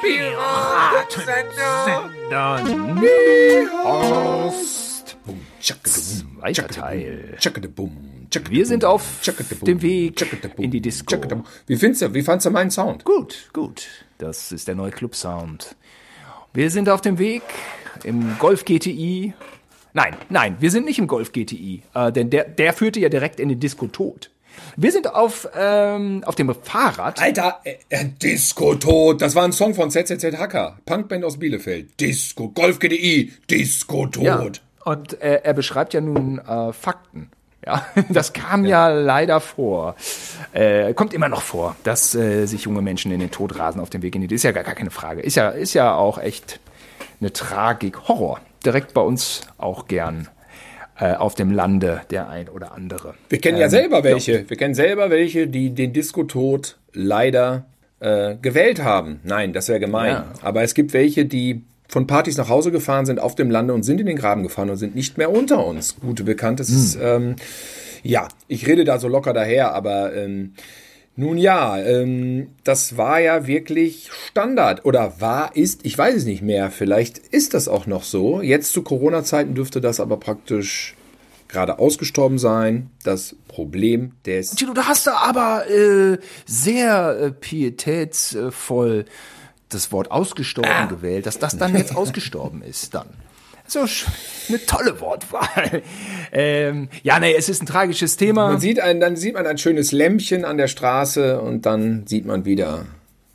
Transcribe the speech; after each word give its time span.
Piratensender. 0.00 2.10
Horst. 3.84 5.16
Zweiter 5.60 6.68
Teil. 6.68 7.36
Wir 8.48 8.66
sind 8.66 8.84
auf 8.84 9.02
dem 9.62 9.82
Weg 9.82 10.26
in 10.56 10.70
die 10.70 10.80
Disco. 10.80 11.16
Wie 11.66 11.76
findest 11.76 12.02
du, 12.02 12.14
wie 12.14 12.22
fandst 12.22 12.46
du 12.46 12.50
meinen 12.50 12.70
Sound? 12.70 13.04
Gut, 13.04 13.50
gut. 13.52 13.86
Das 14.18 14.52
ist 14.52 14.68
der 14.68 14.74
neue 14.74 14.90
Club-Sound. 14.90 15.76
Wir 16.52 16.70
sind 16.70 16.88
auf 16.88 17.00
dem 17.00 17.18
Weg 17.18 17.42
im 18.04 18.38
Golf 18.38 18.64
GTI. 18.64 19.34
Nein, 19.92 20.16
nein, 20.28 20.56
wir 20.60 20.70
sind 20.70 20.84
nicht 20.84 20.98
im 20.98 21.08
Golf 21.08 21.32
GTI, 21.32 21.82
äh, 21.94 22.12
denn 22.12 22.30
der, 22.30 22.44
der 22.44 22.72
führte 22.72 23.00
ja 23.00 23.08
direkt 23.08 23.40
in 23.40 23.48
den 23.48 23.58
Disco 23.58 23.88
Tod. 23.88 24.30
Wir 24.76 24.92
sind 24.92 25.14
auf, 25.14 25.48
ähm, 25.56 26.22
auf 26.24 26.34
dem 26.34 26.54
Fahrrad. 26.54 27.20
Alter, 27.20 27.60
äh, 27.64 27.76
äh, 27.88 28.06
Disco 28.22 28.74
tot. 28.74 29.20
Das 29.22 29.34
war 29.34 29.44
ein 29.44 29.52
Song 29.52 29.74
von 29.74 29.90
ZZZ 29.90 30.24
Hacker. 30.36 30.78
Punkband 30.86 31.24
aus 31.24 31.38
Bielefeld. 31.38 32.00
Disco, 32.00 32.48
Golf 32.48 32.78
GDI, 32.78 33.32
Disco 33.50 34.06
tot. 34.06 34.24
Ja, 34.24 34.50
und 34.84 35.20
äh, 35.20 35.40
er 35.42 35.54
beschreibt 35.54 35.94
ja 35.94 36.00
nun 36.00 36.38
äh, 36.38 36.72
Fakten. 36.72 37.30
Ja, 37.64 37.86
das 38.08 38.32
kam 38.32 38.64
ja, 38.64 38.88
leider 38.88 39.40
vor. 39.40 39.96
Äh, 40.52 40.94
kommt 40.94 41.12
immer 41.12 41.28
noch 41.28 41.42
vor, 41.42 41.76
dass 41.84 42.14
äh, 42.14 42.46
sich 42.46 42.64
junge 42.64 42.82
Menschen 42.82 43.12
in 43.12 43.20
den 43.20 43.30
Tod 43.30 43.58
rasen 43.58 43.80
auf 43.80 43.90
dem 43.90 44.02
Weg 44.02 44.14
in 44.14 44.26
die. 44.26 44.34
Ist 44.34 44.44
ja 44.44 44.52
gar, 44.52 44.64
gar 44.64 44.74
keine 44.74 44.90
Frage. 44.90 45.20
Ist 45.20 45.36
ja, 45.36 45.50
ist 45.50 45.74
ja 45.74 45.94
auch 45.94 46.18
echt 46.18 46.60
eine 47.20 47.32
Tragik, 47.32 48.08
Horror. 48.08 48.40
Direkt 48.64 48.94
bei 48.94 49.00
uns 49.00 49.42
auch 49.58 49.86
gern 49.86 50.28
äh, 51.00 51.14
auf 51.14 51.34
dem 51.34 51.50
Lande 51.50 52.02
der 52.10 52.28
ein 52.28 52.48
oder 52.48 52.72
andere. 52.72 53.14
Wir 53.28 53.38
kennen 53.40 53.58
ja 53.58 53.64
Ähm, 53.64 53.70
selber 53.70 54.04
welche. 54.04 54.48
Wir 54.48 54.56
kennen 54.56 54.74
selber 54.74 55.10
welche, 55.10 55.46
die 55.46 55.70
den 55.70 55.92
Disco-Tod 55.92 56.76
leider 56.92 57.66
äh, 58.00 58.36
gewählt 58.36 58.82
haben. 58.82 59.20
Nein, 59.24 59.52
das 59.52 59.68
wäre 59.68 59.80
gemein. 59.80 60.12
Ja. 60.12 60.32
Aber 60.42 60.62
es 60.62 60.74
gibt 60.74 60.92
welche, 60.92 61.24
die 61.24 61.64
von 61.88 62.06
Partys 62.06 62.36
nach 62.36 62.48
Hause 62.48 62.70
gefahren 62.70 63.04
sind 63.06 63.18
auf 63.18 63.34
dem 63.34 63.50
Lande 63.50 63.74
und 63.74 63.82
sind 63.82 64.00
in 64.00 64.06
den 64.06 64.16
Graben 64.16 64.42
gefahren 64.42 64.70
und 64.70 64.76
sind 64.76 64.94
nicht 64.94 65.18
mehr 65.18 65.30
unter 65.30 65.66
uns. 65.66 65.96
Gute 66.00 66.22
Bekannte. 66.22 66.62
Ist, 66.62 66.96
ähm, 67.02 67.36
ja, 68.02 68.28
ich 68.46 68.66
rede 68.66 68.84
da 68.84 68.98
so 68.98 69.08
locker 69.08 69.32
daher, 69.32 69.74
aber 69.74 70.14
ähm, 70.14 70.54
nun 71.16 71.36
ja, 71.38 71.78
ähm, 71.78 72.48
das 72.64 72.96
war 72.96 73.20
ja 73.20 73.46
wirklich 73.46 74.10
Standard 74.28 74.84
oder 74.84 75.20
war, 75.20 75.54
ist, 75.56 75.80
ich 75.84 75.96
weiß 75.98 76.14
es 76.16 76.24
nicht 76.24 76.42
mehr. 76.42 76.70
Vielleicht 76.70 77.18
ist 77.18 77.52
das 77.54 77.68
auch 77.68 77.86
noch 77.86 78.04
so. 78.04 78.40
Jetzt 78.40 78.72
zu 78.72 78.82
Corona-Zeiten 78.82 79.54
dürfte 79.54 79.80
das 79.80 80.00
aber 80.00 80.16
praktisch 80.18 80.94
gerade 81.48 81.78
ausgestorben 81.78 82.38
sein. 82.38 82.90
Das 83.02 83.36
Problem 83.48 84.12
des 84.24 84.52
Tilo, 84.52 84.72
da 84.72 84.86
hast 84.86 85.06
du 85.08 85.10
aber 85.10 85.68
äh, 85.68 86.18
sehr 86.46 87.18
äh, 87.20 87.30
pietätsvoll 87.32 89.04
das 89.68 89.92
Wort 89.92 90.10
ausgestorben 90.10 90.70
Ah. 90.70 90.86
gewählt, 90.86 91.26
dass 91.26 91.38
das 91.38 91.56
dann 91.58 91.76
jetzt 91.76 91.94
ausgestorben 91.96 92.62
ist 92.62 92.94
dann. 92.94 93.08
So 93.70 93.86
eine 94.48 94.66
tolle 94.66 95.00
Wortwahl. 95.00 95.82
Ähm, 96.32 96.90
ja, 97.02 97.18
nee, 97.18 97.34
es 97.36 97.48
ist 97.48 97.60
ein 97.60 97.66
tragisches 97.66 98.16
Thema. 98.16 98.50
Man 98.50 98.60
sieht 98.60 98.78
ein, 98.78 99.00
dann 99.00 99.16
sieht 99.16 99.34
man 99.34 99.48
ein 99.48 99.58
schönes 99.58 99.90
Lämpchen 99.90 100.44
an 100.44 100.58
der 100.58 100.68
Straße 100.68 101.40
und 101.40 101.66
dann 101.66 102.06
sieht 102.06 102.24
man 102.24 102.44
wieder 102.44 102.86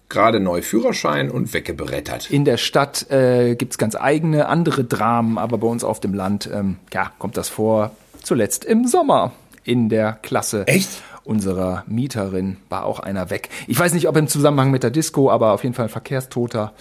gerade 0.08 0.40
neu 0.40 0.62
Führerschein 0.62 1.30
und 1.30 1.54
weggebrettert. 1.54 2.32
In 2.32 2.46
der 2.46 2.56
Stadt 2.56 3.12
äh, 3.12 3.56
gibt's 3.56 3.78
ganz 3.78 3.98
eigene, 3.98 4.48
andere 4.48 4.86
Dramen, 4.86 5.38
aber 5.38 5.58
bei 5.58 5.68
uns 5.68 5.84
auf 5.84 6.00
dem 6.00 6.14
Land, 6.14 6.50
ähm, 6.54 6.78
ja, 6.94 7.12
kommt 7.20 7.36
das 7.36 7.50
vor. 7.50 7.92
Zuletzt 8.24 8.64
im 8.64 8.88
Sommer 8.88 9.34
in 9.66 9.90
der 9.90 10.14
Klasse 10.22 10.66
Echt? 10.68 11.04
Unserer 11.26 11.84
Mieterin 11.88 12.58
war 12.70 12.86
auch 12.86 13.00
einer 13.00 13.30
weg. 13.30 13.50
Ich 13.68 13.80
weiß 13.80 13.94
nicht, 13.94 14.08
ob 14.08 14.16
im 14.18 14.28
Zusammenhang 14.28 14.72
mit 14.72 14.84
der 14.84 14.92
Disco, 14.92 15.30
aber 15.32 15.54
auf 15.54 15.64
jeden 15.64 15.76
Fall 15.76 15.86
ein 15.86 15.90
Verkehrstoter. 15.90 16.74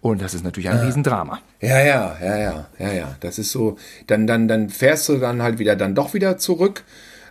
Und 0.00 0.22
das 0.22 0.34
ist 0.34 0.44
natürlich 0.44 0.70
ein 0.70 0.78
Riesendrama. 0.78 1.40
Ja, 1.60 1.80
ja, 1.80 2.16
ja, 2.22 2.36
ja, 2.36 2.66
ja, 2.78 2.92
ja. 2.92 3.16
Das 3.20 3.38
ist 3.38 3.50
so. 3.50 3.76
Dann, 4.06 4.26
dann, 4.26 4.48
dann 4.48 4.68
fährst 4.68 5.08
du 5.08 5.16
dann 5.16 5.42
halt 5.42 5.58
wieder, 5.58 5.76
dann 5.76 5.94
doch 5.94 6.14
wieder 6.14 6.38
zurück 6.38 6.84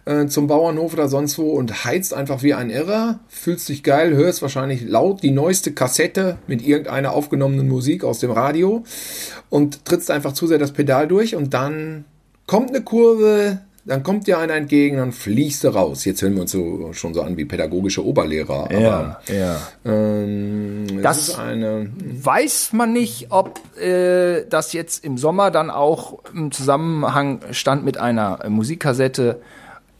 äh, 0.05 0.27
zum 0.27 0.47
Bauernhof 0.47 0.93
oder 0.93 1.07
sonst 1.07 1.37
wo 1.37 1.51
und 1.51 1.85
heizt 1.85 2.13
einfach 2.13 2.43
wie 2.43 2.53
ein 2.53 2.69
Irrer, 2.69 3.19
fühlst 3.27 3.69
dich 3.69 3.83
geil, 3.83 4.15
hörst 4.15 4.41
wahrscheinlich 4.41 4.83
laut 4.87 5.23
die 5.23 5.31
neueste 5.31 5.73
Kassette 5.73 6.37
mit 6.47 6.65
irgendeiner 6.65 7.13
aufgenommenen 7.13 7.67
Musik 7.67 8.03
aus 8.03 8.19
dem 8.19 8.31
Radio 8.31 8.83
und 9.49 9.85
trittst 9.85 10.11
einfach 10.11 10.33
zu 10.33 10.47
sehr 10.47 10.57
das 10.57 10.73
Pedal 10.73 11.07
durch 11.07 11.35
und 11.35 11.53
dann 11.53 12.05
kommt 12.47 12.69
eine 12.69 12.81
Kurve, 12.81 13.61
dann 13.85 14.01
kommt 14.03 14.25
dir 14.27 14.39
einer 14.39 14.55
entgegen, 14.55 14.97
dann 14.97 15.11
fliegst 15.11 15.63
du 15.63 15.69
raus. 15.69 16.05
Jetzt 16.05 16.21
hören 16.21 16.33
wir 16.33 16.41
uns 16.41 16.51
so, 16.51 16.91
schon 16.93 17.13
so 17.13 17.21
an 17.21 17.37
wie 17.37 17.45
pädagogische 17.45 18.03
Oberlehrer. 18.03 18.65
Aber, 18.65 19.21
ja. 19.31 19.57
ähm, 19.85 21.01
Das- 21.03 21.37
eine. 21.37 21.87
Weiß 22.03 22.73
man 22.73 22.93
nicht, 22.93 23.27
ob 23.29 23.59
äh, 23.79 24.45
das 24.49 24.73
jetzt 24.73 25.05
im 25.05 25.17
Sommer 25.17 25.51
dann 25.51 25.69
auch 25.69 26.19
im 26.33 26.51
Zusammenhang 26.51 27.41
stand 27.51 27.85
mit 27.85 27.97
einer 27.97 28.39
Musikkassette, 28.49 29.39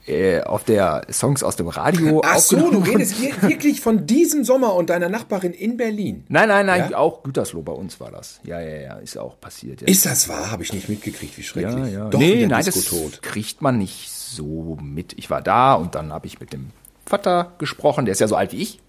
äh, 0.06 0.40
auf 0.42 0.64
der 0.64 1.06
Songs 1.10 1.42
aus 1.42 1.56
dem 1.56 1.68
Radio 1.68 2.22
Ach 2.24 2.38
so, 2.38 2.70
du 2.70 2.78
redest 2.78 3.14
hier 3.14 3.40
wirklich 3.42 3.80
von 3.80 4.06
diesem 4.06 4.44
Sommer 4.44 4.74
und 4.74 4.90
deiner 4.90 5.08
Nachbarin 5.08 5.52
in 5.52 5.76
Berlin. 5.76 6.24
Nein, 6.28 6.48
nein, 6.48 6.66
nein, 6.66 6.90
Ja? 6.90 6.98
auch 6.98 7.22
Gütersloh 7.22 7.62
bei 7.62 7.72
uns 7.72 7.98
war 8.00 8.10
das. 8.10 8.40
Ja, 8.44 8.60
ja, 8.60 8.76
ja, 8.76 8.94
ist 8.96 9.18
auch 9.18 9.40
passiert. 9.40 9.80
Ja. 9.80 9.88
Ist 9.88 10.06
das 10.06 10.28
wahr? 10.28 10.50
Habe 10.50 10.62
ich 10.62 10.72
nicht 10.72 10.88
mitgekriegt, 10.88 11.36
wie 11.36 11.42
schrecklich. 11.42 11.92
ja, 11.92 11.98
ja. 12.04 12.08
Doch 12.08 12.18
nee, 12.18 12.46
nein, 12.46 12.64
das 12.64 12.84
tot. 12.84 13.22
kriegt 13.22 13.62
man 13.62 13.78
nicht 13.78 14.10
so 14.10 14.78
mit. 14.80 15.14
Ich 15.18 15.28
war 15.30 15.42
da 15.42 15.74
und 15.74 15.94
dann 15.94 16.12
habe 16.12 16.26
ich 16.26 16.40
mit 16.40 16.52
dem 16.52 16.70
Vater 17.04 17.52
gesprochen, 17.58 18.04
der 18.04 18.12
ist 18.12 18.20
ja 18.20 18.28
so 18.28 18.36
alt 18.36 18.52
wie 18.52 18.62
ich. 18.62 18.80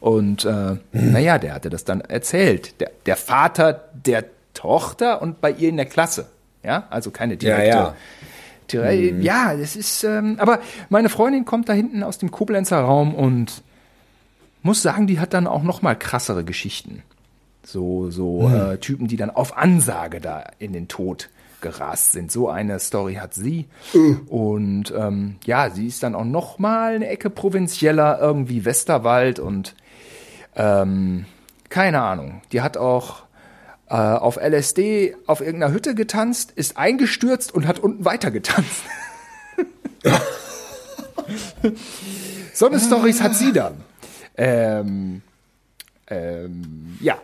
Und 0.00 0.44
äh, 0.44 0.76
naja, 0.92 1.38
der 1.38 1.54
hatte 1.54 1.70
das 1.70 1.84
dann 1.84 2.00
erzählt. 2.00 2.80
Der, 2.80 2.90
der 3.06 3.16
Vater 3.16 3.88
der 3.94 4.24
Tochter 4.52 5.22
und 5.22 5.40
bei 5.40 5.50
ihr 5.52 5.68
in 5.68 5.76
der 5.76 5.86
Klasse. 5.86 6.26
Ja, 6.64 6.86
also 6.90 7.10
keine 7.10 7.36
direkte. 7.36 7.68
Ja, 7.68 7.76
ja. 7.84 7.94
Dire- 8.72 9.20
Ja, 9.22 9.54
das 9.56 9.76
ist. 9.76 10.04
Ähm, 10.04 10.36
aber 10.38 10.60
meine 10.88 11.08
Freundin 11.08 11.44
kommt 11.44 11.68
da 11.68 11.72
hinten 11.72 12.02
aus 12.02 12.18
dem 12.18 12.30
Koblenzer 12.30 12.80
Raum 12.80 13.14
und 13.14 13.62
muss 14.62 14.82
sagen, 14.82 15.06
die 15.06 15.18
hat 15.20 15.34
dann 15.34 15.46
auch 15.46 15.62
noch 15.62 15.82
mal 15.82 15.94
krassere 15.96 16.44
Geschichten. 16.44 17.02
So, 17.64 18.10
so 18.10 18.48
äh, 18.48 18.78
Typen, 18.78 19.06
die 19.08 19.16
dann 19.16 19.30
auf 19.30 19.56
Ansage 19.56 20.20
da 20.20 20.44
in 20.58 20.72
den 20.72 20.88
Tod 20.88 21.28
gerast 21.60 22.10
sind. 22.12 22.32
So 22.32 22.48
eine 22.48 22.80
Story 22.80 23.14
hat 23.14 23.34
sie. 23.34 23.66
Und 24.28 24.92
ähm, 24.96 25.36
ja, 25.44 25.70
sie 25.70 25.86
ist 25.86 26.02
dann 26.02 26.16
auch 26.16 26.24
noch 26.24 26.58
mal 26.58 26.94
eine 26.96 27.06
Ecke 27.06 27.30
provinzieller, 27.30 28.18
irgendwie 28.20 28.64
Westerwald 28.64 29.38
und 29.38 29.76
ähm, 30.56 31.24
keine 31.68 32.02
Ahnung. 32.02 32.42
Die 32.50 32.60
hat 32.62 32.76
auch 32.76 33.22
äh, 33.92 33.94
auf 33.94 34.38
LSD 34.38 35.14
auf 35.26 35.42
irgendeiner 35.42 35.74
Hütte 35.74 35.94
getanzt, 35.94 36.52
ist 36.56 36.78
eingestürzt 36.78 37.54
und 37.54 37.66
hat 37.66 37.78
unten 37.78 38.06
weiter 38.06 38.30
getanzt. 38.30 38.84
so 42.54 42.68
eine 42.68 42.80
Storys 42.80 43.20
hat 43.20 43.34
sie 43.34 43.52
dann. 43.52 43.84
Ähm, 44.34 45.20
ähm, 46.08 46.96
ja, 47.02 47.18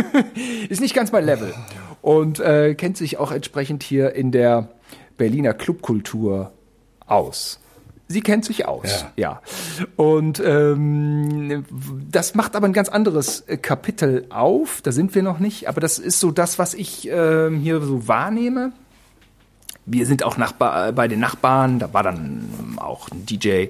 ist 0.70 0.80
nicht 0.80 0.94
ganz 0.94 1.12
mein 1.12 1.26
Level 1.26 1.52
und 2.00 2.40
äh, 2.40 2.74
kennt 2.74 2.96
sich 2.96 3.18
auch 3.18 3.30
entsprechend 3.30 3.82
hier 3.82 4.14
in 4.14 4.32
der 4.32 4.70
Berliner 5.18 5.52
Clubkultur 5.52 6.52
aus. 7.06 7.60
Sie 8.10 8.22
kennt 8.22 8.46
sich 8.46 8.66
aus, 8.66 9.04
ja. 9.16 9.42
Und 9.96 10.40
ähm, 10.42 11.66
das 12.10 12.34
macht 12.34 12.56
aber 12.56 12.66
ein 12.66 12.72
ganz 12.72 12.88
anderes 12.88 13.42
äh, 13.42 13.58
Kapitel 13.58 14.24
auf. 14.30 14.80
Da 14.82 14.92
sind 14.92 15.14
wir 15.14 15.22
noch 15.22 15.40
nicht, 15.40 15.68
aber 15.68 15.82
das 15.82 15.98
ist 15.98 16.18
so 16.18 16.30
das, 16.30 16.58
was 16.58 16.72
ich 16.72 17.06
ähm, 17.10 17.60
hier 17.60 17.82
so 17.82 18.08
wahrnehme. 18.08 18.72
Wir 19.84 20.06
sind 20.06 20.22
auch 20.22 20.38
Nachbar, 20.38 20.88
äh, 20.88 20.92
bei 20.92 21.06
den 21.06 21.20
Nachbarn. 21.20 21.78
Da 21.78 21.92
war 21.92 22.02
dann 22.02 22.48
auch 22.78 23.10
ein 23.10 23.26
DJ, 23.26 23.66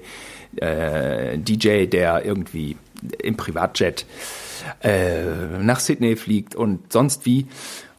äh, 0.56 1.37
DJ, 1.38 1.87
der 1.87 2.25
irgendwie 2.25 2.76
im 3.20 3.37
Privatjet 3.37 4.06
äh, 4.82 5.58
nach 5.61 5.81
Sydney 5.81 6.14
fliegt 6.14 6.55
und 6.55 6.93
sonst 6.93 7.26
wie. 7.26 7.46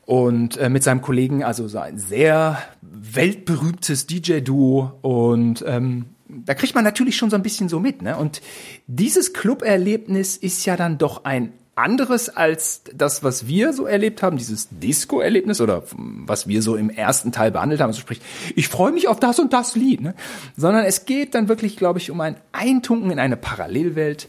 Und 0.06 0.56
äh, 0.56 0.70
mit 0.70 0.84
seinem 0.84 1.02
Kollegen, 1.02 1.44
also 1.44 1.68
so 1.68 1.80
ein 1.80 1.98
sehr 2.00 2.60
weltberühmtes 2.82 4.08
DJ-Duo. 4.08 4.94
Und 5.02 5.66
ähm, 5.68 6.06
da 6.30 6.54
kriegt 6.54 6.76
man 6.76 6.84
natürlich 6.84 7.18
schon 7.18 7.30
so 7.30 7.36
ein 7.36 7.44
bisschen 7.44 7.70
so 7.70 7.80
mit. 7.80 8.02
Ne? 8.02 8.16
Und 8.16 8.42
dieses 8.88 9.34
Club-Erlebnis 9.34 10.38
ist 10.38 10.66
ja 10.66 10.78
dann 10.78 10.98
doch 10.98 11.26
ein 11.26 11.54
anderes 11.76 12.30
als 12.30 12.84
das, 12.94 13.24
was 13.24 13.48
wir 13.48 13.74
so 13.74 13.86
erlebt 13.86 14.22
haben, 14.22 14.38
dieses 14.38 14.68
Disco-Erlebnis 14.70 15.62
oder 15.62 15.84
was 15.96 16.48
wir 16.48 16.62
so 16.62 16.76
im 16.76 16.90
ersten 16.90 17.32
Teil 17.32 17.52
behandelt 17.52 17.82
haben. 17.82 17.88
Also 17.88 18.02
sprich, 18.02 18.20
ich 18.56 18.68
freue 18.68 18.92
mich 18.92 19.08
auf 19.08 19.20
das 19.20 19.40
und 19.40 19.54
das 19.54 19.76
Lied, 19.76 20.02
ne? 20.02 20.14
sondern 20.58 20.84
es 20.84 21.06
geht 21.06 21.36
dann 21.36 21.48
wirklich, 21.48 21.78
glaube 21.78 22.00
ich, 22.00 22.12
um 22.12 22.20
ein 22.22 22.36
Eintunken 22.52 23.12
in 23.12 23.20
eine 23.20 23.38
Parallelwelt. 23.38 24.28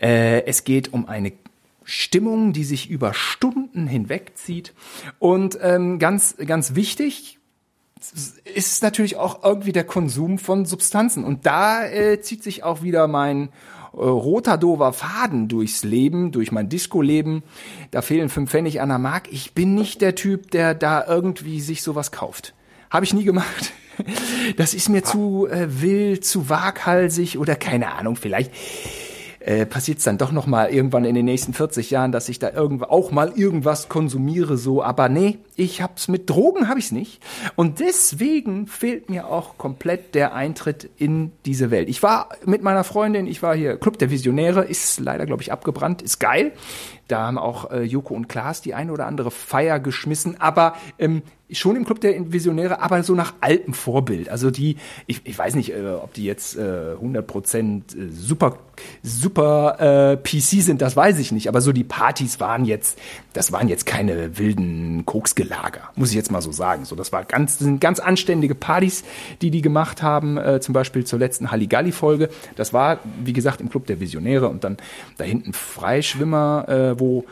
Äh, 0.00 0.44
es 0.44 0.64
geht 0.64 0.92
um 0.92 1.08
eine 1.08 1.32
Stimmung, 1.84 2.52
die 2.52 2.64
sich 2.64 2.90
über 2.90 3.14
Stunden 3.14 3.86
hinwegzieht. 3.86 4.74
Und 5.18 5.58
ähm, 5.62 5.98
ganz, 5.98 6.36
ganz 6.46 6.74
wichtig, 6.74 7.38
ist 8.54 8.72
es 8.72 8.82
natürlich 8.82 9.16
auch 9.16 9.44
irgendwie 9.44 9.72
der 9.72 9.84
Konsum 9.84 10.38
von 10.38 10.64
Substanzen. 10.64 11.24
Und 11.24 11.46
da 11.46 11.86
äh, 11.86 12.20
zieht 12.20 12.42
sich 12.42 12.64
auch 12.64 12.82
wieder 12.82 13.08
mein 13.08 13.48
äh, 13.94 13.96
roter 13.96 14.58
dover 14.58 14.92
Faden 14.92 15.48
durchs 15.48 15.84
Leben, 15.84 16.32
durch 16.32 16.52
mein 16.52 16.68
Disco-Leben. 16.68 17.42
Da 17.90 18.02
fehlen 18.02 18.28
fünf 18.28 18.50
Pfennig 18.50 18.80
an 18.80 18.88
der 18.88 18.98
Mark. 18.98 19.28
Ich 19.30 19.52
bin 19.52 19.74
nicht 19.74 20.00
der 20.00 20.14
Typ, 20.14 20.50
der 20.50 20.74
da 20.74 21.04
irgendwie 21.06 21.60
sich 21.60 21.82
sowas 21.82 22.12
kauft. 22.12 22.54
Habe 22.90 23.04
ich 23.04 23.14
nie 23.14 23.24
gemacht. 23.24 23.72
Das 24.56 24.72
ist 24.72 24.88
mir 24.88 25.04
zu 25.04 25.46
äh, 25.46 25.82
wild, 25.82 26.24
zu 26.24 26.48
waghalsig 26.48 27.36
oder 27.36 27.56
keine 27.56 27.92
Ahnung, 27.92 28.16
vielleicht 28.16 28.50
äh, 29.44 29.66
passiert 29.66 29.98
es 29.98 30.04
dann 30.04 30.18
doch 30.18 30.32
noch 30.32 30.46
mal 30.46 30.70
irgendwann 30.70 31.04
in 31.04 31.14
den 31.14 31.24
nächsten 31.24 31.52
40 31.52 31.90
Jahren, 31.90 32.12
dass 32.12 32.28
ich 32.28 32.38
da 32.38 32.50
irgendwo 32.50 32.86
auch 32.86 33.10
mal 33.10 33.32
irgendwas 33.34 33.88
konsumiere 33.88 34.56
so, 34.56 34.82
aber 34.82 35.08
nee, 35.08 35.38
ich 35.56 35.82
hab's 35.82 36.08
mit 36.08 36.30
Drogen 36.30 36.68
habe 36.68 36.78
ich's 36.78 36.92
nicht 36.92 37.22
und 37.56 37.80
deswegen 37.80 38.66
fehlt 38.66 39.10
mir 39.10 39.28
auch 39.28 39.58
komplett 39.58 40.14
der 40.14 40.34
Eintritt 40.34 40.88
in 40.96 41.32
diese 41.44 41.70
Welt. 41.70 41.88
Ich 41.88 42.02
war 42.02 42.28
mit 42.44 42.62
meiner 42.62 42.84
Freundin, 42.84 43.26
ich 43.26 43.42
war 43.42 43.56
hier 43.56 43.76
Club 43.76 43.98
der 43.98 44.10
Visionäre, 44.10 44.64
ist 44.64 45.00
leider 45.00 45.26
glaube 45.26 45.42
ich 45.42 45.52
abgebrannt, 45.52 46.02
ist 46.02 46.18
geil. 46.18 46.52
Da 47.08 47.26
haben 47.26 47.38
auch 47.38 47.70
äh, 47.70 47.82
Joko 47.82 48.14
und 48.14 48.28
Klaas 48.28 48.62
die 48.62 48.74
eine 48.74 48.92
oder 48.92 49.06
andere 49.06 49.30
Feier 49.30 49.80
geschmissen, 49.80 50.40
aber 50.40 50.74
ähm, 50.98 51.22
schon 51.52 51.76
im 51.76 51.84
Club 51.84 52.00
der 52.00 52.32
Visionäre, 52.32 52.80
aber 52.80 53.02
so 53.02 53.14
nach 53.14 53.34
altem 53.40 53.74
Vorbild. 53.74 54.28
Also 54.28 54.50
die, 54.50 54.76
ich, 55.06 55.20
ich 55.24 55.38
weiß 55.38 55.54
nicht, 55.54 55.72
äh, 55.72 55.86
ob 55.90 56.14
die 56.14 56.24
jetzt 56.24 56.56
äh, 56.56 56.94
100% 57.00 57.96
äh, 57.96 58.10
super, 58.10 58.58
super 59.02 60.12
äh, 60.12 60.16
PC 60.16 60.62
sind, 60.62 60.82
das 60.82 60.96
weiß 60.96 61.18
ich 61.18 61.32
nicht. 61.32 61.48
Aber 61.48 61.60
so 61.60 61.72
die 61.72 61.84
Partys 61.84 62.40
waren 62.40 62.64
jetzt, 62.64 62.98
das 63.32 63.52
waren 63.52 63.68
jetzt 63.68 63.86
keine 63.86 64.38
wilden 64.38 65.04
Koksgelager, 65.04 65.90
muss 65.94 66.10
ich 66.10 66.16
jetzt 66.16 66.30
mal 66.30 66.42
so 66.42 66.52
sagen. 66.52 66.84
So, 66.84 66.96
das 66.96 67.12
war 67.12 67.24
ganz, 67.24 67.58
das 67.58 67.66
sind 67.66 67.80
ganz 67.80 68.00
anständige 68.00 68.54
Partys, 68.54 69.04
die 69.42 69.50
die 69.50 69.62
gemacht 69.62 70.02
haben, 70.02 70.38
äh, 70.38 70.60
zum 70.60 70.72
Beispiel 70.72 71.04
zur 71.04 71.18
letzten 71.18 71.50
Halligalli-Folge. 71.50 72.30
Das 72.56 72.72
war, 72.72 72.98
wie 73.22 73.32
gesagt, 73.32 73.60
im 73.60 73.68
Club 73.68 73.86
der 73.86 74.00
Visionäre 74.00 74.48
und 74.48 74.64
dann 74.64 74.78
da 75.18 75.24
hinten 75.24 75.52
Freischwimmer, 75.52 76.68
äh, 76.68 76.91
wo 77.00 77.24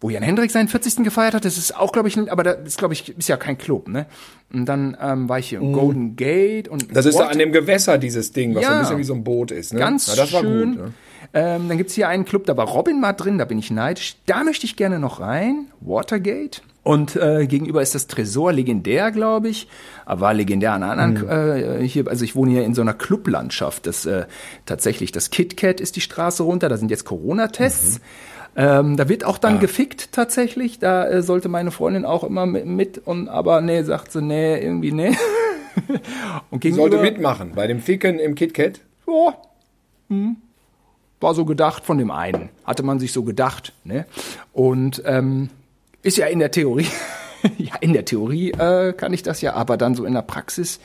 wo 0.00 0.08
Jan 0.08 0.22
Hendrik 0.22 0.50
seinen 0.50 0.68
40. 0.68 1.04
gefeiert 1.04 1.34
hat. 1.34 1.44
Das 1.44 1.58
ist 1.58 1.76
auch, 1.76 1.92
glaube 1.92 2.08
ich, 2.08 2.16
aber 2.30 2.42
das 2.42 2.56
ist, 2.64 2.78
glaube 2.78 2.94
ich, 2.94 3.16
ist 3.18 3.28
ja 3.28 3.36
kein 3.36 3.58
Club, 3.58 3.88
ne? 3.88 4.06
Und 4.52 4.64
dann 4.64 4.96
ähm, 5.00 5.28
war 5.28 5.38
ich 5.38 5.50
hier 5.50 5.60
im 5.60 5.72
mm. 5.72 5.74
Golden 5.74 6.16
Gate 6.16 6.68
und. 6.68 6.96
Das 6.96 7.04
ist 7.04 7.18
da 7.18 7.26
an 7.26 7.38
dem 7.38 7.52
Gewässer 7.52 7.98
dieses 7.98 8.32
Ding, 8.32 8.54
was 8.54 8.62
ja, 8.62 8.68
so 8.68 8.74
ein 8.74 8.80
bisschen 8.80 8.98
wie 8.98 9.04
so 9.04 9.14
ein 9.14 9.24
Boot 9.24 9.50
ist, 9.50 9.74
ne? 9.74 9.78
Ganz 9.78 10.08
Na, 10.08 10.16
das 10.16 10.30
schön. 10.30 10.78
War 10.78 10.86
gut, 10.86 10.86
ne? 10.86 10.92
ähm, 11.34 11.68
dann 11.68 11.76
gibt's 11.76 11.94
hier 11.94 12.08
einen 12.08 12.24
Club, 12.24 12.46
da 12.46 12.56
war 12.56 12.66
Robin 12.66 12.98
mal 12.98 13.12
drin, 13.12 13.36
da 13.36 13.44
bin 13.44 13.58
ich 13.58 13.70
neidisch. 13.70 14.16
Da 14.24 14.42
möchte 14.42 14.64
ich 14.64 14.76
gerne 14.76 14.98
noch 14.98 15.20
rein. 15.20 15.66
Watergate. 15.80 16.62
Und 16.82 17.14
äh, 17.16 17.46
gegenüber 17.46 17.82
ist 17.82 17.94
das 17.94 18.06
Tresor 18.06 18.54
legendär, 18.54 19.10
glaube 19.10 19.50
ich. 19.50 19.68
Aber 20.06 20.22
war 20.22 20.34
legendär 20.34 20.72
an 20.72 20.82
anderen 20.82 21.26
mhm. 21.26 21.82
äh, 21.82 21.86
hier. 21.86 22.08
Also 22.08 22.24
ich 22.24 22.34
wohne 22.34 22.52
hier 22.52 22.64
in 22.64 22.74
so 22.74 22.80
einer 22.80 22.94
Clublandschaft. 22.94 23.86
Das 23.86 24.06
äh, 24.06 24.24
tatsächlich 24.64 25.12
das 25.12 25.28
KitKat 25.28 25.78
ist 25.78 25.96
die 25.96 26.00
Straße 26.00 26.42
runter. 26.42 26.70
Da 26.70 26.78
sind 26.78 26.90
jetzt 26.90 27.04
Corona-Tests. 27.04 27.98
Mhm. 27.98 28.04
Ähm, 28.60 28.98
da 28.98 29.08
wird 29.08 29.24
auch 29.24 29.38
dann 29.38 29.54
ja. 29.54 29.60
gefickt 29.60 30.12
tatsächlich. 30.12 30.78
Da 30.78 31.08
äh, 31.08 31.22
sollte 31.22 31.48
meine 31.48 31.70
Freundin 31.70 32.04
auch 32.04 32.22
immer 32.24 32.44
mit, 32.44 32.66
mit 32.66 32.98
und 32.98 33.30
aber 33.30 33.62
nee, 33.62 33.82
sagt 33.84 34.12
sie, 34.12 34.20
nee, 34.20 34.60
irgendwie 34.60 34.92
nee. 34.92 35.16
und 36.50 36.60
gegenüber, 36.60 36.90
sollte 36.90 37.02
mitmachen 37.02 37.52
bei 37.54 37.66
dem 37.66 37.80
Ficken 37.80 38.18
im 38.18 38.34
KitKat? 38.34 38.80
Ja. 39.06 39.34
Hm. 40.10 40.36
War 41.20 41.34
so 41.34 41.46
gedacht 41.46 41.86
von 41.86 41.96
dem 41.96 42.10
einen. 42.10 42.50
Hatte 42.64 42.82
man 42.82 43.00
sich 43.00 43.14
so 43.14 43.22
gedacht. 43.22 43.72
Ne? 43.84 44.04
Und 44.52 45.02
ähm, 45.06 45.48
ist 46.02 46.18
ja 46.18 46.26
in 46.26 46.38
der 46.38 46.50
Theorie, 46.50 46.88
ja, 47.56 47.76
in 47.80 47.94
der 47.94 48.04
Theorie 48.04 48.50
äh, 48.50 48.92
kann 48.92 49.14
ich 49.14 49.22
das 49.22 49.40
ja, 49.40 49.54
aber 49.54 49.78
dann 49.78 49.94
so 49.94 50.04
in 50.04 50.12
der 50.12 50.22
Praxis 50.22 50.80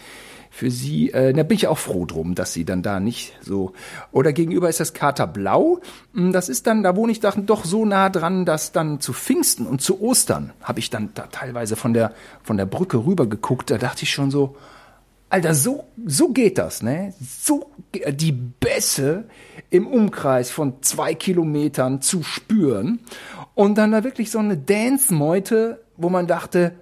für 0.55 0.71
sie, 0.71 1.11
äh, 1.11 1.33
da 1.33 1.43
bin 1.43 1.57
ich 1.57 1.67
auch 1.67 1.77
froh 1.77 2.05
drum, 2.05 2.33
dass 2.33 2.53
sie 2.53 2.63
dann 2.63 2.81
da 2.81 3.01
nicht 3.01 3.33
so. 3.41 3.73
Oder 4.13 4.31
gegenüber 4.31 4.69
ist 4.69 4.79
das 4.79 4.93
Kater 4.93 5.27
Blau. 5.27 5.81
Hm, 6.13 6.31
das 6.31 6.47
ist 6.47 6.65
dann, 6.65 6.81
da 6.81 6.95
wohne 6.95 7.11
ich 7.11 7.19
dann 7.19 7.45
doch 7.45 7.65
so 7.65 7.83
nah 7.83 8.09
dran, 8.09 8.45
dass 8.45 8.71
dann 8.71 9.01
zu 9.01 9.11
Pfingsten 9.11 9.67
und 9.67 9.81
zu 9.81 10.01
Ostern 10.01 10.53
habe 10.61 10.79
ich 10.79 10.89
dann 10.89 11.09
da 11.13 11.23
teilweise 11.27 11.75
von 11.75 11.93
der 11.93 12.13
von 12.41 12.55
der 12.55 12.67
Brücke 12.67 13.05
rüber 13.05 13.27
geguckt. 13.27 13.69
Da 13.69 13.77
dachte 13.77 14.03
ich 14.03 14.11
schon 14.11 14.31
so, 14.31 14.55
Alter, 15.27 15.53
so 15.55 15.83
so 16.05 16.29
geht 16.29 16.57
das, 16.57 16.81
ne? 16.81 17.13
So 17.19 17.69
die 17.93 18.31
Bässe 18.31 19.25
im 19.71 19.87
Umkreis 19.87 20.51
von 20.51 20.81
zwei 20.81 21.15
Kilometern 21.15 22.01
zu 22.01 22.23
spüren 22.23 23.01
und 23.55 23.77
dann 23.77 23.91
da 23.91 24.05
wirklich 24.05 24.31
so 24.31 24.39
eine 24.39 24.55
Dance-Meute, 24.55 25.83
wo 25.97 26.07
man 26.07 26.27
dachte, 26.27 26.75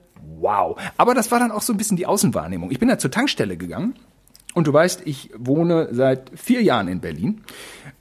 wow. 0.44 0.80
Aber 0.98 1.16
das 1.16 1.32
war 1.32 1.40
dann 1.40 1.52
auch 1.52 1.62
so 1.62 1.74
ein 1.74 1.78
bisschen 1.78 1.98
die 1.98 2.06
Außenwahrnehmung. 2.06 2.70
Ich 2.70 2.80
bin 2.80 2.90
da 2.90 3.00
zur 3.00 3.10
Tankstelle 3.10 3.58
gegangen 3.58 3.96
und 4.54 4.68
du 4.68 4.74
weißt, 4.74 5.02
ich 5.06 5.32
wohne 5.36 5.90
seit 5.92 6.32
vier 6.36 6.62
Jahren 6.62 6.88
in 6.88 7.00
Berlin. 7.00 7.42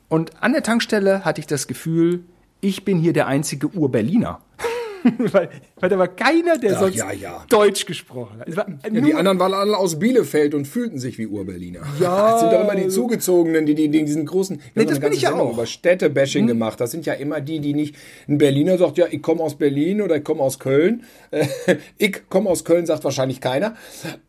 Und 0.08 0.42
an 0.42 0.52
der 0.52 0.62
Tankstelle 0.62 1.24
hatte 1.24 1.40
ich 1.40 1.46
das 1.46 1.66
Gefühl, 1.66 2.24
ich 2.60 2.84
bin 2.84 2.98
hier 2.98 3.14
der 3.14 3.26
einzige 3.26 3.68
Ur-Berliner. 3.74 4.40
weil, 5.32 5.48
weil 5.78 5.90
da 5.90 5.98
war 5.98 6.08
keiner, 6.08 6.58
der 6.58 6.76
Ach, 6.76 6.80
sonst 6.80 6.96
ja, 6.96 7.12
ja. 7.12 7.44
Deutsch 7.48 7.86
gesprochen 7.86 8.40
hat. 8.40 8.48
Ja, 8.48 9.00
die 9.00 9.14
anderen 9.14 9.38
waren 9.38 9.54
alle 9.54 9.76
aus 9.76 9.98
Bielefeld 9.98 10.54
und 10.54 10.66
fühlten 10.66 10.98
sich 10.98 11.18
wie 11.18 11.26
Urberliner. 11.26 11.80
Ja. 12.00 12.22
Das 12.32 12.40
sind 12.40 12.52
doch 12.52 12.62
immer 12.62 12.76
die 12.76 12.88
Zugezogenen, 12.88 13.66
die, 13.66 13.74
die, 13.74 13.88
die 13.88 14.04
diesen 14.04 14.24
großen, 14.24 14.60
nee, 14.74 14.84
das 14.84 15.00
bin 15.00 15.12
ich 15.12 15.22
ja 15.22 15.34
auch. 15.34 15.52
über 15.52 15.66
Städtebashing 15.66 16.42
hm. 16.42 16.48
gemacht. 16.48 16.80
Das 16.80 16.90
sind 16.90 17.04
ja 17.04 17.12
immer 17.12 17.40
die, 17.40 17.60
die 17.60 17.74
nicht, 17.74 17.94
ein 18.28 18.38
Berliner 18.38 18.78
sagt, 18.78 18.96
ja, 18.96 19.06
ich 19.10 19.20
komme 19.20 19.42
aus 19.42 19.56
Berlin 19.56 20.00
oder 20.00 20.16
ich 20.16 20.24
komme 20.24 20.42
aus 20.42 20.58
Köln. 20.58 21.04
ich 21.98 22.28
komme 22.30 22.48
aus 22.48 22.64
Köln, 22.64 22.86
sagt 22.86 23.04
wahrscheinlich 23.04 23.40
keiner. 23.40 23.74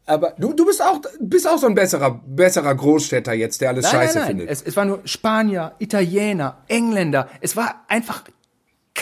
Aber 0.05 0.33
du, 0.37 0.53
du 0.53 0.65
bist 0.65 0.81
auch, 0.81 0.99
bist 1.19 1.47
auch 1.47 1.57
so 1.57 1.67
ein 1.67 1.75
besserer, 1.75 2.21
besserer 2.27 2.75
Großstädter 2.75 3.33
jetzt, 3.33 3.61
der 3.61 3.69
alles 3.69 3.85
nein, 3.85 3.91
scheiße 3.93 4.17
nein, 4.17 4.27
nein. 4.27 4.37
findet. 4.37 4.49
Es, 4.49 4.61
es 4.61 4.75
war 4.75 4.85
nur 4.85 4.99
Spanier, 5.05 5.73
Italiener, 5.79 6.57
Engländer. 6.67 7.29
Es 7.41 7.55
war 7.55 7.85
einfach 7.87 8.23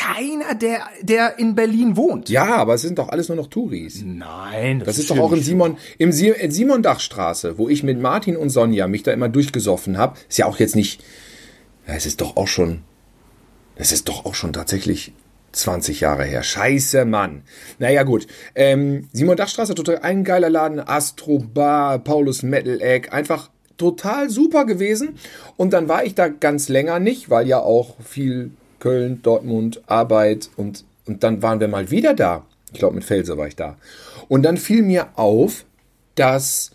keiner, 0.02 0.56
der, 0.56 0.82
der 1.02 1.38
in 1.38 1.56
Berlin 1.56 1.96
wohnt. 1.96 2.30
Ja, 2.30 2.56
aber 2.56 2.74
es 2.74 2.82
sind 2.82 2.98
doch 2.98 3.10
alles 3.10 3.30
nur 3.30 3.36
noch 3.36 3.48
Touris. 3.48 4.02
Nein, 4.04 4.80
das, 4.80 4.88
das 4.88 4.96
ist, 4.96 5.02
ist 5.04 5.12
doch 5.12 5.20
auch 5.20 5.32
in 5.32 5.42
Simon, 5.42 5.78
im 5.98 6.12
Simon 6.12 6.82
Dachstraße, 6.82 7.58
wo 7.58 7.70
ich 7.70 7.84
mit 7.84 8.00
Martin 8.00 8.36
und 8.36 8.50
Sonja 8.50 8.88
mich 8.88 9.04
da 9.04 9.12
immer 9.12 9.30
durchgesoffen 9.30 9.98
habe. 9.98 10.18
Ist 10.28 10.38
ja 10.38 10.46
auch 10.46 10.58
jetzt 10.58 10.76
nicht, 10.76 11.04
es 11.86 12.06
ist 12.06 12.22
doch 12.22 12.36
auch 12.36 12.48
schon, 12.48 12.82
es 13.76 13.92
ist 13.92 14.08
doch 14.10 14.26
auch 14.26 14.34
schon 14.34 14.54
tatsächlich 14.54 15.14
20 15.52 16.00
Jahre 16.00 16.24
her. 16.24 16.44
Scheiße, 16.44 17.06
Mann. 17.06 17.44
Naja, 17.78 18.04
gut. 18.04 18.26
Ähm, 18.56 19.08
Simon 19.14 19.38
Dachstraße, 19.38 19.76
total 19.76 20.00
ein 20.00 20.24
geiler 20.24 20.50
Laden. 20.50 20.80
Astro 20.80 21.40
Bar, 21.40 22.00
Paulus 22.00 22.42
Metal 22.42 22.82
Egg. 22.82 23.10
Einfach 23.12 23.50
total 23.78 24.30
super 24.30 24.66
gewesen. 24.66 25.18
Und 25.58 25.74
dann 25.74 25.88
war 25.88 26.06
ich 26.06 26.16
da 26.16 26.28
ganz 26.28 26.70
länger 26.70 27.00
nicht, 27.00 27.30
weil 27.30 27.48
ja 27.48 27.60
auch 27.60 27.96
viel 28.02 28.52
Köln, 28.82 29.22
Dortmund, 29.22 29.82
Arbeit 29.88 30.50
und, 30.58 30.84
und 31.06 31.24
dann 31.24 31.42
waren 31.42 31.62
wir 31.62 31.70
mal 31.70 31.90
wieder 31.90 32.14
da. 32.14 32.46
Ich 32.74 32.80
glaube, 32.80 32.96
mit 32.96 33.06
Felser 33.06 33.38
war 33.38 33.48
ich 33.48 33.56
da. 33.56 33.78
Und 34.28 34.44
dann 34.44 34.58
fiel 34.58 34.82
mir 34.82 35.18
auf, 35.18 35.64
dass 36.16 36.72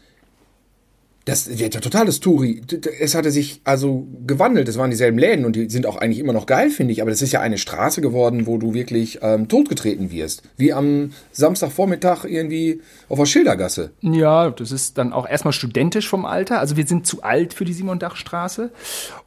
das 1.26 1.50
ja, 1.52 1.68
totales 1.68 2.20
Touri. 2.20 2.62
Es 3.00 3.16
hatte 3.16 3.32
sich 3.32 3.60
also 3.64 4.06
gewandelt. 4.24 4.68
Es 4.68 4.78
waren 4.78 4.90
dieselben 4.90 5.18
Läden 5.18 5.44
und 5.44 5.56
die 5.56 5.68
sind 5.68 5.84
auch 5.84 5.96
eigentlich 5.96 6.20
immer 6.20 6.32
noch 6.32 6.46
geil, 6.46 6.70
finde 6.70 6.92
ich. 6.92 7.02
Aber 7.02 7.10
das 7.10 7.20
ist 7.20 7.32
ja 7.32 7.40
eine 7.40 7.58
Straße 7.58 8.00
geworden, 8.00 8.46
wo 8.46 8.58
du 8.58 8.74
wirklich 8.74 9.18
ähm, 9.22 9.48
totgetreten 9.48 10.12
wirst. 10.12 10.44
Wie 10.56 10.72
am 10.72 11.10
Samstagvormittag 11.32 12.24
irgendwie 12.24 12.80
auf 13.08 13.18
der 13.18 13.26
Schildergasse. 13.26 13.90
Ja, 14.02 14.50
das 14.50 14.70
ist 14.70 14.98
dann 14.98 15.12
auch 15.12 15.28
erstmal 15.28 15.52
studentisch 15.52 16.08
vom 16.08 16.24
Alter. 16.24 16.60
Also 16.60 16.76
wir 16.76 16.86
sind 16.86 17.08
zu 17.08 17.24
alt 17.24 17.54
für 17.54 17.64
die 17.64 17.72
Simon-Dach-Straße. 17.72 18.70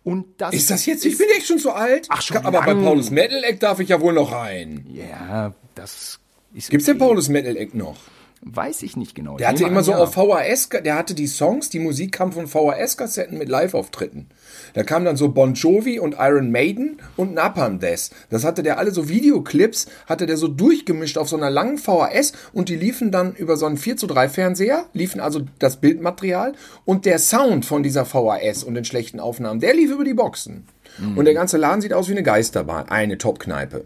Und 0.06 0.25
das 0.38 0.53
ist 0.53 0.72
das 0.72 0.86
jetzt? 0.86 1.06
Ich 1.06 1.18
bin 1.18 1.27
echt 1.36 1.48
schon 1.48 1.60
zu 1.60 1.74
alt. 1.74 2.08
Ach 2.08 2.22
schon. 2.22 2.38
Aber 2.38 2.60
lang. 2.60 2.65
bei 2.65 2.74
Paulus 2.75 3.12
Metal-Eck 3.12 3.60
darf 3.60 3.82
ich 3.82 3.89
ja 3.89 4.00
wohl 4.00 4.13
noch 4.13 4.32
rein. 4.32 4.86
Ja, 4.89 5.53
das 5.75 6.20
ist. 6.53 6.70
Gibt's 6.70 6.88
okay. 6.88 6.94
denn 6.94 6.98
Paulus 6.98 7.27
Metal-Eck 7.27 7.75
noch? 7.75 7.98
Weiß 8.41 8.84
ich 8.84 8.96
nicht 8.96 9.15
genau. 9.15 9.36
Der 9.36 9.50
hatte 9.50 9.65
immer 9.65 9.84
so 9.84 9.93
auf 9.93 10.13
VHS, 10.13 10.69
der 10.69 10.96
hatte 10.96 11.13
die 11.13 11.27
Songs, 11.27 11.69
die 11.69 11.79
Musik 11.79 12.13
kam 12.13 12.31
von 12.31 12.48
VHS-Kassetten 12.48 13.38
mit 13.38 13.50
Live-Auftritten. 13.50 14.27
Da 14.74 14.84
kam 14.84 15.03
dann 15.03 15.17
so 15.17 15.29
Bon 15.29 15.53
Jovi 15.53 16.00
und 16.00 16.15
Iron 16.17 16.50
Maiden 16.50 17.01
und 17.17 17.34
Napalm 17.34 17.79
Death. 17.79 18.12
Das 18.29 18.46
hatte 18.46 18.63
der 18.63 18.77
alle 18.77 18.91
so 18.91 19.10
Videoclips, 19.10 19.88
hatte 20.08 20.25
der 20.25 20.38
so 20.38 20.48
durchgemischt 20.48 21.17
auf 21.17 21.27
so 21.27 21.36
einer 21.36 21.50
langen 21.50 21.77
VHS 21.77 22.31
und 22.53 22.69
die 22.69 22.77
liefen 22.77 23.12
dann 23.12 23.36
über 23.36 23.58
so 23.58 23.65
einen 23.65 23.77
4 23.77 23.98
zu 23.98 24.08
3 24.08 24.29
Fernseher, 24.29 24.86
liefen 24.93 25.19
also 25.19 25.41
das 25.60 25.77
Bildmaterial 25.77 26.53
und 26.86 27.05
der 27.05 27.19
Sound 27.19 27.65
von 27.65 27.84
dieser 27.84 28.05
VHS 28.05 28.63
und 28.63 28.75
den 28.75 28.86
schlechten 28.86 29.19
Aufnahmen, 29.19 29.60
der 29.60 29.74
lief 29.74 29.91
über 29.91 30.05
die 30.05 30.13
Boxen. 30.13 30.65
Mhm. 30.98 31.17
Und 31.17 31.25
der 31.25 31.34
ganze 31.34 31.58
Laden 31.58 31.81
sieht 31.81 31.93
aus 31.93 32.08
wie 32.08 32.13
eine 32.13 32.24
Geisterbahn, 32.24 32.88
eine 32.88 33.17
Top-Kneipe. 33.17 33.84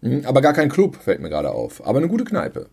Mhm, 0.00 0.22
aber 0.24 0.40
gar 0.40 0.54
kein 0.54 0.68
Club, 0.68 0.96
fällt 0.96 1.20
mir 1.20 1.30
gerade 1.30 1.52
auf, 1.52 1.86
aber 1.86 1.98
eine 1.98 2.08
gute 2.08 2.24
Kneipe. 2.24 2.66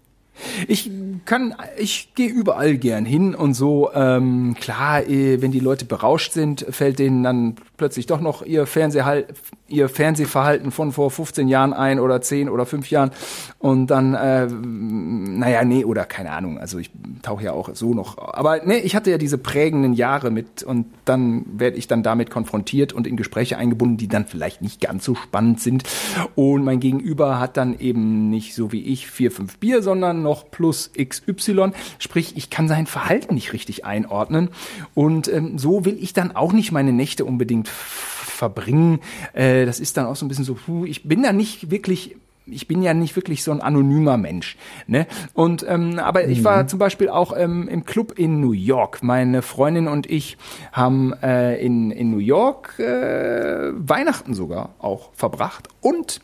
Ich 0.68 0.90
kann, 1.26 1.56
ich 1.78 2.14
gehe 2.16 2.30
überall 2.30 2.78
gern 2.78 3.06
hin 3.06 3.36
und 3.36 3.54
so. 3.54 3.92
Ähm, 3.94 4.56
klar, 4.60 5.08
äh, 5.08 5.42
wenn 5.42 5.52
die 5.52 5.60
Leute 5.60 5.86
berauscht 5.86 6.34
sind, 6.34 6.66
fällt 6.70 7.00
denen 7.00 7.24
dann 7.24 7.56
plötzlich 7.80 8.06
doch 8.06 8.22
noch 8.22 8.44
ihr 8.44 8.68
Fernsehhalt, 8.68 9.28
ihr 9.68 9.90
Fernsehverhalten 9.90 10.72
von 10.72 10.92
vor 10.92 11.10
15 11.10 11.48
Jahren 11.48 11.74
ein 11.74 12.00
oder 12.00 12.22
10 12.22 12.50
oder 12.50 12.66
5 12.66 12.90
Jahren 12.92 13.12
und 13.58 13.88
dann, 13.88 14.14
äh, 14.14 14.48
naja, 14.48 15.64
nee, 15.64 15.86
oder 15.86 16.06
keine 16.06 16.32
Ahnung, 16.32 16.60
also 16.60 16.78
ich 16.78 16.92
tauche 17.22 17.46
ja 17.46 17.54
auch 17.54 17.74
so 17.74 17.94
noch, 17.94 18.18
aber 18.18 18.66
nee, 18.66 18.80
ich 18.80 18.96
hatte 18.96 19.10
ja 19.10 19.18
diese 19.18 19.38
prägenden 19.38 19.94
Jahre 19.94 20.30
mit 20.30 20.62
und 20.64 20.88
dann 21.06 21.46
werde 21.54 21.78
ich 21.78 21.88
dann 21.88 22.04
damit 22.04 22.30
konfrontiert 22.30 22.94
und 22.94 23.08
in 23.08 23.16
Gespräche 23.16 23.58
eingebunden, 23.58 23.98
die 23.98 24.08
dann 24.08 24.26
vielleicht 24.26 24.62
nicht 24.62 24.82
ganz 24.82 25.06
so 25.06 25.16
spannend 25.16 25.62
sind 25.62 25.84
und 26.36 26.64
mein 26.64 26.80
Gegenüber 26.80 27.40
hat 27.40 27.58
dann 27.58 27.80
eben 27.80 28.30
nicht 28.30 28.56
so 28.56 28.72
wie 28.72 28.84
ich 28.84 29.10
vier, 29.10 29.32
fünf 29.32 29.58
Bier, 29.58 29.82
sondern 29.82 30.22
noch 30.22 30.52
plus 30.52 30.92
XY, 31.10 31.72
sprich, 31.98 32.38
ich 32.38 32.50
kann 32.50 32.68
sein 32.68 32.88
Verhalten 32.88 33.34
nicht 33.34 33.54
richtig 33.54 33.86
einordnen 33.86 34.50
und 34.94 35.28
ähm, 35.28 35.58
so 35.58 35.86
will 35.86 35.98
ich 36.00 36.14
dann 36.14 36.36
auch 36.36 36.54
nicht 36.54 36.72
meine 36.72 36.94
Nächte 36.94 37.26
unbedingt 37.26 37.68
verbringen. 37.68 39.00
Äh, 39.34 39.66
das 39.66 39.80
ist 39.80 39.98
dann 39.98 40.06
auch 40.06 40.16
so 40.16 40.26
ein 40.26 40.30
bisschen 40.30 40.46
so, 40.46 40.54
puh, 40.56 40.86
ich 40.86 41.04
bin 41.04 41.24
da 41.24 41.34
nicht 41.34 41.72
wirklich 41.72 42.16
ich 42.52 42.68
bin 42.68 42.82
ja 42.82 42.94
nicht 42.94 43.16
wirklich 43.16 43.44
so 43.44 43.52
ein 43.52 43.62
anonymer 43.62 44.18
Mensch. 44.18 44.58
Ne? 44.88 45.08
Und 45.34 45.66
ähm, 45.68 46.00
aber 46.00 46.28
ich 46.28 46.44
war 46.44 46.64
mhm. 46.64 46.68
zum 46.68 46.80
Beispiel 46.80 47.10
auch 47.10 47.36
ähm, 47.38 47.68
im 47.68 47.86
Club 47.86 48.18
in 48.18 48.42
New 48.42 48.54
York. 48.54 49.04
Meine 49.04 49.42
Freundin 49.42 49.88
und 49.88 50.10
ich 50.10 50.38
haben 50.72 51.14
äh, 51.22 51.64
in, 51.64 51.92
in 51.92 52.12
New 52.12 52.20
York 52.20 52.80
äh, 52.80 53.72
Weihnachten 53.74 54.34
sogar 54.34 54.74
auch 54.80 55.10
verbracht 55.14 55.68
und 55.82 56.22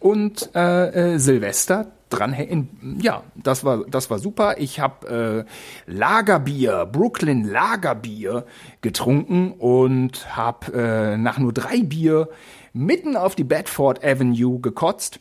und 0.00 0.50
äh, 0.56 1.14
äh, 1.14 1.18
Silvester 1.18 1.86
dran 2.12 2.68
ja 3.00 3.22
das 3.34 3.64
war 3.64 3.84
das 3.88 4.10
war 4.10 4.18
super. 4.18 4.56
Ich 4.58 4.80
habe 4.80 5.46
äh, 5.86 5.90
Lagerbier 5.90 6.86
Brooklyn 6.86 7.44
Lagerbier 7.44 8.46
getrunken 8.80 9.52
und 9.52 10.36
habe 10.36 10.72
äh, 10.72 11.16
nach 11.16 11.38
nur 11.38 11.52
drei 11.52 11.82
Bier 11.82 12.28
mitten 12.72 13.16
auf 13.16 13.34
die 13.34 13.44
Bedford 13.44 14.04
Avenue 14.04 14.60
gekotzt 14.60 15.20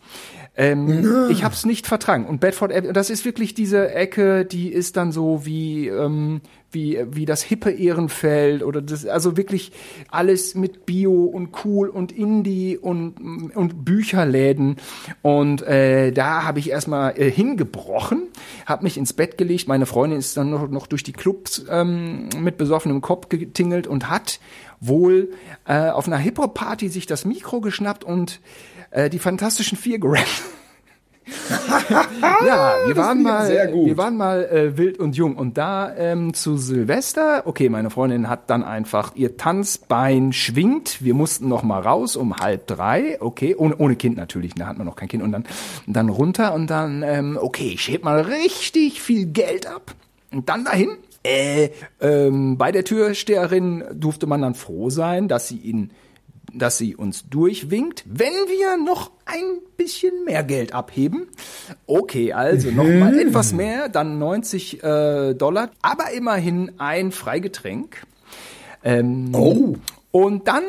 ähm. 0.58 1.30
Ich 1.30 1.44
habe 1.44 1.54
es 1.54 1.66
nicht 1.66 1.88
vertragen. 1.88 2.26
Und 2.26 2.42
Bedford 2.42 2.72
Avenue, 2.72 2.92
das 2.94 3.10
ist 3.10 3.24
wirklich 3.24 3.54
diese 3.54 3.94
Ecke, 3.94 4.46
die 4.46 4.70
ist 4.72 4.98
dann 4.98 5.12
so 5.12 5.46
wie 5.46 5.88
ähm, 5.88 6.42
wie 6.72 7.00
wie 7.10 7.26
das 7.26 7.42
hippe 7.42 7.72
Ehrenfeld 7.72 8.64
oder 8.64 8.82
das 8.82 9.06
also 9.06 9.38
wirklich 9.38 9.72
alles 10.10 10.56
mit 10.56 10.86
Bio 10.86 11.24
und 11.26 11.50
cool 11.64 11.88
und 11.88 12.12
Indie 12.12 12.78
und 12.78 13.56
und 13.56 13.86
Bücherläden 13.86 14.76
und 15.22 15.62
äh, 15.62 16.12
da 16.12 16.44
habe 16.44 16.60
ich 16.60 16.70
erstmal 16.70 17.18
äh, 17.20 17.32
hingebrochen, 17.32 18.28
habe 18.66 18.84
mich 18.84 18.98
ins 18.98 19.14
Bett 19.14 19.38
gelegt. 19.38 19.68
Meine 19.68 19.86
Freundin 19.86 20.20
ist 20.20 20.36
dann 20.36 20.50
noch, 20.50 20.70
noch 20.70 20.88
durch 20.88 21.04
die 21.04 21.14
Clubs 21.14 21.66
ähm, 21.70 22.30
mit 22.38 22.58
besoffenem 22.58 23.02
Kopf 23.02 23.30
getingelt 23.30 23.88
und 23.88 24.10
hat 24.10 24.40
wohl 24.82 25.32
äh, 25.66 25.90
auf 25.90 26.08
einer 26.08 26.18
Hip 26.18 26.40
Hop 26.40 26.56
Party 26.56 26.90
sich 26.90 27.06
das 27.06 27.24
Mikro 27.24 27.62
geschnappt 27.62 28.04
und 28.04 28.42
äh, 28.92 29.10
die 29.10 29.20
Fantastischen 29.20 29.78
Vier 29.78 30.00
gerappt. 30.00 30.44
ja, 32.46 32.76
wir 32.88 32.98
waren 32.98 33.22
mal, 33.22 33.50
wir 33.50 33.98
waren 33.98 34.18
mal 34.18 34.44
äh, 34.46 34.78
wild 34.78 35.00
und 35.00 35.16
jung 35.16 35.36
und 35.36 35.58
da 35.58 35.96
ähm, 35.96 36.34
zu 36.34 36.58
Silvester. 36.58 37.44
Okay, 37.46 37.70
meine 37.70 37.90
Freundin 37.90 38.28
hat 38.28 38.50
dann 38.50 38.64
einfach 38.64 39.16
ihr 39.16 39.38
Tanzbein 39.38 40.34
schwingt. 40.34 41.04
Wir 41.04 41.14
mussten 41.14 41.48
noch 41.48 41.64
mal 41.64 41.80
raus 41.80 42.16
um 42.16 42.36
halb 42.38 42.68
drei. 42.68 43.22
Okay, 43.22 43.56
ohne, 43.56 43.78
ohne 43.78 43.96
Kind 43.96 44.18
natürlich. 44.18 44.56
Da 44.56 44.68
hat 44.68 44.78
man 44.78 44.88
noch 44.88 44.96
kein 44.96 45.08
Kind 45.08 45.24
und 45.24 45.32
dann 45.32 45.46
dann 45.88 46.10
runter 46.10 46.54
und 46.54 46.68
dann 46.68 47.04
ähm, 47.04 47.38
okay, 47.40 47.72
ich 47.76 47.88
heb 47.88 48.04
mal 48.04 48.22
richtig 48.22 49.02
viel 49.02 49.28
Geld 49.28 49.68
ab 49.68 49.96
und 50.32 50.50
dann 50.50 50.66
dahin. 50.66 50.90
Äh, 51.24 51.70
ähm, 52.00 52.58
bei 52.58 52.72
der 52.72 52.84
Türsteherin 52.84 53.84
durfte 53.94 54.26
man 54.26 54.42
dann 54.42 54.56
froh 54.56 54.90
sein, 54.90 55.28
dass 55.28 55.48
sie 55.48 55.58
ihn 55.58 55.92
dass 56.54 56.78
sie 56.78 56.96
uns 56.96 57.28
durchwinkt, 57.30 58.04
wenn 58.08 58.34
wir 58.48 58.78
noch 58.78 59.12
ein 59.26 59.60
bisschen 59.78 60.26
mehr 60.26 60.44
Geld 60.44 60.74
abheben. 60.74 61.28
Okay, 61.86 62.34
also 62.34 62.70
mhm. 62.72 63.20
etwas 63.20 63.54
mehr, 63.54 63.90
dann 63.90 64.20
90 64.20 64.84
äh, 64.84 65.34
Dollar, 65.34 65.72
aber 65.82 66.12
immerhin 66.12 66.74
ein 66.78 67.12
Freigetränk. 67.12 68.06
Ähm, 68.84 69.34
oh. 69.34 69.76
Und 70.12 70.48
dann 70.48 70.64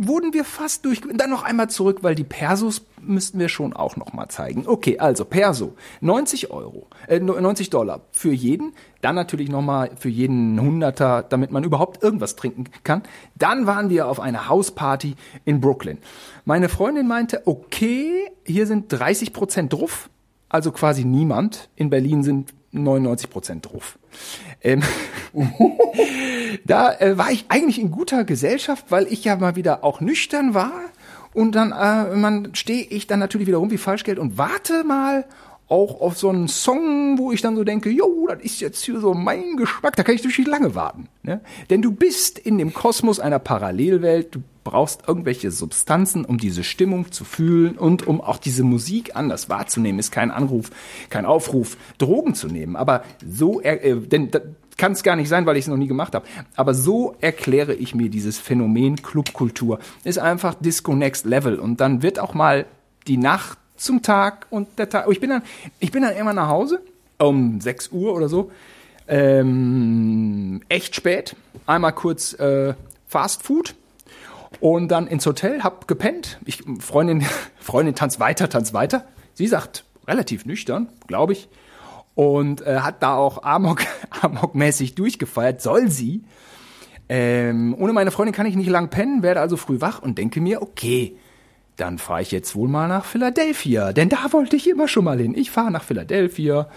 wurden 0.00 0.32
wir 0.32 0.44
fast 0.44 0.84
durch. 0.84 1.00
Dann 1.14 1.30
noch 1.30 1.42
einmal 1.42 1.68
zurück, 1.70 1.98
weil 2.02 2.14
die 2.14 2.24
Persos 2.24 2.82
müssten 3.02 3.38
wir 3.38 3.48
schon 3.48 3.72
auch 3.72 3.96
noch 3.96 4.12
mal 4.12 4.28
zeigen. 4.28 4.64
Okay, 4.66 4.98
also 4.98 5.24
Perso, 5.24 5.74
90 6.00 6.50
Euro, 6.50 6.86
äh, 7.08 7.20
90 7.20 7.70
Dollar 7.70 8.00
für 8.12 8.32
jeden. 8.32 8.72
Dann 9.00 9.14
natürlich 9.14 9.48
noch 9.48 9.62
mal 9.62 9.90
für 9.96 10.08
jeden 10.08 10.60
Hunderter, 10.60 11.22
damit 11.22 11.50
man 11.50 11.64
überhaupt 11.64 12.02
irgendwas 12.02 12.36
trinken 12.36 12.64
kann. 12.84 13.02
Dann 13.36 13.66
waren 13.66 13.90
wir 13.90 14.08
auf 14.08 14.20
einer 14.20 14.48
Hausparty 14.48 15.16
in 15.44 15.60
Brooklyn. 15.60 15.98
Meine 16.44 16.68
Freundin 16.68 17.08
meinte, 17.08 17.42
okay, 17.46 18.30
hier 18.44 18.66
sind 18.66 18.92
30 18.92 19.32
Prozent 19.32 19.72
drauf, 19.72 20.08
also 20.48 20.72
quasi 20.72 21.04
niemand. 21.04 21.68
In 21.76 21.90
Berlin 21.90 22.22
sind 22.22 22.54
99 22.72 23.30
Prozent 23.30 23.66
drauf. 23.66 23.98
Ähm, 24.62 24.82
da 26.64 26.94
äh, 26.94 27.18
war 27.18 27.30
ich 27.30 27.46
eigentlich 27.48 27.78
in 27.78 27.90
guter 27.90 28.24
Gesellschaft, 28.24 28.86
weil 28.90 29.06
ich 29.06 29.24
ja 29.24 29.36
mal 29.36 29.56
wieder 29.56 29.84
auch 29.84 30.00
nüchtern 30.00 30.54
war. 30.54 30.72
Und 31.34 31.54
dann 31.54 31.72
äh, 31.72 32.14
man 32.14 32.54
stehe 32.54 32.84
ich 32.84 33.06
dann 33.06 33.18
natürlich 33.18 33.46
wieder 33.46 33.58
rum 33.58 33.70
wie 33.70 33.78
Falschgeld 33.78 34.18
und 34.18 34.38
warte 34.38 34.84
mal 34.84 35.24
auch 35.72 36.02
auf 36.02 36.18
so 36.18 36.28
einen 36.28 36.48
Song, 36.48 37.16
wo 37.16 37.32
ich 37.32 37.40
dann 37.40 37.56
so 37.56 37.64
denke, 37.64 37.88
jo, 37.88 38.26
das 38.28 38.42
ist 38.42 38.60
jetzt 38.60 38.84
hier 38.84 39.00
so 39.00 39.14
mein 39.14 39.56
Geschmack, 39.56 39.96
da 39.96 40.02
kann 40.02 40.14
ich 40.14 40.22
natürlich 40.22 40.46
lange 40.46 40.74
warten. 40.74 41.08
Ne? 41.22 41.40
Denn 41.70 41.80
du 41.80 41.92
bist 41.92 42.38
in 42.38 42.58
dem 42.58 42.74
Kosmos 42.74 43.18
einer 43.18 43.38
Parallelwelt, 43.38 44.34
du 44.34 44.42
brauchst 44.64 45.08
irgendwelche 45.08 45.50
Substanzen, 45.50 46.26
um 46.26 46.36
diese 46.36 46.62
Stimmung 46.62 47.10
zu 47.10 47.24
fühlen 47.24 47.78
und 47.78 48.06
um 48.06 48.20
auch 48.20 48.36
diese 48.36 48.64
Musik 48.64 49.16
anders 49.16 49.48
wahrzunehmen. 49.48 49.98
Ist 49.98 50.12
kein 50.12 50.30
Anruf, 50.30 50.70
kein 51.08 51.24
Aufruf, 51.24 51.78
Drogen 51.96 52.34
zu 52.34 52.48
nehmen. 52.48 52.76
Aber 52.76 53.02
so, 53.26 53.62
äh, 53.62 53.96
denn 53.96 54.30
kann 54.76 54.92
es 54.92 55.02
gar 55.02 55.16
nicht 55.16 55.28
sein, 55.28 55.46
weil 55.46 55.56
ich 55.56 55.64
es 55.64 55.68
noch 55.68 55.76
nie 55.76 55.86
gemacht 55.86 56.14
habe. 56.14 56.26
Aber 56.56 56.74
so 56.74 57.14
erkläre 57.20 57.74
ich 57.74 57.94
mir 57.94 58.08
dieses 58.08 58.38
Phänomen 58.38 59.02
Clubkultur. 59.02 59.78
Ist 60.04 60.18
einfach 60.18 60.54
Disco 60.54 60.94
Next 60.94 61.26
Level. 61.26 61.58
Und 61.58 61.80
dann 61.80 62.02
wird 62.02 62.18
auch 62.18 62.34
mal 62.34 62.66
die 63.06 63.16
Nacht 63.16 63.58
zum 63.76 64.02
Tag 64.02 64.46
und 64.50 64.78
der 64.78 64.88
Tag. 64.88 65.06
Ich 65.10 65.20
bin 65.20 65.30
dann, 65.30 65.42
ich 65.80 65.92
bin 65.92 66.02
dann 66.02 66.14
immer 66.16 66.32
nach 66.32 66.48
Hause 66.48 66.80
um 67.18 67.60
6 67.60 67.88
Uhr 67.88 68.14
oder 68.14 68.28
so. 68.28 68.50
Ähm, 69.08 70.62
echt 70.68 70.94
spät. 70.94 71.36
Einmal 71.66 71.92
kurz 71.92 72.34
äh, 72.34 72.74
Fast 73.06 73.42
Food 73.42 73.74
und 74.60 74.88
dann 74.88 75.06
ins 75.06 75.26
Hotel, 75.26 75.62
hab 75.62 75.88
gepennt. 75.88 76.38
Ich, 76.44 76.62
Freundin, 76.80 77.24
Freundin 77.60 77.94
tanzt 77.94 78.20
weiter, 78.20 78.48
tanzt 78.48 78.72
weiter. 78.74 79.04
Sie 79.34 79.46
sagt, 79.46 79.84
relativ 80.06 80.46
nüchtern, 80.46 80.88
glaube 81.06 81.32
ich. 81.32 81.48
Und 82.14 82.66
äh, 82.66 82.80
hat 82.80 83.02
da 83.02 83.14
auch 83.14 83.42
Amok, 83.42 83.82
Amok-mäßig 84.22 84.94
durchgefeiert, 84.94 85.62
soll 85.62 85.90
sie. 85.90 86.22
Ähm, 87.08 87.74
ohne 87.78 87.92
meine 87.92 88.10
Freundin 88.10 88.34
kann 88.34 88.46
ich 88.46 88.56
nicht 88.56 88.70
lang 88.70 88.88
pennen, 88.88 89.22
werde 89.22 89.40
also 89.40 89.56
früh 89.56 89.80
wach 89.80 90.02
und 90.02 90.18
denke 90.18 90.40
mir, 90.40 90.62
okay, 90.62 91.16
dann 91.76 91.98
fahre 91.98 92.22
ich 92.22 92.30
jetzt 92.30 92.54
wohl 92.54 92.68
mal 92.68 92.88
nach 92.88 93.04
Philadelphia, 93.04 93.92
denn 93.92 94.08
da 94.08 94.32
wollte 94.32 94.56
ich 94.56 94.68
immer 94.68 94.88
schon 94.88 95.04
mal 95.04 95.18
hin. 95.18 95.34
Ich 95.36 95.50
fahre 95.50 95.70
nach 95.70 95.82
Philadelphia, 95.82 96.68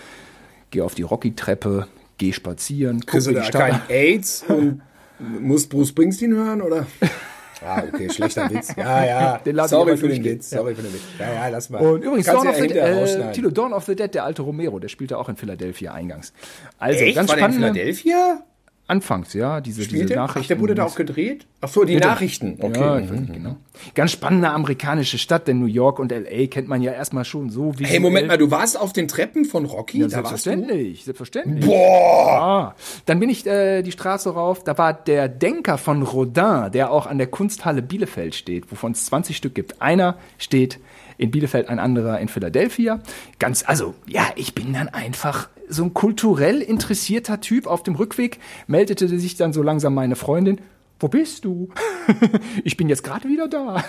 gehe 0.72 0.84
auf 0.84 0.96
die 0.96 1.04
Rocky-Treppe, 1.04 1.88
gehe 2.18 2.34
spazieren. 2.34 3.02
Du 3.06 3.34
da 3.34 3.50
kein 3.50 3.82
AIDS 3.90 4.46
und 4.48 4.82
musst 5.40 5.70
Bruce 5.70 5.90
Springsteen 5.90 6.34
hören, 6.34 6.62
oder? 6.62 6.88
Ah, 7.64 7.84
okay, 7.88 8.10
schlechter 8.10 8.50
Witz. 8.50 8.76
Ja, 8.76 9.06
ja. 9.06 9.38
Den 9.46 9.68
Sorry 9.68 9.98
für 9.98 10.10
den 10.10 10.24
Witz. 10.24 10.50
Sorry 10.50 10.76
für 10.76 10.82
den 10.82 10.94
Witz. 10.94 11.02
Ja, 11.20 11.34
ja, 11.34 11.48
lass 11.48 11.70
mal. 11.70 11.82
Und 11.82 12.04
übrigens, 12.04 12.26
Dawn 12.26 12.48
of, 12.48 12.56
the, 12.56 12.68
äh, 12.68 13.32
Tilo, 13.32 13.50
Dawn 13.50 13.74
of 13.74 13.86
the 13.86 13.96
Dead, 13.96 14.14
der 14.14 14.24
alte 14.24 14.42
Romero, 14.42 14.80
der 14.80 14.90
spielte 14.90 15.18
auch 15.18 15.30
in 15.30 15.36
Philadelphia 15.36 15.94
eingangs. 15.94 16.34
Also, 16.78 17.04
Echt? 17.04 17.16
ganz 17.16 17.30
War 17.30 17.38
spannend. 17.38 17.58
in 17.58 17.74
Philadelphia? 17.74 18.44
Anfangs, 18.88 19.34
ja, 19.34 19.62
diese, 19.62 19.88
diese 19.88 20.14
Nachrichten. 20.14 20.44
Ach, 20.44 20.48
der 20.48 20.60
wurde 20.60 20.76
da 20.76 20.84
auch 20.84 20.94
gedreht? 20.94 21.48
Ach 21.62 21.70
so, 21.70 21.86
die 21.86 21.96
Nachrichten. 21.96 22.58
Okay. 22.62 22.80
Ja, 22.80 23.00
nicht 23.00 23.34
genau. 23.34 23.56
Ganz 23.96 24.12
spannende 24.12 24.52
amerikanische 24.52 25.18
Stadt, 25.18 25.48
denn 25.48 25.60
New 25.60 25.66
York 25.66 25.98
und 25.98 26.12
LA 26.12 26.46
kennt 26.46 26.68
man 26.68 26.84
ja 26.84 26.92
erstmal 26.92 27.26
schon 27.26 27.50
so 27.50 27.78
wie. 27.80 27.86
Hey, 27.86 28.00
Moment 28.00 28.28
mal, 28.28 28.38
du 28.38 28.52
warst 28.52 28.80
auf 28.80 28.94
den 28.94 29.08
Treppen 29.08 29.46
von 29.46 29.66
Rocky? 29.66 30.02
Ja, 30.02 30.10
selbstverständlich, 30.10 31.04
selbstverständlich. 31.04 31.66
Boah! 31.66 32.28
Ja. 32.28 32.76
Dann 33.08 33.20
bin 33.20 33.30
ich 33.30 33.48
äh, 33.48 33.82
die 33.82 33.92
Straße 33.92 34.30
rauf, 34.30 34.64
da 34.64 34.78
war 34.78 34.94
der 34.94 35.30
Denker 35.30 35.80
von 35.80 36.04
Rodin, 36.04 36.72
der 36.72 36.92
auch 36.92 37.08
an 37.08 37.18
der 37.18 37.28
Kunsthalle 37.28 37.82
Bielefeld 37.82 38.36
steht, 38.36 38.72
wovon 38.72 38.92
es 38.92 39.08
20 39.08 39.36
Stück 39.36 39.56
gibt. 39.56 39.82
Einer 39.82 40.20
steht 40.38 40.80
in 41.18 41.32
Bielefeld, 41.32 41.70
ein 41.70 41.80
anderer 41.80 42.20
in 42.20 42.28
Philadelphia. 42.28 43.00
Ganz, 43.40 43.64
also, 43.66 43.96
ja, 44.06 44.28
ich 44.36 44.54
bin 44.54 44.74
dann 44.74 44.90
einfach 44.90 45.50
so 45.70 45.84
ein 45.84 45.94
kulturell 45.94 46.62
interessierter 46.62 47.42
Typ 47.42 47.68
auf 47.68 47.84
dem 47.84 47.96
Rückweg, 47.96 48.40
meldete 48.68 49.08
sich 49.08 49.36
dann 49.36 49.54
so 49.54 49.62
langsam 49.62 49.94
meine 49.94 50.16
Freundin. 50.16 50.62
wo 51.00 51.08
bist 51.08 51.44
du? 51.44 51.70
ich 52.64 52.78
bin 52.78 52.88
jetzt 52.88 53.04
gerade 53.04 53.28
wieder 53.28 53.48
da. 53.48 53.84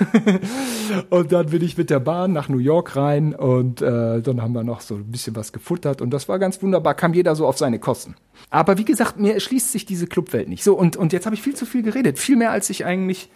und 1.11 1.33
dann 1.33 1.47
bin 1.47 1.63
ich 1.63 1.79
mit 1.79 1.91
der 1.91 2.01
Bahn 2.01 2.33
nach 2.33 2.49
New 2.49 2.59
York 2.59 2.97
rein 2.97 3.35
und 3.35 3.81
äh, 3.81 4.21
dann 4.21 4.43
haben 4.43 4.53
wir 4.53 4.65
noch 4.65 4.81
so 4.81 4.97
ein 4.97 5.11
bisschen 5.11 5.37
was 5.37 5.53
gefuttert 5.53 6.03
und 6.03 6.11
das 6.11 6.29
war 6.29 6.39
ganz 6.39 6.63
wunderbar, 6.63 6.95
kam 6.95 7.15
jeder 7.15 7.37
so 7.37 7.47
auf 7.47 7.59
seine 7.59 7.79
Kosten. 7.79 8.17
Aber 8.51 8.79
wie 8.79 8.85
gesagt, 8.85 9.19
mir 9.19 9.35
erschließt 9.35 9.73
sich 9.73 9.87
diese 9.87 10.07
Clubwelt 10.07 10.49
nicht. 10.49 10.65
So, 10.65 10.77
und, 10.77 10.97
und 10.97 11.13
jetzt 11.13 11.27
habe 11.27 11.35
ich 11.35 11.43
viel 11.43 11.55
zu 11.55 11.67
viel 11.67 11.83
geredet, 11.83 12.19
viel 12.19 12.37
mehr 12.37 12.51
als 12.51 12.71
ich 12.71 12.85
eigentlich 12.85 13.31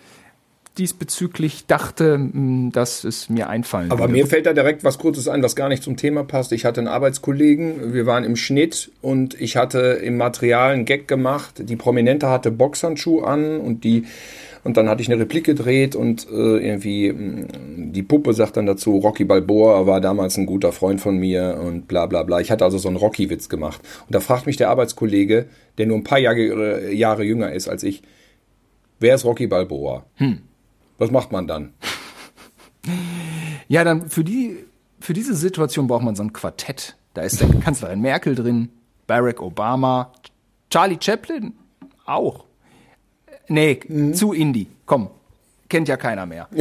diesbezüglich 0.80 1.66
dachte, 1.66 2.14
hm, 2.14 2.72
dass 2.72 3.04
es 3.04 3.28
mir 3.28 3.48
einfallen 3.48 3.90
Aber 3.90 4.04
würde. 4.04 4.14
mir 4.14 4.26
fällt 4.26 4.46
da 4.46 4.52
direkt 4.52 4.82
was 4.82 4.98
Kurzes 4.98 5.28
ein, 5.28 5.42
was 5.42 5.54
gar 5.54 5.68
nicht 5.68 5.82
zum 5.82 5.96
Thema 5.96 6.24
passt. 6.24 6.52
Ich 6.52 6.64
hatte 6.64 6.80
einen 6.80 6.88
Arbeitskollegen, 6.88 7.92
wir 7.92 8.06
waren 8.06 8.24
im 8.24 8.34
Schnitt 8.36 8.90
und 9.02 9.40
ich 9.40 9.56
hatte 9.56 10.00
im 10.02 10.16
Material 10.16 10.72
einen 10.72 10.86
Gag 10.86 11.06
gemacht. 11.06 11.62
Die 11.68 11.76
Prominente 11.76 12.28
hatte 12.28 12.50
Boxhandschuh 12.50 13.20
an 13.20 13.60
und 13.60 13.84
die 13.84 14.06
und 14.62 14.76
dann 14.76 14.90
hatte 14.90 15.00
ich 15.00 15.10
eine 15.10 15.18
Replik 15.20 15.44
gedreht 15.44 15.96
und 15.96 16.26
äh, 16.30 16.34
irgendwie 16.34 17.12
mh, 17.12 17.46
die 17.92 18.02
Puppe 18.02 18.34
sagt 18.34 18.56
dann 18.56 18.66
dazu, 18.66 18.98
Rocky 18.98 19.24
Balboa 19.24 19.86
war 19.86 20.00
damals 20.00 20.36
ein 20.36 20.46
guter 20.46 20.72
Freund 20.72 21.00
von 21.00 21.16
mir 21.16 21.58
und 21.64 21.88
bla 21.88 22.06
bla 22.06 22.22
bla. 22.24 22.40
Ich 22.40 22.50
hatte 22.50 22.64
also 22.64 22.76
so 22.76 22.88
einen 22.88 22.98
Rocky-Witz 22.98 23.48
gemacht. 23.48 23.80
Und 24.06 24.14
da 24.14 24.20
fragt 24.20 24.46
mich 24.46 24.56
der 24.58 24.68
Arbeitskollege, 24.68 25.46
der 25.78 25.86
nur 25.86 25.96
ein 25.96 26.04
paar 26.04 26.18
Jahre, 26.18 26.92
Jahre 26.92 27.24
jünger 27.24 27.52
ist 27.52 27.68
als 27.68 27.82
ich, 27.82 28.02
wer 28.98 29.14
ist 29.14 29.24
Rocky 29.24 29.46
Balboa? 29.46 30.04
Hm. 30.16 30.40
Was 31.00 31.10
macht 31.10 31.32
man 31.32 31.46
dann? 31.46 31.72
Ja, 33.68 33.84
dann 33.84 34.10
für 34.10 34.22
die, 34.22 34.58
für 35.00 35.14
diese 35.14 35.34
Situation 35.34 35.86
braucht 35.86 36.04
man 36.04 36.14
so 36.14 36.22
ein 36.22 36.34
Quartett. 36.34 36.94
Da 37.14 37.22
ist 37.22 37.40
der 37.40 37.48
Kanzlerin 37.64 38.02
Merkel 38.02 38.34
drin, 38.34 38.68
Barack 39.06 39.40
Obama, 39.40 40.12
Charlie 40.68 40.98
Chaplin 41.00 41.54
auch. 42.04 42.44
Nee, 43.48 43.80
zu 44.12 44.34
Indie. 44.34 44.68
Komm, 44.84 45.08
kennt 45.70 45.88
ja 45.88 45.96
keiner 45.96 46.26
mehr. 46.26 46.48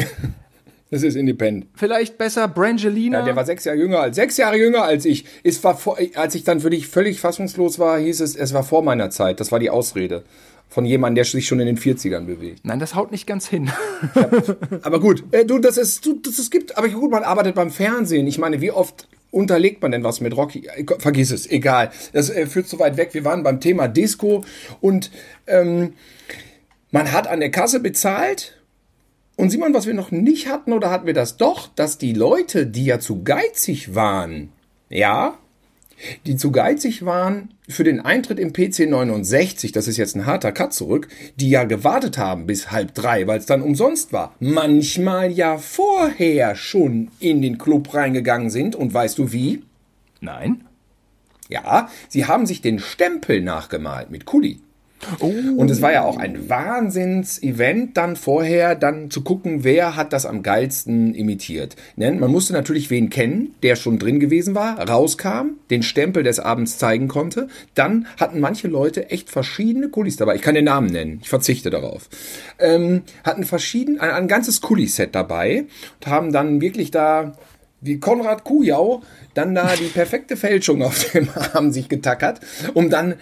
Das 0.91 1.03
ist 1.03 1.13
Independent. 1.13 1.67
Vielleicht 1.75 2.17
besser 2.17 2.47
Brangelina. 2.47 3.19
Ja, 3.19 3.25
der 3.25 3.35
war 3.35 3.45
sechs 3.45 3.63
Jahre 3.63 3.77
jünger 3.77 3.99
als 3.99 4.15
sechs 4.15 4.37
Jahre 4.37 4.57
jünger 4.57 4.81
als 4.81 5.05
ich. 5.05 5.23
Es 5.43 5.63
war 5.63 5.77
vor, 5.77 5.99
als 6.15 6.33
ich 6.33 6.43
dann 6.45 6.63
wirklich 6.63 6.87
völlig 6.87 7.19
fassungslos 7.19 7.77
war, 7.77 7.99
hieß 7.99 8.21
es, 8.21 8.35
es 8.35 8.55
war 8.55 8.63
vor 8.63 8.81
meiner 8.81 9.11
Zeit. 9.11 9.39
Das 9.39 9.51
war 9.51 9.59
die 9.59 9.69
Ausrede 9.69 10.23
von 10.69 10.85
jemandem, 10.85 11.15
der 11.15 11.25
sich 11.25 11.47
schon 11.47 11.59
in 11.59 11.65
den 11.65 11.77
40ern 11.77 12.25
bewegt. 12.25 12.61
Nein, 12.63 12.79
das 12.79 12.93
haut 12.93 13.11
nicht 13.11 13.25
ganz 13.25 13.47
hin. 13.47 13.71
Aber 14.83 14.99
gut, 14.99 15.23
äh, 15.31 15.43
du, 15.43 15.57
das 15.57 15.77
ist, 15.77 16.05
du, 16.05 16.19
das 16.21 16.37
es 16.37 16.51
gibt, 16.51 16.77
aber 16.77 16.87
gut, 16.89 17.11
man 17.11 17.23
arbeitet 17.23 17.55
beim 17.55 17.71
Fernsehen. 17.71 18.27
Ich 18.27 18.37
meine, 18.37 18.61
wie 18.61 18.71
oft 18.71 19.07
unterlegt 19.31 19.81
man 19.81 19.91
denn 19.91 20.03
was 20.03 20.21
mit 20.21 20.37
Rocky? 20.37 20.67
Äh, 20.67 20.85
Vergiss 20.99 21.31
es, 21.31 21.49
egal. 21.49 21.91
Das 22.13 22.29
äh, 22.29 22.45
führt 22.45 22.67
zu 22.67 22.79
weit 22.79 22.97
weg. 22.97 23.13
Wir 23.13 23.25
waren 23.25 23.43
beim 23.43 23.59
Thema 23.59 23.87
Disco 23.87 24.43
und 24.79 25.11
ähm, 25.47 25.93
man 26.91 27.11
hat 27.11 27.27
an 27.27 27.39
der 27.39 27.51
Kasse 27.51 27.79
bezahlt. 27.79 28.55
Und 29.35 29.49
Simon, 29.49 29.73
was 29.73 29.87
wir 29.87 29.93
noch 29.93 30.11
nicht 30.11 30.49
hatten, 30.49 30.73
oder 30.73 30.91
hatten 30.91 31.07
wir 31.07 31.13
das 31.13 31.37
doch, 31.37 31.69
dass 31.75 31.97
die 31.97 32.13
Leute, 32.13 32.67
die 32.67 32.85
ja 32.85 32.99
zu 32.99 33.23
geizig 33.23 33.95
waren, 33.95 34.51
ja, 34.89 35.37
die 36.25 36.35
zu 36.35 36.51
geizig 36.51 37.05
waren 37.05 37.49
für 37.67 37.83
den 37.83 37.99
Eintritt 37.99 38.39
im 38.39 38.53
PC 38.53 38.89
69, 38.89 39.71
das 39.71 39.87
ist 39.87 39.97
jetzt 39.97 40.15
ein 40.15 40.25
harter 40.25 40.51
Cut 40.51 40.73
zurück, 40.73 41.07
die 41.35 41.49
ja 41.49 41.63
gewartet 41.63 42.17
haben 42.17 42.45
bis 42.45 42.71
halb 42.71 42.93
drei, 42.93 43.27
weil 43.27 43.39
es 43.39 43.45
dann 43.45 43.61
umsonst 43.61 44.11
war, 44.13 44.35
manchmal 44.39 45.31
ja 45.31 45.57
vorher 45.57 46.55
schon 46.55 47.09
in 47.19 47.41
den 47.41 47.57
Club 47.57 47.93
reingegangen 47.93 48.49
sind 48.49 48.75
und 48.75 48.93
weißt 48.93 49.17
du 49.17 49.31
wie? 49.31 49.63
Nein. 50.21 50.65
Ja, 51.47 51.89
sie 52.07 52.25
haben 52.25 52.45
sich 52.45 52.61
den 52.61 52.79
Stempel 52.79 53.41
nachgemalt 53.41 54.11
mit 54.11 54.25
Kuli. 54.25 54.59
Oh. 55.19 55.31
Und 55.57 55.71
es 55.71 55.81
war 55.81 55.91
ja 55.91 56.03
auch 56.03 56.17
ein 56.17 56.49
Wahnsinns-Event, 56.49 57.95
dann 57.95 58.15
vorher 58.15 58.75
dann 58.75 59.09
zu 59.09 59.21
gucken, 59.21 59.63
wer 59.63 59.95
hat 59.95 60.13
das 60.13 60.25
am 60.25 60.43
geilsten 60.43 61.13
imitiert. 61.13 61.75
Man 61.95 62.19
musste 62.31 62.53
natürlich 62.53 62.89
wen 62.89 63.09
kennen, 63.09 63.55
der 63.63 63.75
schon 63.75 63.99
drin 63.99 64.19
gewesen 64.19 64.55
war, 64.55 64.87
rauskam, 64.89 65.57
den 65.69 65.83
Stempel 65.83 66.23
des 66.23 66.39
Abends 66.39 66.77
zeigen 66.77 67.07
konnte. 67.07 67.47
Dann 67.75 68.07
hatten 68.19 68.39
manche 68.39 68.67
Leute 68.67 69.09
echt 69.09 69.29
verschiedene 69.29 69.89
Kulis 69.89 70.17
dabei. 70.17 70.35
Ich 70.35 70.41
kann 70.41 70.55
den 70.55 70.65
Namen 70.65 70.87
nennen, 70.87 71.19
ich 71.21 71.29
verzichte 71.29 71.69
darauf. 71.69 72.09
Ähm, 72.59 73.03
hatten 73.23 73.43
verschieden, 73.43 73.99
ein, 73.99 74.11
ein 74.11 74.27
ganzes 74.27 74.61
Kuliset 74.61 75.15
dabei 75.15 75.65
und 75.99 76.07
haben 76.07 76.31
dann 76.31 76.61
wirklich 76.61 76.91
da 76.91 77.33
wie 77.81 77.99
Konrad 77.99 78.43
Kujau 78.43 79.01
dann 79.33 79.55
da 79.55 79.73
die 79.75 79.85
perfekte 79.85 80.35
Fälschung 80.35 80.83
auf 80.83 81.11
dem 81.11 81.29
Arm 81.53 81.71
sich 81.71 81.87
getackert, 81.87 82.41
um 82.73 82.89
dann 82.89 83.15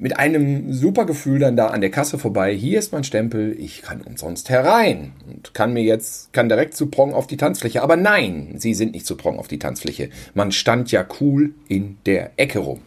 mit 0.00 0.18
einem 0.18 0.72
super 0.72 1.04
Gefühl 1.04 1.38
dann 1.38 1.56
da 1.56 1.68
an 1.68 1.80
der 1.80 1.90
Kasse 1.90 2.18
vorbei. 2.18 2.54
Hier 2.54 2.78
ist 2.78 2.92
mein 2.92 3.04
Stempel, 3.04 3.54
ich 3.58 3.82
kann 3.82 4.00
umsonst 4.00 4.48
herein 4.48 5.12
und 5.28 5.54
kann 5.54 5.72
mir 5.72 5.82
jetzt, 5.82 6.32
kann 6.32 6.48
direkt 6.48 6.74
zu 6.74 6.86
Prong 6.86 7.12
auf 7.12 7.26
die 7.26 7.36
Tanzfläche. 7.36 7.82
Aber 7.82 7.96
nein, 7.96 8.54
sie 8.56 8.74
sind 8.74 8.94
nicht 8.94 9.06
zu 9.06 9.16
Prong 9.16 9.38
auf 9.38 9.48
die 9.48 9.58
Tanzfläche. 9.58 10.08
Man 10.34 10.52
stand 10.52 10.90
ja 10.90 11.06
cool 11.20 11.54
in 11.68 11.98
der 12.06 12.32
Ecke 12.36 12.60
rum. 12.60 12.80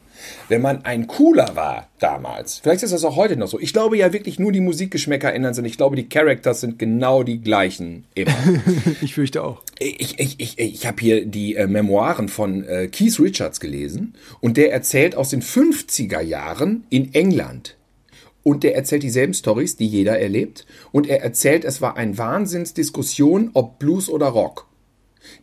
Wenn 0.50 0.62
man 0.62 0.86
ein 0.86 1.08
Cooler 1.08 1.56
war 1.56 1.90
damals, 2.00 2.60
vielleicht 2.60 2.84
ist 2.84 2.94
das 2.94 3.04
auch 3.04 3.16
heute 3.16 3.38
noch 3.38 3.48
so. 3.48 3.60
Ich 3.60 3.74
glaube 3.74 3.98
ja 3.98 4.14
wirklich 4.14 4.40
nur 4.40 4.52
die 4.52 4.60
Musikgeschmäcker 4.60 5.34
ändern 5.34 5.54
sich. 5.54 5.66
Ich 5.66 5.78
glaube, 5.78 5.96
die 5.96 6.10
Characters 6.10 6.62
sind 6.62 6.80
genau 6.80 7.24
die 7.24 7.42
gleichen 7.42 8.06
immer. 8.16 8.34
Ich 9.02 9.16
fürchte 9.16 9.44
auch. 9.44 9.62
Ich, 9.80 10.20
ich, 10.20 10.40
ich, 10.40 10.60
ich 10.60 10.86
habe 10.86 10.98
hier 11.00 11.26
die 11.26 11.56
äh, 11.56 11.68
Memoiren 11.68 12.30
von 12.30 12.64
äh, 12.64 12.88
Keith 12.88 13.20
Richards 13.20 13.60
gelesen 13.60 14.14
und 14.40 14.58
der 14.58 14.72
erzählt 14.72 15.16
aus 15.16 15.30
den 15.30 15.42
50er 15.42 16.22
Jahren 16.22 16.86
in 16.90 17.14
England. 17.14 17.76
Und 18.44 18.64
der 18.64 18.76
erzählt 18.76 19.04
dieselben 19.04 19.34
Stories, 19.34 19.78
die 19.78 19.88
jeder 19.88 20.20
erlebt. 20.20 20.66
Und 20.92 21.08
er 21.08 21.22
erzählt, 21.22 21.64
es 21.64 21.82
war 21.82 21.96
ein 21.96 22.18
Wahnsinnsdiskussion, 22.18 23.52
ob 23.54 23.80
Blues 23.80 24.10
oder 24.10 24.28
Rock. 24.28 24.68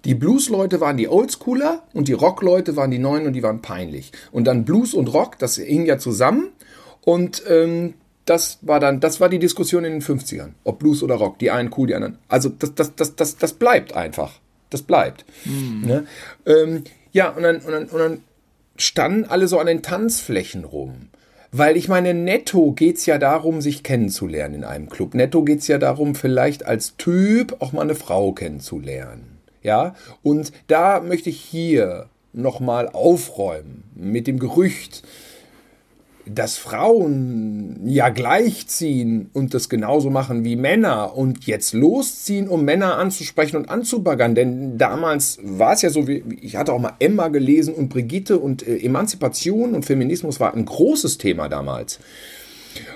Die 0.04 0.14
Blues-Leute 0.14 0.80
waren 0.80 0.96
die 0.96 1.08
Oldschooler 1.08 1.82
und 1.92 2.08
die 2.08 2.12
Rock-Leute 2.12 2.76
waren 2.76 2.90
die 2.90 2.98
Neuen 2.98 3.26
und 3.26 3.32
die 3.32 3.42
waren 3.42 3.62
peinlich. 3.62 4.12
Und 4.32 4.44
dann 4.44 4.64
Blues 4.64 4.94
und 4.94 5.08
Rock, 5.08 5.38
das 5.38 5.56
hing 5.56 5.86
ja 5.86 5.98
zusammen. 5.98 6.48
Und 7.02 7.42
ähm, 7.48 7.94
das 8.26 8.58
war 8.62 8.80
dann, 8.80 9.00
das 9.00 9.20
war 9.20 9.28
die 9.28 9.38
Diskussion 9.38 9.84
in 9.84 9.92
den 9.92 10.02
50ern. 10.02 10.50
Ob 10.64 10.78
Blues 10.78 11.02
oder 11.02 11.16
Rock, 11.16 11.38
die 11.38 11.50
einen 11.50 11.70
cool, 11.76 11.88
die 11.88 11.94
anderen. 11.94 12.18
Also 12.28 12.48
das, 12.48 12.74
das, 12.74 12.94
das, 12.94 13.16
das, 13.16 13.36
das 13.36 13.52
bleibt 13.54 13.94
einfach. 13.94 14.34
Das 14.70 14.82
bleibt. 14.82 15.24
Ne? 15.86 16.06
Ähm, 16.46 16.84
ja, 17.12 17.30
und 17.30 17.42
dann, 17.42 17.56
und, 17.56 17.72
dann, 17.72 17.84
und 17.88 17.98
dann 17.98 18.20
standen 18.76 19.24
alle 19.24 19.48
so 19.48 19.58
an 19.58 19.66
den 19.66 19.82
Tanzflächen 19.82 20.64
rum. 20.64 21.08
Weil 21.52 21.76
ich 21.76 21.88
meine, 21.88 22.14
netto 22.14 22.70
geht's 22.70 23.06
ja 23.06 23.18
darum, 23.18 23.60
sich 23.60 23.82
kennenzulernen 23.82 24.54
in 24.54 24.64
einem 24.64 24.88
Club. 24.88 25.14
Netto 25.14 25.42
geht's 25.42 25.66
ja 25.66 25.78
darum, 25.78 26.14
vielleicht 26.14 26.64
als 26.64 26.96
Typ 26.96 27.56
auch 27.60 27.72
mal 27.72 27.82
eine 27.82 27.96
Frau 27.96 28.32
kennenzulernen. 28.32 29.29
Ja, 29.62 29.94
und 30.22 30.52
da 30.68 31.00
möchte 31.00 31.30
ich 31.30 31.40
hier 31.40 32.08
nochmal 32.32 32.88
aufräumen 32.88 33.84
mit 33.94 34.26
dem 34.26 34.38
Gerücht, 34.38 35.02
dass 36.26 36.58
Frauen 36.58 37.80
ja 37.86 38.08
gleichziehen 38.08 39.30
und 39.32 39.52
das 39.52 39.68
genauso 39.68 40.10
machen 40.10 40.44
wie 40.44 40.54
Männer 40.54 41.16
und 41.16 41.46
jetzt 41.46 41.72
losziehen, 41.74 42.48
um 42.48 42.64
Männer 42.64 42.98
anzusprechen 42.98 43.56
und 43.56 43.68
anzubaggern. 43.68 44.34
Denn 44.34 44.78
damals 44.78 45.38
war 45.42 45.72
es 45.72 45.82
ja 45.82 45.90
so, 45.90 46.06
wie 46.06 46.22
ich 46.40 46.56
hatte 46.56 46.72
auch 46.72 46.78
mal 46.78 46.94
Emma 46.98 47.28
gelesen 47.28 47.74
und 47.74 47.88
Brigitte 47.88 48.38
und 48.38 48.66
äh, 48.66 48.76
Emanzipation 48.78 49.74
und 49.74 49.84
Feminismus 49.84 50.40
war 50.40 50.54
ein 50.54 50.64
großes 50.64 51.18
Thema 51.18 51.48
damals. 51.48 51.98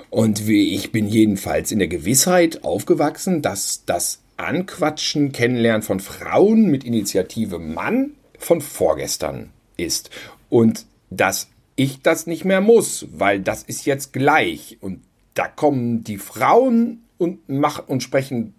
Und 0.09 0.47
ich 0.47 0.91
bin 0.93 1.07
jedenfalls 1.07 1.71
in 1.71 1.79
der 1.79 1.89
Gewissheit 1.89 2.63
aufgewachsen, 2.63 3.41
dass 3.41 3.83
das 3.85 4.19
Anquatschen, 4.37 5.31
Kennenlernen 5.31 5.81
von 5.81 5.99
Frauen 5.99 6.69
mit 6.69 6.83
Initiative 6.83 7.59
Mann 7.59 8.11
von 8.37 8.61
vorgestern 8.61 9.51
ist. 9.77 10.09
Und 10.49 10.85
dass 11.09 11.49
ich 11.75 12.01
das 12.01 12.27
nicht 12.27 12.45
mehr 12.45 12.61
muss, 12.61 13.07
weil 13.11 13.39
das 13.39 13.63
ist 13.63 13.85
jetzt 13.85 14.13
gleich. 14.13 14.77
Und 14.81 15.01
da 15.33 15.47
kommen 15.47 16.03
die 16.03 16.17
Frauen 16.17 17.03
und 17.17 17.49
machen 17.49 17.85
und 17.87 18.03
sprechen 18.03 18.53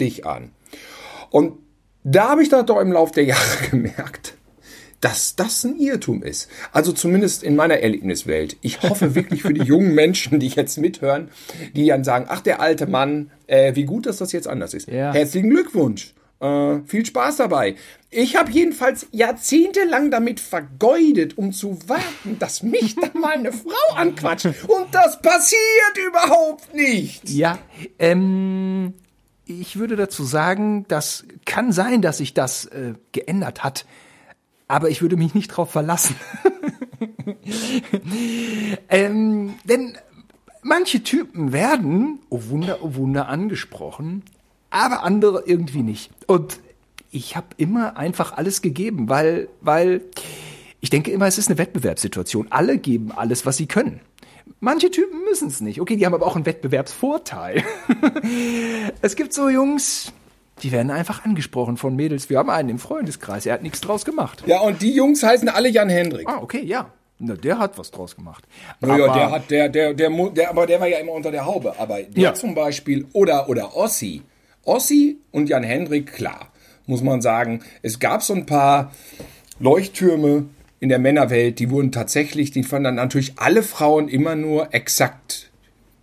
dich 0.00 0.26
an. 0.26 0.50
Und 1.30 1.58
da 2.04 2.30
habe 2.30 2.42
ich 2.42 2.48
dann 2.48 2.66
doch 2.66 2.80
im 2.80 2.92
Laufe 2.92 3.14
der 3.14 3.24
Jahre 3.24 3.68
gemerkt, 3.70 4.34
dass 5.02 5.36
das 5.36 5.64
ein 5.64 5.76
Irrtum 5.78 6.22
ist. 6.22 6.48
Also 6.72 6.92
zumindest 6.92 7.42
in 7.42 7.56
meiner 7.56 7.78
Erlebniswelt. 7.78 8.56
Ich 8.62 8.82
hoffe 8.82 9.14
wirklich 9.14 9.42
für 9.42 9.52
die 9.52 9.64
jungen 9.64 9.94
Menschen, 9.94 10.40
die 10.40 10.46
jetzt 10.48 10.78
mithören, 10.78 11.28
die 11.74 11.88
dann 11.88 12.04
sagen, 12.04 12.26
ach 12.28 12.40
der 12.40 12.60
alte 12.60 12.86
Mann, 12.86 13.30
äh, 13.48 13.74
wie 13.74 13.84
gut, 13.84 14.06
dass 14.06 14.18
das 14.18 14.32
jetzt 14.32 14.48
anders 14.48 14.72
ist. 14.72 14.88
Ja. 14.88 15.12
Herzlichen 15.12 15.50
Glückwunsch. 15.50 16.14
Äh, 16.40 16.80
viel 16.86 17.04
Spaß 17.04 17.36
dabei. 17.36 17.74
Ich 18.10 18.36
habe 18.36 18.52
jedenfalls 18.52 19.08
jahrzehntelang 19.10 20.10
damit 20.10 20.38
vergeudet, 20.38 21.36
um 21.36 21.52
zu 21.52 21.78
warten, 21.88 22.38
dass 22.38 22.62
mich 22.62 22.94
da 22.94 23.10
mal 23.18 23.32
eine 23.34 23.52
Frau 23.52 23.94
anquatscht. 23.96 24.46
Und 24.46 24.86
das 24.92 25.20
passiert 25.20 25.58
überhaupt 26.08 26.74
nicht. 26.74 27.28
Ja, 27.28 27.58
ähm, 27.98 28.94
ich 29.46 29.78
würde 29.78 29.96
dazu 29.96 30.22
sagen, 30.22 30.84
das 30.86 31.24
kann 31.44 31.72
sein, 31.72 32.02
dass 32.02 32.18
sich 32.18 32.34
das 32.34 32.66
äh, 32.66 32.94
geändert 33.10 33.64
hat, 33.64 33.84
aber 34.72 34.88
ich 34.88 35.02
würde 35.02 35.18
mich 35.18 35.34
nicht 35.34 35.48
drauf 35.48 35.70
verlassen. 35.70 36.16
ähm, 38.88 39.52
denn 39.64 39.98
manche 40.62 41.02
Typen 41.02 41.52
werden, 41.52 42.20
oh 42.30 42.40
Wunder, 42.48 42.78
oh 42.80 42.94
Wunder, 42.94 43.28
angesprochen, 43.28 44.22
aber 44.70 45.02
andere 45.02 45.42
irgendwie 45.44 45.82
nicht. 45.82 46.10
Und 46.26 46.58
ich 47.10 47.36
habe 47.36 47.48
immer 47.58 47.98
einfach 47.98 48.32
alles 48.32 48.62
gegeben, 48.62 49.10
weil, 49.10 49.50
weil 49.60 50.00
ich 50.80 50.88
denke 50.88 51.10
immer, 51.10 51.26
es 51.26 51.36
ist 51.36 51.50
eine 51.50 51.58
Wettbewerbssituation. 51.58 52.46
Alle 52.48 52.78
geben 52.78 53.12
alles, 53.12 53.44
was 53.44 53.58
sie 53.58 53.66
können. 53.66 54.00
Manche 54.60 54.90
Typen 54.90 55.22
müssen 55.24 55.48
es 55.48 55.60
nicht. 55.60 55.82
Okay, 55.82 55.96
die 55.96 56.06
haben 56.06 56.14
aber 56.14 56.26
auch 56.26 56.36
einen 56.36 56.46
Wettbewerbsvorteil. 56.46 57.62
es 59.02 59.16
gibt 59.16 59.34
so 59.34 59.50
Jungs, 59.50 60.14
die 60.62 60.70
werden 60.72 60.90
einfach 60.90 61.24
angesprochen 61.24 61.76
von 61.76 61.96
Mädels. 61.96 62.30
Wir 62.30 62.38
haben 62.38 62.50
einen 62.50 62.68
im 62.68 62.78
Freundeskreis, 62.78 63.46
er 63.46 63.54
hat 63.54 63.62
nichts 63.62 63.80
draus 63.80 64.04
gemacht. 64.04 64.44
Ja, 64.46 64.60
und 64.60 64.82
die 64.82 64.92
Jungs 64.92 65.22
heißen 65.22 65.48
alle 65.48 65.68
Jan 65.68 65.88
Hendrik. 65.88 66.28
Ah, 66.28 66.38
okay, 66.40 66.62
ja. 66.62 66.90
Na, 67.18 67.34
der 67.34 67.58
hat 67.58 67.78
was 67.78 67.90
draus 67.90 68.16
gemacht. 68.16 68.44
Naja, 68.80 69.12
der 69.12 69.30
hat, 69.30 69.50
der, 69.50 69.68
der, 69.68 69.94
der, 69.94 70.10
der, 70.30 70.50
aber 70.50 70.66
der 70.66 70.80
war 70.80 70.88
ja 70.88 70.98
immer 70.98 71.12
unter 71.12 71.30
der 71.30 71.46
Haube. 71.46 71.78
Aber 71.78 72.02
der 72.02 72.22
Ja. 72.22 72.34
zum 72.34 72.54
Beispiel, 72.54 73.06
oder, 73.12 73.48
oder 73.48 73.76
Ossi. 73.76 74.22
Ossi 74.64 75.18
und 75.30 75.48
Jan 75.48 75.62
Hendrik, 75.62 76.12
klar, 76.12 76.48
muss 76.86 77.02
man 77.02 77.22
sagen. 77.22 77.62
Es 77.82 78.00
gab 78.00 78.22
so 78.22 78.34
ein 78.34 78.46
paar 78.46 78.92
Leuchttürme 79.60 80.46
in 80.80 80.88
der 80.88 80.98
Männerwelt, 80.98 81.60
die 81.60 81.70
wurden 81.70 81.92
tatsächlich, 81.92 82.50
die 82.50 82.64
fanden 82.64 82.84
dann 82.84 82.94
natürlich 82.96 83.34
alle 83.38 83.62
Frauen 83.62 84.08
immer 84.08 84.34
nur 84.34 84.74
exakt 84.74 85.50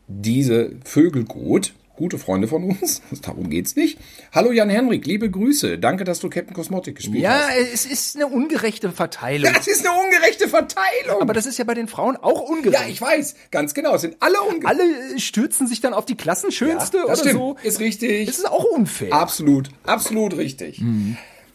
diese 0.07 0.71
Vögel 0.85 1.25
gut. 1.25 1.73
Gute 1.99 2.17
Freunde 2.17 2.47
von 2.47 2.63
uns, 2.63 3.01
darum 3.23 3.49
geht's 3.49 3.75
nicht. 3.75 3.99
Hallo 4.31 4.53
Jan 4.53 4.69
Henrik, 4.69 5.05
liebe 5.05 5.29
Grüße. 5.29 5.77
Danke, 5.77 6.05
dass 6.05 6.21
du 6.21 6.29
Captain 6.29 6.53
Cosmotic 6.53 6.95
gespielt 6.95 7.21
ja, 7.21 7.49
hast. 7.49 7.73
es 7.73 7.85
ist 7.85 8.15
eine 8.15 8.27
ungerechte 8.27 8.89
Verteilung. 8.93 9.51
Das 9.53 9.67
ist 9.67 9.85
eine 9.85 9.99
ungerechte 9.99 10.47
Verteilung. 10.47 11.21
Aber 11.21 11.33
das 11.33 11.45
ist 11.45 11.57
ja 11.57 11.65
bei 11.65 11.73
den 11.73 11.89
Frauen 11.89 12.15
auch 12.15 12.39
ungerecht. 12.39 12.81
ja, 12.81 12.87
ich 12.87 13.01
weiß, 13.01 13.35
ganz 13.51 13.73
genau. 13.73 13.95
Es 13.95 14.01
sind 14.01 14.15
alle 14.21 14.39
ungerecht. 14.41 14.65
Alle 14.79 15.15
äh, 15.15 15.19
stürzen 15.19 15.67
sich 15.67 15.81
dann 15.81 15.93
auf 15.93 16.05
die 16.05 16.15
Klassenschönste 16.15 16.99
Ja, 16.99 17.03
oder 17.03 17.11
das 17.11 17.19
stimmt. 17.19 17.35
so. 17.35 17.57
Ist 17.63 17.81
richtig. 17.81 18.27
Das 18.27 18.37
ist 18.37 18.49
auch 18.49 18.63
unfair. 18.63 19.11
Absolut, 19.11 19.69
absolut 19.83 20.37
richtig. 20.37 20.81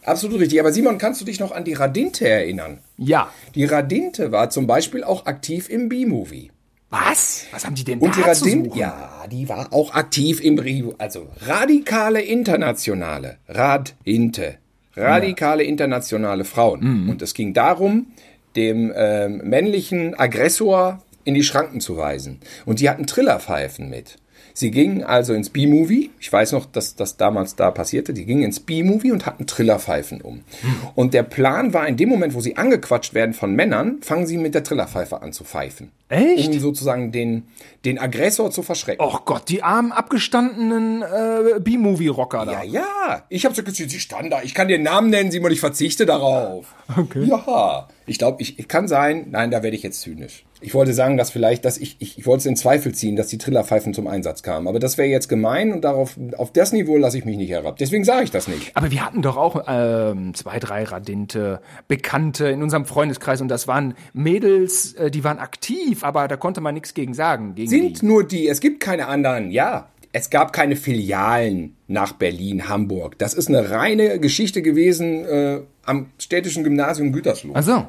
Absolut 0.03 0.39
richtig. 0.39 0.59
Aber 0.59 0.71
Simon, 0.71 0.99
kannst 0.99 1.19
du 1.21 1.25
dich 1.25 1.39
noch 1.39 1.53
an 1.53 1.63
die 1.63 1.73
Radinte 1.73 2.29
erinnern? 2.29 2.77
Ja. 2.97 3.33
Die 3.55 3.65
Radinte 3.65 4.31
war 4.31 4.51
zum 4.51 4.67
Beispiel 4.67 5.03
auch 5.03 5.25
aktiv 5.25 5.69
im 5.69 5.89
B-Movie. 5.89 6.51
Was? 6.95 7.45
Was 7.51 7.65
haben 7.65 7.75
die 7.75 7.83
denn 7.83 7.99
Und 7.99 8.15
die 8.15 8.21
da 8.21 8.33
zu 8.33 8.45
suchen? 8.45 8.71
ja, 8.75 9.25
die 9.29 9.49
war 9.49 9.73
auch 9.73 9.93
aktiv 9.93 10.41
im 10.41 10.57
Review. 10.57 10.93
Also 10.97 11.27
radikale 11.45 12.21
internationale, 12.21 13.37
Radinte, 13.47 14.55
radikale 14.95 15.63
internationale 15.63 16.45
Frauen. 16.45 17.09
Und 17.09 17.21
es 17.21 17.33
ging 17.33 17.53
darum, 17.53 18.07
dem 18.55 18.93
ähm, 18.95 19.41
männlichen 19.43 20.17
Aggressor 20.17 21.01
in 21.25 21.33
die 21.33 21.43
Schranken 21.43 21.81
zu 21.81 21.97
weisen. 21.97 22.39
Und 22.65 22.79
die 22.79 22.89
hatten 22.89 23.07
Trillerpfeifen 23.07 23.89
mit. 23.89 24.17
Sie 24.57 24.71
gingen 24.71 25.03
also 25.03 25.33
ins 25.33 25.49
B-Movie. 25.49 26.11
Ich 26.21 26.31
weiß 26.31 26.53
noch, 26.53 26.65
dass 26.65 26.95
das 26.95 27.17
damals 27.17 27.57
da 27.57 27.71
passierte. 27.71 28.13
Die 28.13 28.23
gingen 28.23 28.43
ins 28.43 28.61
B-Movie 28.61 29.11
und 29.11 29.25
hatten 29.25 29.47
Trillerpfeifen 29.47 30.21
um. 30.21 30.45
Und 30.93 31.13
der 31.13 31.23
Plan 31.23 31.73
war, 31.73 31.85
in 31.89 31.97
dem 31.97 32.07
Moment, 32.07 32.33
wo 32.33 32.39
sie 32.39 32.55
angequatscht 32.55 33.13
werden 33.13 33.33
von 33.33 33.53
Männern, 33.53 33.97
fangen 34.01 34.27
sie 34.27 34.37
mit 34.37 34.55
der 34.55 34.63
Trillerpfeife 34.63 35.21
an 35.21 35.33
zu 35.33 35.43
pfeifen. 35.43 35.91
Echt? 36.07 36.49
Um 36.49 36.59
sozusagen 36.59 37.11
den, 37.11 37.47
den 37.83 37.97
Aggressor 37.97 38.51
zu 38.51 38.61
verschrecken. 38.61 39.03
Och 39.03 39.25
Gott, 39.25 39.49
die 39.49 39.63
armen, 39.63 39.91
abgestandenen 39.91 41.01
äh, 41.01 41.59
B-Movie-Rocker 41.59 42.45
da. 42.45 42.63
Ja, 42.63 42.63
ja. 42.63 43.23
Ich 43.29 43.45
habe 43.45 43.55
so 43.55 43.63
gesagt, 43.63 43.89
sie 43.89 43.99
stand 43.99 44.31
da. 44.31 44.43
Ich 44.43 44.53
kann 44.53 44.67
dir 44.67 44.77
Namen 44.77 45.09
nennen, 45.09 45.31
Simon, 45.31 45.51
ich 45.51 45.59
verzichte 45.59 46.05
darauf. 46.05 46.75
Okay. 46.95 47.23
Ja. 47.23 47.87
Ich 48.05 48.19
glaube, 48.19 48.41
ich, 48.43 48.59
ich 48.59 48.67
kann 48.67 48.87
sein, 48.87 49.27
nein, 49.31 49.49
da 49.49 49.63
werde 49.63 49.75
ich 49.75 49.81
jetzt 49.81 50.01
zynisch. 50.01 50.45
Ich 50.61 50.73
wollte 50.73 50.93
sagen, 50.93 51.17
dass 51.17 51.31
vielleicht, 51.31 51.65
dass 51.65 51.77
ich, 51.77 51.97
ich, 51.99 52.17
ich 52.17 52.25
wollte 52.25 52.39
es 52.39 52.45
in 52.45 52.55
Zweifel 52.55 52.93
ziehen, 52.93 53.15
dass 53.15 53.27
die 53.27 53.37
Trillerpfeifen 53.37 53.93
zum 53.93 54.07
Einsatz 54.07 54.41
kamen. 54.43 54.67
Aber 54.67 54.79
das 54.79 54.97
wäre 54.97 55.07
jetzt 55.07 55.27
gemein 55.27 55.73
und 55.73 55.81
darauf, 55.81 56.17
auf 56.37 56.53
das 56.53 56.71
Niveau 56.71 56.97
lasse 56.97 57.17
ich 57.17 57.25
mich 57.25 57.37
nicht 57.37 57.49
herab. 57.49 57.77
Deswegen 57.77 58.03
sage 58.03 58.23
ich 58.23 58.31
das 58.31 58.47
nicht. 58.47 58.75
Aber 58.75 58.91
wir 58.91 59.05
hatten 59.05 59.21
doch 59.21 59.37
auch 59.37 59.63
ähm, 59.67 60.33
zwei, 60.33 60.59
drei 60.59 60.83
Radinte, 60.83 61.61
Bekannte 61.87 62.47
in 62.47 62.63
unserem 62.63 62.85
Freundeskreis 62.85 63.41
und 63.41 63.47
das 63.47 63.67
waren 63.67 63.95
Mädels, 64.13 64.93
äh, 64.93 65.11
die 65.11 65.23
waren 65.23 65.39
aktiv, 65.39 65.94
aber 66.03 66.27
da 66.27 66.35
konnte 66.37 66.61
man 66.61 66.73
nichts 66.73 66.93
gegen 66.93 67.13
sagen. 67.13 67.55
Gegen 67.55 67.69
Sind 67.69 68.01
die. 68.01 68.05
nur 68.05 68.23
die, 68.25 68.47
es 68.47 68.59
gibt 68.59 68.79
keine 68.79 69.07
anderen, 69.07 69.51
ja. 69.51 69.89
Es 70.11 70.29
gab 70.29 70.53
keine 70.53 70.75
Filialen 70.77 71.75
nach 71.87 72.13
Berlin, 72.13 72.69
Hamburg. 72.69 73.17
Das 73.17 73.33
ist 73.33 73.49
eine 73.49 73.69
reine 73.69 74.17
Geschichte 74.19 74.61
gewesen 74.61 75.25
äh, 75.25 75.59
am 75.85 76.07
städtischen 76.19 76.63
Gymnasium 76.63 77.11
Gütersloh. 77.11 77.53
Also. 77.53 77.85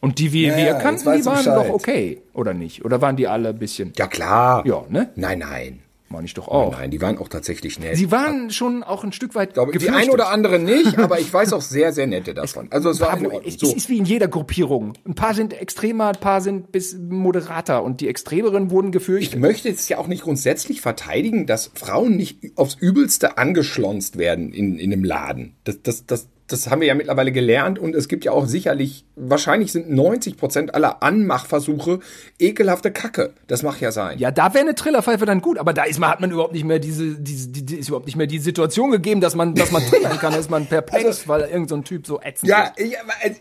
Und 0.00 0.18
die, 0.20 0.32
wie 0.32 0.46
Ja, 0.46 0.56
wir 0.56 0.74
kannten, 0.74 1.00
die 1.00 1.24
waren 1.24 1.38
Bescheid. 1.38 1.56
doch 1.56 1.68
okay, 1.70 2.22
oder 2.32 2.54
nicht? 2.54 2.84
Oder 2.84 3.00
waren 3.00 3.16
die 3.16 3.26
alle 3.26 3.48
ein 3.48 3.58
bisschen, 3.58 3.92
Ja, 3.96 4.06
klar. 4.06 4.64
ja, 4.66 4.84
ne? 4.88 5.08
Nein, 5.16 5.40
nein. 5.40 5.80
Meine 6.08 6.24
ich 6.26 6.34
doch 6.34 6.46
auch. 6.46 6.70
Nein, 6.72 6.92
die 6.92 7.00
waren 7.00 7.18
auch 7.18 7.28
tatsächlich 7.28 7.80
nett. 7.80 7.96
Sie 7.96 8.12
waren 8.12 8.50
schon 8.50 8.84
auch 8.84 9.02
ein 9.02 9.10
Stück 9.12 9.34
weit 9.34 9.54
glaube, 9.54 9.72
die 9.72 9.78
gefürchtet. 9.78 10.04
ein 10.04 10.10
oder 10.10 10.28
andere 10.30 10.60
nicht, 10.60 10.96
aber 11.00 11.18
ich 11.18 11.32
weiß 11.32 11.52
auch 11.52 11.60
sehr, 11.60 11.92
sehr 11.92 12.06
nette 12.06 12.32
davon. 12.32 12.68
Also 12.70 12.90
es 12.90 13.00
war 13.00 13.16
in 13.18 13.26
Aber 13.26 13.34
Ordnung. 13.36 13.52
es, 13.52 13.60
So. 13.60 13.66
es 13.66 13.74
ist 13.74 13.88
wie 13.88 13.98
in 13.98 14.04
jeder 14.04 14.28
Gruppierung. 14.28 14.92
Ein 15.04 15.16
paar 15.16 15.34
sind 15.34 15.52
extremer, 15.52 16.08
ein 16.10 16.20
paar 16.20 16.40
sind 16.40 16.70
bis 16.70 16.96
moderater 16.96 17.82
und 17.82 18.00
die 18.00 18.06
Extremeren 18.08 18.70
wurden 18.70 18.88
Ich 18.88 18.92
gefürchtet. 18.92 19.40
möchte 19.40 19.68
jetzt 19.68 19.88
ja 19.88 19.98
auch 19.98 20.06
nicht 20.06 20.22
grundsätzlich 20.22 20.80
verteidigen, 20.80 21.46
dass 21.46 21.72
Frauen 21.74 22.16
nicht 22.16 22.56
aufs 22.56 22.76
Übelste 22.76 23.36
angeschlonzt 23.36 24.16
werden 24.16 24.52
in, 24.52 24.78
in 24.78 24.92
einem 24.92 25.02
Laden. 25.02 25.56
Das, 25.64 25.82
das, 25.82 26.06
das, 26.06 26.28
das 26.48 26.68
haben 26.70 26.80
wir 26.80 26.86
ja 26.88 26.94
mittlerweile 26.94 27.32
gelernt 27.32 27.78
und 27.78 27.94
es 27.96 28.06
gibt 28.08 28.24
ja 28.24 28.32
auch 28.32 28.46
sicherlich, 28.46 29.04
wahrscheinlich 29.16 29.72
sind 29.72 29.90
90 29.90 30.36
Prozent 30.36 30.74
aller 30.74 31.02
Anmachversuche 31.02 32.00
ekelhafte 32.38 32.90
Kacke. 32.90 33.32
Das 33.48 33.62
mag 33.62 33.80
ja 33.80 33.90
sein. 33.92 34.18
Ja, 34.18 34.30
da 34.30 34.54
wäre 34.54 34.62
eine 34.64 34.74
Trillerpfeife 34.74 35.26
dann 35.26 35.40
gut, 35.40 35.58
aber 35.58 35.72
da 35.72 35.84
ist 35.84 35.98
man, 35.98 36.10
hat 36.10 36.20
man 36.20 36.30
überhaupt 36.30 36.52
nicht 36.52 36.64
mehr 36.64 36.78
diese, 36.78 37.14
diese, 37.16 37.48
die, 37.48 37.64
die 37.66 37.76
ist 37.76 37.88
überhaupt 37.88 38.06
nicht 38.06 38.16
mehr 38.16 38.26
die 38.26 38.38
Situation 38.38 38.90
gegeben, 38.90 39.20
dass 39.20 39.34
man, 39.34 39.54
dass 39.54 39.70
man 39.72 39.82
trillern 39.90 40.18
kann, 40.18 40.32
da 40.32 40.38
ist 40.38 40.50
man 40.50 40.66
perplex, 40.66 41.04
Also- 41.04 41.28
weil 41.28 41.42
irgend 41.42 41.68
so 41.68 41.76
ein 41.76 41.84
Typ 41.84 42.06
so 42.06 42.20
ätzend 42.22 42.48
Ja, 42.50 42.72
ist. 42.76 42.86
ich, 42.86 42.96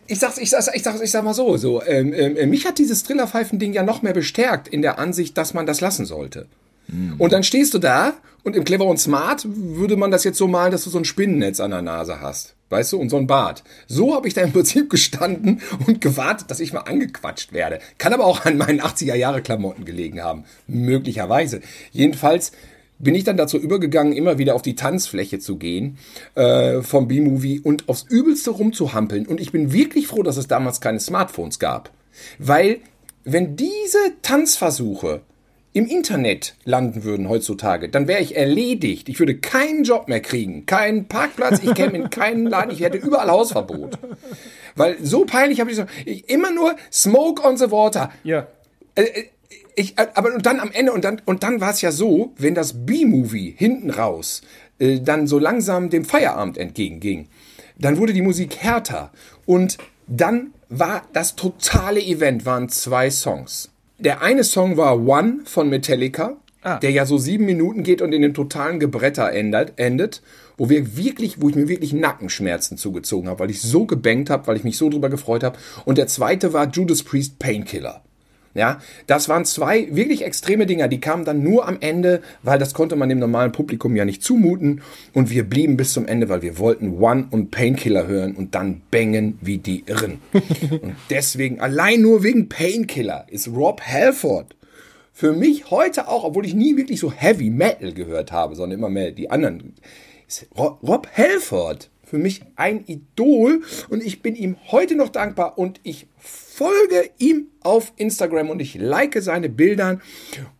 ich 0.08 0.20
sag's, 0.20 0.38
ich 0.38 0.50
sag's, 0.50 0.70
ich 0.74 0.84
sag's, 0.84 1.02
ich 1.02 1.12
sag 1.12 1.24
mal 1.24 1.34
so, 1.34 1.58
so 1.58 1.84
ähm, 1.84 2.13
ähm, 2.13 2.50
mich 2.50 2.65
hat 2.65 2.78
dieses 2.80 3.04
Trillerpfeifen-Ding 3.04 3.74
ja 3.74 3.84
noch 3.84 4.02
mehr 4.02 4.13
bestärkt 4.13 4.68
in 4.68 4.82
der 4.82 5.00
Ansicht, 5.00 5.38
dass 5.38 5.54
man 5.54 5.65
das 5.65 5.82
lassen 5.82 6.06
sollte. 6.06 6.48
Und 7.17 7.34
dann 7.34 7.43
stehst 7.43 7.74
du 7.74 7.80
da 7.80 8.13
und 8.43 8.56
im 8.56 8.63
Clever 8.63 8.86
und 8.86 9.00
Smart 9.00 9.45
würde 9.48 9.98
man 9.98 10.12
das 10.12 10.24
jetzt 10.24 10.38
so 10.38 10.48
malen, 10.48 10.71
dass 10.71 10.84
du 10.84 10.89
so 10.89 11.00
ein 11.00 11.06
Spinnennetz 11.06 11.60
an 11.60 11.71
der 11.71 11.82
Nase 11.82 12.21
hast. 12.21 12.56
Weißt 12.69 12.93
du, 12.93 13.00
und 13.00 13.10
so 13.10 13.17
ein 13.17 13.28
Bart. 13.28 13.63
So 13.88 14.15
habe 14.15 14.28
ich 14.28 14.34
da 14.34 14.41
im 14.41 14.52
Prinzip 14.52 14.89
gestanden 14.91 15.62
und 15.88 16.02
gewartet, 16.02 16.50
dass 16.52 16.60
ich 16.60 16.74
mal 16.74 16.82
angequatscht 16.82 17.54
werde. 17.54 17.80
Kann 17.98 18.13
aber 18.13 18.26
auch 18.26 18.45
an 18.45 18.58
meinen 18.58 18.82
80er-Jahre-Klamotten 18.82 19.86
gelegen 19.86 20.21
haben. 20.21 20.45
Möglicherweise. 20.67 21.62
Jedenfalls 21.91 22.52
bin 22.98 23.15
ich 23.15 23.24
dann 23.24 23.38
dazu 23.38 23.58
übergegangen, 23.58 24.13
immer 24.13 24.38
wieder 24.38 24.56
auf 24.56 24.62
die 24.62 24.76
Tanzfläche 24.76 25.39
zu 25.39 25.58
gehen 25.58 25.98
äh, 26.36 26.82
vom 26.82 27.08
B-Movie 27.08 27.60
und 27.60 27.89
aufs 27.89 28.06
Übelste 28.10 28.52
rumzuhampeln. 28.52 29.26
Und 29.26 29.41
ich 29.41 29.52
bin 29.52 29.74
wirklich 29.74 30.08
froh, 30.08 30.24
dass 30.24 30.38
es 30.38 30.48
damals 30.48 30.82
keine 30.82 31.00
Smartphones 31.00 31.60
gab. 31.60 31.91
Weil, 32.39 32.80
wenn 33.24 33.56
diese 33.56 33.98
Tanzversuche 34.21 35.21
im 35.75 35.88
Internet 35.88 36.55
landen 36.63 37.03
würden 37.03 37.27
heutzutage, 37.27 37.89
dann 37.89 38.07
wäre 38.07 38.21
ich 38.21 38.38
erledigt. 38.38 39.09
Ich 39.09 39.19
würde 39.19 39.38
keinen 39.38 39.83
Job 39.83 40.07
mehr 40.07 40.21
kriegen, 40.21 40.65
keinen 40.65 41.09
Parkplatz, 41.09 41.61
ich 41.61 41.73
käme 41.73 41.97
in 41.97 42.09
keinen 42.09 42.47
Laden, 42.47 42.71
ich 42.71 42.79
hätte 42.79 42.97
überall 42.97 43.29
Hausverbot. 43.29 43.99
Weil 44.77 44.95
so 45.03 45.25
peinlich 45.25 45.59
habe 45.59 45.69
ich 45.69 45.75
so, 45.75 45.83
ich, 46.05 46.29
immer 46.29 46.51
nur 46.51 46.77
Smoke 46.93 47.43
on 47.45 47.57
the 47.57 47.71
Water. 47.71 48.09
Ja. 48.23 48.47
Äh, 48.95 49.01
äh, 49.03 49.23
ich, 49.75 49.97
äh, 49.97 50.07
aber 50.13 50.33
und 50.33 50.45
dann 50.45 50.61
am 50.61 50.71
Ende 50.71 50.93
und 50.93 51.03
dann 51.03 51.21
und 51.25 51.43
dann 51.43 51.59
war 51.59 51.71
es 51.71 51.81
ja 51.81 51.91
so, 51.91 52.31
wenn 52.38 52.55
das 52.55 52.85
B-Movie 52.85 53.53
hinten 53.57 53.89
raus 53.89 54.43
äh, 54.79 55.01
dann 55.01 55.27
so 55.27 55.39
langsam 55.39 55.89
dem 55.89 56.05
Feierabend 56.05 56.57
entgegenging, 56.57 57.27
dann 57.77 57.97
wurde 57.97 58.13
die 58.13 58.21
Musik 58.21 58.55
härter 58.61 59.11
und 59.45 59.77
dann 60.07 60.53
war 60.69 61.01
das 61.11 61.35
totale 61.35 62.01
Event 62.01 62.45
waren 62.45 62.69
zwei 62.69 63.09
Songs. 63.09 63.74
Der 63.97 64.21
eine 64.21 64.43
Song 64.43 64.77
war 64.77 64.99
One 64.99 65.39
von 65.45 65.69
Metallica, 65.69 66.38
der 66.81 66.91
ja 66.91 67.05
so 67.05 67.17
sieben 67.17 67.45
Minuten 67.45 67.84
geht 67.84 68.01
und 68.01 68.12
in 68.12 68.21
dem 68.21 68.34
totalen 68.34 68.79
Gebretter 68.79 69.31
endet, 69.31 69.73
endet 69.77 70.21
wo 70.58 70.69
wir 70.69 70.97
wirklich, 70.97 71.41
wo 71.41 71.49
ich 71.49 71.55
mir 71.55 71.67
wirklich 71.67 71.93
Nackenschmerzen 71.93 72.77
zugezogen 72.77 73.29
habe, 73.29 73.39
weil 73.39 73.49
ich 73.49 73.62
so 73.62 73.86
gebankt 73.86 74.29
habe, 74.29 74.47
weil 74.47 74.58
ich 74.58 74.63
mich 74.63 74.77
so 74.77 74.89
drüber 74.89 75.10
gefreut 75.10 75.43
habe. 75.43 75.58
Und 75.86 75.97
der 75.97 76.08
zweite 76.08 76.53
war 76.53 76.69
Judas 76.69 77.03
Priest 77.03 77.39
Painkiller. 77.39 78.01
Ja, 78.56 78.80
das 79.06 79.28
waren 79.28 79.44
zwei 79.44 79.94
wirklich 79.94 80.24
extreme 80.24 80.65
Dinger, 80.65 80.88
die 80.88 81.02
kamen 81.02 81.26
dann 81.26 81.44
nur 81.44 81.68
am 81.68 81.78
Ende, 81.82 82.22
weil 82.41 82.58
das 82.58 82.74
konnte 82.74 82.96
man 82.96 83.10
dem 83.10 83.20
normalen 83.20 83.52
Publikum 83.52 83.98
ja 83.98 84.06
nicht 84.06 84.24
zumuten 84.24 84.82
und 85.13 85.30
wir 85.30 85.44
blieben 85.44 85.76
bis 85.76 85.91
zum 85.91 86.08
Ende, 86.08 86.30
weil 86.30 86.41
wir 86.41 86.58
wollten 86.58 86.98
One 86.98 87.28
und 87.32 87.52
Painkiller 87.52 88.08
hören 88.08 88.34
und 88.34 88.56
dann 88.56 88.82
bängen 88.91 89.38
wie 89.41 89.58
die 89.58 89.84
Irren. 89.88 90.20
und 90.32 90.96
deswegen, 91.10 91.60
allein 91.60 92.02
nur 92.02 92.24
wegen 92.24 92.48
Painkiller 92.48 93.26
ist 93.30 93.50
Rob 93.50 93.82
Halford 93.82 94.56
für 95.12 95.34
mich 95.34 95.70
heute 95.70 96.08
auch, 96.08 96.24
obwohl 96.24 96.46
ich 96.46 96.54
nie 96.54 96.78
wirklich 96.78 97.02
so 97.02 97.12
Heavy 97.12 97.50
Metal 97.50 97.91
gehört 97.91 98.32
habe, 98.32 98.56
sondern 98.56 98.80
immer 98.80 98.89
mehr 98.89 99.12
die 99.12 99.30
anderen, 99.30 99.74
ist 100.30 100.48
Rob, 100.58 100.80
Rob 100.82 101.10
Halford 101.18 101.89
für 102.06 102.18
mich 102.18 102.41
ein 102.56 102.86
Idol 102.86 103.63
und 103.89 104.02
ich 104.02 104.22
bin 104.22 104.36
ihm 104.36 104.56
heute 104.72 104.96
noch 104.96 105.10
dankbar 105.10 105.58
und 105.58 105.82
ich 105.84 106.08
folge 106.56 107.10
ihm 107.18 107.48
auf 107.63 107.91
Instagram 107.98 108.50
und 108.50 108.62
ich 108.62 108.76
like 108.76 109.22
seine 109.22 109.50
Bilder 109.50 110.00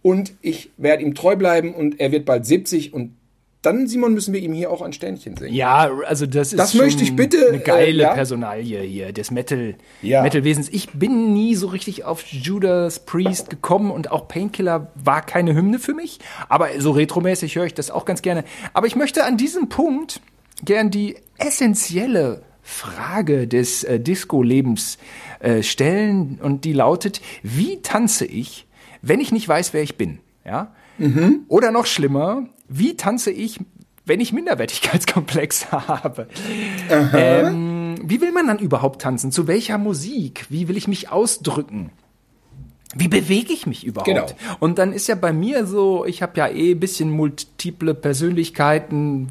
und 0.02 0.34
ich 0.42 0.72
werde 0.76 1.04
ihm 1.04 1.16
treu 1.16 1.38
bleiben 1.38 1.74
und 1.74 2.02
er 2.02 2.12
wird 2.12 2.26
bald 2.26 2.46
70 2.46 2.94
und 2.94 3.16
dann, 3.62 3.88
Simon, 3.88 4.14
müssen 4.14 4.34
wir 4.34 4.42
ihm 4.42 4.54
hier 4.54 4.70
auch 4.70 4.82
ein 4.82 4.94
Sternchen 4.94 5.38
singen. 5.38 5.56
Ja, 5.56 5.90
also 6.06 6.28
das 6.28 6.54
ist 6.54 6.60
Das 6.60 6.76
möchte 6.76 7.02
ich 7.04 7.16
bitte, 7.16 7.48
eine 7.48 7.60
geile 7.60 8.04
äh, 8.04 8.06
ja? 8.08 8.14
Personalie 8.14 8.82
hier 8.82 9.12
des 9.14 9.32
Metal 9.32 9.76
Ja. 10.04 10.22
Metalwesens. 10.22 10.70
Ich 10.70 10.90
bin 10.92 11.34
nie 11.34 11.56
so 11.56 11.68
richtig 11.68 12.04
auf 12.04 12.24
Judas 12.26 13.00
Priest 13.06 13.50
gekommen 13.50 13.90
und 13.90 14.12
auch 14.12 14.28
Painkiller 14.28 14.92
war 14.96 15.22
keine 15.22 15.56
Hymne 15.56 15.80
für 15.80 15.94
mich, 15.94 16.20
aber 16.50 16.70
so 16.78 16.92
retromäßig 16.92 17.56
höre 17.56 17.66
ich 17.66 17.74
das 17.74 17.90
auch 17.90 18.06
ganz 18.06 18.22
gerne. 18.22 18.44
Aber 18.74 18.86
ich 18.86 18.98
möchte 18.98 19.24
an 19.24 19.38
diesem 19.38 19.70
Punkt 19.70 20.20
gern 20.64 20.92
die 20.92 21.16
essentielle 21.38 22.44
Frage 22.68 23.48
des 23.48 23.84
äh, 23.84 24.00
Disco-Lebens 24.00 24.98
äh, 25.40 25.62
stellen 25.62 26.40
und 26.42 26.66
die 26.66 26.74
lautet: 26.74 27.22
Wie 27.44 27.82
tanze 27.82 28.26
ich, 28.26 28.66
wenn 29.04 29.20
ich 29.20 29.32
nicht 29.32 29.48
weiß, 29.48 29.74
wer 29.74 29.84
ich 29.84 29.98
bin? 29.98 30.20
Ja. 30.44 30.74
Oder 31.48 31.72
noch 31.72 31.86
schlimmer, 31.86 32.48
wie 32.68 32.96
tanze 32.96 33.30
ich, 33.30 33.60
wenn 34.06 34.20
ich 34.20 34.34
Minderwertigkeitskomplex 34.34 35.72
habe? 35.72 36.28
Ähm, 36.90 37.96
wie 38.02 38.22
will 38.22 38.32
man 38.32 38.48
dann 38.48 38.60
überhaupt 38.60 39.02
tanzen? 39.02 39.32
Zu 39.32 39.48
welcher 39.48 39.78
Musik? 39.78 40.46
Wie 40.50 40.68
will 40.68 40.78
ich 40.78 40.88
mich 40.88 41.12
ausdrücken? 41.12 41.92
Wie 42.98 43.10
bewege 43.10 43.52
ich 43.52 43.68
mich 43.68 43.86
überhaupt? 43.86 44.08
Genau. 44.08 44.26
Und 44.60 44.80
dann 44.80 44.94
ist 44.94 45.08
ja 45.08 45.16
bei 45.16 45.34
mir 45.34 45.66
so, 45.66 46.06
ich 46.06 46.22
habe 46.22 46.38
ja 46.38 46.48
eh 46.48 46.72
ein 46.72 46.80
bisschen 46.80 47.12
multiple 47.12 47.94
Persönlichkeiten. 47.94 49.28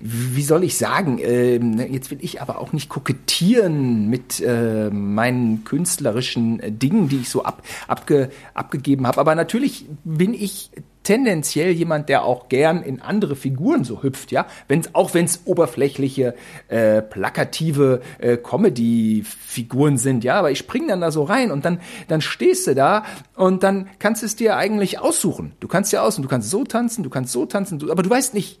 Wie 0.00 0.42
soll 0.42 0.64
ich 0.64 0.78
sagen? 0.78 1.18
Ähm, 1.22 1.78
jetzt 1.92 2.10
will 2.10 2.18
ich 2.22 2.40
aber 2.40 2.58
auch 2.58 2.72
nicht 2.72 2.88
kokettieren 2.88 4.08
mit 4.08 4.40
äh, 4.40 4.88
meinen 4.88 5.64
künstlerischen 5.64 6.60
äh, 6.60 6.72
Dingen, 6.72 7.10
die 7.10 7.18
ich 7.18 7.28
so 7.28 7.44
ab, 7.44 7.62
abge, 7.86 8.30
abgegeben 8.54 9.06
habe. 9.06 9.20
Aber 9.20 9.34
natürlich 9.34 9.84
bin 10.04 10.32
ich 10.32 10.70
tendenziell 11.08 11.70
jemand, 11.70 12.10
der 12.10 12.24
auch 12.24 12.50
gern 12.50 12.82
in 12.82 13.00
andere 13.00 13.34
Figuren 13.34 13.82
so 13.82 14.02
hüpft, 14.02 14.30
ja, 14.30 14.46
wenn's, 14.68 14.94
auch 14.94 15.14
wenn 15.14 15.24
es 15.24 15.40
oberflächliche, 15.46 16.34
äh, 16.68 17.00
plakative 17.00 18.02
äh, 18.18 18.36
Comedy-Figuren 18.36 19.96
sind, 19.96 20.22
ja, 20.22 20.38
aber 20.38 20.50
ich 20.50 20.58
spring 20.58 20.86
dann 20.86 21.00
da 21.00 21.10
so 21.10 21.22
rein 21.22 21.50
und 21.50 21.64
dann, 21.64 21.80
dann 22.08 22.20
stehst 22.20 22.66
du 22.66 22.74
da 22.74 23.04
und 23.34 23.62
dann 23.62 23.88
kannst 23.98 24.20
du 24.20 24.26
es 24.26 24.36
dir 24.36 24.58
eigentlich 24.58 24.98
aussuchen. 24.98 25.52
Du 25.60 25.66
kannst 25.68 25.94
dir 25.94 26.02
aussuchen, 26.02 26.24
du 26.24 26.28
kannst 26.28 26.50
so 26.50 26.64
tanzen, 26.64 27.02
du 27.02 27.08
kannst 27.08 27.32
so 27.32 27.46
tanzen, 27.46 27.78
du, 27.78 27.90
aber 27.90 28.02
du 28.02 28.10
weißt 28.10 28.34
nicht, 28.34 28.60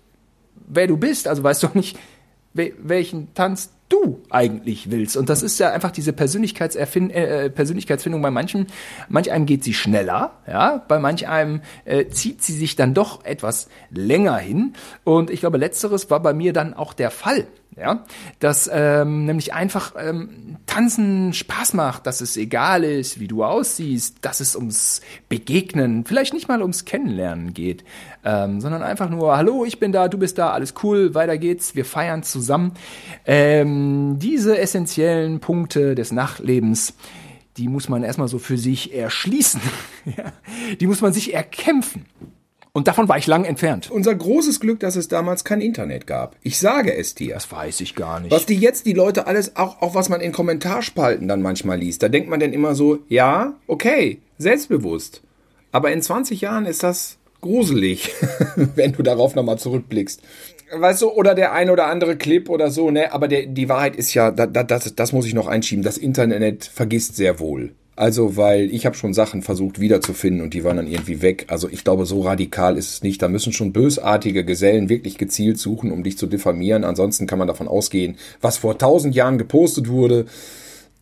wer 0.66 0.86
du 0.86 0.96
bist, 0.96 1.28
also 1.28 1.42
weißt 1.42 1.62
du 1.62 1.66
auch 1.66 1.74
nicht, 1.74 1.98
wel- 2.54 2.72
welchen 2.82 3.34
Tanz 3.34 3.72
du 3.88 4.22
eigentlich 4.30 4.90
willst. 4.90 5.16
Und 5.16 5.28
das 5.28 5.42
ist 5.42 5.58
ja 5.58 5.70
einfach 5.72 5.90
diese 5.90 6.12
Persönlichkeitserfin 6.12 7.10
äh, 7.10 7.50
Persönlichkeitsfindung. 7.50 8.22
Bei 8.22 8.30
manchen, 8.30 8.66
manch 9.08 9.30
einem 9.32 9.46
geht 9.46 9.64
sie 9.64 9.74
schneller, 9.74 10.32
ja, 10.46 10.84
bei 10.88 10.98
manch 10.98 11.28
einem 11.28 11.62
äh, 11.84 12.06
zieht 12.08 12.42
sie 12.42 12.52
sich 12.52 12.76
dann 12.76 12.94
doch 12.94 13.24
etwas 13.24 13.68
länger 13.90 14.36
hin. 14.36 14.74
Und 15.04 15.30
ich 15.30 15.40
glaube, 15.40 15.58
letzteres 15.58 16.10
war 16.10 16.20
bei 16.20 16.32
mir 16.32 16.52
dann 16.52 16.74
auch 16.74 16.92
der 16.92 17.10
Fall. 17.10 17.46
Ja, 17.78 18.04
dass 18.40 18.68
ähm, 18.72 19.24
nämlich 19.26 19.54
einfach 19.54 19.94
ähm, 19.96 20.56
Tanzen 20.66 21.32
Spaß 21.32 21.74
macht, 21.74 22.06
dass 22.08 22.20
es 22.20 22.36
egal 22.36 22.82
ist, 22.82 23.20
wie 23.20 23.28
du 23.28 23.44
aussiehst, 23.44 24.16
dass 24.22 24.40
es 24.40 24.56
ums 24.56 25.00
Begegnen, 25.28 26.04
vielleicht 26.04 26.34
nicht 26.34 26.48
mal 26.48 26.60
ums 26.60 26.84
Kennenlernen 26.84 27.54
geht, 27.54 27.84
ähm, 28.24 28.60
sondern 28.60 28.82
einfach 28.82 29.10
nur, 29.10 29.36
hallo, 29.36 29.64
ich 29.64 29.78
bin 29.78 29.92
da, 29.92 30.08
du 30.08 30.18
bist 30.18 30.38
da, 30.38 30.50
alles 30.50 30.74
cool, 30.82 31.14
weiter 31.14 31.38
geht's, 31.38 31.76
wir 31.76 31.84
feiern 31.84 32.24
zusammen. 32.24 32.72
Ähm, 33.24 34.18
diese 34.18 34.58
essentiellen 34.58 35.38
Punkte 35.38 35.94
des 35.94 36.10
Nachtlebens, 36.10 36.94
die 37.58 37.68
muss 37.68 37.88
man 37.88 38.02
erstmal 38.02 38.28
so 38.28 38.38
für 38.38 38.58
sich 38.58 38.92
erschließen. 38.92 39.60
die 40.80 40.86
muss 40.88 41.00
man 41.00 41.12
sich 41.12 41.32
erkämpfen. 41.32 42.06
Und 42.78 42.86
davon 42.86 43.08
war 43.08 43.18
ich 43.18 43.26
lang 43.26 43.44
entfernt. 43.44 43.90
Unser 43.90 44.14
großes 44.14 44.60
Glück, 44.60 44.78
dass 44.78 44.94
es 44.94 45.08
damals 45.08 45.42
kein 45.42 45.60
Internet 45.60 46.06
gab. 46.06 46.36
Ich 46.44 46.60
sage 46.60 46.94
es 46.94 47.16
dir. 47.16 47.34
Das 47.34 47.50
weiß 47.50 47.80
ich 47.80 47.96
gar 47.96 48.20
nicht. 48.20 48.30
Was 48.30 48.46
die 48.46 48.54
jetzt 48.54 48.86
die 48.86 48.92
Leute 48.92 49.26
alles, 49.26 49.56
auch, 49.56 49.82
auch 49.82 49.96
was 49.96 50.08
man 50.08 50.20
in 50.20 50.30
Kommentarspalten 50.30 51.26
dann 51.26 51.42
manchmal 51.42 51.80
liest, 51.80 52.04
da 52.04 52.08
denkt 52.08 52.30
man 52.30 52.38
dann 52.38 52.52
immer 52.52 52.76
so, 52.76 53.00
ja, 53.08 53.54
okay, 53.66 54.20
selbstbewusst. 54.38 55.22
Aber 55.72 55.90
in 55.90 56.00
20 56.00 56.40
Jahren 56.40 56.66
ist 56.66 56.84
das 56.84 57.18
gruselig, 57.40 58.14
wenn 58.76 58.92
du 58.92 59.02
darauf 59.02 59.34
nochmal 59.34 59.58
zurückblickst. 59.58 60.22
Weißt 60.70 61.02
du, 61.02 61.10
oder 61.10 61.34
der 61.34 61.54
ein 61.54 61.70
oder 61.70 61.86
andere 61.86 62.16
Clip 62.16 62.48
oder 62.48 62.70
so, 62.70 62.92
ne? 62.92 63.12
Aber 63.12 63.26
der, 63.26 63.46
die 63.46 63.68
Wahrheit 63.68 63.96
ist 63.96 64.14
ja, 64.14 64.30
da, 64.30 64.46
da, 64.46 64.62
das, 64.62 64.94
das 64.94 65.12
muss 65.12 65.26
ich 65.26 65.34
noch 65.34 65.48
einschieben, 65.48 65.82
das 65.82 65.98
Internet 65.98 66.64
vergisst 66.64 67.16
sehr 67.16 67.40
wohl. 67.40 67.72
Also, 67.98 68.36
weil 68.36 68.72
ich 68.72 68.86
habe 68.86 68.94
schon 68.94 69.12
Sachen 69.12 69.42
versucht 69.42 69.80
wiederzufinden 69.80 70.40
und 70.40 70.54
die 70.54 70.62
waren 70.62 70.76
dann 70.76 70.86
irgendwie 70.86 71.20
weg. 71.20 71.46
Also 71.48 71.68
ich 71.68 71.82
glaube, 71.82 72.06
so 72.06 72.20
radikal 72.20 72.76
ist 72.78 72.92
es 72.92 73.02
nicht. 73.02 73.20
Da 73.20 73.26
müssen 73.26 73.52
schon 73.52 73.72
bösartige 73.72 74.44
Gesellen 74.44 74.88
wirklich 74.88 75.18
gezielt 75.18 75.58
suchen, 75.58 75.90
um 75.90 76.04
dich 76.04 76.16
zu 76.16 76.28
diffamieren. 76.28 76.84
Ansonsten 76.84 77.26
kann 77.26 77.40
man 77.40 77.48
davon 77.48 77.66
ausgehen, 77.66 78.16
was 78.40 78.56
vor 78.56 78.78
tausend 78.78 79.16
Jahren 79.16 79.36
gepostet 79.36 79.88
wurde, 79.88 80.26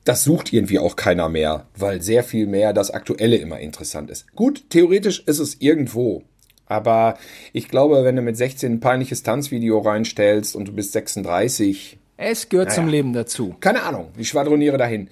das 0.04 0.24
sucht 0.24 0.54
irgendwie 0.54 0.78
auch 0.78 0.96
keiner 0.96 1.28
mehr, 1.28 1.66
weil 1.76 2.00
sehr 2.00 2.24
viel 2.24 2.46
mehr 2.46 2.72
das 2.72 2.90
Aktuelle 2.90 3.37
immer 3.37 3.61
interessant 3.61 4.09
ist. 4.09 4.35
Gut, 4.35 4.70
theoretisch 4.70 5.22
ist 5.26 5.38
es 5.38 5.61
irgendwo. 5.61 6.22
Aber 6.64 7.18
ich 7.52 7.68
glaube, 7.68 8.04
wenn 8.04 8.16
du 8.16 8.22
mit 8.22 8.38
16 8.38 8.72
ein 8.72 8.80
peinliches 8.80 9.22
Tanzvideo 9.22 9.80
reinstellst 9.80 10.56
und 10.56 10.68
du 10.68 10.72
bist 10.72 10.92
36, 10.92 11.98
es 12.16 12.48
gehört 12.48 12.72
zum 12.72 12.88
Leben 12.88 13.12
dazu. 13.12 13.54
keine 13.61 13.82
Ahnung, 13.82 14.06
ich 14.16 14.28
schwadroniere 14.28 14.78
dahin. 14.78 15.11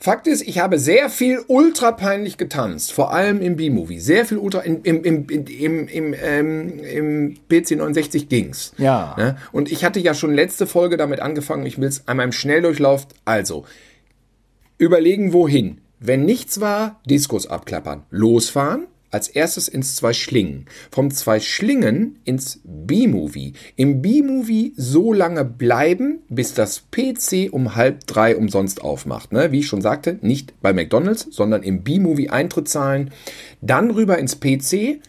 Fakt 0.00 0.26
ist, 0.26 0.42
ich 0.42 0.58
habe 0.58 0.78
sehr 0.78 1.08
viel 1.08 1.42
ultra 1.46 1.92
peinlich 1.92 2.36
getanzt, 2.36 2.92
vor 2.92 3.12
allem 3.12 3.40
im 3.40 3.56
B-Movie. 3.56 4.00
Sehr 4.00 4.24
viel 4.24 4.38
ultra, 4.38 4.60
im, 4.60 4.82
im, 4.82 5.04
im, 5.04 5.26
im, 5.28 5.88
im, 5.88 6.14
ähm, 6.22 6.78
im 6.80 7.36
PC69 7.50 8.26
ging's. 8.26 8.72
Ja. 8.78 9.14
Ne? 9.16 9.36
Und 9.52 9.70
ich 9.70 9.84
hatte 9.84 10.00
ja 10.00 10.14
schon 10.14 10.34
letzte 10.34 10.66
Folge 10.66 10.96
damit 10.96 11.20
angefangen, 11.20 11.66
ich 11.66 11.78
will 11.78 11.88
es 11.88 12.06
einmal 12.08 12.26
im 12.26 12.32
Schnelldurchlauf. 12.32 13.06
Also, 13.24 13.64
überlegen, 14.78 15.32
wohin. 15.32 15.80
Wenn 16.00 16.24
nichts 16.24 16.60
war, 16.60 17.00
Diskos 17.06 17.46
abklappern. 17.46 18.02
Losfahren, 18.10 18.86
als 19.14 19.28
erstes 19.28 19.68
ins 19.68 19.96
Zwei 19.96 20.12
Schlingen. 20.12 20.66
Vom 20.90 21.10
Zwei 21.10 21.38
Schlingen 21.40 22.18
ins 22.24 22.60
B-Movie. 22.64 23.54
Im 23.76 24.02
B-Movie 24.02 24.74
so 24.76 25.12
lange 25.12 25.44
bleiben, 25.44 26.18
bis 26.28 26.52
das 26.52 26.82
PC 26.90 27.52
um 27.52 27.76
halb 27.76 28.06
drei 28.06 28.36
umsonst 28.36 28.82
aufmacht. 28.82 29.32
Ne? 29.32 29.52
Wie 29.52 29.60
ich 29.60 29.68
schon 29.68 29.82
sagte, 29.82 30.18
nicht 30.20 30.60
bei 30.60 30.72
McDonalds, 30.72 31.28
sondern 31.30 31.62
im 31.62 31.84
B-Movie 31.84 32.28
Eintritt 32.30 32.68
zahlen. 32.68 33.12
Dann 33.60 33.92
rüber 33.92 34.18
ins 34.18 34.40
PC, 34.40 35.00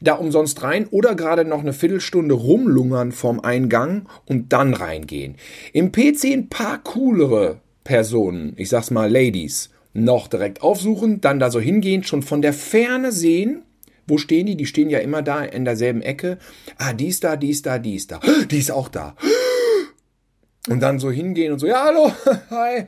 da 0.00 0.14
umsonst 0.14 0.62
rein 0.62 0.86
oder 0.86 1.16
gerade 1.16 1.44
noch 1.44 1.60
eine 1.60 1.72
Viertelstunde 1.72 2.34
rumlungern 2.34 3.10
vorm 3.10 3.40
Eingang 3.40 4.08
und 4.26 4.52
dann 4.52 4.74
reingehen. 4.74 5.34
Im 5.72 5.90
PC 5.90 6.26
ein 6.26 6.48
paar 6.48 6.78
coolere 6.84 7.60
Personen, 7.82 8.52
ich 8.56 8.68
sag's 8.68 8.92
mal 8.92 9.10
Ladies, 9.10 9.70
noch 9.92 10.28
direkt 10.28 10.62
aufsuchen, 10.62 11.20
dann 11.20 11.38
da 11.38 11.50
so 11.50 11.60
hingehen, 11.60 12.04
schon 12.04 12.22
von 12.22 12.42
der 12.42 12.52
Ferne 12.52 13.12
sehen, 13.12 13.62
wo 14.06 14.16
stehen 14.16 14.46
die? 14.46 14.56
Die 14.56 14.66
stehen 14.66 14.88
ja 14.88 15.00
immer 15.00 15.22
da 15.22 15.44
in 15.44 15.64
derselben 15.64 16.00
Ecke. 16.00 16.38
Ah, 16.78 16.94
die 16.94 17.08
ist 17.08 17.24
da, 17.24 17.36
die 17.36 17.50
ist 17.50 17.66
da, 17.66 17.78
die 17.78 17.94
ist 17.94 18.10
da. 18.10 18.20
Die 18.50 18.58
ist 18.58 18.70
auch 18.70 18.88
da. 18.88 19.14
Und 20.68 20.80
dann 20.80 20.98
so 20.98 21.10
hingehen 21.10 21.52
und 21.52 21.60
so, 21.60 21.66
ja, 21.66 21.82
hallo, 21.84 22.12
hi. 22.50 22.84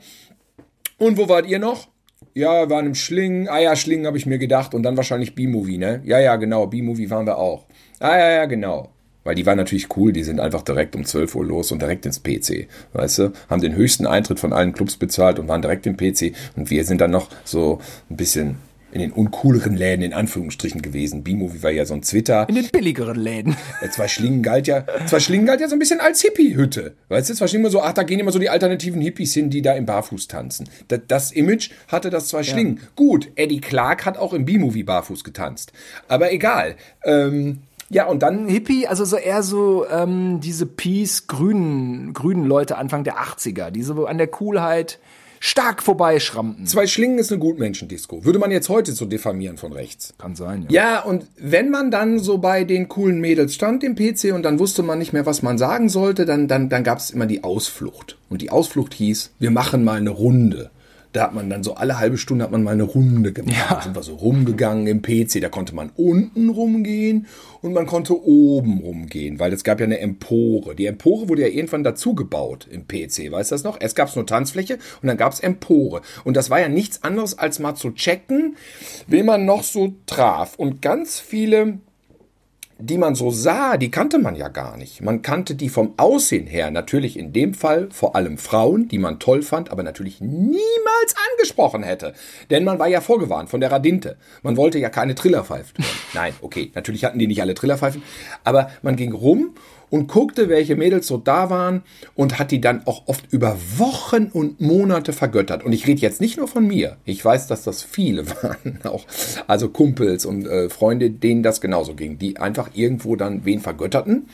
Und 0.99 1.17
wo 1.17 1.27
wart 1.27 1.47
ihr 1.47 1.57
noch? 1.57 1.87
Ja, 2.35 2.61
wir 2.61 2.69
waren 2.69 2.85
im 2.85 2.95
Schlingen. 2.95 3.49
Ah 3.49 3.59
ja, 3.59 3.75
Schlingen 3.75 4.05
habe 4.05 4.17
ich 4.17 4.27
mir 4.27 4.37
gedacht. 4.37 4.75
Und 4.75 4.83
dann 4.83 4.97
wahrscheinlich 4.97 5.33
B-Movie, 5.33 5.79
ne? 5.79 6.01
Ja, 6.05 6.19
ja, 6.19 6.35
genau. 6.35 6.67
B-Movie 6.67 7.09
waren 7.09 7.25
wir 7.25 7.39
auch. 7.39 7.65
Ah 7.99 8.17
ja, 8.17 8.31
ja, 8.31 8.45
genau. 8.45 8.91
Weil 9.23 9.35
die 9.35 9.45
waren 9.45 9.57
natürlich 9.57 9.95
cool. 9.95 10.11
Die 10.11 10.23
sind 10.23 10.39
einfach 10.39 10.63
direkt 10.63 10.95
um 10.95 11.05
12 11.05 11.35
Uhr 11.35 11.45
los 11.45 11.71
und 11.71 11.81
direkt 11.81 12.05
ins 12.05 12.21
PC. 12.21 12.67
Weißt 12.93 13.19
du? 13.19 13.33
Haben 13.49 13.61
den 13.61 13.75
höchsten 13.75 14.07
Eintritt 14.07 14.39
von 14.39 14.53
allen 14.53 14.73
Clubs 14.73 14.97
bezahlt 14.97 15.39
und 15.39 15.47
waren 15.47 15.61
direkt 15.61 15.85
im 15.85 15.97
PC. 15.97 16.33
Und 16.55 16.69
wir 16.69 16.83
sind 16.85 17.01
dann 17.01 17.11
noch 17.11 17.29
so 17.43 17.79
ein 18.09 18.17
bisschen 18.17 18.57
in 18.91 18.99
den 18.99 19.11
uncooleren 19.11 19.75
Läden 19.75 20.03
in 20.03 20.13
Anführungsstrichen 20.13 20.81
gewesen. 20.81 21.23
B-Movie 21.23 21.63
war 21.63 21.71
ja 21.71 21.85
so 21.85 21.93
ein 21.93 22.01
Twitter. 22.01 22.47
In 22.49 22.55
den 22.55 22.67
billigeren 22.67 23.17
Läden. 23.17 23.55
Zwei 23.91 24.07
Schlingen 24.07 24.43
galt 24.43 24.67
ja, 24.67 24.85
zwei 25.05 25.19
Schlingen 25.19 25.45
galt 25.45 25.61
ja 25.61 25.67
so 25.67 25.75
ein 25.75 25.79
bisschen 25.79 25.99
als 25.99 26.21
Hippie-Hütte. 26.21 26.93
Weißt 27.09 27.29
du, 27.29 27.33
zwei 27.33 27.47
Schlingen 27.47 27.65
immer 27.65 27.71
so, 27.71 27.81
ach, 27.81 27.93
da 27.93 28.03
gehen 28.03 28.19
immer 28.19 28.31
so 28.31 28.39
die 28.39 28.49
alternativen 28.49 29.01
Hippies 29.01 29.33
hin, 29.33 29.49
die 29.49 29.61
da 29.61 29.73
im 29.73 29.85
Barfuß 29.85 30.27
tanzen. 30.27 30.67
Das, 30.87 30.99
das 31.07 31.31
Image 31.31 31.71
hatte 31.87 32.09
das 32.09 32.27
zwei 32.27 32.43
Schlingen. 32.43 32.79
Gut, 32.95 33.29
Eddie 33.35 33.61
Clark 33.61 34.05
hat 34.05 34.17
auch 34.17 34.33
im 34.33 34.45
B-Movie 34.45 34.83
barfuß 34.83 35.23
getanzt. 35.23 35.71
Aber 36.07 36.31
egal. 36.31 36.75
Ähm, 37.03 37.59
ja, 37.91 38.07
und 38.07 38.23
dann 38.23 38.47
Hippie, 38.47 38.87
also 38.87 39.05
so 39.05 39.17
eher 39.17 39.43
so 39.43 39.85
ähm, 39.89 40.39
diese 40.41 40.65
Peace 40.65 41.27
grünen 41.27 42.13
grünen 42.13 42.45
Leute 42.45 42.77
Anfang 42.77 43.03
der 43.03 43.17
80er, 43.17 43.69
die 43.71 43.83
so 43.83 44.05
an 44.05 44.17
der 44.17 44.27
Coolheit 44.27 44.99
stark 45.41 45.81
vorbeischrammten. 45.81 46.67
Zwei 46.67 46.85
Schlingen 46.87 47.17
ist 47.17 47.31
eine 47.31 47.39
Gutmenschendisco. 47.39 48.23
Würde 48.23 48.39
man 48.39 48.51
jetzt 48.51 48.69
heute 48.69 48.91
so 48.93 49.05
diffamieren 49.05 49.57
von 49.57 49.73
rechts. 49.73 50.13
Kann 50.19 50.35
sein, 50.35 50.67
Ja, 50.69 51.01
und 51.01 51.25
wenn 51.35 51.69
man 51.71 51.89
dann 51.89 52.19
so 52.19 52.37
bei 52.37 52.63
den 52.63 52.87
coolen 52.87 53.19
Mädels 53.19 53.55
stand 53.55 53.83
im 53.83 53.95
PC 53.95 54.33
und 54.35 54.43
dann 54.43 54.59
wusste 54.59 54.83
man 54.83 54.99
nicht 54.99 55.13
mehr, 55.13 55.25
was 55.25 55.41
man 55.41 55.57
sagen 55.57 55.89
sollte, 55.89 56.25
dann, 56.25 56.47
dann, 56.47 56.69
dann 56.69 56.83
gab 56.83 56.99
es 56.99 57.09
immer 57.09 57.25
die 57.25 57.43
Ausflucht. 57.43 58.17
Und 58.29 58.43
die 58.43 58.51
Ausflucht 58.51 58.93
hieß, 58.93 59.31
wir 59.39 59.51
machen 59.51 59.83
mal 59.83 59.97
eine 59.97 60.11
Runde. 60.11 60.69
Da 61.13 61.23
hat 61.23 61.33
man 61.33 61.49
dann 61.49 61.63
so 61.63 61.75
alle 61.75 61.99
halbe 61.99 62.17
Stunde 62.17 62.43
hat 62.43 62.51
man 62.51 62.63
mal 62.63 62.71
eine 62.71 62.83
Runde 62.83 63.33
gemacht. 63.33 63.55
Ja. 63.57 63.75
Da 63.75 63.81
sind 63.81 63.95
wir 63.95 64.03
so 64.03 64.15
rumgegangen 64.15 64.87
im 64.87 65.01
PC. 65.01 65.41
Da 65.41 65.49
konnte 65.49 65.75
man 65.75 65.91
unten 65.95 66.49
rumgehen 66.49 67.27
und 67.61 67.73
man 67.73 67.85
konnte 67.85 68.21
oben 68.23 68.79
rumgehen, 68.79 69.39
weil 69.39 69.51
es 69.53 69.63
gab 69.63 69.79
ja 69.79 69.85
eine 69.85 69.99
Empore. 69.99 70.75
Die 70.75 70.85
Empore 70.85 71.29
wurde 71.29 71.41
ja 71.41 71.47
irgendwann 71.47 71.83
dazu 71.83 72.15
gebaut 72.15 72.67
im 72.71 72.87
PC. 72.87 73.31
Weißt 73.31 73.51
du 73.51 73.55
das 73.55 73.63
noch? 73.63 73.79
Erst 73.79 73.95
gab 73.95 74.07
es 74.07 74.15
nur 74.15 74.25
Tanzfläche 74.25 74.79
und 75.01 75.07
dann 75.07 75.17
gab 75.17 75.33
es 75.33 75.39
Empore. 75.39 76.01
Und 76.23 76.37
das 76.37 76.49
war 76.49 76.59
ja 76.59 76.69
nichts 76.69 77.03
anderes, 77.03 77.37
als 77.37 77.59
mal 77.59 77.75
zu 77.75 77.91
checken, 77.91 78.55
wen 79.07 79.25
man 79.25 79.45
noch 79.45 79.63
so 79.63 79.95
traf. 80.05 80.55
Und 80.55 80.81
ganz 80.81 81.19
viele 81.19 81.79
die 82.81 82.97
man 82.97 83.15
so 83.15 83.31
sah, 83.31 83.77
die 83.77 83.91
kannte 83.91 84.17
man 84.17 84.35
ja 84.35 84.47
gar 84.47 84.77
nicht. 84.77 85.01
Man 85.01 85.21
kannte 85.21 85.55
die 85.55 85.69
vom 85.69 85.93
Aussehen 85.97 86.47
her 86.47 86.71
natürlich 86.71 87.17
in 87.17 87.31
dem 87.31 87.53
Fall 87.53 87.89
vor 87.91 88.15
allem 88.15 88.37
Frauen, 88.37 88.87
die 88.87 88.97
man 88.97 89.19
toll 89.19 89.43
fand, 89.43 89.71
aber 89.71 89.83
natürlich 89.83 90.19
niemals 90.19 91.15
angesprochen 91.31 91.83
hätte. 91.83 92.13
Denn 92.49 92.63
man 92.63 92.79
war 92.79 92.87
ja 92.87 93.01
vorgewarnt 93.01 93.49
von 93.49 93.61
der 93.61 93.71
Radinte. 93.71 94.17
Man 94.41 94.57
wollte 94.57 94.79
ja 94.79 94.89
keine 94.89 95.15
Trillerpfeifen. 95.15 95.83
Nein, 96.13 96.33
okay, 96.41 96.71
natürlich 96.73 97.05
hatten 97.05 97.19
die 97.19 97.27
nicht 97.27 97.41
alle 97.41 97.53
Trillerpfeifen, 97.53 98.01
aber 98.43 98.71
man 98.81 98.95
ging 98.95 99.13
rum 99.13 99.53
und 99.91 100.07
guckte, 100.07 100.49
welche 100.49 100.75
Mädels 100.75 101.05
so 101.05 101.17
da 101.17 101.51
waren 101.51 101.83
und 102.15 102.39
hat 102.39 102.49
die 102.49 102.61
dann 102.61 102.87
auch 102.87 103.07
oft 103.07 103.31
über 103.31 103.57
Wochen 103.77 104.29
und 104.33 104.59
Monate 104.59 105.13
vergöttert. 105.13 105.63
Und 105.63 105.73
ich 105.73 105.85
rede 105.85 106.01
jetzt 106.01 106.21
nicht 106.21 106.37
nur 106.37 106.47
von 106.47 106.65
mir. 106.65 106.97
Ich 107.05 107.23
weiß, 107.23 107.45
dass 107.45 107.63
das 107.63 107.83
viele 107.83 108.27
waren, 108.41 108.79
auch 108.85 109.05
also 109.45 109.69
Kumpels 109.69 110.25
und 110.25 110.47
äh, 110.47 110.69
Freunde, 110.69 111.11
denen 111.11 111.43
das 111.43 111.61
genauso 111.61 111.93
ging, 111.93 112.17
die 112.17 112.37
einfach 112.37 112.71
irgendwo 112.73 113.15
dann 113.15 113.45
wen 113.45 113.59
vergötterten. 113.59 114.29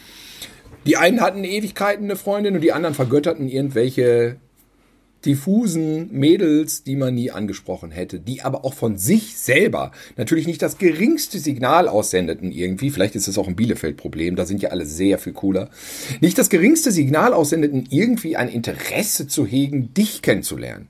Die 0.85 0.95
einen 0.95 1.19
hatten 1.19 1.43
Ewigkeiten 1.43 2.05
eine 2.05 2.15
Freundin 2.15 2.55
und 2.55 2.61
die 2.61 2.71
anderen 2.71 2.95
vergötterten 2.95 3.49
irgendwelche 3.49 4.37
diffusen 5.27 6.09
Mädels, 6.11 6.83
die 6.83 6.95
man 6.95 7.13
nie 7.13 7.29
angesprochen 7.31 7.91
hätte, 7.91 8.19
die 8.19 8.41
aber 8.41 8.63
auch 8.65 8.73
von 8.73 8.97
sich 8.97 9.37
selber 9.37 9.91
natürlich 10.15 10.47
nicht 10.47 10.61
das 10.61 10.77
geringste 10.77 11.37
Signal 11.37 11.87
aussendeten 11.87 12.51
irgendwie, 12.51 12.89
vielleicht 12.89 13.15
ist 13.15 13.27
es 13.27 13.37
auch 13.37 13.47
ein 13.47 13.55
Bielefeld-Problem, 13.55 14.35
da 14.35 14.45
sind 14.45 14.61
ja 14.61 14.69
alle 14.69 14.85
sehr 14.85 15.19
viel 15.19 15.33
cooler, 15.33 15.69
nicht 16.21 16.37
das 16.37 16.49
geringste 16.49 16.91
Signal 16.91 17.33
aussendeten, 17.33 17.85
irgendwie 17.89 18.37
ein 18.37 18.49
Interesse 18.49 19.27
zu 19.27 19.45
hegen, 19.45 19.93
dich 19.93 20.21
kennenzulernen. 20.21 20.87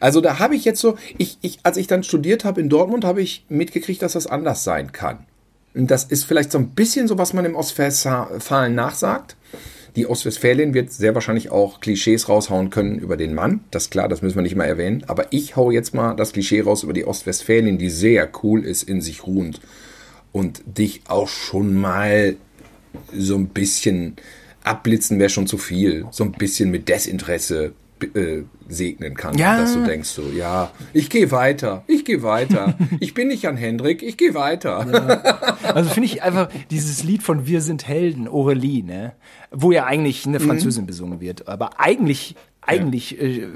Also 0.00 0.20
da 0.20 0.38
habe 0.38 0.56
ich 0.56 0.64
jetzt 0.64 0.80
so, 0.80 0.96
ich, 1.18 1.38
ich, 1.40 1.60
als 1.62 1.76
ich 1.76 1.86
dann 1.86 2.02
studiert 2.02 2.44
habe 2.44 2.60
in 2.60 2.68
Dortmund, 2.68 3.04
habe 3.04 3.22
ich 3.22 3.44
mitgekriegt, 3.48 4.02
dass 4.02 4.12
das 4.12 4.26
anders 4.26 4.64
sein 4.64 4.92
kann. 4.92 5.26
Und 5.74 5.90
das 5.90 6.04
ist 6.04 6.24
vielleicht 6.24 6.52
so 6.52 6.58
ein 6.58 6.70
bisschen 6.70 7.08
so, 7.08 7.18
was 7.18 7.32
man 7.32 7.44
im 7.44 7.54
Ostwestfalen 7.54 8.74
nachsagt. 8.74 9.36
Die 9.94 10.06
Ostwestfälin 10.06 10.72
wird 10.72 10.90
sehr 10.90 11.14
wahrscheinlich 11.14 11.50
auch 11.50 11.80
Klischees 11.80 12.28
raushauen 12.28 12.70
können 12.70 12.98
über 12.98 13.18
den 13.18 13.34
Mann. 13.34 13.60
Das 13.70 13.84
ist 13.84 13.90
klar, 13.90 14.08
das 14.08 14.22
müssen 14.22 14.36
wir 14.36 14.42
nicht 14.42 14.56
mal 14.56 14.64
erwähnen. 14.64 15.04
Aber 15.06 15.26
ich 15.32 15.56
hau 15.56 15.70
jetzt 15.70 15.92
mal 15.92 16.14
das 16.14 16.32
Klischee 16.32 16.62
raus 16.62 16.82
über 16.82 16.94
die 16.94 17.06
Ostwestfälin, 17.06 17.76
die 17.76 17.90
sehr 17.90 18.30
cool 18.42 18.64
ist, 18.64 18.84
in 18.84 19.02
sich 19.02 19.26
ruhend 19.26 19.60
und 20.32 20.62
dich 20.64 21.02
auch 21.08 21.28
schon 21.28 21.74
mal 21.74 22.36
so 23.14 23.36
ein 23.36 23.48
bisschen 23.48 24.16
abblitzen 24.64 25.18
wäre 25.18 25.28
schon 25.28 25.46
zu 25.46 25.58
viel. 25.58 26.06
So 26.10 26.24
ein 26.24 26.32
bisschen 26.32 26.70
mit 26.70 26.88
Desinteresse 26.88 27.72
äh, 28.02 28.44
segnen 28.68 29.14
kann, 29.14 29.36
Ja. 29.36 29.56
dass 29.58 29.74
du 29.74 29.84
denkst 29.84 30.08
so, 30.08 30.22
ja, 30.34 30.70
ich 30.92 31.10
gehe 31.10 31.30
weiter, 31.30 31.84
ich 31.86 32.04
gehe 32.04 32.22
weiter, 32.22 32.74
ich 33.00 33.14
bin 33.14 33.28
nicht 33.28 33.46
an 33.46 33.56
Hendrik, 33.56 34.02
ich 34.02 34.16
gehe 34.16 34.34
weiter. 34.34 35.52
Also 35.74 35.90
finde 35.90 36.06
ich 36.06 36.22
einfach 36.22 36.48
dieses 36.70 37.02
Lied 37.04 37.22
von 37.22 37.46
Wir 37.46 37.60
sind 37.60 37.86
Helden, 37.86 38.28
Aurelie, 38.28 38.82
ne? 38.82 39.12
Wo 39.50 39.72
ja 39.72 39.84
eigentlich 39.86 40.26
Mhm. 40.26 40.32
eine 40.34 40.40
Französin 40.40 40.86
besungen 40.86 41.20
wird. 41.20 41.48
Aber 41.48 41.78
eigentlich, 41.80 42.34
eigentlich 42.60 43.20
äh, 43.20 43.46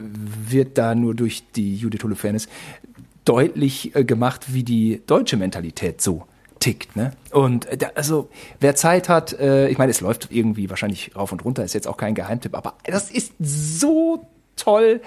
wird 0.49 0.77
da 0.79 0.95
nur 0.95 1.15
durch 1.15 1.45
die 1.55 1.77
Judith 1.77 2.03
Holofernes 2.05 2.49
deutlich 3.25 3.95
äh, 3.95 4.05
gemacht, 4.05 4.53
wie 4.55 4.63
die 4.63 5.03
deutsche 5.07 5.37
Mentalität 5.37 6.01
so 6.01 6.25
tickt, 6.61 6.97
ne? 6.97 7.13
Und 7.33 7.67
äh, 7.67 7.77
da, 7.77 7.91
also 7.95 8.29
wer 8.61 8.75
Zeit 8.77 9.09
hat, 9.09 9.33
äh, 9.39 9.69
ich 9.69 9.79
meine, 9.79 9.91
es 9.91 10.01
läuft 10.01 10.29
irgendwie 10.31 10.71
wahrscheinlich 10.71 11.15
rauf 11.17 11.33
und 11.33 11.45
runter, 11.45 11.65
ist 11.65 11.75
jetzt 11.75 11.87
auch 11.89 11.97
kein 11.99 12.15
Geheimtipp, 12.15 12.55
aber 12.55 12.75
das 12.85 13.11
ist 13.11 13.33
so 13.39 14.27
toll 14.57 15.01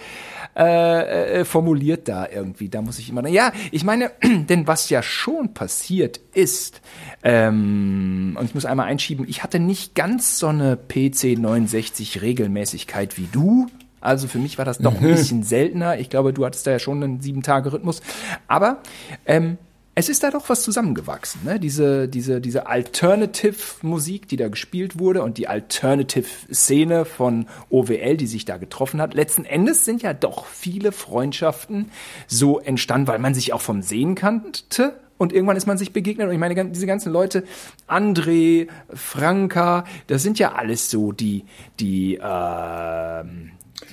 äh, 0.56 1.40
äh, 1.40 1.46
formuliert 1.46 2.08
da 2.08 2.28
irgendwie. 2.28 2.70
Da 2.70 2.82
muss 2.82 3.00
ich 3.00 3.10
immer. 3.10 3.28
Ja, 3.28 3.52
ich 3.72 3.84
meine, 3.84 4.12
denn 4.24 4.68
was 4.68 4.90
ja 4.90 5.04
schon 5.04 5.54
passiert 5.54 6.20
ist, 6.34 6.82
ähm, 7.24 8.38
und 8.40 8.46
ich 8.46 8.56
muss 8.56 8.66
einmal 8.66 8.88
einschieben, 8.88 9.26
ich 9.28 9.44
hatte 9.44 9.60
nicht 9.60 9.96
ganz 9.96 10.40
so 10.40 10.48
eine 10.48 10.78
PC 10.78 11.38
69 11.38 12.22
Regelmäßigkeit 12.22 13.18
wie 13.18 13.28
du. 13.32 13.68
Also 14.02 14.28
für 14.28 14.38
mich 14.38 14.58
war 14.58 14.66
das 14.66 14.78
doch 14.78 14.96
ein 14.96 15.02
bisschen 15.08 15.44
seltener. 15.44 16.00
Ich 16.00 16.10
glaube, 16.10 16.34
du 16.34 16.46
hattest 16.46 16.66
da 16.66 16.72
ja 16.72 16.80
schon 16.80 17.04
einen 17.04 17.22
sieben 17.22 17.44
Tage 17.44 17.74
Rhythmus. 17.74 18.02
Aber 18.48 18.82
ähm, 19.26 19.58
es 20.00 20.08
ist 20.08 20.24
da 20.24 20.32
doch 20.32 20.48
was 20.48 20.64
zusammengewachsen, 20.64 21.42
ne? 21.44 21.60
Diese, 21.60 22.08
diese, 22.08 22.40
diese 22.40 22.68
Alternative-Musik, 22.68 24.30
die 24.30 24.38
da 24.38 24.48
gespielt 24.48 24.98
wurde 24.98 25.22
und 25.24 25.38
die 25.38 25.50
Alternative-Szene 25.50 27.04
von 27.04 27.48
OWL, 27.70 28.16
die 28.16 28.28
sich 28.28 28.46
da 28.46 28.56
getroffen 28.56 29.02
hat. 29.02 29.14
Letzten 29.14 29.44
Endes 29.44 29.84
sind 29.84 30.02
ja 30.02 30.14
doch 30.14 30.46
viele 30.46 30.94
Freundschaften 30.94 31.92
so 32.28 32.60
entstanden, 32.60 33.08
weil 33.08 33.20
man 33.20 33.34
sich 33.34 33.52
auch 33.52 33.60
vom 33.60 33.82
Sehen 33.82 34.16
kannte. 34.16 34.98
Und 35.18 35.34
irgendwann 35.34 35.58
ist 35.58 35.68
man 35.68 35.78
sich 35.78 35.92
begegnet. 35.92 36.28
Und 36.28 36.34
ich 36.34 36.40
meine, 36.40 36.72
diese 36.72 36.88
ganzen 36.88 37.12
Leute, 37.12 37.44
André, 37.90 38.70
Franka, 38.94 39.84
das 40.08 40.24
sind 40.24 40.40
ja 40.40 40.54
alles 40.54 40.90
so 40.90 41.12
die, 41.12 41.44
die, 41.82 42.18
ähm, 42.24 43.52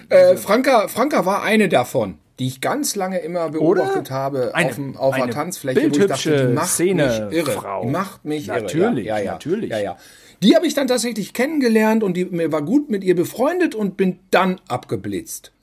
Äh, 0.09 0.37
Franka, 0.37 0.87
Franka 0.89 1.27
war 1.27 1.43
eine 1.43 1.69
davon, 1.69 2.19
die 2.39 2.47
ich 2.49 2.61
ganz 2.61 2.97
lange 2.97 3.19
immer 3.21 3.49
beobachtet 3.51 4.07
Oder? 4.09 4.11
habe 4.11 4.55
Eine- 4.55 4.69
auf, 4.71 4.75
dem, 4.75 4.97
auf 4.97 5.15
einer 5.15 5.25
eine 5.25 5.33
Tanzfläche, 5.33 5.91
wo 5.91 5.97
ich 5.99 6.07
dachte, 6.07 6.47
die 6.49 6.53
macht 6.55 6.69
Szene- 6.71 7.29
mich 7.31 7.39
irre. 7.39 7.51
Frau. 7.53 7.83
Die 7.83 7.89
macht 7.91 8.25
mich 8.25 8.47
Natürlich, 8.49 8.77
irre. 8.77 9.01
Ja, 9.01 9.19
ja, 9.19 9.25
ja. 9.25 9.33
natürlich. 9.33 9.71
Ja, 9.71 9.79
ja. 9.79 9.97
Die 10.43 10.55
habe 10.55 10.67
ich 10.67 10.75
dann 10.75 10.87
tatsächlich 10.87 11.33
kennengelernt 11.33 12.03
und 12.03 12.15
die, 12.15 12.27
mir 12.27 12.53
war 12.53 12.61
gut 12.61 12.91
mit 12.91 13.03
ihr 13.05 13.17
befreundet 13.17 13.75
und 13.75 13.97
bin 13.97 14.19
dann 14.31 14.61
abgeblitzt. 14.69 15.53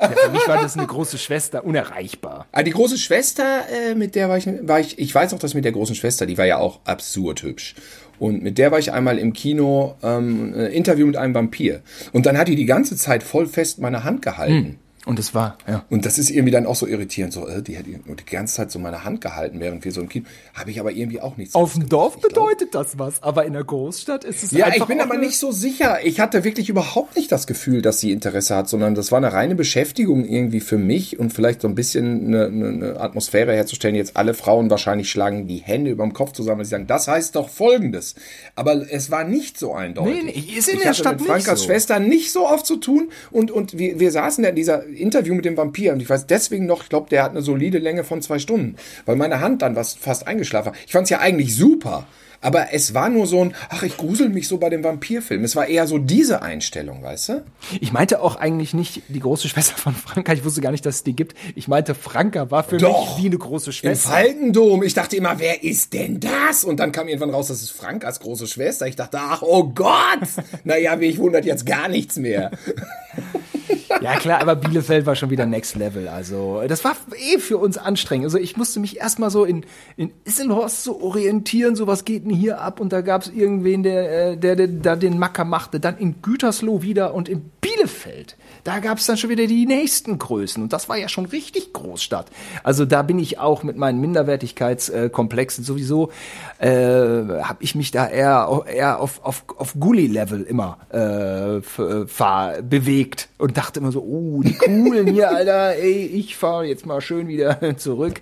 ja, 0.00 0.08
für 0.10 0.30
mich 0.30 0.46
war 0.48 0.62
das 0.62 0.76
eine 0.76 0.86
große 0.86 1.18
Schwester, 1.18 1.64
unerreichbar. 1.64 2.46
Ah, 2.52 2.62
die 2.62 2.70
große 2.70 2.98
Schwester, 2.98 3.62
äh, 3.70 3.94
mit 3.94 4.14
der 4.14 4.28
war 4.28 4.36
ich, 4.38 4.46
war 4.62 4.80
ich, 4.80 4.98
ich 4.98 5.14
weiß 5.14 5.32
noch, 5.32 5.38
dass 5.38 5.54
mit 5.54 5.64
der 5.64 5.72
großen 5.72 5.94
Schwester, 5.94 6.26
die 6.26 6.38
war 6.38 6.46
ja 6.46 6.58
auch 6.58 6.80
absurd 6.84 7.42
hübsch. 7.42 7.74
Und 8.22 8.40
mit 8.40 8.56
der 8.56 8.70
war 8.70 8.78
ich 8.78 8.92
einmal 8.92 9.18
im 9.18 9.32
Kino, 9.32 9.96
ähm, 10.00 10.54
ein 10.54 10.66
Interview 10.66 11.06
mit 11.06 11.16
einem 11.16 11.34
Vampir. 11.34 11.80
Und 12.12 12.24
dann 12.24 12.38
hat 12.38 12.46
die 12.46 12.54
die 12.54 12.66
ganze 12.66 12.96
Zeit 12.96 13.24
voll 13.24 13.46
fest 13.46 13.80
meine 13.80 14.04
Hand 14.04 14.22
gehalten. 14.22 14.78
Und 15.04 15.18
es 15.18 15.34
war, 15.34 15.58
ja. 15.66 15.84
Und 15.90 16.06
das 16.06 16.16
ist 16.16 16.30
irgendwie 16.30 16.52
dann 16.52 16.64
auch 16.64 16.76
so 16.76 16.86
irritierend. 16.86 17.32
So, 17.32 17.48
äh, 17.48 17.60
die 17.60 17.76
hat 17.76 17.86
die 17.86 18.24
ganze 18.30 18.54
Zeit 18.54 18.70
so 18.70 18.78
meine 18.78 19.02
Hand 19.02 19.20
gehalten, 19.20 19.58
während 19.58 19.84
wir 19.84 19.90
so 19.90 20.00
im 20.00 20.08
Kino. 20.08 20.26
Habe 20.54 20.70
ich 20.70 20.78
aber 20.78 20.92
irgendwie 20.92 21.20
auch 21.20 21.36
nichts. 21.36 21.56
Auf 21.56 21.72
dem 21.72 21.88
Dorf 21.88 22.14
Ich 22.16 22.22
glaub- 22.22 22.32
bedeutet 22.50 22.74
das 22.74 22.98
was, 23.00 23.20
aber 23.20 23.44
in 23.44 23.52
der 23.52 23.64
Großstadt 23.64 24.22
ist 24.22 24.44
es 24.44 24.52
Ja, 24.52 24.66
einfach 24.66 24.78
ich 24.78 24.84
bin 24.86 25.00
aber 25.00 25.16
nicht 25.18 25.38
so 25.38 25.50
sicher. 25.50 25.98
Ich 26.04 26.20
hatte 26.20 26.44
wirklich 26.44 26.68
überhaupt 26.68 27.16
nicht 27.16 27.32
das 27.32 27.48
Gefühl, 27.48 27.82
dass 27.82 27.98
sie 27.98 28.12
Interesse 28.12 28.54
hat, 28.54 28.68
sondern 28.68 28.94
das 28.94 29.10
war 29.10 29.18
eine 29.18 29.32
reine 29.32 29.56
Beschäftigung 29.56 30.24
irgendwie 30.24 30.60
für 30.60 30.78
mich 30.78 31.18
und 31.18 31.32
vielleicht 31.32 31.62
so 31.62 31.68
ein 31.68 31.74
bisschen 31.74 32.28
eine, 32.28 32.46
eine, 32.46 33.00
Atmosphäre 33.00 33.52
herzustellen. 33.54 33.96
Jetzt 33.96 34.16
alle 34.16 34.34
Frauen 34.34 34.70
wahrscheinlich 34.70 35.10
schlagen 35.10 35.48
die 35.48 35.58
Hände 35.58 35.90
über 35.90 36.04
dem 36.04 36.12
Kopf 36.12 36.30
zusammen 36.32 36.60
und 36.60 36.66
sagen, 36.66 36.86
das 36.86 37.08
heißt 37.08 37.34
doch 37.34 37.48
Folgendes. 37.48 38.14
Aber 38.54 38.88
es 38.88 39.10
war 39.10 39.24
nicht 39.24 39.58
so 39.58 39.74
eindeutig. 39.74 40.22
Nee, 40.22 40.32
nee, 40.32 40.58
ist 40.58 40.68
in 40.68 40.76
ich 40.76 40.82
der 40.82 40.90
hatte 40.90 41.00
Stadt 41.00 41.12
mit 41.14 41.20
nicht 41.22 41.28
Frankas 41.28 41.58
so. 41.58 41.66
Schwester 41.66 41.98
nicht 41.98 42.30
so 42.30 42.46
oft 42.48 42.66
zu 42.66 42.76
tun 42.76 43.10
und, 43.32 43.50
und 43.50 43.76
wir, 43.78 43.98
wir 43.98 44.12
saßen 44.12 44.44
da 44.44 44.50
in 44.50 44.56
dieser 44.56 44.91
Interview 44.94 45.34
mit 45.34 45.44
dem 45.44 45.56
Vampir 45.56 45.92
und 45.92 46.00
ich 46.00 46.08
weiß 46.08 46.26
deswegen 46.26 46.66
noch, 46.66 46.82
ich 46.82 46.88
glaube, 46.88 47.08
der 47.10 47.22
hat 47.22 47.32
eine 47.32 47.42
solide 47.42 47.78
Länge 47.78 48.04
von 48.04 48.22
zwei 48.22 48.38
Stunden, 48.38 48.76
weil 49.06 49.16
meine 49.16 49.40
Hand 49.40 49.62
dann 49.62 49.76
was 49.76 49.94
fast 49.94 50.26
eingeschlafen 50.26 50.72
war. 50.72 50.74
Ich 50.86 50.92
fand 50.92 51.04
es 51.04 51.10
ja 51.10 51.20
eigentlich 51.20 51.54
super. 51.56 52.06
Aber 52.42 52.72
es 52.72 52.92
war 52.92 53.08
nur 53.08 53.26
so 53.28 53.40
ein, 53.40 53.54
ach, 53.70 53.84
ich 53.84 53.96
grusel 53.96 54.28
mich 54.28 54.48
so 54.48 54.58
bei 54.58 54.68
dem 54.68 54.82
Vampirfilm. 54.82 55.44
Es 55.44 55.54
war 55.54 55.68
eher 55.68 55.86
so 55.86 55.98
diese 55.98 56.42
Einstellung, 56.42 57.00
weißt 57.02 57.28
du? 57.28 57.44
Ich 57.80 57.92
meinte 57.92 58.20
auch 58.20 58.34
eigentlich 58.34 58.74
nicht 58.74 59.02
die 59.08 59.20
große 59.20 59.48
Schwester 59.48 59.76
von 59.76 59.94
Franka. 59.94 60.32
Ich 60.32 60.44
wusste 60.44 60.60
gar 60.60 60.72
nicht, 60.72 60.84
dass 60.84 60.96
es 60.96 61.02
die 61.04 61.14
gibt. 61.14 61.36
Ich 61.54 61.68
meinte, 61.68 61.94
Franka 61.94 62.50
war 62.50 62.64
für 62.64 62.78
Doch. 62.78 63.14
mich 63.16 63.22
wie 63.22 63.28
eine 63.28 63.38
große 63.38 63.70
Im 63.70 63.72
Schwester. 63.72 64.10
Falkendom. 64.10 64.82
Ich 64.82 64.92
dachte 64.92 65.16
immer, 65.16 65.38
wer 65.38 65.62
ist 65.62 65.92
denn 65.92 66.18
das? 66.18 66.64
Und 66.64 66.80
dann 66.80 66.90
kam 66.90 67.06
irgendwann 67.06 67.30
raus, 67.30 67.46
das 67.46 67.62
ist 67.62 67.70
Frankas 67.70 68.18
große 68.18 68.48
Schwester. 68.48 68.88
Ich 68.88 68.96
dachte, 68.96 69.18
ach, 69.20 69.42
oh 69.42 69.68
Gott. 69.68 70.20
naja, 70.64 70.96
mich 70.96 71.18
wundert 71.18 71.44
jetzt 71.44 71.64
gar 71.64 71.88
nichts 71.88 72.16
mehr. 72.16 72.50
Ja 74.00 74.16
klar, 74.16 74.40
aber 74.40 74.56
Bielefeld 74.56 75.06
war 75.06 75.14
schon 75.14 75.30
wieder 75.30 75.46
Next 75.46 75.76
Level. 75.76 76.08
Also 76.08 76.62
das 76.66 76.84
war 76.84 76.96
eh 77.16 77.38
für 77.38 77.58
uns 77.58 77.78
anstrengend. 77.78 78.26
Also 78.26 78.38
ich 78.38 78.56
musste 78.56 78.80
mich 78.80 78.98
erstmal 78.98 79.30
so 79.30 79.44
in, 79.44 79.64
in 79.96 80.12
Isselhorst 80.24 80.84
so 80.84 81.00
orientieren, 81.00 81.76
so 81.76 81.86
was 81.86 82.04
geht 82.04 82.24
denn 82.24 82.34
hier 82.34 82.60
ab? 82.60 82.80
Und 82.80 82.92
da 82.92 83.00
gab 83.00 83.22
es 83.22 83.28
irgendwen, 83.28 83.82
der, 83.82 84.30
äh, 84.30 84.36
der, 84.36 84.56
der 84.56 84.68
da 84.68 84.96
den 84.96 85.18
Macker 85.18 85.44
machte. 85.44 85.80
Dann 85.80 85.98
in 85.98 86.22
Gütersloh 86.22 86.82
wieder 86.82 87.14
und 87.14 87.28
in 87.28 87.50
Bielefeld 87.60 88.36
da 88.64 88.78
gab 88.78 88.98
es 88.98 89.06
dann 89.06 89.16
schon 89.16 89.30
wieder 89.30 89.46
die 89.46 89.66
nächsten 89.66 90.18
Größen 90.18 90.62
und 90.62 90.72
das 90.72 90.88
war 90.88 90.96
ja 90.96 91.08
schon 91.08 91.26
richtig 91.26 91.72
Großstadt. 91.72 92.26
Also 92.62 92.84
da 92.84 93.02
bin 93.02 93.18
ich 93.18 93.38
auch 93.38 93.62
mit 93.62 93.76
meinen 93.76 94.00
Minderwertigkeitskomplexen 94.00 95.64
sowieso, 95.64 96.10
äh, 96.58 96.68
habe 96.68 97.56
ich 97.58 97.74
mich 97.74 97.90
da 97.90 98.06
eher, 98.06 98.62
eher 98.66 99.00
auf, 99.00 99.24
auf, 99.24 99.44
auf 99.56 99.74
Gully-Level 99.78 100.42
immer 100.42 100.78
äh, 100.90 102.06
fahr, 102.06 102.62
bewegt 102.62 103.28
und 103.38 103.56
dachte 103.56 103.80
immer 103.82 103.90
so, 103.90 104.00
oh, 104.00 104.42
die 104.42 104.54
coolen 104.54 105.08
hier, 105.08 105.30
Alter, 105.30 105.74
ey, 105.74 106.06
ich 106.06 106.36
fahre 106.36 106.66
jetzt 106.66 106.86
mal 106.86 107.00
schön 107.00 107.26
wieder 107.26 107.58
zurück 107.76 108.20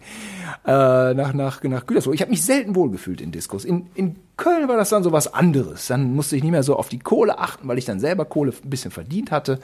äh, 0.67 1.15
nach, 1.15 1.33
nach, 1.33 1.63
nach 1.63 1.87
Gütersloh. 1.87 2.13
Ich 2.13 2.21
habe 2.21 2.31
mich 2.31 2.45
selten 2.45 2.75
wohlgefühlt 2.75 3.21
in 3.21 3.33
Diskos. 3.33 3.65
In, 3.65 3.87
in 3.95 4.17
Köln 4.41 4.69
war 4.69 4.79
das 4.79 4.89
dann 4.89 5.03
so 5.03 5.13
was 5.13 5.35
anderes. 5.35 5.89
Dann 5.89 6.15
musste 6.15 6.35
ich 6.35 6.43
nicht 6.43 6.53
mehr 6.53 6.63
so 6.63 6.77
auf 6.77 6.89
die 6.89 6.99
Kohle 6.99 7.39
achten, 7.39 7.69
weil 7.69 7.77
ich 7.77 7.85
dann 7.85 8.01
selber 8.01 8.25
Kohle 8.25 8.53
ein 8.65 8.71
bisschen 8.71 8.91
verdient 8.91 9.31
hatte. 9.31 9.61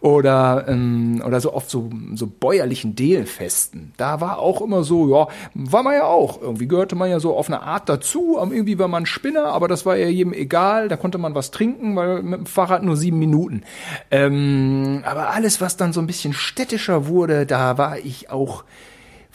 Oder, 0.00 0.64
ähm, 0.66 1.22
oder 1.26 1.42
so 1.42 1.52
oft 1.52 1.68
so, 1.68 1.90
so 2.14 2.26
bäuerlichen 2.26 2.96
Delenfesten. 2.96 3.92
Da 3.98 4.22
war 4.22 4.38
auch 4.38 4.62
immer 4.62 4.82
so, 4.82 5.14
ja, 5.14 5.28
war 5.52 5.82
man 5.82 5.92
ja 5.92 6.04
auch. 6.04 6.40
Irgendwie 6.40 6.66
gehörte 6.66 6.96
man 6.96 7.10
ja 7.10 7.20
so 7.20 7.36
auf 7.36 7.48
eine 7.48 7.60
Art 7.62 7.90
dazu. 7.90 8.38
Irgendwie 8.38 8.78
war 8.78 8.88
man 8.88 9.04
Spinner, 9.04 9.44
aber 9.44 9.68
das 9.68 9.84
war 9.84 9.96
ja 9.96 10.08
jedem 10.08 10.32
egal. 10.32 10.88
Da 10.88 10.96
konnte 10.96 11.18
man 11.18 11.34
was 11.34 11.50
trinken, 11.50 11.94
weil 11.94 12.22
mit 12.22 12.40
dem 12.40 12.46
Fahrrad 12.46 12.82
nur 12.82 12.96
sieben 12.96 13.18
Minuten. 13.18 13.62
Ähm, 14.10 15.02
aber 15.04 15.30
alles, 15.30 15.60
was 15.60 15.76
dann 15.76 15.92
so 15.92 16.00
ein 16.00 16.06
bisschen 16.06 16.32
städtischer 16.32 17.08
wurde, 17.08 17.44
da 17.44 17.76
war 17.76 17.98
ich 17.98 18.30
auch 18.30 18.64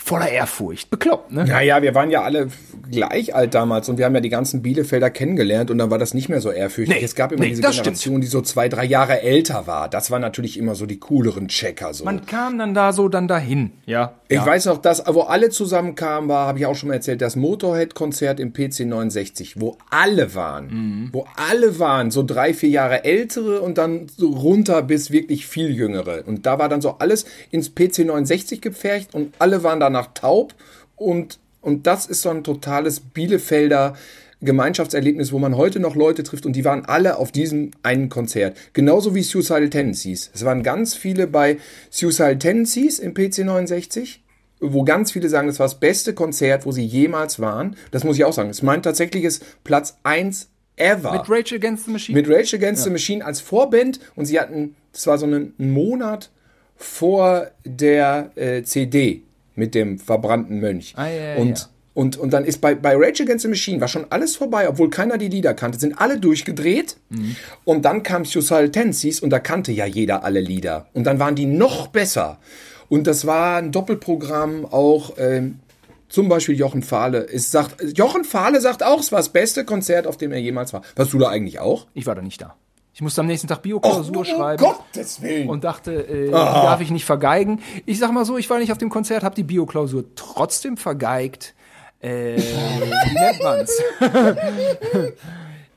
voller 0.10 0.30
Ehrfurcht. 0.30 0.90
Bekloppt, 0.90 1.32
ne? 1.32 1.46
Ja, 1.48 1.62
ja, 1.62 1.84
wir 1.84 1.94
waren 1.94 2.10
ja 2.10 2.24
alle 2.24 2.48
gleich 2.90 3.36
alt 3.36 3.54
damals 3.54 3.90
und 3.90 4.00
wir 4.00 4.06
haben 4.06 4.16
ja 4.16 4.22
die 4.22 4.30
ganzen 4.30 4.64
Bielefelder 4.64 5.12
kennengelernt 5.12 5.70
und 5.70 5.78
dann 5.78 5.92
war 5.92 6.00
das 6.00 6.16
nicht 6.16 6.30
mehr 6.30 6.42
so 6.42 6.50
ehrfürchtig. 6.50 6.98
Nee, 6.98 7.06
es 7.06 7.14
gab 7.14 7.32
immer 7.32 7.44
nee, 7.44 7.50
diese 7.50 7.62
Generation, 7.62 7.96
stimmt. 7.96 8.24
die 8.24 8.28
so 8.28 8.42
zwei, 8.42 8.70
drei 8.70 8.86
Jahre 8.86 9.22
älter 9.22 9.68
war. 9.68 9.88
Das 9.88 10.10
waren 10.10 10.22
natürlich 10.22 10.58
immer 10.58 10.74
so 10.74 10.88
die 10.88 10.98
cooleren 10.98 11.48
Checker. 11.48 11.94
So. 11.94 12.06
Man 12.06 12.26
kam 12.26 12.58
dann 12.58 12.74
da 12.74 12.92
so 12.92 13.08
dann 13.08 13.28
dahin, 13.28 13.72
ja. 13.86 14.14
Ich 14.32 14.38
ja. 14.38 14.46
weiß 14.46 14.66
noch, 14.66 14.78
dass, 14.78 15.04
wo 15.08 15.22
alle 15.22 15.50
zusammenkamen, 15.50 16.30
war, 16.30 16.48
habe 16.48 16.60
ich 16.60 16.66
auch 16.66 16.76
schon 16.76 16.90
mal 16.90 16.96
erzählt, 16.96 17.22
das 17.22 17.36
Motorhead-Konzert 17.36 18.40
im 18.40 18.54
PC 18.54 18.82
69, 18.82 19.60
wo 19.60 19.78
alle 19.90 20.36
waren. 20.36 20.68
Mhm. 20.68 21.10
Wo 21.12 21.26
alle 21.36 21.80
waren, 21.80 22.12
so 22.12 22.24
drei, 22.24 22.54
vier 22.54 22.70
Jahre 22.70 23.04
ältere 23.06 23.62
und 23.62 23.78
dann 23.78 24.08
so 24.16 24.30
runter 24.30 24.82
bis 24.82 25.12
wirklich 25.12 25.48
viel 25.48 25.70
jüngere. 25.70 26.28
Und 26.28 26.46
da 26.46 26.60
war 26.60 26.70
dann 26.70 26.82
so 26.82 26.96
alles 27.00 27.26
ins 27.52 27.74
PC 27.74 28.06
69 28.06 28.62
gepfercht 28.62 29.16
und 29.16 29.34
alle 29.40 29.64
waren 29.64 29.80
da 29.80 29.90
danach 30.00 30.14
taub 30.14 30.56
und, 30.96 31.40
und 31.62 31.88
das 31.88 32.06
ist 32.06 32.22
so 32.22 32.30
ein 32.30 32.44
totales 32.44 33.00
Bielefelder 33.00 33.96
Gemeinschaftserlebnis, 34.42 35.34
wo 35.34 35.40
man 35.40 35.58
heute 35.58 35.82
noch 35.82 35.98
Leute 35.98 36.24
trifft 36.24 36.46
und 36.46 36.54
die 36.54 36.64
waren 36.64 36.86
alle 36.86 37.18
auf 37.18 37.34
diesem 37.34 37.72
einen 37.84 38.08
Konzert. 38.08 38.56
Genauso 38.72 39.14
wie 39.14 39.22
Suicidal 39.22 39.70
Tendencies. 39.70 40.32
Es 40.34 40.46
waren 40.46 40.64
ganz 40.64 40.96
viele 40.96 41.28
bei 41.28 41.58
Suicidal 41.90 42.40
Tendencies 42.40 43.00
im 43.00 43.14
PC 43.14 43.40
69 43.40 44.24
wo 44.62 44.84
ganz 44.84 45.14
viele 45.14 45.30
sagen, 45.30 45.48
das 45.48 45.58
war 45.58 45.68
das 45.68 45.80
beste 45.80 46.14
Konzert, 46.14 46.66
wo 46.66 46.74
sie 46.74 46.84
jemals 46.84 47.40
waren. 47.40 47.78
Das 47.92 48.04
muss 48.04 48.18
ich 48.18 48.26
auch 48.26 48.34
sagen. 48.34 48.50
Es 48.50 48.58
ist 48.58 48.64
mein 48.64 48.84
tatsächliches 48.84 49.40
Platz 49.64 49.98
1 50.04 50.50
ever. 50.76 51.14
Mit 51.14 51.30
Rage 51.30 51.56
Against 51.56 51.86
the 51.86 51.92
Machine? 51.92 52.20
Mit 52.22 52.30
Rage 52.30 52.58
Against 52.58 52.82
ja. 52.82 52.88
the 52.88 52.90
Machine 52.90 53.24
als 53.24 53.40
Vorband 53.40 54.02
und 54.18 54.26
sie 54.26 54.38
hatten, 54.38 54.76
das 54.92 55.08
war 55.08 55.18
so 55.18 55.26
einen 55.26 55.54
Monat 55.58 56.30
vor 56.76 57.52
der 57.64 58.32
äh, 58.36 58.64
CD 58.64 59.24
mit 59.60 59.76
dem 59.76 60.00
verbrannten 60.00 60.60
Mönch. 60.60 60.94
Ah, 60.96 61.08
ja, 61.08 61.36
und, 61.36 61.60
ja. 61.60 61.66
und, 61.94 62.18
und 62.18 62.34
dann 62.34 62.46
ist 62.46 62.60
bei, 62.62 62.74
bei 62.74 62.96
Rage 62.96 63.24
Against 63.24 63.44
the 63.44 63.50
Machine 63.50 63.80
war 63.80 63.88
schon 63.88 64.06
alles 64.10 64.36
vorbei, 64.36 64.68
obwohl 64.68 64.90
keiner 64.90 65.20
die 65.20 65.28
Lieder 65.28 65.54
kannte, 65.54 65.78
sind 65.78 66.00
alle 66.00 66.20
durchgedreht. 66.20 66.98
Mhm. 67.10 67.36
Und 67.66 67.86
dann 67.86 68.02
kam 68.02 68.26
Suicidal 68.26 68.72
Tendencies 68.72 69.20
und 69.20 69.30
da 69.30 69.40
kannte 69.40 69.72
ja 69.72 69.86
jeder 69.86 70.24
alle 70.24 70.40
Lieder. 70.40 70.88
Und 70.94 71.04
dann 71.04 71.20
waren 71.20 71.36
die 71.36 71.46
noch 71.46 71.88
besser. 71.88 72.40
Und 72.88 73.06
das 73.06 73.28
war 73.28 73.58
ein 73.58 73.72
Doppelprogramm 73.72 74.66
auch. 74.66 75.14
Ähm, 75.20 75.60
zum 76.08 76.28
Beispiel 76.28 76.58
Jochen 76.58 76.82
Fahle. 76.82 77.28
Es 77.32 77.52
sagt, 77.52 77.84
Jochen 77.96 78.24
Fahle 78.24 78.62
sagt 78.62 78.82
auch, 78.82 79.00
es 79.00 79.12
war 79.12 79.20
das 79.20 79.30
beste 79.30 79.64
Konzert, 79.64 80.08
auf 80.08 80.18
dem 80.18 80.32
er 80.32 80.40
jemals 80.40 80.74
war. 80.74 80.82
Warst 80.96 81.14
du 81.14 81.20
da 81.20 81.30
eigentlich 81.30 81.60
auch? 81.60 81.86
Ich 81.94 82.08
war 82.08 82.16
da 82.16 82.24
nicht 82.24 82.42
da. 82.42 82.56
Ich 83.00 83.02
musste 83.02 83.22
am 83.22 83.28
nächsten 83.28 83.48
Tag 83.48 83.62
Bioklausur 83.62 84.26
schreiben. 84.26 84.62
Gottes 84.62 85.22
Willen. 85.22 85.48
Und 85.48 85.64
dachte, 85.64 85.94
äh, 85.94 86.34
ah. 86.34 86.64
darf 86.64 86.82
ich 86.82 86.92
nicht 86.92 87.06
vergeigen. 87.06 87.62
Ich 87.86 87.98
sag 87.98 88.12
mal 88.12 88.26
so, 88.26 88.38
ich 88.38 88.50
war 88.50 88.60
nicht 88.60 88.74
auf 88.74 88.78
dem 88.78 88.90
Konzert, 88.90 89.24
habe 89.24 89.36
die 89.36 89.44
Bioklausur 89.44 90.04
trotzdem 90.16 90.76
vergeigt. 90.76 91.56
Äh, 92.02 92.36
wie 92.36 93.14
nennt 93.14 93.42
man's? 93.42 93.72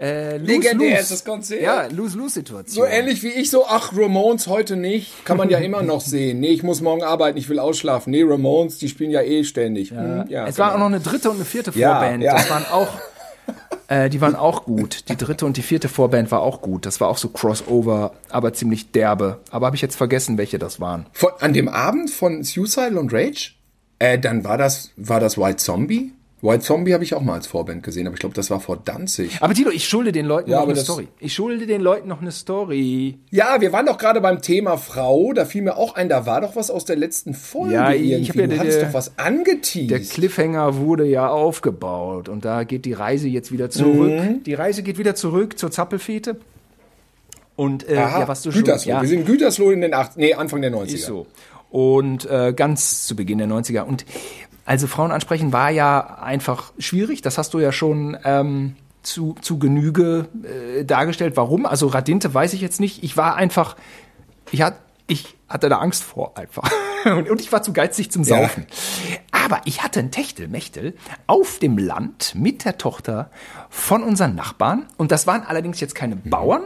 Äh, 0.01 0.39
Legendär 0.39 0.99
ist 0.99 1.13
das 1.13 1.25
Konzert. 1.25 1.63
Ja, 1.63 1.87
Lose-Lose-Situation. 1.87 2.85
So 2.85 2.85
ähnlich 2.85 3.23
wie 3.23 3.29
ich 3.29 3.51
so, 3.51 3.67
ach, 3.69 3.93
Ramones 3.97 4.49
heute 4.49 4.75
nicht, 4.75 5.25
kann 5.25 5.37
man 5.37 5.49
ja 5.49 5.59
immer 5.61 5.83
noch 5.83 6.01
sehen. 6.01 6.41
Nee, 6.41 6.49
ich 6.49 6.65
muss 6.65 6.81
morgen 6.81 7.05
arbeiten, 7.05 7.39
ich 7.39 7.49
will 7.49 7.61
ausschlafen. 7.61 8.11
Nee, 8.11 8.25
Ramones, 8.25 8.79
die 8.79 8.89
spielen 8.89 9.13
ja 9.13 9.23
eh 9.23 9.45
ständig. 9.45 9.91
Ja. 9.91 9.99
Hm, 9.99 10.25
ja, 10.29 10.49
es 10.49 10.57
genau. 10.57 10.67
war 10.67 10.75
auch 10.75 10.79
noch 10.81 10.87
eine 10.87 10.99
dritte 10.99 11.31
und 11.31 11.37
eine 11.37 11.45
vierte 11.45 11.71
Vorband. 11.71 12.21
Ja, 12.21 12.33
ja. 12.33 12.37
Das 12.37 12.51
waren 12.51 12.67
auch 12.73 12.89
äh, 13.89 14.09
die 14.09 14.21
waren 14.21 14.35
auch 14.35 14.65
gut. 14.65 15.09
Die 15.09 15.17
dritte 15.17 15.47
und 15.47 15.57
die 15.57 15.63
vierte 15.63 15.89
Vorband 15.89 16.31
war 16.31 16.41
auch 16.41 16.61
gut. 16.61 16.87
Das 16.87 17.01
war 17.01 17.09
auch 17.09 17.19
so 17.19 17.29
Crossover, 17.29 18.13
aber 18.31 18.53
ziemlich 18.53 18.93
derbe. 18.93 19.41
Aber 19.51 19.67
habe 19.67 19.77
ich 19.77 19.83
jetzt 19.83 19.97
vergessen, 19.97 20.39
welche 20.39 20.59
das 20.59 20.81
waren. 20.81 21.07
Von, 21.13 21.31
an 21.41 21.53
dem 21.53 21.69
Abend 21.69 22.11
von 22.11 22.43
Suicide 22.45 22.99
und 22.99 23.13
Rage? 23.13 23.53
Äh, 23.99 24.19
dann 24.19 24.45
war 24.45 24.59
das, 24.59 24.93
war 24.97 25.21
das 25.21 25.39
White 25.39 25.57
Zombie? 25.57 26.13
White 26.43 26.65
Zombie 26.65 26.93
habe 26.93 27.05
ich 27.05 27.15
auch 27.15 27.23
mal 27.23 27.35
als 27.35 27.47
Vorband 27.47 27.85
gesehen, 27.85 28.09
aber 28.09 28.15
ich 28.15 28.21
glaube, 28.21 28.35
das 28.35 28.51
war 28.51 28.59
vor 28.59 28.77
Danzig. 28.77 29.39
Aber 29.41 29.55
Tilo, 29.55 29.71
ich 29.71 29.89
schulde 29.89 30.11
den 30.11 30.27
Leuten 30.27 30.51
ja, 30.51 30.61
noch 30.61 30.69
eine 30.69 30.77
Story. 30.77 31.07
Ich 31.21 31.35
schulde 31.35 31.69
den 31.69 31.81
Leuten 31.81 32.09
noch 32.09 32.21
eine 32.21 32.33
Story. 32.33 33.17
Ja, 33.31 33.61
wir 33.61 33.73
waren 33.73 33.87
doch 33.87 33.97
gerade 33.97 34.21
beim 34.21 34.43
Thema 34.43 34.77
Frau. 34.77 35.33
Da 35.33 35.45
fiel 35.45 35.63
mir 35.63 35.77
auch 35.77 35.95
ein, 35.95 36.09
da 36.09 36.27
war 36.27 36.41
doch 36.41 36.57
was 36.57 36.69
aus 36.73 36.85
der 36.85 36.97
letzten 36.97 37.35
Folge. 37.35 37.75
Ja, 37.75 37.93
ich 37.93 38.29
habe 38.29 38.41
ja 38.41 38.47
du 38.49 38.57
der, 38.57 38.87
doch 38.87 38.93
was 38.93 39.17
angeteased. 39.21 39.91
Der 39.93 40.01
Cliffhanger 40.01 40.79
wurde 40.79 41.07
ja 41.07 41.29
aufgebaut 41.29 42.29
und 42.29 42.45
da 42.45 42.65
geht 42.65 42.87
die 42.87 42.93
Reise 42.93 43.29
jetzt 43.29 43.53
wieder 43.53 43.71
zurück. 43.71 44.11
Mhm. 44.11 44.43
Die 44.43 44.55
Reise 44.55 44.83
geht 44.83 44.99
wieder 44.99 45.15
zurück 45.15 45.57
zur 45.61 45.71
Zappelfete. 45.71 46.39
Und 47.55 47.89
äh, 47.89 47.99
Aha, 47.99 48.21
ja, 48.21 48.29
was 48.29 48.43
du 48.43 48.51
Gütersloh. 48.51 48.83
schon, 48.83 48.97
ja, 48.97 49.01
wir 49.01 49.09
sind 49.09 49.27
Gütersloh 49.27 49.71
in 49.71 49.83
den 49.83 49.95
acht, 49.95 50.17
nee, 50.17 50.35
Anfang 50.35 50.61
der 50.61 50.73
90er. 50.73 50.95
Ist 50.95 51.05
so. 51.05 51.29
Und 51.71 52.29
äh, 52.29 52.53
ganz 52.53 53.07
zu 53.07 53.15
Beginn 53.15 53.39
der 53.39 53.47
90er. 53.47 53.83
Und 53.83 54.05
also 54.73 54.87
Frauen 54.87 55.13
ansprechen 55.13 55.53
war 55.53 55.69
ja 55.69 56.01
einfach 56.23 56.73
schwierig. 56.79 57.21
Das 57.21 57.37
hast 57.37 57.53
du 57.53 57.59
ja 57.59 57.73
schon 57.73 58.17
ähm, 58.25 58.75
zu, 59.03 59.37
zu 59.43 59.59
Genüge 59.59 60.29
äh, 60.45 60.87
dargestellt. 60.87 61.37
Warum? 61.37 61.67
Also 61.67 61.89
Radinte 61.89 62.33
weiß 62.33 62.55
ich 62.55 62.63
jetzt 62.63 62.81
nicht. 62.81 63.05
Ich 63.05 63.19
war 63.19 63.37
einfach, 63.37 63.77
ich, 64.51 64.63
hat, 64.63 64.77
ich 65.09 65.37
hatte 65.47 65.69
da 65.69 65.77
Angst 65.77 66.03
vor 66.03 66.39
einfach. 66.39 66.71
und, 67.05 67.29
und 67.29 67.43
ich 67.43 67.53
war 67.53 67.63
zu 67.63 67.75
geizig 67.75 68.11
zum 68.11 68.25
Saufen. 68.25 68.67
Ja. 69.11 69.19
Aber 69.45 69.61
ich 69.67 69.83
hatte 69.83 70.01
ein 70.01 70.11
Techtelmechtel 70.11 70.97
auf 71.27 71.59
dem 71.59 71.77
Land 71.77 72.35
mit 72.35 72.65
der 72.65 72.79
Tochter 72.79 73.31
von 73.69 74.03
unseren 74.03 74.35
Nachbarn. 74.35 74.87
Und 74.97 75.13
das 75.13 75.27
waren 75.27 75.43
allerdings 75.43 75.81
jetzt 75.81 75.95
keine 75.95 76.15
mhm. 76.15 76.31
Bauern. 76.31 76.63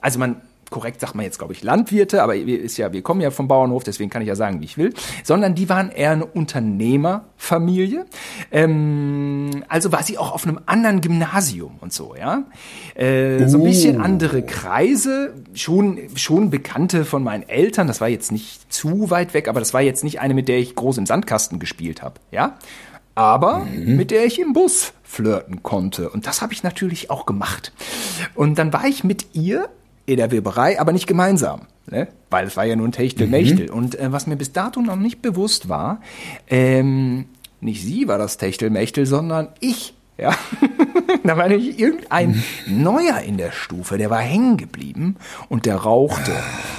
Also 0.00 0.18
man 0.18 0.40
korrekt 0.70 1.00
sagt 1.00 1.14
man 1.14 1.24
jetzt, 1.24 1.38
glaube 1.38 1.52
ich, 1.52 1.62
Landwirte, 1.62 2.22
aber 2.22 2.34
ist 2.36 2.76
ja, 2.76 2.92
wir 2.92 3.02
kommen 3.02 3.20
ja 3.20 3.30
vom 3.30 3.48
Bauernhof, 3.48 3.84
deswegen 3.84 4.10
kann 4.10 4.22
ich 4.22 4.28
ja 4.28 4.34
sagen, 4.34 4.60
wie 4.60 4.64
ich 4.64 4.76
will, 4.76 4.92
sondern 5.22 5.54
die 5.54 5.68
waren 5.68 5.90
eher 5.90 6.10
eine 6.10 6.26
Unternehmerfamilie. 6.26 8.06
Ähm, 8.50 9.64
also 9.68 9.92
war 9.92 10.02
sie 10.02 10.18
auch 10.18 10.32
auf 10.32 10.46
einem 10.46 10.60
anderen 10.66 11.00
Gymnasium 11.00 11.76
und 11.80 11.92
so, 11.92 12.14
ja. 12.16 12.44
Äh, 12.94 13.42
uh. 13.42 13.48
So 13.48 13.58
ein 13.58 13.64
bisschen 13.64 14.00
oh. 14.00 14.04
andere 14.04 14.42
Kreise, 14.42 15.34
schon, 15.54 15.98
schon 16.16 16.50
Bekannte 16.50 17.04
von 17.04 17.22
meinen 17.22 17.48
Eltern, 17.48 17.86
das 17.86 18.00
war 18.00 18.08
jetzt 18.08 18.32
nicht 18.32 18.72
zu 18.72 19.10
weit 19.10 19.34
weg, 19.34 19.48
aber 19.48 19.60
das 19.60 19.72
war 19.72 19.82
jetzt 19.82 20.04
nicht 20.04 20.20
eine, 20.20 20.34
mit 20.34 20.48
der 20.48 20.58
ich 20.58 20.74
groß 20.74 20.98
im 20.98 21.06
Sandkasten 21.06 21.58
gespielt 21.58 22.02
habe, 22.02 22.20
ja. 22.30 22.56
Aber 23.14 23.60
mhm. 23.60 23.96
mit 23.96 24.10
der 24.10 24.26
ich 24.26 24.38
im 24.38 24.52
Bus 24.52 24.92
flirten 25.02 25.62
konnte. 25.62 26.10
Und 26.10 26.26
das 26.26 26.42
habe 26.42 26.52
ich 26.52 26.62
natürlich 26.62 27.08
auch 27.10 27.24
gemacht. 27.24 27.72
Und 28.34 28.58
dann 28.58 28.74
war 28.74 28.86
ich 28.86 29.04
mit 29.04 29.34
ihr 29.34 29.70
in 30.06 30.16
der 30.16 30.30
Weberei, 30.30 30.80
aber 30.80 30.92
nicht 30.92 31.06
gemeinsam, 31.06 31.62
ne? 31.90 32.08
weil 32.30 32.46
es 32.46 32.56
war 32.56 32.64
ja 32.64 32.76
nur 32.76 32.88
ein 32.88 32.92
Techtelmechtel. 32.92 33.66
Mhm. 33.66 33.74
Und 33.74 33.98
äh, 33.98 34.12
was 34.12 34.26
mir 34.26 34.36
bis 34.36 34.52
dato 34.52 34.80
noch 34.80 34.96
nicht 34.96 35.20
bewusst 35.20 35.68
war, 35.68 36.00
ähm, 36.48 37.26
nicht 37.60 37.82
sie 37.82 38.08
war 38.08 38.18
das 38.18 38.38
Techtelmechtel, 38.38 39.06
sondern 39.06 39.48
ich. 39.60 39.92
Ja, 40.18 40.34
da 41.24 41.36
war 41.36 41.46
nämlich 41.46 41.78
irgendein 41.78 42.42
Neuer 42.66 43.20
in 43.20 43.36
der 43.36 43.52
Stufe, 43.52 43.98
der 43.98 44.08
war 44.08 44.20
hängen 44.20 44.56
geblieben 44.56 45.16
und 45.50 45.66
der 45.66 45.76
rauchte 45.76 46.32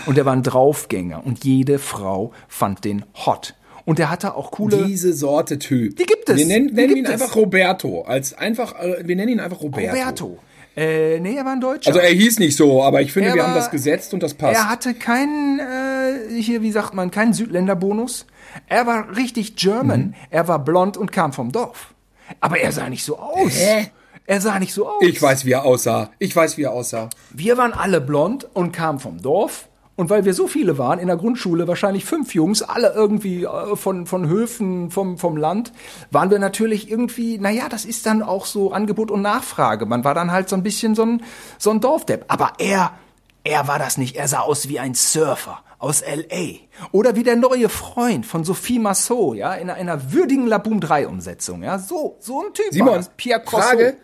und 0.08 0.18
der 0.18 0.26
war 0.26 0.34
ein 0.34 0.42
Draufgänger 0.42 1.24
und 1.24 1.44
jede 1.46 1.78
Frau 1.78 2.32
fand 2.48 2.84
den 2.84 3.06
hot. 3.14 3.54
Und 3.86 4.00
der 4.00 4.10
hatte 4.10 4.36
auch 4.36 4.52
coole. 4.52 4.86
Diese 4.86 5.14
Sorte 5.14 5.60
Typ. 5.60 5.96
Die 5.96 6.06
gibt 6.06 6.28
es. 6.28 6.36
Wir 6.36 6.46
nennen, 6.46 6.74
nennen 6.74 6.98
ihn 6.98 7.06
es. 7.06 7.12
einfach 7.12 7.38
Roberto. 7.38 8.02
Als 8.02 8.34
einfach, 8.34 8.78
äh, 8.82 9.08
wir 9.08 9.16
nennen 9.16 9.34
ihn 9.34 9.40
einfach 9.40 9.62
Roberto. 9.62 9.96
Roberto. 9.96 10.40
Äh, 10.78 11.20
nee, 11.20 11.36
er 11.36 11.44
war 11.44 11.54
ein 11.54 11.62
Deutscher. 11.62 11.88
Also 11.88 12.00
er 12.00 12.12
hieß 12.12 12.38
nicht 12.38 12.56
so, 12.56 12.84
aber 12.84 13.02
ich 13.02 13.12
finde, 13.12 13.30
er 13.30 13.36
wir 13.36 13.42
war, 13.42 13.50
haben 13.50 13.56
das 13.56 13.72
gesetzt 13.72 14.14
und 14.14 14.22
das 14.22 14.36
passt. 14.36 14.60
Er 14.60 14.70
hatte 14.70 14.94
keinen, 14.94 15.60
äh, 15.60 16.40
hier, 16.40 16.62
wie 16.62 16.72
sagt 16.72 16.94
man, 16.94 17.10
keinen 17.10 17.34
Südländerbonus. 17.34 18.28
Er 18.68 18.86
war 18.86 19.18
richtig 19.18 19.56
German. 19.56 20.00
Mhm. 20.00 20.14
Er 20.30 20.48
war 20.48 20.64
blond 20.64 20.96
und 20.96 21.12
kam 21.12 21.34
vom 21.34 21.52
Dorf. 21.52 21.96
Aber 22.42 22.60
er 22.60 22.72
sah 22.72 22.90
nicht 22.90 23.04
so 23.04 23.18
aus. 23.18 23.54
Hä? 23.54 23.90
Er 24.28 24.40
sah 24.40 24.60
nicht 24.60 24.74
so 24.74 24.88
aus. 24.88 25.02
Ich 25.02 25.20
weiß, 25.20 25.46
wie 25.46 25.54
er 25.54 25.66
aussah. 25.66 26.12
Ich 26.20 26.36
weiß, 26.36 26.58
wie 26.58 26.64
er 26.64 26.74
aussah. 26.74 27.10
Wir 27.32 27.58
waren 27.58 27.74
alle 27.74 28.00
blond 28.00 28.48
und 28.54 28.72
kamen 28.72 29.00
vom 29.00 29.20
Dorf 29.20 29.70
Und 29.98 30.12
weil 30.12 30.26
wir 30.26 30.36
so 30.36 30.48
viele 30.48 30.78
waren 30.78 31.00
in 31.00 31.08
der 31.08 31.18
Grundschule, 31.18 31.68
wahrscheinlich 31.68 32.06
fünf 32.06 32.36
Jungs, 32.36 32.62
alle 32.62 32.94
irgendwie 32.94 33.46
äh, 33.46 33.76
von, 33.76 34.06
von 34.06 34.30
Höfen 34.30 34.92
vom, 34.92 35.18
vom 35.18 35.36
Land, 35.36 35.74
waren 36.12 36.30
wir 36.30 36.38
natürlich 36.38 36.90
irgendwie, 36.90 37.40
naja, 37.40 37.68
das 37.68 37.84
ist 37.84 38.06
dann 38.06 38.22
auch 38.22 38.46
so 38.46 38.72
Angebot 38.72 39.10
und 39.10 39.24
Nachfrage. 39.24 39.88
Man 39.88 40.04
war 40.04 40.14
dann 40.14 40.32
halt 40.32 40.50
so 40.50 40.56
ein 40.56 40.62
bisschen 40.62 40.94
so 40.94 41.04
ein, 41.04 41.24
so 41.58 41.72
ein 41.72 41.82
Dorfdepp. 41.82 42.26
Aber 42.28 42.54
er, 42.60 42.92
er 43.44 43.68
war 43.68 43.80
das 43.80 43.98
nicht. 43.98 44.16
Er 44.16 44.28
sah 44.28 44.42
aus 44.42 44.70
wie 44.70 44.80
ein 44.80 44.94
Surfer 44.94 45.64
aus 45.80 46.02
L.A. 46.02 46.60
Oder 46.92 47.16
wie 47.16 47.24
der 47.24 47.36
neue 47.36 47.68
Freund 47.68 48.26
von 48.26 48.44
Sophie 48.44 48.78
Massot, 48.80 49.38
ja, 49.38 49.56
in 49.56 49.72
einer 49.72 50.12
würdigen 50.14 50.46
Laboom 50.46 50.80
3 50.80 51.08
Umsetzung, 51.08 51.64
ja. 51.64 51.80
So, 51.80 52.18
so 52.20 52.44
ein 52.44 52.54
Typ 52.54 52.68
Simon, 52.72 52.90
war 52.90 52.98
das. 52.98 53.10
Pierre 53.18 53.42
Crosso. 53.42 53.64
Frage. 53.64 53.98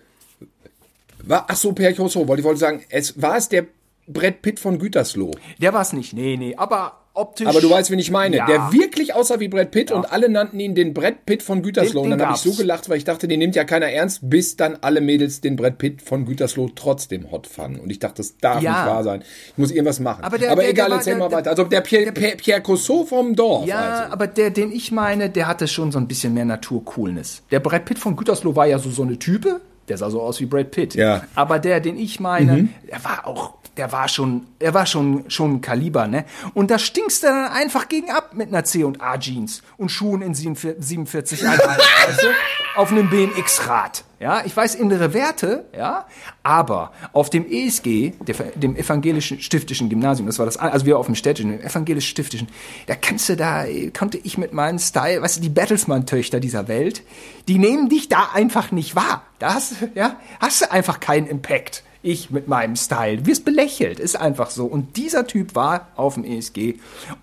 War, 1.23 1.45
ach 1.47 1.55
so, 1.55 1.71
Pierre 1.71 1.93
Crosso, 1.93 2.27
wollte 2.27 2.41
ich 2.41 2.45
wollte 2.45 2.59
sagen, 2.59 2.83
es 2.89 3.21
war 3.21 3.37
es 3.37 3.47
der 3.47 3.67
Brett 4.07 4.41
Pitt 4.41 4.59
von 4.59 4.79
Gütersloh. 4.79 5.31
Der 5.61 5.73
war 5.73 5.81
es 5.81 5.93
nicht, 5.93 6.13
nee, 6.13 6.35
nee, 6.37 6.55
aber 6.57 6.99
optisch. 7.15 7.47
Aber 7.47 7.61
du 7.61 7.69
weißt, 7.69 7.91
wen 7.91 7.99
ich 7.99 8.09
meine. 8.11 8.37
Ja. 8.37 8.47
Der 8.47 8.73
wirklich 8.73 9.13
aussah 9.13 9.39
wie 9.39 9.47
Brett 9.47 9.71
Pitt 9.71 9.91
und 9.91 10.11
alle 10.11 10.27
nannten 10.29 10.59
ihn 10.59 10.73
den 10.75 10.93
Brett 10.93 11.25
Pitt 11.25 11.43
von 11.43 11.61
Gütersloh. 11.61 12.01
Den- 12.03 12.11
und 12.13 12.19
dann 12.19 12.27
habe 12.27 12.35
ich 12.37 12.41
so 12.43 12.53
gelacht, 12.53 12.89
weil 12.89 12.97
ich 12.97 13.03
dachte, 13.03 13.27
den 13.27 13.39
nimmt 13.39 13.55
ja 13.55 13.63
keiner 13.63 13.85
ernst, 13.85 14.19
bis 14.23 14.57
dann 14.57 14.77
alle 14.81 14.99
Mädels 14.99 15.39
den 15.39 15.55
Brett 15.55 15.77
Pitt 15.77 16.01
von 16.01 16.25
Gütersloh 16.25 16.69
trotzdem 16.75 17.31
hot 17.31 17.45
fanden. 17.47 17.79
Und 17.79 17.91
ich 17.91 17.99
dachte, 17.99 18.15
das 18.17 18.37
darf 18.37 18.61
Ja. 18.63 18.71
nicht 18.71 18.91
wahr 18.93 19.03
sein. 19.03 19.23
Ich 19.51 19.57
muss 19.57 19.71
irgendwas 19.71 19.99
machen. 19.99 20.23
Aber 20.23 20.35
Aber, 20.35 20.37
der- 20.39 20.55
der- 20.55 20.69
egal, 20.69 20.85
der 20.87 20.91
war- 20.91 20.97
erzähl 20.97 21.13
der- 21.13 21.19
mal 21.19 21.29
der- 21.29 21.37
weiter. 21.37 21.49
Also 21.51 21.63
der 21.65 21.81
Pierre, 21.81 22.11
Pierre, 22.11 22.35
Pierre 22.35 22.61
Cousseau 22.61 23.05
vom 23.05 23.35
Dorf. 23.35 23.67
Ja, 23.67 23.77
also. 23.79 24.13
aber 24.13 24.27
der, 24.27 24.49
den 24.49 24.71
ich 24.71 24.91
meine, 24.91 25.29
der 25.29 25.47
hatte 25.47 25.67
schon 25.67 25.91
so 25.91 25.99
ein 25.99 26.07
bisschen 26.07 26.33
mehr 26.33 26.45
Naturcoolness. 26.45 27.43
Der 27.51 27.59
Brad 27.59 27.85
Pitt 27.85 27.99
von 27.99 28.15
Gütersloh 28.15 28.55
war 28.55 28.65
ja 28.65 28.79
so, 28.79 28.89
so 28.89 29.03
eine 29.03 29.17
Type. 29.19 29.61
Der 29.89 29.97
sah 29.97 30.09
so 30.09 30.21
aus 30.21 30.39
wie 30.39 30.45
Brad 30.45 30.71
Pitt. 30.71 30.95
Ja. 30.95 31.17
Mhm. 31.17 31.21
Aber 31.35 31.59
der, 31.59 31.79
den 31.79 31.97
ich 31.97 32.19
meine, 32.19 32.69
der 32.89 33.03
war 33.03 33.27
auch, 33.27 33.53
der 33.77 33.91
war 33.91 34.07
schon, 34.07 34.45
er 34.59 34.73
war 34.73 34.85
schon, 34.85 35.29
schon 35.29 35.55
ein 35.55 35.61
Kaliber, 35.61 36.07
ne? 36.07 36.25
Und 36.53 36.69
da 36.69 36.77
stinkst 36.77 37.23
du 37.23 37.27
dann 37.27 37.45
einfach 37.45 37.89
gegen 37.89 38.11
ab 38.11 38.33
mit 38.33 38.49
einer 38.49 38.63
C&A 38.63 39.17
Jeans 39.17 39.63
und 39.77 39.89
Schuhen 39.89 40.21
in 40.21 40.35
47 40.35 41.43
weißt 41.43 42.21
du? 42.21 42.27
Auf 42.75 42.91
einem 42.91 43.09
BMX-Rad. 43.09 44.03
Ja, 44.19 44.41
ich 44.45 44.55
weiß 44.55 44.75
innere 44.75 45.13
Werte, 45.13 45.65
ja, 45.75 46.05
aber 46.43 46.93
auf 47.11 47.29
dem 47.29 47.45
ESG, 47.45 48.13
dem 48.55 48.77
evangelischen 48.77 49.41
stiftischen 49.41 49.89
Gymnasium, 49.89 50.27
das 50.27 50.39
war 50.39 50.45
das, 50.45 50.55
also 50.55 50.85
wir 50.85 50.97
auf 50.97 51.07
dem 51.07 51.15
städtischen, 51.15 51.51
dem 51.51 51.59
evangelisch 51.59 52.07
stiftischen, 52.07 52.47
da 52.87 52.95
kannst 52.95 53.27
du 53.27 53.35
da, 53.35 53.65
konnte 53.97 54.17
ich 54.17 54.37
mit 54.37 54.53
meinem 54.53 54.79
Style, 54.79 55.21
weißt 55.21 55.37
du, 55.37 55.41
die 55.41 55.49
Bertelsmann-Töchter 55.49 56.39
dieser 56.39 56.69
Welt, 56.69 57.03
die 57.49 57.59
nehmen 57.59 57.89
dich 57.89 58.07
da 58.07 58.29
einfach 58.33 58.71
nicht 58.71 58.95
wahr. 58.95 59.23
Da 59.39 59.55
hast, 59.55 59.75
ja, 59.93 60.15
hast 60.39 60.61
du 60.61 60.71
einfach 60.71 61.01
keinen 61.01 61.27
Impact. 61.27 61.83
Ich 62.03 62.29
mit 62.29 62.47
meinem 62.47 62.75
Style. 62.75 63.17
Du 63.17 63.25
wirst 63.25 63.45
belächelt, 63.45 63.99
ist 63.99 64.15
einfach 64.15 64.49
so. 64.51 64.65
Und 64.65 64.97
dieser 64.97 65.25
Typ 65.25 65.55
war 65.55 65.87
auf 65.95 66.15
dem 66.15 66.25
ESG. 66.25 66.75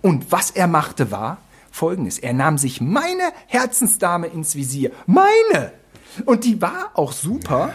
Und 0.03 0.33
was 0.33 0.51
er 0.51 0.67
machte 0.67 1.11
war 1.11 1.39
folgendes. 1.71 2.19
Er 2.19 2.33
nahm 2.33 2.59
sich 2.59 2.81
meine 2.81 3.33
Herzensdame 3.47 4.27
ins 4.27 4.57
Visier. 4.57 4.91
Meine! 5.07 5.73
Und 6.25 6.45
die 6.45 6.61
war 6.61 6.91
auch 6.95 7.13
super. 7.13 7.73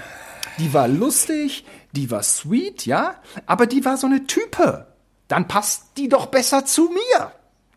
Die 0.58 0.74
war 0.74 0.88
lustig, 0.88 1.66
die 1.91 2.12
war 2.12 2.24
sweet, 2.24 2.86
ja, 2.86 3.16
aber 3.45 3.66
die 3.66 3.86
war 3.86 3.97
so 3.97 4.08
eine 4.08 4.26
Type. 4.26 4.88
Dann 5.28 5.47
passt 5.47 5.97
die 5.97 6.10
doch 6.10 6.28
besser 6.28 6.66
zu 6.66 6.89
mir. 6.89 7.32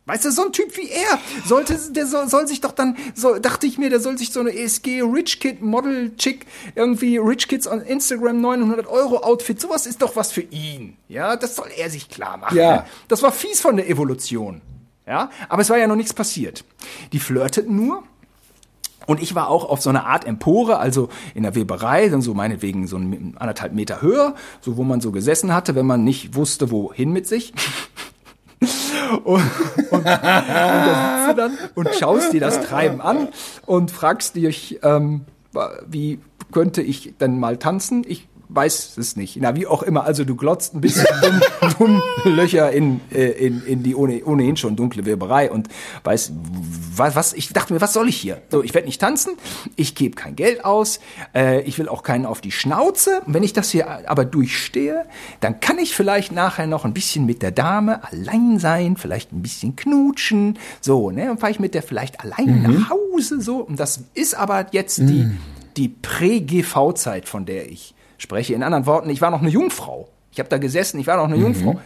Weißt 0.08 0.24
du, 0.24 0.32
so 0.32 0.46
ein 0.46 0.52
Typ 0.52 0.74
wie 0.78 0.88
er 0.88 1.18
sollte, 1.44 1.78
der 1.92 2.06
soll, 2.06 2.28
soll 2.30 2.48
sich 2.48 2.62
doch 2.62 2.72
dann, 2.72 2.96
so 3.14 3.38
dachte 3.38 3.66
ich 3.66 3.76
mir, 3.76 3.90
der 3.90 4.00
soll 4.00 4.16
sich 4.16 4.32
so 4.32 4.40
eine 4.40 4.56
ESG 4.56 5.02
Rich 5.02 5.38
Kid 5.38 5.60
Model 5.60 6.16
Chick 6.16 6.46
irgendwie 6.74 7.18
Rich 7.18 7.46
Kids 7.46 7.68
on 7.68 7.82
Instagram 7.82 8.40
900 8.40 8.86
Euro 8.86 9.18
Outfit, 9.18 9.60
sowas 9.60 9.86
ist 9.86 10.00
doch 10.00 10.16
was 10.16 10.32
für 10.32 10.40
ihn. 10.40 10.96
Ja, 11.08 11.36
das 11.36 11.56
soll 11.56 11.68
er 11.76 11.90
sich 11.90 12.08
klar 12.08 12.38
machen. 12.38 12.56
Ja. 12.56 12.76
ne? 12.76 12.84
Das 13.08 13.22
war 13.22 13.32
fies 13.32 13.60
von 13.60 13.76
der 13.76 13.90
Evolution. 13.90 14.62
Ja, 15.06 15.28
aber 15.50 15.60
es 15.60 15.68
war 15.68 15.76
ja 15.76 15.86
noch 15.86 15.96
nichts 15.96 16.14
passiert. 16.14 16.64
Die 17.12 17.18
flirteten 17.18 17.76
nur. 17.76 18.02
Und 19.08 19.22
ich 19.22 19.34
war 19.34 19.48
auch 19.48 19.64
auf 19.70 19.80
so 19.80 19.88
einer 19.88 20.04
Art 20.04 20.26
Empore, 20.26 20.78
also 20.78 21.08
in 21.34 21.42
der 21.42 21.54
Weberei, 21.54 22.10
dann 22.10 22.20
so 22.20 22.34
meinetwegen 22.34 22.86
so 22.86 22.98
ein 22.98 23.36
anderthalb 23.38 23.72
Meter 23.72 24.02
höher, 24.02 24.34
so 24.60 24.76
wo 24.76 24.84
man 24.84 25.00
so 25.00 25.12
gesessen 25.12 25.54
hatte, 25.54 25.74
wenn 25.74 25.86
man 25.86 26.04
nicht 26.04 26.34
wusste, 26.34 26.70
wohin 26.70 27.10
mit 27.10 27.26
sich. 27.26 27.54
Und, 29.24 29.42
und, 29.90 29.90
und 29.90 30.04
da 30.04 31.24
sitzt 31.24 31.30
du 31.30 31.34
dann 31.34 31.58
und 31.74 31.94
schaust 31.94 32.32
dir 32.32 32.40
das 32.40 32.60
Treiben 32.62 33.00
an 33.00 33.28
und 33.66 33.90
fragst 33.90 34.36
dich, 34.36 34.80
ähm, 34.82 35.22
wie 35.86 36.20
könnte 36.52 36.82
ich 36.82 37.14
denn 37.18 37.38
mal 37.38 37.56
tanzen? 37.56 38.04
Ich 38.06 38.28
weiß 38.48 38.96
es 38.96 39.16
nicht. 39.16 39.36
Na, 39.40 39.54
wie 39.56 39.66
auch 39.66 39.82
immer. 39.82 40.04
Also 40.04 40.24
du 40.24 40.34
glotzt 40.34 40.74
ein 40.74 40.80
bisschen 40.80 41.06
dumm, 41.22 41.40
dumm 41.78 42.02
Löcher 42.24 42.72
in, 42.72 43.00
äh, 43.12 43.30
in, 43.30 43.62
in 43.64 43.82
die 43.82 43.94
ohne, 43.94 44.24
ohnehin 44.24 44.56
schon 44.56 44.76
dunkle 44.76 45.04
Weberei 45.04 45.50
und 45.50 45.68
weiß, 46.04 46.32
was, 46.96 47.14
was, 47.14 47.32
ich 47.34 47.52
dachte 47.52 47.74
mir, 47.74 47.80
was 47.80 47.92
soll 47.92 48.08
ich 48.08 48.16
hier? 48.16 48.42
So, 48.50 48.62
ich 48.62 48.74
werde 48.74 48.86
nicht 48.86 49.00
tanzen, 49.00 49.34
ich 49.76 49.94
gebe 49.94 50.14
kein 50.16 50.34
Geld 50.34 50.64
aus, 50.64 51.00
äh, 51.34 51.62
ich 51.62 51.78
will 51.78 51.88
auch 51.88 52.02
keinen 52.02 52.26
auf 52.26 52.40
die 52.40 52.52
Schnauze. 52.52 53.22
Wenn 53.26 53.42
ich 53.42 53.52
das 53.52 53.70
hier 53.70 54.08
aber 54.08 54.24
durchstehe, 54.24 55.04
dann 55.40 55.60
kann 55.60 55.78
ich 55.78 55.94
vielleicht 55.94 56.32
nachher 56.32 56.66
noch 56.66 56.84
ein 56.84 56.94
bisschen 56.94 57.26
mit 57.26 57.42
der 57.42 57.52
Dame 57.52 58.02
allein 58.04 58.58
sein, 58.58 58.96
vielleicht 58.96 59.32
ein 59.32 59.42
bisschen 59.42 59.76
knutschen, 59.76 60.58
so, 60.80 61.10
ne? 61.10 61.30
Und 61.30 61.40
fahre 61.40 61.52
ich 61.52 61.60
mit 61.60 61.74
der 61.74 61.82
vielleicht 61.82 62.20
allein 62.20 62.62
nach 62.62 62.90
Hause, 62.90 63.40
so. 63.40 63.58
Und 63.58 63.78
das 63.78 64.04
ist 64.14 64.34
aber 64.34 64.66
jetzt 64.72 64.98
die, 64.98 65.30
die 65.76 65.88
Prä-GV-Zeit, 65.88 67.28
von 67.28 67.44
der 67.44 67.70
ich 67.70 67.94
spreche. 68.18 68.54
In 68.54 68.62
anderen 68.62 68.86
Worten, 68.86 69.08
ich 69.08 69.20
war 69.20 69.30
noch 69.30 69.40
eine 69.40 69.50
Jungfrau. 69.50 70.08
Ich 70.30 70.38
habe 70.38 70.50
da 70.50 70.58
gesessen, 70.58 71.00
ich 71.00 71.06
war 71.06 71.16
noch 71.16 71.24
eine 71.24 71.36
Jungfrau. 71.36 71.80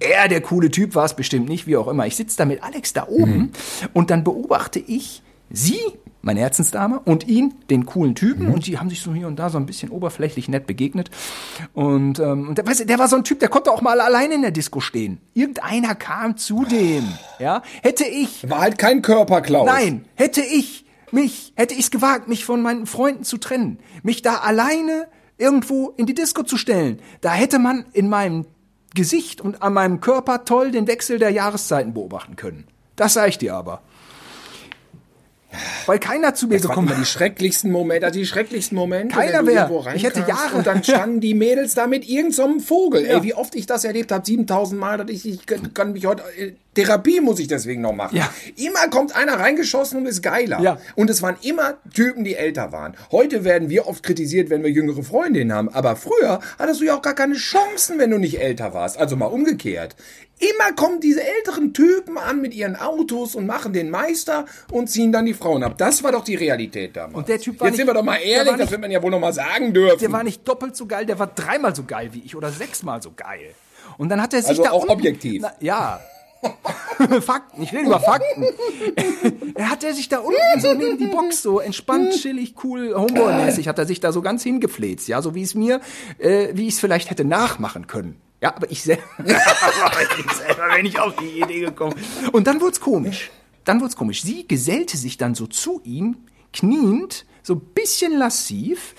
Er, 0.00 0.28
der 0.28 0.40
coole 0.42 0.70
Typ, 0.70 0.94
war 0.94 1.06
es 1.06 1.14
bestimmt 1.14 1.48
nicht, 1.48 1.66
wie 1.66 1.76
auch 1.76 1.88
immer. 1.88 2.06
Ich 2.06 2.16
sitze 2.16 2.36
da 2.36 2.44
mit 2.44 2.62
Alex 2.62 2.92
da 2.92 3.08
oben 3.08 3.52
und 3.94 4.10
dann 4.10 4.22
beobachte 4.22 4.78
ich 4.78 5.22
sie, 5.50 5.80
meine 6.22 6.40
Herzensdame, 6.40 7.00
und 7.04 7.26
ihn, 7.26 7.54
den 7.70 7.86
coolen 7.86 8.14
Typen, 8.14 8.52
und 8.52 8.66
die 8.66 8.78
haben 8.78 8.90
sich 8.90 9.00
so 9.00 9.14
hier 9.14 9.28
und 9.28 9.38
da 9.38 9.48
so 9.48 9.58
ein 9.58 9.66
bisschen 9.66 9.90
oberflächlich 9.90 10.48
nett 10.48 10.66
begegnet. 10.66 11.10
Und, 11.72 12.18
ähm, 12.18 12.48
und 12.48 12.58
der, 12.58 12.66
weißt 12.66 12.80
du, 12.80 12.86
der 12.86 12.98
war 12.98 13.08
so 13.08 13.16
ein 13.16 13.24
Typ, 13.24 13.38
der 13.40 13.48
konnte 13.48 13.70
auch 13.70 13.80
mal 13.80 14.00
alleine 14.00 14.34
in 14.34 14.42
der 14.42 14.50
Disco 14.50 14.80
stehen. 14.80 15.18
Irgendeiner 15.34 15.94
kam 15.94 16.36
zu 16.36 16.64
dem, 16.64 17.04
ja. 17.38 17.62
Hätte 17.82 18.04
ich 18.04 18.48
War 18.50 18.60
halt 18.60 18.78
kein 18.78 19.02
Körperklaus. 19.02 19.66
Nein, 19.66 20.04
hätte 20.16 20.42
ich 20.42 20.84
mich, 21.12 21.52
hätte 21.56 21.74
ich 21.74 21.80
es 21.80 21.90
gewagt, 21.90 22.28
mich 22.28 22.44
von 22.44 22.60
meinen 22.60 22.86
Freunden 22.86 23.24
zu 23.24 23.38
trennen, 23.38 23.78
mich 24.02 24.22
da 24.22 24.38
alleine 24.38 25.06
irgendwo 25.38 25.92
in 25.96 26.06
die 26.06 26.14
Disco 26.14 26.42
zu 26.42 26.56
stellen, 26.56 27.00
da 27.20 27.32
hätte 27.32 27.58
man 27.58 27.86
in 27.92 28.08
meinem 28.08 28.46
Gesicht 28.94 29.40
und 29.40 29.62
an 29.62 29.74
meinem 29.74 30.00
Körper 30.00 30.44
toll 30.44 30.70
den 30.70 30.86
Wechsel 30.86 31.18
der 31.18 31.30
Jahreszeiten 31.30 31.94
beobachten 31.94 32.36
können. 32.36 32.66
Das 32.96 33.14
sage 33.14 33.28
ich 33.28 33.38
dir 33.38 33.54
aber. 33.54 33.82
Weil 35.86 35.98
keiner 35.98 36.34
zu 36.34 36.46
mir 36.48 36.54
Das 36.58 36.62
gekommen 36.68 36.88
immer 36.88 36.96
die 36.98 37.04
schrecklichsten 37.06 37.70
Momente, 37.70 38.10
die 38.10 38.26
schrecklichsten 38.26 38.76
Momente. 38.76 39.14
Keiner 39.14 39.38
wenn 39.38 39.46
du 39.46 39.52
wär. 39.52 39.70
irgendwo 39.70 39.90
Ich 39.94 40.04
hätte 40.04 40.20
Jahre- 40.26 40.56
Und 40.56 40.66
dann 40.66 40.82
standen 40.84 41.20
die 41.20 41.34
Mädels 41.34 41.74
da 41.74 41.86
mit 41.86 42.08
irgendeinem 42.08 42.60
Vogel. 42.60 43.04
Ja. 43.06 43.16
Ey, 43.18 43.22
wie 43.22 43.34
oft 43.34 43.54
ich 43.54 43.66
das 43.66 43.84
erlebt 43.84 44.12
habe, 44.12 44.24
7000 44.24 44.80
Mal, 44.80 44.98
dass 44.98 45.10
ich, 45.10 45.26
ich 45.26 45.46
kann, 45.46 45.72
kann 45.74 45.92
mich 45.92 46.06
heute, 46.06 46.22
äh, 46.38 46.52
Therapie 46.74 47.22
muss 47.22 47.40
ich 47.40 47.48
deswegen 47.48 47.80
noch 47.80 47.94
machen. 47.94 48.16
Ja. 48.18 48.28
Immer 48.56 48.88
kommt 48.90 49.16
einer 49.16 49.38
reingeschossen 49.40 49.98
und 49.98 50.04
ist 50.06 50.22
geiler. 50.22 50.60
Ja. 50.60 50.78
Und 50.94 51.08
es 51.08 51.22
waren 51.22 51.36
immer 51.40 51.74
Typen, 51.94 52.22
die 52.22 52.34
älter 52.34 52.70
waren. 52.70 52.94
Heute 53.10 53.44
werden 53.44 53.70
wir 53.70 53.86
oft 53.86 54.02
kritisiert, 54.02 54.50
wenn 54.50 54.62
wir 54.62 54.70
jüngere 54.70 55.02
Freundinnen 55.02 55.54
haben. 55.54 55.70
Aber 55.70 55.96
früher 55.96 56.40
hattest 56.58 56.80
du 56.82 56.84
ja 56.84 56.94
auch 56.94 57.00
gar 57.00 57.14
keine 57.14 57.36
Chancen, 57.36 57.98
wenn 57.98 58.10
du 58.10 58.18
nicht 58.18 58.38
älter 58.40 58.74
warst. 58.74 58.98
Also 58.98 59.16
mal 59.16 59.24
umgekehrt. 59.26 59.96
Immer 60.38 60.72
kommen 60.76 61.00
diese 61.00 61.22
älteren 61.22 61.72
Typen 61.72 62.18
an 62.18 62.42
mit 62.42 62.52
ihren 62.54 62.76
Autos 62.76 63.34
und 63.34 63.46
machen 63.46 63.72
den 63.72 63.88
Meister 63.90 64.44
und 64.70 64.88
ziehen 64.90 65.10
dann 65.10 65.24
die 65.24 65.32
Frauen 65.32 65.62
ab. 65.62 65.78
Das 65.78 66.02
war 66.02 66.12
doch 66.12 66.24
die 66.24 66.34
Realität 66.34 66.94
damals. 66.96 67.14
Und 67.16 67.28
der 67.28 67.38
Typ 67.40 67.58
war 67.58 67.68
Jetzt 67.68 67.76
sind 67.76 67.86
nicht- 67.86 67.94
wir 67.94 67.98
doch 67.98 68.04
mal 68.04 68.16
ehrlich, 68.16 68.38
war 68.38 68.44
das 68.52 68.58
nicht- 68.66 68.70
wird 68.72 68.80
man 68.82 68.90
ja 68.90 69.02
wohl 69.02 69.10
noch 69.10 69.20
mal 69.20 69.32
sagen 69.32 69.72
dürfen. 69.72 69.98
Der 69.98 70.12
war 70.12 70.22
nicht 70.24 70.46
doppelt 70.46 70.76
so 70.76 70.84
geil, 70.86 71.06
der 71.06 71.18
war 71.18 71.28
dreimal 71.28 71.74
so 71.74 71.84
geil 71.84 72.10
wie 72.12 72.20
ich 72.20 72.36
oder 72.36 72.50
sechsmal 72.50 73.00
so 73.00 73.12
geil. 73.16 73.54
Und 73.96 74.10
dann 74.10 74.20
hat 74.20 74.34
er 74.34 74.40
sich 74.42 74.50
Also 74.50 74.64
da 74.64 74.70
auch 74.72 74.82
unten- 74.82 74.92
objektiv. 74.92 75.40
Na, 75.42 75.52
ja. 75.60 76.00
Fakten, 77.22 77.62
ich 77.62 77.72
rede 77.72 77.86
über 77.86 77.98
Fakten. 77.98 78.44
er 79.54 79.70
hat 79.70 79.82
er 79.84 79.94
sich 79.94 80.08
da 80.10 80.18
unten 80.18 80.60
so 80.60 80.74
neben 80.74 80.98
die 80.98 81.06
Box 81.06 81.42
so 81.42 81.60
entspannt, 81.60 82.12
chillig, 82.12 82.54
cool, 82.62 82.94
Homeboy-mäßig 82.94 83.68
hat 83.68 83.78
er 83.78 83.86
sich 83.86 84.00
da 84.00 84.12
so 84.12 84.20
ganz 84.22 84.42
hingefläzt, 84.42 85.08
ja, 85.08 85.22
so 85.22 85.34
wie 85.34 85.42
es 85.42 85.54
mir, 85.54 85.80
äh, 86.18 86.48
wie 86.52 86.68
ich 86.68 86.74
es 86.74 86.80
vielleicht 86.80 87.10
hätte 87.10 87.24
nachmachen 87.24 87.86
können. 87.86 88.20
Ja, 88.40 88.54
aber 88.54 88.70
ich 88.70 88.82
selber, 88.82 89.02
ich 89.24 90.32
selber 90.32 90.74
bin 90.76 90.86
ich 90.86 90.98
auf 90.98 91.16
die 91.16 91.40
Idee 91.40 91.60
gekommen. 91.60 91.94
Und 92.32 92.46
dann 92.46 92.60
wurd's 92.60 92.80
komisch. 92.80 93.30
Dann 93.64 93.80
wurd's 93.80 93.96
komisch. 93.96 94.22
Sie 94.22 94.46
gesellte 94.46 94.96
sich 94.96 95.16
dann 95.16 95.34
so 95.34 95.46
zu 95.46 95.80
ihm, 95.84 96.18
kniend, 96.52 97.26
so 97.42 97.54
ein 97.54 97.60
bisschen 97.74 98.18
lassiv 98.18 98.94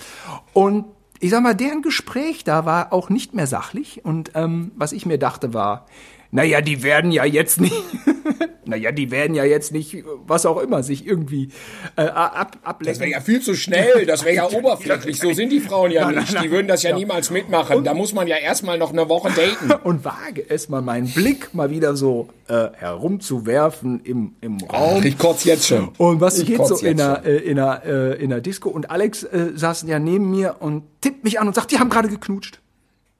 und 0.52 0.86
ich 1.20 1.30
sag 1.30 1.42
mal, 1.42 1.54
deren 1.54 1.82
Gespräch 1.82 2.44
da 2.44 2.64
war 2.64 2.92
auch 2.92 3.10
nicht 3.10 3.34
mehr 3.34 3.46
sachlich 3.46 4.04
und 4.04 4.32
ähm, 4.34 4.72
was 4.76 4.92
ich 4.92 5.04
mir 5.04 5.18
dachte 5.18 5.52
war, 5.52 5.86
naja, 6.30 6.60
die 6.60 6.82
werden 6.82 7.10
ja 7.10 7.24
jetzt 7.24 7.60
nicht, 7.60 7.74
naja, 8.66 8.92
die 8.92 9.10
werden 9.10 9.34
ja 9.34 9.44
jetzt 9.44 9.72
nicht, 9.72 10.04
was 10.26 10.44
auch 10.44 10.58
immer, 10.58 10.82
sich 10.82 11.06
irgendwie 11.06 11.48
äh, 11.96 12.02
ab, 12.02 12.58
ablenken. 12.62 12.86
Das 12.86 13.00
wäre 13.00 13.10
ja 13.10 13.20
viel 13.20 13.40
zu 13.40 13.54
schnell, 13.54 14.04
das 14.04 14.24
wäre 14.24 14.36
ja 14.36 14.50
oberflächlich. 14.50 15.18
So 15.18 15.32
sind 15.32 15.50
die 15.50 15.60
Frauen 15.60 15.90
ja 15.90 16.10
nicht. 16.10 16.42
Die 16.42 16.50
würden 16.50 16.68
das 16.68 16.82
ja, 16.82 16.94
niemals 16.94 17.30
mitmachen. 17.30 17.82
da 17.82 17.94
muss 17.94 18.12
man 18.12 18.28
ja 18.28 18.36
erstmal 18.36 18.76
noch 18.76 18.92
eine 18.92 19.08
Woche 19.08 19.30
daten. 19.30 19.72
und 19.84 20.04
wage 20.04 20.44
es 20.48 20.68
mal, 20.68 20.82
meinen 20.82 21.08
Blick 21.08 21.54
mal 21.54 21.70
wieder 21.70 21.96
so 21.96 22.28
äh, 22.48 22.68
herumzuwerfen 22.74 24.00
im, 24.04 24.34
im 24.42 24.58
Raum. 24.58 24.98
Ach, 25.00 25.04
ich 25.04 25.16
kotz 25.16 25.44
jetzt 25.44 25.66
schon. 25.66 25.88
Und 25.96 26.20
was 26.20 26.38
Ich 26.38 26.46
geht 26.46 26.64
so 26.66 26.76
in 26.76 26.98
der, 26.98 27.22
äh, 27.24 27.36
in, 27.38 27.56
der, 27.56 27.82
äh, 27.86 28.22
in 28.22 28.28
der 28.28 28.42
Disco? 28.42 28.68
Und 28.68 28.90
Alex 28.90 29.22
äh, 29.22 29.52
saß 29.54 29.86
ja 29.88 29.98
neben 29.98 30.30
mir 30.30 30.56
und 30.60 30.82
tippt 31.00 31.24
mich 31.24 31.40
an 31.40 31.48
und 31.48 31.54
sagt, 31.54 31.72
die 31.72 31.78
haben 31.78 31.88
gerade 31.88 32.08
geknutscht. 32.08 32.60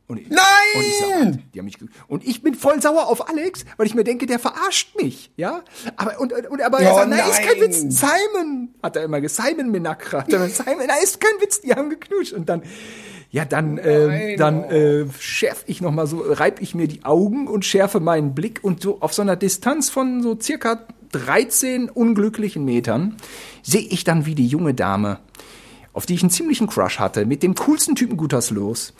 Und 0.08 0.20
ich, 0.20 0.28
Nein! 0.30 0.40
Und 0.74 0.82
ich, 0.82 0.98
sag, 0.98 1.52
die 1.52 1.58
haben 1.58 1.66
mich, 1.66 1.76
und 2.08 2.26
ich 2.26 2.42
bin 2.42 2.54
voll 2.54 2.80
sauer 2.80 3.08
auf 3.08 3.28
Alex, 3.28 3.66
weil 3.76 3.86
ich 3.86 3.94
mir 3.94 4.04
denke, 4.04 4.24
der 4.24 4.38
verarscht 4.38 4.96
mich, 4.96 5.30
ja. 5.36 5.62
Aber 5.96 6.18
und, 6.18 6.32
und 6.32 6.62
aber 6.62 6.80
er 6.80 6.94
Oh, 6.94 6.96
sagt, 6.96 7.10
nein, 7.10 7.30
ist 7.30 7.42
kein. 7.42 7.60
Witz. 7.60 7.80
Simon 8.00 8.70
hat 8.82 8.96
er 8.96 9.04
immer 9.04 9.20
gesagt, 9.20 9.50
Simon 9.50 9.70
Menakra. 9.70 10.20
Hat 10.20 10.32
er 10.32 10.48
Simon, 10.48 10.86
nein, 10.86 10.96
ist 11.02 11.20
kein 11.20 11.38
Witz, 11.42 11.60
die 11.60 11.74
haben 11.74 11.90
geknutscht. 11.90 12.32
Und 12.32 12.48
dann, 12.48 12.62
ja, 13.30 13.44
dann, 13.44 13.76
äh, 13.76 14.36
dann 14.36 14.64
oh. 14.64 14.72
äh, 14.72 15.06
schärf 15.18 15.64
ich 15.66 15.82
noch 15.82 15.92
mal 15.92 16.06
so, 16.06 16.24
reib 16.26 16.62
ich 16.62 16.74
mir 16.74 16.88
die 16.88 17.04
Augen 17.04 17.46
und 17.46 17.66
schärfe 17.66 18.00
meinen 18.00 18.34
Blick 18.34 18.60
und 18.62 18.80
so 18.80 19.02
auf 19.02 19.12
so 19.12 19.20
einer 19.20 19.36
Distanz 19.36 19.90
von 19.90 20.22
so 20.22 20.38
circa 20.40 20.86
13 21.12 21.90
unglücklichen 21.90 22.64
Metern 22.64 23.16
sehe 23.62 23.82
ich 23.82 24.04
dann, 24.04 24.24
wie 24.24 24.34
die 24.34 24.46
junge 24.46 24.72
Dame, 24.72 25.18
auf 25.92 26.06
die 26.06 26.14
ich 26.14 26.22
einen 26.22 26.30
ziemlichen 26.30 26.66
Crush 26.66 26.98
hatte, 26.98 27.26
mit 27.26 27.42
dem 27.42 27.54
coolsten 27.54 27.94
Typen 27.94 28.16
Guterslos, 28.16 28.94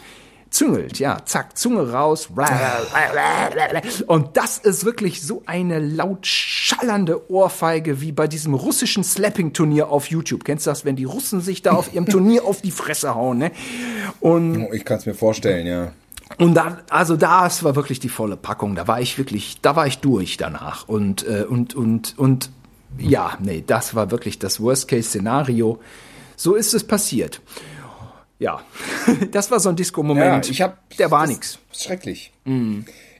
züngelt, 0.51 0.99
ja, 0.99 1.19
zack, 1.25 1.59
Zunge 1.59 1.93
raus. 1.93 2.29
Und 4.07 4.37
das 4.37 4.59
ist 4.59 4.85
wirklich 4.85 5.23
so 5.23 5.43
eine 5.47 5.79
laut 5.79 6.27
schallernde 6.27 7.31
Ohrfeige 7.31 8.01
wie 8.01 8.13
bei 8.13 8.27
diesem 8.27 8.55
russischen 8.55 9.05
Slapping-Turnier 9.05 9.89
auf 9.89 10.07
YouTube. 10.07 10.45
Kennst 10.45 10.67
du 10.67 10.71
das, 10.71 10.85
wenn 10.85 10.97
die 10.97 11.05
Russen 11.05 11.41
sich 11.41 11.63
da 11.63 11.73
auf 11.73 11.93
ihrem 11.93 12.07
Turnier 12.11 12.45
auf 12.45 12.63
die 12.63 12.71
Fresse 12.71 13.15
hauen, 13.15 13.39
ne? 13.39 13.53
Und 14.21 14.73
Ich 14.73 14.85
kann 14.85 14.99
es 14.99 15.07
mir 15.07 15.15
vorstellen, 15.15 15.67
ja. 15.67 15.93
und 16.39 16.55
da, 16.55 16.79
also 16.91 17.17
das 17.17 17.63
war 17.65 17.77
wirklich 17.77 18.01
die 18.01 18.09
volle 18.09 18.37
Packung. 18.37 18.75
Da 18.75 18.89
war 18.89 19.01
ich 19.01 19.19
wirklich, 19.19 19.61
da 19.61 19.77
war 19.77 19.87
ich 19.87 19.99
durch 19.99 20.37
danach. 20.37 20.89
Und, 20.89 21.27
äh, 21.27 21.45
und, 21.49 21.75
und, 21.75 22.19
und 22.19 22.51
ja, 22.99 23.37
nee, 23.41 23.63
das 23.67 23.95
war 23.95 24.11
wirklich 24.11 24.39
das 24.39 24.61
Worst-Case-Szenario. 24.61 25.79
So 26.37 26.55
ist 26.55 26.73
es 26.73 26.85
passiert. 26.85 27.41
Ja, 28.39 28.61
das 29.33 29.51
war 29.51 29.61
so 29.61 29.69
ein 29.69 29.77
Disco-Moment. 29.77 30.47
Ja, 30.47 30.53
ich 30.53 30.63
hab, 30.63 30.97
Der 30.97 31.11
war 31.11 31.27
nix. 31.27 31.59
ist 31.73 31.85
Schrecklich. 31.85 32.33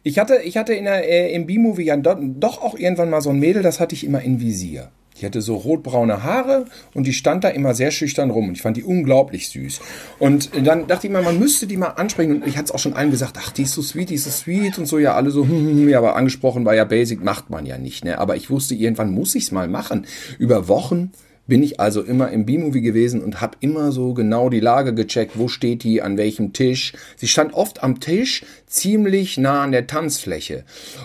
Ich 0.05 0.19
hatte, 0.19 0.37
ich 0.45 0.57
hatte 0.57 0.75
in 0.75 0.85
der, 0.85 1.09
äh, 1.09 1.35
im 1.35 1.47
B-Movie 1.47 1.85
ja 1.85 1.97
do, 1.97 2.15
doch 2.19 2.63
auch 2.63 2.79
irgendwann 2.79 3.11
mal 3.11 3.21
so 3.21 3.31
ein 3.31 3.39
Mädel, 3.39 3.63
das 3.63 3.81
hatte 3.81 3.95
ich 3.95 4.05
immer 4.05 4.23
in 4.23 4.41
Visier. 4.41 4.91
Die 5.21 5.27
hatte 5.27 5.43
so 5.43 5.57
rotbraune 5.57 6.23
Haare 6.23 6.67
und 6.95 7.07
die 7.07 7.13
stand 7.13 7.43
da 7.43 7.49
immer 7.49 7.75
sehr 7.75 7.91
schüchtern 7.91 8.31
rum. 8.31 8.49
Und 8.49 8.55
ich 8.55 8.63
fand 8.63 8.77
die 8.77 8.85
unglaublich 8.85 9.49
süß. 9.49 9.81
Und 10.21 10.51
dann 10.65 10.87
dachte 10.87 11.09
ich 11.09 11.13
mir, 11.13 11.23
man 11.23 11.39
müsste 11.39 11.67
die 11.67 11.77
mal 11.77 11.89
ansprechen. 11.89 12.37
Und 12.37 12.47
ich 12.47 12.57
hatte 12.57 12.67
es 12.67 12.71
auch 12.71 12.79
schon 12.79 12.93
allen 12.93 13.11
gesagt, 13.11 13.37
ach, 13.41 13.51
die 13.51 13.63
ist 13.63 13.73
so 13.73 13.83
sweet, 13.83 14.11
die 14.11 14.15
ist 14.15 14.25
so 14.25 14.31
sweet 14.31 14.79
und 14.79 14.87
so. 14.87 14.99
Ja, 14.99 15.15
alle 15.15 15.33
so, 15.33 15.43
hm, 15.43 15.51
hm, 15.51 15.67
hm. 15.71 15.89
ja, 15.89 15.99
aber 15.99 16.15
angesprochen 16.15 16.65
war 16.65 16.75
ja 16.75 16.85
basic, 16.85 17.23
macht 17.23 17.51
man 17.51 17.67
ja 17.67 17.79
nicht. 17.79 18.05
Ne? 18.05 18.19
Aber 18.19 18.37
ich 18.37 18.49
wusste, 18.49 18.77
irgendwann 18.77 19.11
muss 19.11 19.35
ich 19.35 19.45
es 19.45 19.53
mal 19.53 19.67
machen. 19.67 20.07
Über 20.39 20.69
Wochen 20.69 21.11
bin 21.49 21.63
ich 21.63 21.81
also 21.81 22.03
immer 22.03 22.31
im 22.31 22.47
B-Movie 22.47 22.83
gewesen 22.83 23.25
und 23.25 23.41
habe 23.41 23.57
immer 23.61 23.91
so 23.91 24.15
genau 24.15 24.51
die 24.51 24.61
Lage 24.61 24.95
gecheckt, 24.95 25.33
wo 25.37 25.49
steht 25.49 25.83
die, 25.83 26.01
an 26.03 26.17
welchem 26.17 26.53
Tisch. 26.53 26.93
Sie 27.17 27.27
stand 27.27 27.55
oft 27.55 27.83
am 27.83 27.99
Tisch, 27.99 28.45
ziemlich 28.67 29.39
nah 29.39 29.63
an 29.63 29.73
der 29.73 29.87
Tanzfläche. 29.87 30.65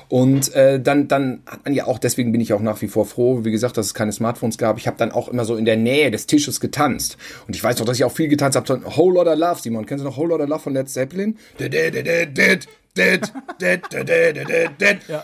Und 0.09 0.53
äh, 0.53 0.79
dann, 0.79 1.07
dann 1.07 1.41
hat 1.47 1.65
man 1.65 1.73
ja 1.73 1.87
auch, 1.87 1.97
deswegen 1.97 2.31
bin 2.31 2.41
ich 2.41 2.53
auch 2.53 2.61
nach 2.61 2.81
wie 2.81 2.87
vor 2.87 3.05
froh, 3.05 3.43
wie 3.43 3.51
gesagt, 3.51 3.77
dass 3.77 3.87
es 3.87 3.93
keine 3.93 4.11
Smartphones 4.11 4.57
gab. 4.57 4.77
Ich 4.77 4.85
habe 4.85 4.97
dann 4.97 5.11
auch 5.11 5.29
immer 5.29 5.45
so 5.45 5.55
in 5.55 5.65
der 5.65 5.77
Nähe 5.77 6.11
des 6.11 6.27
Tisches 6.27 6.59
getanzt. 6.59 7.17
Und 7.47 7.55
ich 7.55 7.63
weiß 7.63 7.79
noch, 7.79 7.85
dass 7.85 7.97
ich 7.97 8.03
auch 8.03 8.11
viel 8.11 8.27
getanzt 8.27 8.57
habe. 8.57 8.81
Whole 8.97 9.15
Lotta 9.15 9.33
Love, 9.33 9.61
Simon. 9.61 9.85
Kennst 9.85 10.03
du 10.03 10.09
noch 10.09 10.17
Whole 10.17 10.29
Lotta 10.29 10.43
Love 10.43 10.59
von 10.59 10.73
Led 10.73 10.89
Zeppelin? 10.89 11.37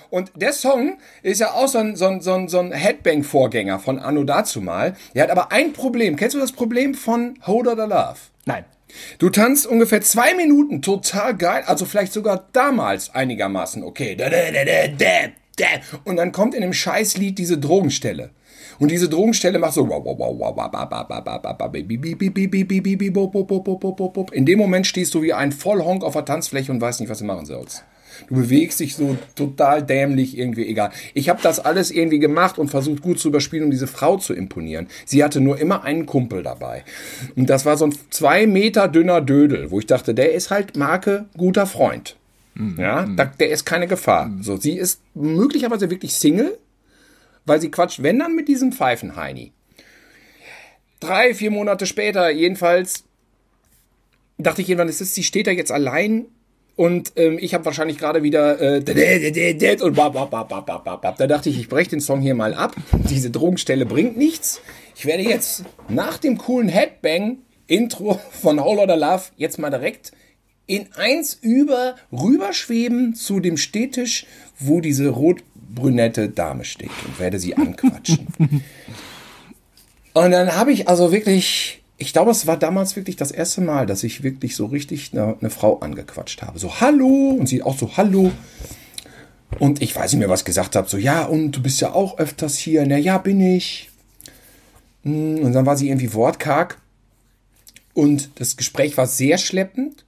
Und 0.09 0.31
der 0.35 0.53
Song 0.53 0.97
ist 1.21 1.39
ja 1.39 1.51
auch 1.51 1.67
so 1.67 1.77
ein, 1.77 1.95
so 1.95 2.07
ein, 2.07 2.21
so 2.21 2.33
ein, 2.33 2.47
so 2.47 2.59
ein 2.59 2.71
Headbang-Vorgänger 2.71 3.79
von 3.79 3.99
Anno 3.99 4.23
dazumal. 4.23 4.95
Der 5.13 5.23
hat 5.23 5.31
aber 5.31 5.51
ein 5.51 5.73
Problem. 5.73 6.15
Kennst 6.15 6.35
du 6.35 6.39
das 6.39 6.51
Problem 6.51 6.95
von 6.95 7.37
Hold 7.45 7.67
or 7.67 7.75
the 7.75 7.81
Love? 7.83 8.17
Nein. 8.45 8.65
Du 9.19 9.29
tanzt 9.29 9.67
ungefähr 9.67 10.01
zwei 10.01 10.33
Minuten 10.33 10.81
total 10.81 11.37
geil, 11.37 11.63
also 11.67 11.85
vielleicht 11.85 12.11
sogar 12.11 12.49
damals 12.53 13.13
einigermaßen 13.13 13.83
okay. 13.83 14.15
Und 16.05 16.15
dann 16.15 16.31
kommt 16.31 16.55
in 16.55 16.61
dem 16.61 16.73
Scheißlied 16.73 17.37
diese 17.37 17.59
Drogenstelle. 17.59 18.31
Und 18.79 18.91
diese 18.91 19.09
Drogenstelle 19.09 19.59
macht 19.59 19.73
so. 19.73 19.85
In 24.31 24.45
dem 24.45 24.59
Moment 24.59 24.87
stehst 24.87 25.13
du 25.13 25.21
wie 25.21 25.33
ein 25.33 25.51
Vollhonk 25.51 26.03
auf 26.03 26.13
der 26.13 26.25
Tanzfläche 26.25 26.71
und 26.71 26.81
weißt 26.81 27.01
nicht, 27.01 27.09
was 27.09 27.19
du 27.19 27.25
machen 27.25 27.45
sollst. 27.45 27.83
Du 28.27 28.35
bewegst 28.35 28.79
dich 28.79 28.95
so 28.95 29.17
total 29.35 29.83
dämlich, 29.83 30.37
irgendwie 30.37 30.67
egal. 30.67 30.91
Ich 31.13 31.29
habe 31.29 31.39
das 31.41 31.59
alles 31.59 31.91
irgendwie 31.91 32.19
gemacht 32.19 32.57
und 32.57 32.69
versucht 32.69 33.01
gut 33.01 33.19
zu 33.19 33.29
überspielen, 33.29 33.65
um 33.65 33.71
diese 33.71 33.87
Frau 33.87 34.17
zu 34.17 34.33
imponieren. 34.33 34.87
Sie 35.05 35.23
hatte 35.23 35.39
nur 35.39 35.59
immer 35.59 35.83
einen 35.83 36.05
Kumpel 36.05 36.43
dabei. 36.43 36.83
Und 37.35 37.49
das 37.49 37.65
war 37.65 37.77
so 37.77 37.85
ein 37.85 37.95
zwei 38.09 38.45
Meter 38.47 38.87
dünner 38.87 39.21
Dödel, 39.21 39.71
wo 39.71 39.79
ich 39.79 39.85
dachte, 39.85 40.13
der 40.13 40.33
ist 40.33 40.51
halt 40.51 40.75
Marke 40.75 41.25
guter 41.37 41.65
Freund. 41.65 42.17
Ja, 42.77 43.05
da, 43.05 43.25
der 43.25 43.51
ist 43.51 43.65
keine 43.65 43.87
Gefahr. 43.87 44.31
So, 44.41 44.57
sie 44.57 44.73
ist 44.73 45.01
möglicherweise 45.15 45.89
wirklich 45.89 46.13
Single, 46.15 46.57
weil 47.45 47.61
sie 47.61 47.71
quatscht, 47.71 48.03
wenn 48.03 48.19
dann 48.19 48.35
mit 48.35 48.47
diesem 48.47 48.71
Pfeifenheini. 48.71 49.51
Drei, 50.99 51.33
vier 51.33 51.51
Monate 51.51 51.85
später, 51.85 52.29
jedenfalls, 52.29 53.05
dachte 54.37 54.61
ich 54.61 54.69
irgendwann, 54.69 54.89
es 54.89 55.01
ist, 55.01 55.15
sie 55.15 55.23
steht 55.23 55.47
da 55.47 55.51
jetzt 55.51 55.71
allein 55.71 56.25
und 56.75 57.13
ähm, 57.17 57.37
ich 57.39 57.53
habe 57.53 57.65
wahrscheinlich 57.65 57.97
gerade 57.97 58.23
wieder 58.23 58.57
da 61.17 61.27
dachte 61.27 61.49
ich, 61.49 61.59
ich 61.59 61.67
breche 61.67 61.89
den 61.89 61.99
Song 61.99 62.21
hier 62.21 62.35
mal 62.35 62.53
ab. 62.53 62.73
Diese 63.09 63.31
Drogenstelle 63.31 63.85
bringt 63.85 64.17
nichts. 64.17 64.61
Ich 64.95 65.05
werde 65.05 65.23
jetzt 65.23 65.65
nach 65.89 66.17
dem 66.17 66.37
coolen 66.37 66.69
Headbang 66.69 67.39
Intro 67.67 68.19
von 68.31 68.59
Whole 68.59 68.77
Lotta 68.77 68.95
Love 68.95 69.23
jetzt 69.35 69.59
mal 69.59 69.69
direkt 69.69 70.13
in 70.67 70.87
eins 70.95 71.33
über 71.41 71.95
rüberschweben 72.11 73.13
zu 73.13 73.39
dem 73.39 73.57
Stehtisch, 73.57 74.25
wo 74.57 74.79
diese 74.81 75.15
rotbrünette 75.69 76.29
Dame 76.29 76.65
steht 76.65 76.91
und 77.05 77.19
werde 77.19 77.39
sie 77.39 77.55
anquatschen. 77.55 78.27
und 80.13 80.31
dann 80.31 80.55
habe 80.55 80.71
ich 80.71 80.87
also 80.87 81.11
wirklich, 81.11 81.81
ich 81.97 82.13
glaube, 82.13 82.31
es 82.31 82.47
war 82.47 82.57
damals 82.57 82.95
wirklich 82.95 83.15
das 83.15 83.31
erste 83.31 83.61
Mal, 83.61 83.85
dass 83.85 84.03
ich 84.03 84.23
wirklich 84.23 84.55
so 84.55 84.65
richtig 84.65 85.11
eine, 85.13 85.37
eine 85.39 85.49
Frau 85.49 85.79
angequatscht 85.79 86.41
habe. 86.41 86.59
So, 86.59 86.79
hallo, 86.81 87.29
und 87.31 87.47
sie 87.47 87.63
auch 87.63 87.77
so, 87.77 87.97
hallo. 87.97 88.31
Und 89.57 89.81
ich 89.81 89.95
weiß 89.95 90.11
nicht 90.13 90.19
mehr, 90.19 90.29
was 90.29 90.45
gesagt 90.45 90.75
habe. 90.75 90.87
So, 90.87 90.97
ja, 90.97 91.25
und 91.25 91.51
du 91.51 91.61
bist 91.61 91.81
ja 91.81 91.93
auch 91.93 92.19
öfters 92.19 92.57
hier. 92.57 92.85
Na 92.85 92.97
ja, 92.97 93.17
bin 93.17 93.41
ich. 93.41 93.89
Hm, 95.03 95.39
Und 95.39 95.53
dann 95.53 95.65
war 95.65 95.75
sie 95.75 95.89
irgendwie 95.89 96.13
wortkarg. 96.13 96.77
Und 97.93 98.29
das 98.35 98.57
Gespräch 98.57 98.95
war 98.95 99.07
sehr 99.07 99.37
schleppend. 99.37 100.05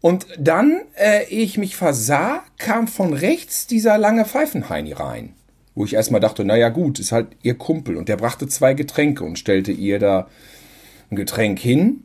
Und 0.00 0.26
dann, 0.38 0.82
äh, 0.96 1.24
ich 1.28 1.58
mich 1.58 1.76
versah, 1.76 2.42
kam 2.56 2.86
von 2.86 3.12
rechts 3.12 3.66
dieser 3.66 3.98
lange 3.98 4.24
Pfeifenheini 4.24 4.92
rein. 4.92 5.34
Wo 5.74 5.84
ich 5.84 5.94
erstmal 5.94 6.20
dachte, 6.20 6.44
naja 6.44 6.68
gut, 6.68 6.98
ist 6.98 7.12
halt 7.12 7.28
ihr 7.42 7.54
Kumpel. 7.54 7.96
Und 7.96 8.08
der 8.08 8.16
brachte 8.16 8.48
zwei 8.48 8.74
Getränke 8.74 9.24
und 9.24 9.38
stellte 9.38 9.72
ihr 9.72 9.98
da 9.98 10.28
ein 11.10 11.16
Getränk 11.16 11.58
hin. 11.58 12.04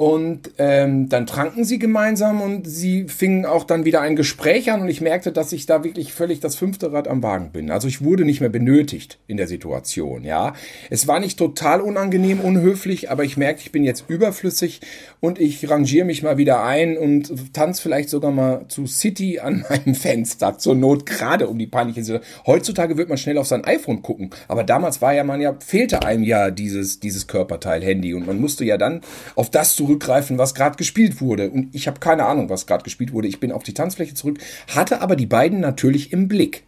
Und 0.00 0.52
ähm, 0.56 1.10
dann 1.10 1.26
tranken 1.26 1.62
sie 1.62 1.78
gemeinsam 1.78 2.40
und 2.40 2.66
sie 2.66 3.04
fingen 3.06 3.44
auch 3.44 3.64
dann 3.64 3.84
wieder 3.84 4.00
ein 4.00 4.16
Gespräch 4.16 4.72
an 4.72 4.80
und 4.80 4.88
ich 4.88 5.02
merkte, 5.02 5.30
dass 5.30 5.52
ich 5.52 5.66
da 5.66 5.84
wirklich 5.84 6.14
völlig 6.14 6.40
das 6.40 6.56
fünfte 6.56 6.90
Rad 6.90 7.06
am 7.06 7.22
Wagen 7.22 7.50
bin. 7.52 7.70
Also 7.70 7.86
ich 7.86 8.02
wurde 8.02 8.24
nicht 8.24 8.40
mehr 8.40 8.48
benötigt 8.48 9.18
in 9.26 9.36
der 9.36 9.46
Situation, 9.46 10.24
ja. 10.24 10.54
Es 10.88 11.06
war 11.06 11.20
nicht 11.20 11.38
total 11.38 11.82
unangenehm, 11.82 12.40
unhöflich, 12.40 13.10
aber 13.10 13.24
ich 13.24 13.36
merke, 13.36 13.60
ich 13.60 13.72
bin 13.72 13.84
jetzt 13.84 14.06
überflüssig 14.08 14.80
und 15.20 15.38
ich 15.38 15.68
rangiere 15.68 16.06
mich 16.06 16.22
mal 16.22 16.38
wieder 16.38 16.64
ein 16.64 16.96
und 16.96 17.52
tanze 17.52 17.82
vielleicht 17.82 18.08
sogar 18.08 18.30
mal 18.30 18.64
zu 18.68 18.86
City 18.86 19.38
an 19.40 19.66
meinem 19.68 19.94
Fenster, 19.94 20.56
zur 20.56 20.76
Not 20.76 21.04
gerade 21.04 21.46
um 21.46 21.58
die 21.58 21.66
peinliche 21.66 22.04
Situation. 22.04 22.46
Heutzutage 22.46 22.96
wird 22.96 23.10
man 23.10 23.18
schnell 23.18 23.36
auf 23.36 23.48
sein 23.48 23.66
iPhone 23.66 24.00
gucken, 24.00 24.30
aber 24.48 24.64
damals 24.64 25.02
war 25.02 25.12
ja 25.12 25.24
man 25.24 25.42
ja, 25.42 25.58
fehlte 25.62 26.06
einem 26.06 26.22
ja 26.22 26.50
dieses, 26.50 27.00
dieses 27.00 27.26
Körperteil 27.26 27.84
Handy 27.84 28.14
und 28.14 28.26
man 28.26 28.40
musste 28.40 28.64
ja 28.64 28.78
dann 28.78 29.02
auf 29.36 29.50
das 29.50 29.76
zurückgreifen, 29.90 30.38
was 30.38 30.54
gerade 30.54 30.76
gespielt 30.76 31.20
wurde. 31.20 31.50
Und 31.50 31.74
ich 31.74 31.86
habe 31.88 31.98
keine 31.98 32.26
Ahnung, 32.26 32.48
was 32.48 32.66
gerade 32.66 32.84
gespielt 32.84 33.12
wurde. 33.12 33.28
Ich 33.28 33.40
bin 33.40 33.50
auf 33.50 33.62
die 33.64 33.74
Tanzfläche 33.74 34.14
zurück, 34.14 34.38
hatte 34.68 35.00
aber 35.00 35.16
die 35.16 35.26
beiden 35.26 35.60
natürlich 35.60 36.12
im 36.12 36.28
Blick. 36.28 36.62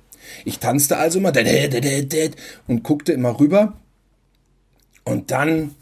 Ich 0.45 0.59
tanzte 0.59 0.97
also 0.97 1.19
immer 1.19 1.33
und 2.67 2.83
guckte 2.83 3.13
immer 3.13 3.39
rüber. 3.39 3.75
Und 5.05 5.31
dann, 5.31 5.75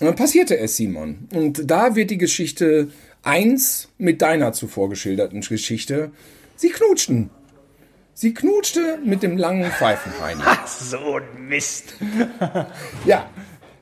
dann 0.00 0.16
passierte 0.16 0.58
es, 0.58 0.76
Simon. 0.76 1.28
Und 1.32 1.70
da 1.70 1.94
wird 1.94 2.10
die 2.10 2.18
Geschichte 2.18 2.88
eins 3.22 3.88
mit 3.98 4.22
deiner 4.22 4.52
zuvor 4.52 4.88
geschilderten 4.88 5.40
Geschichte 5.40 6.10
Sie 6.56 6.68
knutschten. 6.68 7.30
Sie 8.12 8.34
knutschte 8.34 8.98
mit 9.02 9.22
dem 9.22 9.38
langen 9.38 9.70
Pfeifenheini. 9.70 10.42
Ach, 10.44 10.66
so 10.66 11.16
ein 11.16 11.48
Mist. 11.48 11.94
ja, 13.06 13.30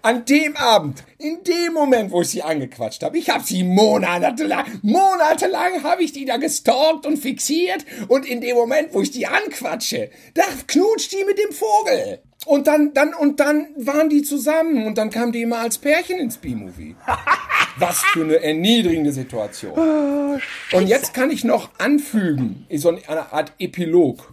an 0.09 0.25
dem 0.25 0.57
Abend, 0.57 1.05
in 1.19 1.45
dem 1.45 1.75
Moment, 1.75 2.11
wo 2.11 2.23
ich 2.23 2.29
sie 2.29 2.43
angequatscht 2.43 3.03
habe, 3.03 3.19
ich 3.19 3.29
habe 3.29 3.45
sie 3.45 3.63
monatelang, 3.63 4.65
monatelang 4.81 5.83
habe 5.83 6.03
ich 6.03 6.13
die 6.13 6.25
da 6.25 6.39
gestalkt 6.39 7.05
und 7.05 7.19
fixiert 7.19 7.85
und 8.09 8.25
in 8.25 8.41
dem 8.41 8.57
Moment, 8.57 8.95
wo 8.95 9.03
ich 9.03 9.11
die 9.11 9.27
anquatsche, 9.27 10.11
da 10.33 10.45
knutscht 10.67 11.13
die 11.13 11.25
mit 11.27 11.39
dem 11.39 11.53
Vogel. 11.53 12.21
Und 12.47 12.69
dann, 12.69 12.95
dann, 12.95 13.13
und 13.13 13.39
dann 13.39 13.67
waren 13.77 14.09
die 14.09 14.23
zusammen 14.23 14.87
und 14.87 14.97
dann 14.97 15.11
kamen 15.11 15.33
die 15.33 15.43
immer 15.43 15.59
als 15.59 15.77
Pärchen 15.77 16.19
ins 16.19 16.39
B-Movie. 16.39 16.97
Was 17.77 17.99
für 17.99 18.23
eine 18.23 18.43
erniedrigende 18.43 19.13
Situation. 19.13 19.73
Oh, 19.77 20.39
und 20.75 20.87
jetzt 20.89 21.13
kann 21.13 21.31
ich 21.31 21.45
noch 21.45 21.69
anfügen, 21.77 22.67
so 22.75 22.89
eine 22.89 23.31
Art 23.31 23.53
Epilog. 23.59 24.33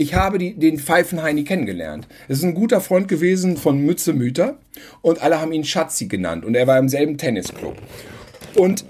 Ich 0.00 0.14
habe 0.14 0.38
die, 0.38 0.54
den 0.54 0.78
Pfeifenheini 0.78 1.44
kennengelernt. 1.44 2.08
Es 2.26 2.38
ist 2.38 2.44
ein 2.44 2.54
guter 2.54 2.80
Freund 2.80 3.06
gewesen 3.06 3.58
von 3.58 3.84
Mütze 3.84 4.14
Müter 4.14 4.56
und 5.02 5.20
alle 5.20 5.42
haben 5.42 5.52
ihn 5.52 5.62
Schatzi 5.62 6.06
genannt 6.06 6.42
und 6.42 6.54
er 6.54 6.66
war 6.66 6.78
im 6.78 6.88
selben 6.88 7.18
Tennisclub. 7.18 7.76
Und 8.54 8.86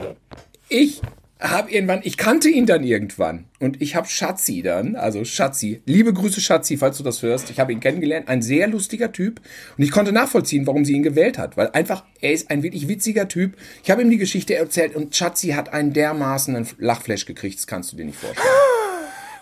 ich 0.68 1.00
habe 1.40 1.68
irgendwann, 1.72 2.02
ich 2.04 2.16
kannte 2.16 2.48
ihn 2.48 2.64
dann 2.64 2.84
irgendwann 2.84 3.46
und 3.58 3.82
ich 3.82 3.96
habe 3.96 4.06
Schatzi 4.06 4.62
dann, 4.62 4.94
also 4.94 5.24
Schatzi, 5.24 5.82
liebe 5.84 6.14
Grüße 6.14 6.40
Schatzi, 6.40 6.76
falls 6.76 6.98
du 6.98 7.02
das 7.02 7.22
hörst, 7.22 7.50
ich 7.50 7.58
habe 7.58 7.72
ihn 7.72 7.80
kennengelernt, 7.80 8.28
ein 8.28 8.40
sehr 8.40 8.68
lustiger 8.68 9.11
Typ 9.11 9.40
und 9.76 9.82
ich 9.82 9.90
konnte 9.90 10.12
nachvollziehen, 10.12 10.64
warum 10.68 10.84
sie 10.84 10.92
ihn 10.92 11.02
gewählt 11.02 11.38
hat, 11.38 11.56
weil 11.56 11.70
einfach, 11.70 12.04
er 12.20 12.30
ist 12.30 12.52
ein 12.52 12.62
wirklich 12.62 12.86
witziger 12.86 13.26
Typ. 13.26 13.56
Ich 13.82 13.90
habe 13.90 14.00
ihm 14.00 14.11
die 14.11 14.18
Geschichte 14.18 14.54
erzählt 14.54 14.94
und 14.94 15.16
Schatzi 15.16 15.48
hat 15.48 15.72
einen 15.72 15.92
dermaßen 15.92 16.68
Lachflash 16.78 17.26
gekriegt, 17.26 17.58
das 17.58 17.66
kannst 17.66 17.90
du 17.90 17.96
dir 17.96 18.04
nicht 18.04 18.18
vorstellen. 18.18 18.46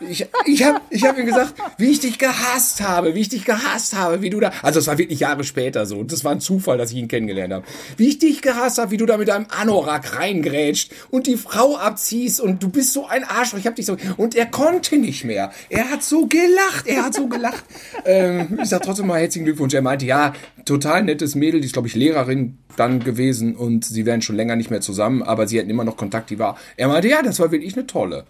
Ich, 0.01 0.27
ich 0.47 0.63
habe 0.63 0.81
ich 0.91 1.05
hab 1.05 1.19
ihm 1.19 1.27
gesagt, 1.27 1.55
wie 1.77 1.91
ich 1.91 1.99
dich 1.99 2.19
gehasst 2.19 2.81
habe, 2.81 3.15
wie 3.17 3.21
ich 3.21 3.31
dich 3.31 3.45
gehasst 3.45 3.97
habe, 3.97 4.23
wie 4.23 4.31
du 4.31 4.39
da, 4.39 4.53
also 4.63 4.79
es 4.79 4.87
war 4.87 4.97
wirklich 4.97 5.21
Jahre 5.21 5.43
später 5.43 5.87
so, 5.87 5.99
und 5.99 6.13
das 6.13 6.23
war 6.23 6.31
ein 6.31 6.41
Zufall, 6.41 6.79
dass 6.79 6.93
ich 6.93 6.99
ihn 6.99 7.09
kennengelernt 7.09 7.53
habe, 7.53 7.65
wie 7.97 8.09
ich 8.09 8.19
dich 8.21 8.41
gehasst 8.41 8.79
habe, 8.79 8.93
wie 8.93 8.97
du 8.97 9.07
da 9.07 9.17
mit 9.17 9.27
deinem 9.27 9.47
Anorak 9.49 10.17
reingrätscht 10.17 10.93
und 11.11 11.27
die 11.27 11.37
Frau 11.37 11.77
abziehst 11.77 12.41
und 12.41 12.63
du 12.63 12.69
bist 12.69 12.93
so 12.93 13.07
ein 13.07 13.25
Arschloch, 13.25 13.59
ich 13.59 13.67
hab 13.67 13.75
dich 13.75 13.87
so, 13.87 13.97
und 14.17 14.37
er 14.37 14.47
konnte 14.47 14.99
nicht 14.99 15.25
mehr, 15.25 15.51
er 15.69 15.91
hat 15.91 16.05
so 16.05 16.27
gelacht, 16.27 16.87
er 16.87 17.05
hat 17.05 17.15
so 17.15 17.27
gelacht. 17.27 17.65
ähm, 18.05 18.61
ich 18.63 18.69
sag 18.69 18.83
trotzdem 18.83 19.09
mal 19.09 19.21
herzlichen 19.21 19.47
Glückwunsch, 19.47 19.75
er 19.75 19.83
meinte, 19.83 20.07
ja, 20.07 20.33
total 20.65 21.03
nettes 21.03 21.35
Mädel, 21.35 21.61
die 21.61 21.67
ist 21.67 21.73
glaube 21.73 21.89
ich 21.89 21.97
Lehrerin 21.97 22.59
dann 22.77 23.01
gewesen 23.01 23.57
und 23.57 23.85
sie 23.85 24.07
wären 24.07 24.23
schon 24.23 24.37
länger 24.37 24.55
nicht 24.55 24.71
mehr 24.71 24.81
zusammen, 24.81 25.25
aber 25.25 25.49
sie 25.49 25.59
hatten 25.59 25.71
immer 25.71 25.85
noch 25.85 25.97
Kontakt, 25.97 26.31
die 26.31 26.39
war, 26.39 26.57
er 26.77 26.87
meinte, 26.87 27.09
ja, 27.09 27.23
das 27.23 27.41
war 27.41 27.51
wirklich 27.51 27.77
eine 27.77 27.89
tolle. 27.89 28.25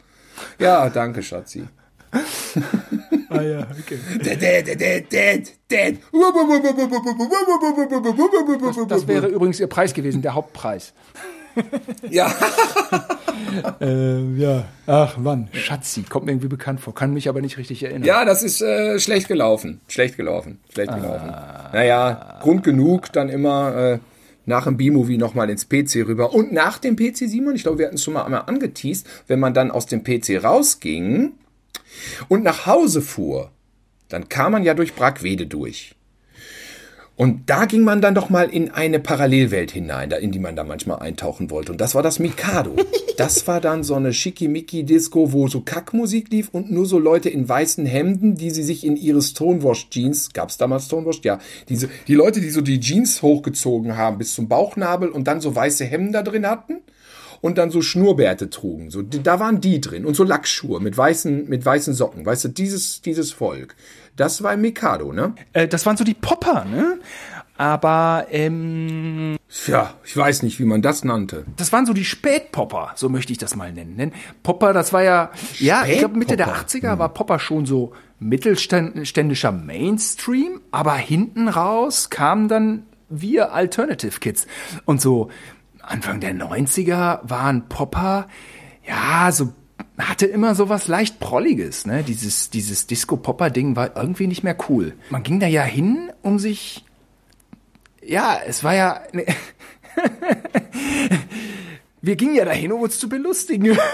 Ja, 0.59 0.89
danke, 0.91 1.23
Schatzi. 1.23 1.65
ah 3.31 3.43
ja, 3.43 3.67
okay. 3.79 3.99
Das, 8.61 8.77
das 8.89 9.07
wäre 9.07 9.27
übrigens 9.27 9.61
Ihr 9.61 9.67
Preis 9.67 9.93
gewesen, 9.93 10.23
der 10.23 10.35
Hauptpreis. 10.35 10.95
Ja. 12.09 12.33
äh, 13.81 14.21
ja. 14.37 14.65
Ach 14.87 15.17
Mann, 15.19 15.49
Schatzi, 15.53 16.03
kommt 16.03 16.27
mir 16.27 16.33
irgendwie 16.33 16.49
bekannt 16.49 16.81
vor, 16.81 16.95
kann 16.95 17.13
mich 17.13 17.29
aber 17.29 17.41
nicht 17.41 17.59
richtig 17.59 17.83
erinnern. 17.83 18.05
Ja, 18.05 18.25
das 18.25 18.43
ist 18.43 18.61
äh, 18.63 18.99
schlecht 18.99 19.29
gelaufen. 19.29 19.81
Schlecht 19.89 20.17
gelaufen. 20.17 20.61
Schlecht 20.73 20.95
gelaufen. 20.95 21.29
Ah. 21.31 21.71
Naja, 21.73 22.39
Grund 22.41 22.65
genug, 22.65 23.13
dann 23.13 23.29
immer 23.29 23.77
äh, 23.77 23.99
nach 24.49 24.65
dem 24.65 24.77
B-Movie 24.77 25.19
nochmal 25.19 25.51
ins 25.51 25.69
PC 25.69 26.07
rüber. 26.09 26.35
Und 26.35 26.53
nach 26.53 26.79
dem 26.79 26.97
PC, 26.97 27.29
Simon, 27.29 27.55
ich 27.55 27.63
glaube, 27.63 27.79
wir 27.79 27.87
hatten 27.87 27.97
es 27.97 28.03
schon 28.03 28.15
mal 28.15 28.25
einmal 28.25 28.45
angeteased, 28.47 29.07
wenn 29.27 29.39
man 29.39 29.55
dann 29.55 29.71
aus 29.71 29.87
dem 29.87 30.03
PC 30.03 30.43
rausging 30.43 31.33
und 32.29 32.43
nach 32.43 32.67
Hause 32.67 33.03
fuhr, 33.03 33.53
dann 34.09 34.29
kam 34.29 34.53
man 34.53 34.65
ja 34.65 34.75
durch 34.75 34.95
Brackwede 34.95 35.47
durch. 35.47 35.95
Und 37.19 37.51
da 37.51 37.65
ging 37.65 37.83
man 37.83 38.01
dann 38.01 38.15
doch 38.15 38.31
mal 38.31 38.49
in 38.49 38.71
eine 38.71 39.01
Parallelwelt 39.01 39.73
hinein, 39.73 40.13
in 40.13 40.31
die 40.31 40.39
man 40.39 40.55
da 40.55 40.63
manchmal 40.63 41.01
eintauchen 41.01 41.51
wollte. 41.51 41.73
Und 41.73 41.81
das 41.81 41.97
war 41.97 42.03
das 42.03 42.19
Mikado. 42.19 42.77
Das 43.19 43.49
war 43.49 43.61
dann 43.61 43.83
so 43.83 43.97
eine 43.97 44.13
Schickimicki-Disco, 44.13 45.33
wo 45.33 45.49
so 45.49 45.63
Kackmusik 45.63 46.31
lief 46.31 46.51
und 46.53 46.71
nur 46.71 46.87
so 46.87 47.01
Leute 47.01 47.29
in 47.29 47.49
weißen 47.49 47.85
Hemden, 47.85 48.37
die 48.37 48.51
sie 48.51 48.63
sich 48.63 48.87
in 48.87 48.97
ihre 48.97 49.21
Stonewash-Jeans, 49.21 50.33
gab's 50.35 50.57
damals 50.57 50.85
Stonewash? 50.85 51.23
Ja, 51.25 51.41
diese, 51.69 51.89
die 52.07 52.15
Leute, 52.15 52.41
die 52.41 52.51
so 52.51 52.61
die 52.61 52.79
Jeans 52.79 53.21
hochgezogen 53.21 53.97
haben 53.97 54.19
bis 54.19 54.37
zum 54.37 54.47
Bauchnabel 54.47 55.09
und 55.09 55.25
dann 55.25 55.41
so 55.41 55.53
weiße 55.53 55.85
Hemden 55.85 56.13
da 56.13 56.23
drin 56.23 56.47
hatten 56.47 56.77
und 57.41 57.59
dann 57.59 57.71
so 57.71 57.83
Schnurrbärte 57.83 58.51
trugen. 58.51 58.91
So, 58.91 59.03
da 59.03 59.41
waren 59.41 59.61
die 59.61 59.81
drin 59.81 60.05
und 60.05 60.15
so 60.15 60.25
Lackschuhe 60.25 60.81
mit 60.81 60.97
weißen, 60.97 61.49
mit 61.49 61.65
weißen 61.65 61.95
Socken. 61.95 62.25
Weißt 62.25 62.45
du, 62.45 62.49
dieses, 62.49 63.03
dieses 63.03 63.33
Volk. 63.33 63.75
Das 64.19 64.43
war 64.43 64.57
Mikado, 64.57 65.13
ne? 65.13 65.35
Äh, 65.53 65.69
das 65.69 65.87
waren 65.87 65.97
so 65.97 66.03
die 66.03 66.15
Popper, 66.15 66.65
ne? 66.65 66.99
Aber, 67.57 68.27
ähm. 68.31 69.37
Ja, 69.67 69.95
ich 70.05 70.17
weiß 70.17 70.43
nicht, 70.43 70.59
wie 70.59 70.65
man 70.65 70.83
das 70.83 71.05
nannte. 71.05 71.45
Das 71.57 71.73
waren 71.73 71.87
so 71.87 71.93
die 71.93 72.05
Spätpopper, 72.05 72.93
so 72.97 73.09
möchte 73.09 73.33
ich 73.33 73.39
das 73.39 73.55
mal 73.55 73.73
nennen. 73.73 74.13
Popper, 74.43 74.73
das 74.73 74.93
war 74.93 75.03
ja, 75.03 75.31
ja, 75.59 75.85
ich 75.87 75.99
glaube 75.99 76.19
Mitte 76.19 76.37
der 76.37 76.49
80er 76.49 76.93
hm. 76.93 76.99
war 76.99 77.09
Popper 77.11 77.39
schon 77.39 77.65
so 77.65 77.93
mittelständischer 78.19 79.53
Mainstream, 79.53 80.61
aber 80.73 80.95
hinten 80.95 81.49
raus 81.49 82.11
kamen 82.11 82.49
dann 82.49 82.87
wir 83.09 83.53
Alternative 83.53 84.19
Kids. 84.19 84.47
Und 84.85 85.01
so 85.01 85.31
Anfang 85.81 86.21
der 86.21 86.35
90er 86.35 87.21
waren 87.23 87.69
Popper, 87.69 88.27
ja, 88.87 89.31
so 89.33 89.53
hatte 89.99 90.27
immer 90.27 90.55
so 90.55 90.69
was 90.69 90.89
leicht 90.89 91.19
Prolliges, 91.19 91.87
ne? 91.87 92.03
Dieses, 92.03 92.51
dieses 92.51 92.87
Disco-Popper-Ding 92.87 93.77
war 93.77 93.97
irgendwie 93.97 94.27
nicht 94.27 94.45
mehr 94.45 94.57
cool. 94.69 94.95
Man 95.11 95.23
ging 95.23 95.41
da 95.41 95.47
ja 95.47 95.63
hin, 95.63 96.11
um 96.23 96.39
sich, 96.39 96.85
ja, 98.05 98.39
es 98.47 98.63
war 98.63 98.75
ja, 98.75 99.01
ne 99.13 99.25
wir 102.01 102.17
gingen 102.17 102.37
ja 102.37 102.45
dahin, 102.45 102.73
um 102.73 102.83
uns 102.83 102.99
zu 102.99 103.09
belustigen. 103.09 103.77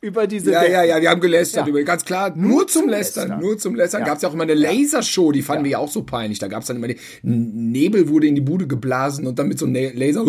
über 0.00 0.26
diese. 0.26 0.52
Ja, 0.52 0.64
ja, 0.64 0.84
ja, 0.84 1.00
wir 1.00 1.10
haben 1.10 1.20
gelästert 1.20 1.66
ja. 1.66 1.70
über, 1.70 1.82
ganz 1.82 2.04
klar, 2.04 2.32
nur, 2.36 2.50
nur 2.50 2.68
zum, 2.68 2.82
zum 2.82 2.90
Lästern, 2.90 3.28
Lästern, 3.28 3.40
nur 3.40 3.58
zum 3.58 3.74
Lästern. 3.74 4.00
Ja. 4.02 4.06
Gab 4.06 4.16
es 4.16 4.22
ja 4.22 4.28
auch 4.28 4.34
immer 4.34 4.44
eine 4.44 4.54
Lasershow, 4.54 5.32
die 5.32 5.42
fanden 5.42 5.64
ja. 5.64 5.64
wir 5.64 5.72
ja 5.72 5.78
auch 5.78 5.90
so 5.90 6.02
peinlich. 6.02 6.38
Da 6.38 6.48
gab 6.48 6.62
es 6.62 6.68
dann 6.68 6.76
immer, 6.76 6.88
die, 6.88 6.98
Nebel 7.22 8.08
wurde 8.08 8.26
in 8.26 8.34
die 8.34 8.40
Bude 8.40 8.66
geblasen 8.66 9.26
und 9.26 9.38
dann 9.38 9.48
mit 9.48 9.58
so 9.58 9.66
einem 9.66 9.96
Laser. 9.96 10.24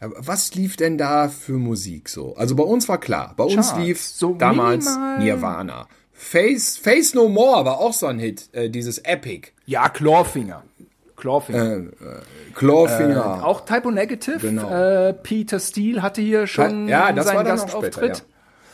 Was 0.00 0.54
lief 0.54 0.76
denn 0.76 0.96
da 0.96 1.28
für 1.28 1.52
Musik 1.52 2.08
so? 2.08 2.34
Also 2.36 2.56
bei 2.56 2.62
uns 2.62 2.88
war 2.88 2.98
klar, 2.98 3.34
bei 3.36 3.44
uns 3.44 3.68
Charts. 3.68 3.78
lief 3.78 4.02
so 4.02 4.34
damals 4.34 4.86
minimal. 4.86 5.18
Nirvana. 5.18 5.86
Face, 6.12 6.78
Face 6.78 7.14
No 7.14 7.28
More 7.28 7.64
war 7.64 7.78
auch 7.78 7.92
so 7.92 8.06
ein 8.06 8.18
Hit, 8.18 8.48
äh, 8.52 8.70
dieses 8.70 8.98
Epic. 8.98 9.48
Ja, 9.66 9.88
Clawfinger. 9.88 10.62
Clawfinger. 11.16 11.64
Äh, 11.64 11.76
äh, 11.76 11.90
Clawfinger. 12.54 13.40
Äh, 13.40 13.44
auch 13.44 13.64
Typo 13.64 13.90
Negative. 13.90 14.38
Genau. 14.38 14.70
Äh, 14.70 15.12
Peter 15.12 15.60
Steele 15.60 16.02
hatte 16.02 16.22
hier 16.22 16.46
schon 16.46 16.88
ja, 16.88 17.12
das 17.12 17.26
seinen 17.26 17.44
Gastauftritt. 17.44 18.18
Ja. 18.18 18.24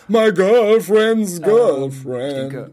My 0.09 0.33
girlfriend's 0.33 1.43
girlfriend. 1.43 2.53
Denke, 2.53 2.73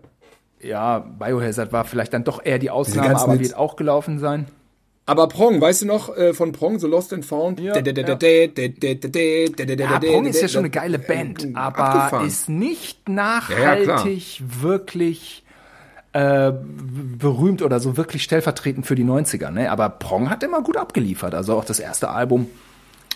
ja, 0.62 0.99
Biohazard 0.99 1.72
war 1.74 1.86
vielleicht 1.86 2.14
dann 2.14 2.24
doch 2.24 2.43
eher 2.43 2.60
die 2.60 2.70
Ausnahme, 2.70 3.20
aber 3.20 3.39
wird 3.39 3.56
auch 3.56 3.76
gelaufen 3.76 4.20
sein. 4.20 4.45
Aber 5.06 5.28
Prong, 5.28 5.60
weißt 5.60 5.82
du 5.82 5.86
noch 5.86 6.16
äh, 6.16 6.34
von 6.34 6.54
Prong, 6.54 6.80
The 6.80 6.88
Lost 6.88 7.12
and 7.12 7.26
Found? 7.26 7.60
Ja, 7.60 7.76
ja. 7.76 7.82
Prong 9.99 10.26
ist 10.26 10.41
ja 10.41 10.47
schon 10.47 10.60
eine 10.60 10.70
geile 10.70 10.97
Band, 10.97 11.45
aber 11.56 12.24
ist 12.26 12.47
nicht 12.47 13.10
nachhaltig 13.10 14.41
wirklich 14.62 15.43
äh, 16.14 16.51
berühmt 17.18 17.62
oder 17.62 17.80
so 17.80 17.97
wirklich 17.97 18.24
stellvertretend 18.24 18.86
für 18.86 18.95
die 18.95 19.04
90er. 19.04 19.49
Ne? 19.49 19.72
Aber 19.72 19.89
Prong 19.89 20.30
hat 20.30 20.43
immer 20.43 20.62
gut 20.62 20.78
abgeliefert. 20.78 21.34
Also 21.34 21.56
auch 21.56 21.66
das 21.66 21.80
erste 21.80 22.10
Album. 22.10 22.47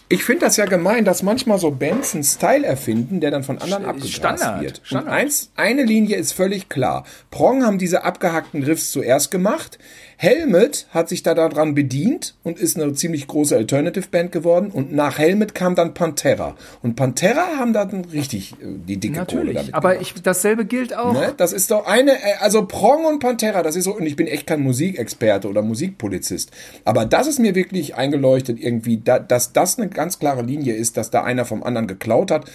Ich 0.10 0.24
finde 0.24 0.46
das 0.46 0.56
ja 0.56 0.66
gemein, 0.66 1.04
dass 1.04 1.22
manchmal 1.22 1.60
so 1.60 1.70
Bands 1.70 2.16
einen 2.16 2.24
Style 2.24 2.66
erfinden, 2.66 3.20
der 3.20 3.30
dann 3.30 3.44
von 3.44 3.58
anderen 3.58 3.86
abgegrast 3.86 4.62
wird. 4.62 4.82
Standard. 4.84 5.06
Und 5.06 5.12
eins, 5.12 5.52
eine 5.58 5.84
Linie 5.84 6.16
ist 6.16 6.32
völlig 6.32 6.70
klar. 6.70 7.04
Prong 7.30 7.66
haben 7.66 7.78
diese 7.78 8.04
abgehackten 8.04 8.64
Riffs 8.64 8.92
zuerst 8.92 9.32
gemacht. 9.32 9.78
Helmet 10.20 10.88
hat 10.90 11.10
sich 11.10 11.22
da 11.22 11.36
daran 11.36 11.76
bedient 11.76 12.34
und 12.44 12.58
ist 12.58 12.76
eine 12.76 12.92
ziemlich 12.94 13.28
große 13.28 13.56
Alternative 13.56 14.08
Band 14.10 14.32
geworden. 14.32 14.72
Und 14.72 14.92
nach 14.92 15.20
Helmet 15.20 15.54
kam 15.54 15.76
dann 15.76 15.94
Pantera. 15.94 16.56
Und 16.82 16.96
Pantera 16.96 17.58
haben 17.60 17.72
dann 17.72 18.04
richtig 18.06 18.54
äh, 18.54 18.66
die 18.88 18.98
dicke 18.98 19.16
Natürlich, 19.16 19.42
Kohle 19.42 19.54
damit 19.54 19.74
aber 19.76 20.02
ich, 20.02 20.16
dasselbe 20.16 20.66
gilt 20.66 20.98
auch. 20.98 21.14
Ne? 21.14 21.36
Das 21.38 21.54
ist 21.54 21.70
doch 21.70 21.86
eine, 21.86 22.14
äh, 22.14 22.38
also 22.40 22.66
Prong 22.66 23.06
und 23.06 23.20
Pantera, 23.20 23.62
das 23.62 23.76
ist 23.76 23.84
so, 23.84 23.96
und 23.96 24.08
ich 24.08 24.16
bin 24.16 24.26
echt 24.26 24.48
kein 24.48 24.62
Musikexperte 24.62 25.48
oder 25.48 25.62
Musikpolizist. 25.62 26.50
Aber 26.84 27.06
das 27.06 27.28
ist 27.28 27.38
mir 27.40 27.54
wirklich 27.54 27.94
eingeleuchtet 27.94 28.60
irgendwie, 28.60 28.98
da, 28.98 29.20
dass 29.20 29.54
das 29.54 29.78
eine 29.78 29.88
ganz 29.88 30.18
klare 30.18 30.42
Linie 30.42 30.74
ist, 30.74 30.98
dass 30.98 31.12
da 31.12 31.24
einer 31.24 31.46
vom 31.46 31.62
anderen 31.62 31.86
geklaut 31.86 32.32
hat. 32.32 32.50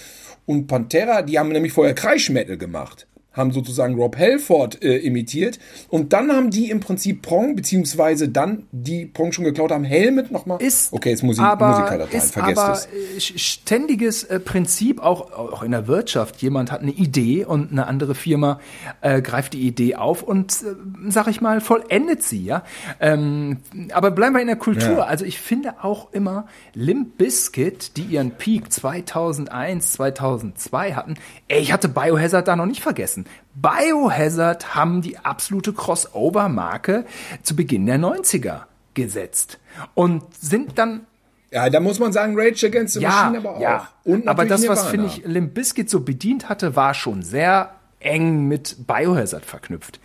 Und 0.47 0.67
Pantera, 0.67 1.23
die 1.23 1.39
haben 1.39 1.51
nämlich 1.51 1.73
vorher 1.73 1.95
Kreischmetal 1.95 2.57
gemacht. 2.57 3.07
Haben 3.33 3.53
sozusagen 3.53 3.95
Rob 3.95 4.17
Halford 4.19 4.83
äh, 4.83 4.99
imitiert 4.99 5.59
und 5.89 6.13
dann 6.13 6.33
haben 6.33 6.51
die 6.51 6.71
im 6.71 6.81
Prinzip 6.81 7.23
Prong, 7.23 7.57
beziehungsweise 7.57 8.29
dann 8.29 8.67
die 8.73 9.07
Prong 9.07 9.33
schon 9.33 9.45
geklaut 9.45 9.71
haben, 9.71 9.85
Helmet 9.85 10.31
nochmal. 10.31 10.61
Ist 10.61 10.93
okay, 10.93 11.11
jetzt 11.11 11.23
muss 11.23 11.37
ich 11.37 11.43
aber, 11.43 11.69
Musikerdateien, 11.69 12.23
ist 12.23 12.33
vergesst 12.33 12.59
aber 12.59 12.73
es. 12.73 13.31
äh, 13.31 13.39
ständiges 13.39 14.25
äh, 14.25 14.41
Prinzip, 14.41 15.01
auch, 15.03 15.33
auch 15.33 15.63
in 15.63 15.73
der 15.73 15.87
Wirtschaft. 15.87 16.43
Jemand 16.43 16.71
hat 16.71 16.83
eine 16.83 16.93
Idee 16.93 17.45
und 17.45 17.73
eine 17.73 17.87
andere 17.87 18.15
Firma 18.15 18.61
äh, 19.01 19.23
greift 19.23 19.53
die 19.55 19.63
Idee 19.63 19.97
auf 19.97 20.23
und, 20.23 20.53
äh, 20.63 21.11
sag 21.11 21.29
ich 21.29 21.41
mal, 21.41 21.61
vollendet 21.61 22.23
sie, 22.23 22.45
ja. 22.45 22.65
Ähm, 23.01 23.59
aber 23.93 24.11
bleiben 24.11 24.35
wir 24.35 24.41
in 24.41 24.47
der 24.47 24.57
Kultur. 24.57 24.99
Ja. 24.99 25.05
Also 25.05 25.25
ich 25.25 25.41
finde 25.41 25.75
auch 25.83 26.13
immer 26.13 26.47
Limp 26.75 27.19
Bizkit, 27.19 27.97
die 27.97 28.03
ihren 28.03 28.33
Peak 28.33 28.73
2001, 28.73 29.93
2002 29.93 30.95
hatten, 30.95 31.15
ey, 31.49 31.61
ich 31.61 31.73
hatte 31.73 31.89
Biohazard 31.89 32.49
da 32.49 32.57
noch 32.57 32.67
nicht 32.67 32.83
vergessen. 32.83 33.22
Biohazard 33.55 34.75
haben 34.75 35.03
die 35.03 35.19
absolute 35.19 35.73
Crossover-Marke 35.73 37.05
zu 37.43 37.57
Beginn 37.57 37.87
der 37.87 37.99
90er 37.99 38.63
gesetzt 38.95 39.59
und 39.95 40.23
sind 40.35 40.79
dann 40.79 41.07
Ja, 41.51 41.69
da 41.71 41.81
muss 41.81 41.99
man 41.99 42.13
sagen, 42.13 42.35
Rage 42.37 42.67
Against 42.67 42.95
the 42.95 43.01
ja, 43.01 43.11
Machine 43.11 43.39
aber 43.39 43.57
auch. 43.57 43.61
ja. 43.61 43.89
Und 44.05 44.27
aber 44.29 44.45
das, 44.45 44.67
was 44.69 44.87
finde 44.87 45.07
ich 45.07 45.25
Limp 45.25 45.55
Bizkit 45.55 45.91
so 45.91 46.01
bedient 46.01 46.49
hatte, 46.49 46.77
war 46.77 46.95
schon 46.95 47.23
sehr 47.23 47.73
eng 48.05 48.49
mit 48.49 48.87
Biohazard 48.87 49.45
verknüpft. 49.45 50.01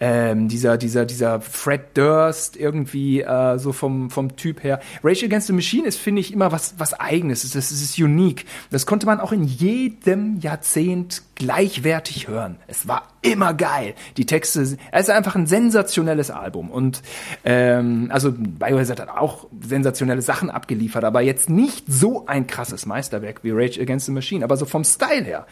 Ähm, 0.00 0.48
dieser, 0.48 0.76
dieser, 0.76 1.06
dieser 1.06 1.40
Fred 1.40 1.96
Durst 1.96 2.56
irgendwie 2.56 3.22
äh, 3.22 3.58
so 3.58 3.72
vom, 3.72 4.10
vom 4.10 4.36
Typ 4.36 4.62
her. 4.62 4.80
Rage 5.02 5.24
Against 5.24 5.46
the 5.46 5.52
Machine 5.52 5.86
ist, 5.86 5.98
finde 5.98 6.20
ich, 6.20 6.32
immer 6.32 6.52
was, 6.52 6.74
was 6.78 6.92
Eigenes. 6.94 7.42
Das, 7.42 7.52
das 7.52 7.70
ist 7.72 7.98
unique. 7.98 8.44
Das 8.70 8.86
konnte 8.86 9.06
man 9.06 9.20
auch 9.20 9.32
in 9.32 9.44
jedem 9.44 10.38
Jahrzehnt 10.40 11.22
gleichwertig 11.38 12.28
hören. 12.28 12.56
Es 12.66 12.86
war 12.88 13.04
immer 13.22 13.54
geil. 13.54 13.94
Die 14.16 14.26
Texte, 14.26 14.60
es 14.62 14.72
ist 14.72 15.10
einfach 15.10 15.34
ein 15.34 15.46
sensationelles 15.46 16.30
Album. 16.30 16.70
Und 16.70 17.02
ähm, 17.44 18.08
also 18.12 18.32
Biohazard 18.32 19.00
hat 19.00 19.08
auch 19.08 19.46
sensationelle 19.60 20.22
Sachen 20.22 20.50
abgeliefert, 20.50 21.04
aber 21.04 21.20
jetzt 21.20 21.48
nicht 21.50 21.84
so 21.88 22.26
ein 22.26 22.46
krasses 22.46 22.86
Meisterwerk 22.86 23.44
wie 23.44 23.50
Rage 23.50 23.80
Against 23.80 24.06
the 24.06 24.12
Machine, 24.12 24.44
aber 24.44 24.56
so 24.56 24.66
vom 24.66 24.84
Style 24.84 25.24
her. 25.24 25.46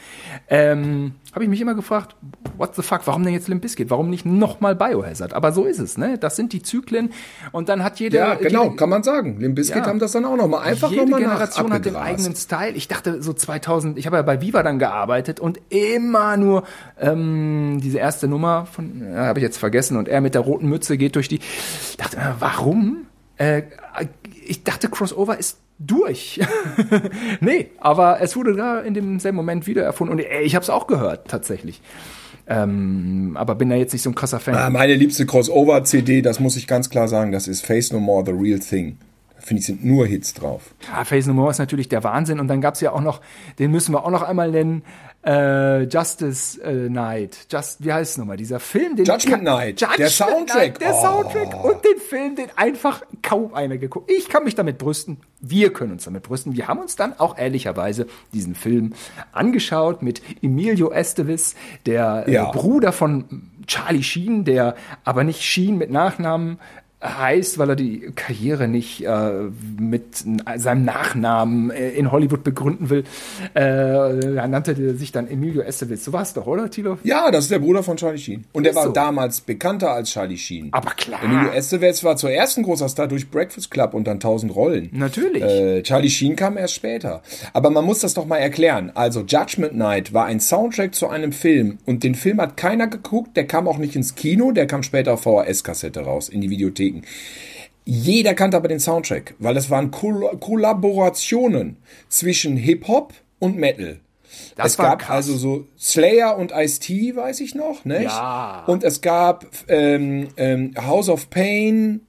Ähm, 0.49 1.15
habe 1.33 1.45
ich 1.45 1.51
mich 1.51 1.61
immer 1.61 1.75
gefragt, 1.75 2.17
what 2.57 2.75
the 2.77 2.83
fuck, 2.83 3.03
warum 3.07 3.23
denn 3.25 3.33
jetzt 3.33 3.49
Limp 3.49 3.63
Bizkit? 3.63 3.91
Warum 3.91 4.11
nicht 4.11 4.27
nochmal 4.27 4.75
Biohazard? 4.75 5.33
Aber 5.35 5.53
so 5.53 5.65
ist 5.65 5.79
es, 5.79 5.99
ne? 5.99 6.19
Das 6.19 6.37
sind 6.37 6.53
die 6.53 6.63
Zyklen 6.63 7.11
und 7.53 7.69
dann 7.69 7.83
hat 7.85 8.01
jeder 8.01 8.19
Ja, 8.19 8.35
genau, 8.35 8.65
jede, 8.65 8.77
kann 8.77 8.89
man 8.89 9.03
sagen. 9.03 9.39
Limp 9.41 9.55
Bizkit 9.57 9.83
Ja. 9.83 9.87
haben 9.87 9.99
das 9.99 10.13
dann 10.13 10.25
auch 10.25 10.37
nochmal 10.37 10.67
einfach 10.67 10.91
jede 10.91 11.03
nochmal 11.03 11.21
nach 11.21 11.29
Generation 11.31 11.73
hat 11.73 11.85
den 11.85 11.97
eigenen 11.97 12.35
Style. 12.35 12.73
Ich 12.73 12.89
dachte 12.89 13.23
so 13.23 13.33
2000, 13.33 13.99
ich 13.99 14.07
habe 14.07 14.17
ja 14.17 14.23
bei 14.23 14.41
Viva 14.41 14.63
dann 14.63 14.79
gearbeitet 14.79 15.41
und 15.41 15.61
immer 15.77 16.37
nur 16.37 16.65
ähm, 17.01 17.81
diese 17.83 17.99
erste 17.99 18.29
Nummer 18.29 18.67
von, 18.67 19.13
ja, 19.13 19.27
habe 19.27 19.39
ich 19.39 19.43
jetzt 19.43 19.59
vergessen 19.59 19.97
und 19.97 20.09
er 20.09 20.21
mit 20.21 20.35
der 20.35 20.43
roten 20.43 20.69
Mütze 20.69 20.97
geht 20.97 21.17
durch 21.17 21.29
die. 21.29 21.41
Ich 21.91 21.97
dachte, 21.97 22.17
äh, 22.17 22.33
warum? 22.39 23.07
Äh, 23.37 23.63
ich 24.47 24.65
dachte, 24.65 24.89
Crossover 24.89 25.39
ist 25.39 25.59
durch. 25.79 26.41
nee, 27.41 27.71
aber 27.79 28.21
es 28.21 28.37
wurde 28.37 28.55
da 28.55 28.81
in 28.81 28.95
demselben 28.95 29.37
Moment 29.37 29.67
wieder 29.67 29.83
erfunden 29.83 30.13
und 30.13 30.21
ey, 30.21 30.43
ich 30.43 30.55
habe 30.55 30.63
es 30.63 30.71
auch 30.71 30.87
gehört 30.87 31.29
tatsächlich. 31.29 31.81
Ähm, 32.49 33.33
aber 33.35 33.57
bin 33.57 33.69
da 33.69 33.77
jetzt 33.77 33.93
nicht 33.93 34.03
so 34.03 34.11
ein 34.11 34.15
krasser 34.15 34.39
Fan. 34.39 34.55
Ah, 34.55 34.71
meine 34.71 34.95
liebste 34.95 35.27
Crossover-CD, 35.27 36.23
das 36.23 36.39
muss 36.39 36.57
ich 36.57 36.67
ganz 36.67 36.91
klar 36.91 37.09
sagen, 37.09 37.33
das 37.33 37.49
ist 37.49 37.67
Face 37.67 37.93
No 37.93 37.99
More, 37.99 38.25
The 38.25 38.33
Real 38.33 38.61
Thing. 38.61 38.99
Finde 39.39 39.61
ich, 39.61 39.67
sind 39.67 39.85
nur 39.85 40.07
Hits 40.07 40.35
drauf. 40.35 40.75
Ja, 40.89 41.05
Face 41.05 41.27
No 41.27 41.35
More 41.35 41.51
ist 41.51 41.59
natürlich 41.59 41.89
der 41.89 42.05
Wahnsinn. 42.05 42.41
Und 42.41 42.49
dann 42.49 42.61
gab's 42.61 42.81
ja 42.81 42.93
auch 42.93 43.01
noch, 43.01 43.21
den 43.59 43.71
müssen 43.71 43.93
wir 43.93 44.05
auch 44.05 44.11
noch 44.11 44.23
einmal 44.23 44.51
nennen, 44.51 44.83
äh, 45.27 45.83
Justice 45.83 46.61
äh, 46.63 46.89
Night. 46.89 47.47
Just, 47.51 47.85
wie 47.85 47.93
heißt 47.93 48.13
es 48.13 48.19
nochmal? 48.19 48.37
Dieser 48.37 48.61
Film, 48.61 48.95
den 48.97 49.05
Judgment 49.05 49.43
Night, 49.43 49.81
Judgment 49.81 49.99
der 49.99 50.09
Soundtrack. 50.09 50.57
Night, 50.57 50.81
der 50.81 50.95
Oh. 50.95 51.03
Soundtrack 51.03 51.65
und 51.65 51.85
den 51.85 51.99
Film, 52.01 52.37
den 52.37 52.47
einfach 52.57 53.03
kaum 53.23 53.53
einer 53.53 53.77
geguckt. 53.77 54.11
Ich 54.11 54.29
kann 54.29 54.45
mich 54.45 54.55
damit 54.55 54.79
brüsten. 54.79 55.19
Wir 55.41 55.73
können 55.73 55.93
uns 55.93 56.05
damit 56.05 56.23
brüsten. 56.23 56.57
Wir 56.57 56.69
haben 56.69 56.79
uns 56.81 56.95
dann 56.97 57.19
auch 57.19 57.37
ehrlicherweise 57.37 58.07
diesen 58.33 58.55
Film 58.55 58.93
angeschaut 59.33 60.03
mit 60.03 60.23
Emilio 60.43 60.91
Estevez, 60.93 61.55
der 61.87 62.25
Ja. 62.29 62.49
äh, 62.49 62.53
Bruder 62.53 62.93
von 62.93 63.51
Charlie 63.67 64.03
Sheen, 64.05 64.45
der 64.45 64.77
aber 65.05 65.25
nicht 65.25 65.43
Sheen 65.43 65.77
mit 65.77 65.91
Nachnamen 65.91 66.59
heißt, 67.03 67.59
weil 67.59 67.71
er 67.71 67.77
die 67.77 68.11
Karriere 68.15 68.69
nicht 68.69 69.05
äh, 69.05 69.31
mit 69.79 70.25
seinem 70.57 70.85
Nachnamen 70.85 71.71
äh, 71.71 71.91
in 71.91 72.11
Hollywood 72.11 72.43
begründen 72.43 72.89
will. 72.89 73.05
Äh, 73.55 73.61
er 73.61 74.49
nannte 74.49 74.97
sich 74.97 75.13
dann 75.13 75.29
Emilio 75.29 75.61
Estevez. 75.61 76.05
So 76.05 76.13
war 76.13 76.23
es 76.23 76.33
doch, 76.33 76.47
oder, 76.47 76.71
Tilo? 76.71 76.99
Ja, 77.05 77.31
das 77.31 77.45
ist 77.45 77.51
der 77.51 77.59
Bruder 77.59 77.83
von 77.83 77.97
Charlie 77.97 78.19
Sheen. 78.19 78.45
Und 78.53 78.65
der 78.65 78.75
war 78.75 78.85
so. 78.85 78.93
damals 78.93 79.43
bekannter 79.43 79.91
als 79.91 80.11
Charlie 80.11 80.39
Sheen. 80.39 80.69
Aber 80.73 80.91
klar. 80.93 81.23
Emilio 81.23 81.51
Estevez 81.51 82.03
war 82.03 82.17
zuerst 82.17 82.57
ein 82.57 82.65
großer 82.65 82.89
Star 82.89 83.09
durch 83.09 83.31
Breakfast 83.31 83.71
Club 83.71 83.93
und 83.93 84.07
dann 84.07 84.17
1000 84.17 84.55
Rollen. 84.55 84.89
Natürlich. 84.93 85.43
Äh, 85.43 85.83
Charlie 85.83 86.11
Sheen 86.11 86.35
kam 86.35 86.57
erst 86.57 86.75
später. 86.75 87.23
Aber 87.53 87.71
man 87.71 87.85
muss 87.85 88.01
das 88.01 88.15
doch 88.15 88.27
mal 88.27 88.39
erklären. 88.39 88.91
Also 88.95 89.21
Judgment 89.21 89.77
Night 89.77 90.15
war 90.15 90.25
ein 90.25 90.41
Soundtrack 90.41 90.95
zu 90.95 91.09
einem 91.09 91.33
Film 91.33 91.79
und 91.85 92.05
den 92.05 92.15
Film 92.15 92.41
hat 92.41 92.57
keiner 92.57 92.87
geguckt. 92.87 93.37
Der 93.37 93.47
kam 93.47 93.69
auch 93.69 93.79
nicht 93.79 93.97
ins 93.97 94.15
Kino, 94.15 94.53
der 94.53 94.67
kam 94.67 94.83
später 94.83 95.13
auf 95.13 95.23
VHS-Kassette 95.23 96.01
raus, 96.01 96.31
in 96.31 96.41
die 96.41 96.51
Videotheken. 96.87 97.03
Jeder 97.85 98.35
kannte 98.35 98.57
aber 98.57 98.69
den 98.69 98.81
Soundtrack, 98.81 99.35
weil 99.39 99.55
das 99.55 99.71
waren 99.71 99.91
Koll 99.93 100.37
Kollaborationen 100.41 101.77
zwischen 102.09 102.57
Hip-Hop 102.57 103.15
und 103.39 103.57
Metal. 103.57 104.01
Das 104.57 104.73
es 104.73 104.77
gab 104.77 104.99
krass. 104.99 105.11
also 105.29 105.37
so 105.37 105.67
Slayer 105.79 106.37
und 106.37 106.53
Ice-T, 106.53 107.15
weiß 107.15 107.41
ich 107.41 107.55
noch, 107.55 107.85
nicht? 107.85 108.03
Ja. 108.03 108.65
Und 108.67 108.83
es 108.83 109.01
gab 109.01 109.47
ähm, 109.69 110.29
ähm, 110.37 110.75
House 110.77 111.09
of 111.09 111.31
Pain 111.31 112.01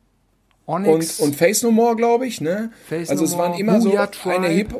und, 0.65 0.87
Onyx. 0.87 1.19
und 1.19 1.35
Face 1.35 1.61
No 1.61 1.71
More, 1.71 1.95
glaube 1.95 2.25
ich, 2.25 2.41
ne? 2.41 2.71
Face 2.89 3.09
also 3.09 3.23
No 3.23 3.29
es 3.29 3.37
waren 3.37 3.51
More, 3.51 3.59
immer 3.59 3.79
Booyah 3.79 4.09
so 4.11 4.29
eine 4.29 4.47
Tribe. 4.47 4.47
Hip 4.47 4.75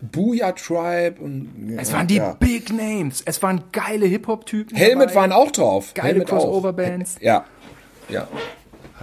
Booyah 0.00 0.52
Tribe 0.52 1.20
und 1.20 1.76
es 1.76 1.92
waren 1.92 2.06
die 2.06 2.16
ja. 2.16 2.34
Big 2.34 2.72
Names. 2.72 3.22
Es 3.26 3.42
waren 3.42 3.64
geile 3.72 4.06
Hip-Hop-Typen. 4.06 4.76
Helmet 4.76 5.10
dabei. 5.10 5.14
waren 5.16 5.32
auch 5.32 5.50
drauf. 5.50 5.92
Geile. 5.94 6.24
Crossover-Bands. 6.24 7.16
Ja. 7.20 7.44
Ja. 8.08 8.28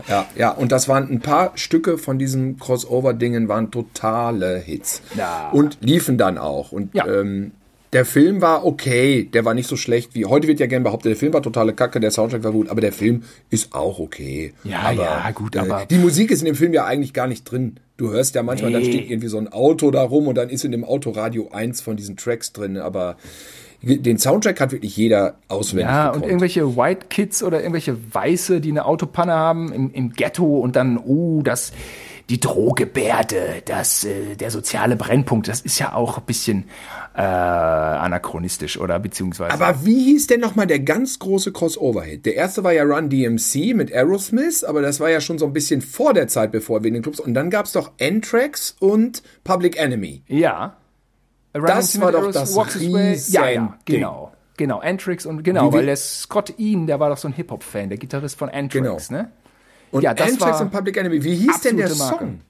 Ja, 0.08 0.26
ja, 0.38 0.52
und 0.52 0.72
das 0.72 0.88
waren 0.88 1.10
ein 1.12 1.20
paar 1.22 1.52
Stücke 1.56 1.98
von 1.98 2.20
diesen 2.20 2.58
Crossover-Dingen 2.60 3.48
waren 3.48 3.72
totale 3.72 4.58
Hits. 4.60 5.02
Ja. 5.18 5.50
Und 5.52 5.78
liefen 5.82 6.18
dann 6.18 6.38
auch. 6.38 6.72
Und 6.72 6.94
Ja. 6.94 7.08
ähm, 7.08 7.52
der 7.94 8.04
Film 8.04 8.42
war 8.42 8.66
okay, 8.66 9.24
der 9.24 9.46
war 9.46 9.54
nicht 9.54 9.70
so 9.70 9.78
schlecht 9.78 10.16
wie. 10.16 10.26
Heute 10.26 10.48
wird 10.50 10.60
ja 10.60 10.66
gern 10.68 10.84
behauptet, 10.84 11.12
der 11.12 11.16
Film 11.16 11.32
war 11.32 11.42
totale 11.42 11.72
Kacke, 11.74 12.02
der 12.02 12.12
Soundtrack 12.12 12.44
war 12.44 12.52
gut, 12.52 12.68
aber 12.70 12.82
der 12.82 12.92
Film 12.92 13.24
ist 13.50 13.74
auch 13.74 14.00
okay. 14.00 14.54
Ja, 14.66 14.80
aber, 14.82 14.96
ja, 15.04 15.32
gut, 15.32 15.56
äh, 15.56 15.60
aber- 15.60 15.86
Die 15.86 15.98
Musik 15.98 16.30
ist 16.32 16.42
in 16.42 16.46
dem 16.48 16.56
Film 16.56 16.74
ja 16.74 16.84
eigentlich 16.86 17.14
gar 17.14 17.28
nicht 17.28 17.50
drin. 17.50 17.78
Du 17.96 18.12
hörst 18.12 18.36
ja 18.36 18.44
manchmal, 18.44 18.74
dann 18.74 18.82
Nee. 18.82 18.90
steht 18.90 19.10
irgendwie 19.10 19.30
so 19.30 19.38
ein 19.38 19.48
Auto 19.48 19.92
da 19.92 20.02
rum 20.04 20.28
und 20.28 20.36
dann 20.36 20.50
ist 20.50 20.66
in 20.66 20.72
dem 20.74 20.84
Autoradio 20.84 21.50
eins 21.54 21.80
von 21.80 21.96
diesen 21.96 22.18
Tracks 22.18 22.52
drin, 22.52 22.76
aber 22.78 23.16
den 23.86 24.18
Soundtrack 24.18 24.60
hat 24.60 24.72
wirklich 24.72 24.98
jeder 24.98 25.36
auswendig 25.48 25.88
Ja, 25.88 26.08
und 26.08 26.14
gekonnt. 26.14 26.26
irgendwelche 26.32 26.76
White 26.76 27.06
Kids 27.10 27.44
oder 27.44 27.60
irgendwelche 27.60 27.98
Weiße, 28.14 28.60
die 28.62 28.72
eine 28.72 28.86
Autopanne 28.86 29.34
haben 29.34 29.72
im, 29.72 29.94
im 29.94 30.12
Ghetto 30.14 30.60
und 30.60 30.76
dann, 30.76 30.98
oh, 30.98 31.42
das, 31.44 31.72
die 32.30 32.40
Drohgebärde, 32.40 33.62
das, 33.66 34.04
äh, 34.04 34.36
der 34.36 34.50
soziale 34.50 34.96
Brennpunkt, 34.96 35.48
das 35.48 35.62
ist 35.62 35.78
ja 35.80 35.94
auch 35.94 36.18
ein 36.18 36.24
bisschen 36.26 36.66
äh, 37.16 37.22
anachronistisch 37.22 38.80
oder 38.80 38.98
beziehungsweise. 39.00 39.54
Aber 39.54 39.86
wie 39.86 40.04
hieß 40.06 40.28
denn 40.28 40.40
nochmal 40.40 40.68
der 40.68 40.80
ganz 40.80 41.20
große 41.20 41.52
Crossover-Hit? 41.52 42.26
Der 42.26 42.36
erste 42.36 42.64
war 42.64 42.74
ja 42.74 42.84
Run 42.84 43.10
DMC 43.10 43.76
mit 43.76 43.94
Aerosmith, 43.94 44.64
aber 44.64 44.82
das 44.82 45.00
war 45.00 45.10
ja 45.12 45.22
schon 45.22 45.38
so 45.38 45.46
ein 45.46 45.54
bisschen 45.54 45.82
vor 45.82 46.14
der 46.14 46.28
Zeit, 46.28 46.52
bevor 46.52 46.84
wir 46.84 46.88
in 46.88 46.96
den 46.96 47.04
Clubs. 47.04 47.20
Und 47.20 47.34
dann 47.36 47.50
gab's 47.52 47.72
doch 47.74 47.92
Anthrax 48.02 48.76
und 48.80 49.22
Public 49.44 49.78
Enemy. 49.80 50.24
ja. 50.28 50.78
Das 51.62 52.00
war 52.02 52.12
doch 52.12 52.32
das 52.32 52.56
Way. 52.56 53.20
Ja, 53.30 53.50
ja, 53.50 53.78
genau. 53.86 54.32
Genau, 54.58 54.80
Anthrax 54.80 55.26
und 55.26 55.44
genau, 55.44 55.74
weil 55.74 55.86
der 55.86 55.98
Scott 55.98 56.54
Ian, 56.58 56.88
der 56.88 57.00
war 57.02 57.10
doch 57.10 57.18
so 57.18 57.28
ein 57.28 57.34
Hip-Hop-Fan, 57.34 57.90
der 57.90 57.98
Gitarrist 57.98 58.38
von 58.38 58.48
Anthrax, 58.50 59.10
Genau. 59.10 59.22
ne? 59.22 59.32
Und 59.92 60.02
Ja, 60.02 60.14
das 60.14 60.32
Anthrax 60.32 60.54
war 60.54 60.62
und 60.62 60.72
Public 60.72 60.96
Enemy. 60.98 61.24
Wie 61.24 61.36
hieß 61.36 61.62
denn 61.62 61.78
der 61.78 61.94
Marke. 61.96 62.18
Song? 62.20 62.42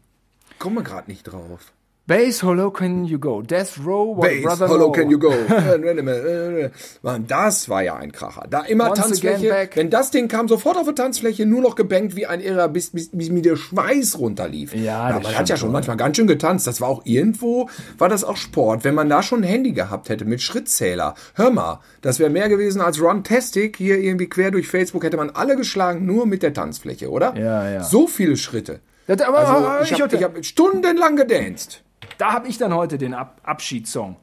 Kommen 0.60 0.76
wir 0.78 0.84
gerade 0.84 1.10
nicht 1.10 1.24
drauf. 1.24 1.74
Bass, 2.08 2.44
Hollow 2.44 2.70
Can 2.70 3.06
You 3.06 3.18
Go? 3.18 3.42
Death 3.42 3.80
Row, 3.84 4.14
Brother 4.14 4.68
Hello, 4.68 4.78
Know. 4.78 4.92
can 4.92 5.10
you 5.10 5.18
go? 5.18 5.34
Mann, 7.02 7.26
das 7.26 7.68
war 7.68 7.82
ja 7.82 7.96
ein 7.96 8.12
Kracher. 8.12 8.46
Da 8.48 8.62
immer 8.62 8.92
Once 8.92 9.00
Tanzfläche. 9.00 9.70
Wenn 9.74 9.90
das 9.90 10.12
Ding 10.12 10.28
kam, 10.28 10.48
sofort 10.48 10.78
auf 10.78 10.86
der 10.86 10.94
Tanzfläche, 10.94 11.48
nur 11.48 11.64
noch 11.64 11.74
gebankt 11.76 12.16
wie 12.16 12.28
ein 12.28 12.42
Irrer, 12.42 12.68
bis, 12.68 12.92
bis, 12.92 13.10
bis 13.12 13.32
mir 13.32 13.42
der 13.42 13.56
Schweiß 13.56 14.20
runterlief. 14.20 14.76
Ja, 14.76 15.14
das 15.14 15.24
man 15.24 15.36
hat 15.36 15.50
ja 15.50 15.58
schon 15.58 15.72
manchmal 15.72 15.98
ganz 15.98 16.18
schön 16.18 16.28
getanzt. 16.28 16.68
Das 16.68 16.80
war 16.80 16.90
auch 16.90 17.02
irgendwo, 17.06 17.70
war 17.98 18.08
das 18.08 18.24
auch 18.24 18.38
Sport. 18.38 18.84
Wenn 18.84 18.94
man 18.94 19.10
da 19.10 19.24
schon 19.24 19.40
ein 19.40 19.48
Handy 19.48 19.72
gehabt 19.72 20.10
hätte 20.10 20.26
mit 20.26 20.44
Schrittzähler. 20.44 21.16
Hör 21.34 21.50
mal, 21.50 21.80
das 22.04 22.20
wäre 22.20 22.30
mehr 22.30 22.50
gewesen 22.50 22.82
als 22.82 23.02
Runtastic. 23.02 23.78
Hier 23.78 23.98
irgendwie 23.98 24.30
quer 24.30 24.52
durch 24.52 24.68
Facebook 24.68 25.04
hätte 25.04 25.18
man 25.18 25.32
alle 25.32 25.56
geschlagen, 25.56 26.06
nur 26.06 26.28
mit 26.28 26.44
der 26.44 26.54
Tanzfläche, 26.54 27.10
oder? 27.10 27.36
Ja, 27.36 27.68
ja. 27.68 27.84
So 27.84 28.06
viele 28.06 28.38
Schritte. 28.38 28.80
Das, 29.08 29.22
aber 29.22 29.40
Also, 29.40 29.96
ich, 29.96 30.00
habe 30.00 30.24
hab 30.24 30.46
stundenlang 30.46 31.16
gedanced. 31.16 31.82
Da 32.18 32.34
habe 32.34 32.48
ich 32.48 32.58
dann 32.58 32.74
heute 32.74 32.98
den 32.98 33.14
Ab 33.14 33.42
Abschiedssong. 33.44 34.18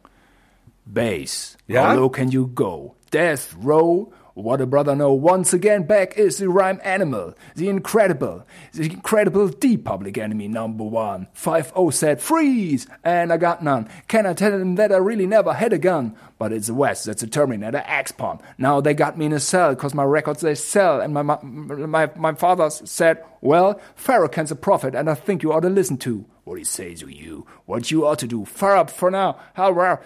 Bass. 0.85 1.57
Ja? 1.67 1.91
How 1.91 1.97
low 1.97 2.09
can 2.09 2.29
you 2.29 2.49
go? 2.49 2.97
Death 3.13 3.57
row. 3.65 4.13
What 4.35 4.63
a 4.63 4.67
brother 4.67 4.97
know. 4.97 5.13
Once 5.13 5.53
again, 5.53 5.83
back 5.83 6.17
is 6.17 6.39
the 6.39 6.49
rhyme 6.49 6.81
animal. 6.83 7.35
The 7.55 7.69
incredible. 7.69 8.47
The 8.73 8.85
incredible 8.85 9.49
deep 9.49 9.85
public 9.85 10.17
enemy 10.17 10.49
number 10.49 10.85
one. 10.85 11.29
5-0 11.37 11.93
said 11.93 12.21
freeze. 12.21 12.87
And 13.05 13.33
I 13.33 13.37
got 13.37 13.63
none. 13.63 13.91
Can 14.09 14.25
I 14.25 14.33
tell 14.33 14.53
him 14.53 14.77
that 14.77 14.91
I 14.91 14.97
really 14.97 15.27
never 15.27 15.53
had 15.53 15.75
a 15.75 15.79
gun? 15.79 16.17
But 16.39 16.53
it's 16.53 16.69
the 16.69 16.75
West. 16.75 17.05
That's 17.05 17.23
a 17.23 17.27
Terminator 17.27 17.83
X-Pump. 17.85 18.43
Now 18.57 18.81
they 18.81 18.95
got 18.95 19.19
me 19.19 19.27
in 19.27 19.33
a 19.33 19.41
cell 19.41 19.77
cause 19.77 19.93
my 19.93 20.05
records 20.05 20.41
they 20.41 20.55
sell. 20.55 21.01
And 21.01 21.13
my, 21.13 21.23
my, 21.23 22.11
my 22.17 22.33
father 22.35 22.71
said, 22.71 23.23
well, 23.43 23.81
Pharaoh 23.97 24.29
can's 24.29 24.51
a 24.51 24.57
prophet 24.57 24.95
and 24.95 25.11
I 25.11 25.15
think 25.15 25.43
you 25.43 25.53
ought 25.53 25.61
to 25.61 25.69
listen 25.69 25.99
to 25.99 26.25
what 26.45 26.59
he 26.59 26.65
says 26.65 27.01
to 27.01 27.09
you. 27.09 27.47
What 27.67 27.91
you 27.91 28.07
ought 28.07 28.19
to 28.21 28.27
do. 28.27 28.45
Fire 28.45 28.77
up 28.77 28.91
for 28.91 29.11
now. 29.11 29.39
How 29.55 29.71
rare. 29.71 30.01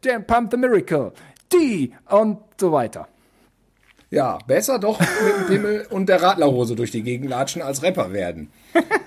Damn, 0.00 0.24
pump 0.24 0.50
the 0.50 0.56
miracle. 0.56 1.14
D 1.48 1.94
und 2.10 2.38
so 2.58 2.70
weiter. 2.70 3.06
Ja, 4.16 4.38
besser 4.46 4.78
doch 4.78 4.98
mit 4.98 5.08
dem 5.10 5.46
Pimmel 5.46 5.86
und 5.90 6.08
der 6.08 6.22
Radlerhose 6.22 6.74
durch 6.74 6.90
die 6.90 7.02
Gegend 7.02 7.28
latschen 7.28 7.60
als 7.60 7.82
Rapper 7.82 8.14
werden. 8.14 8.50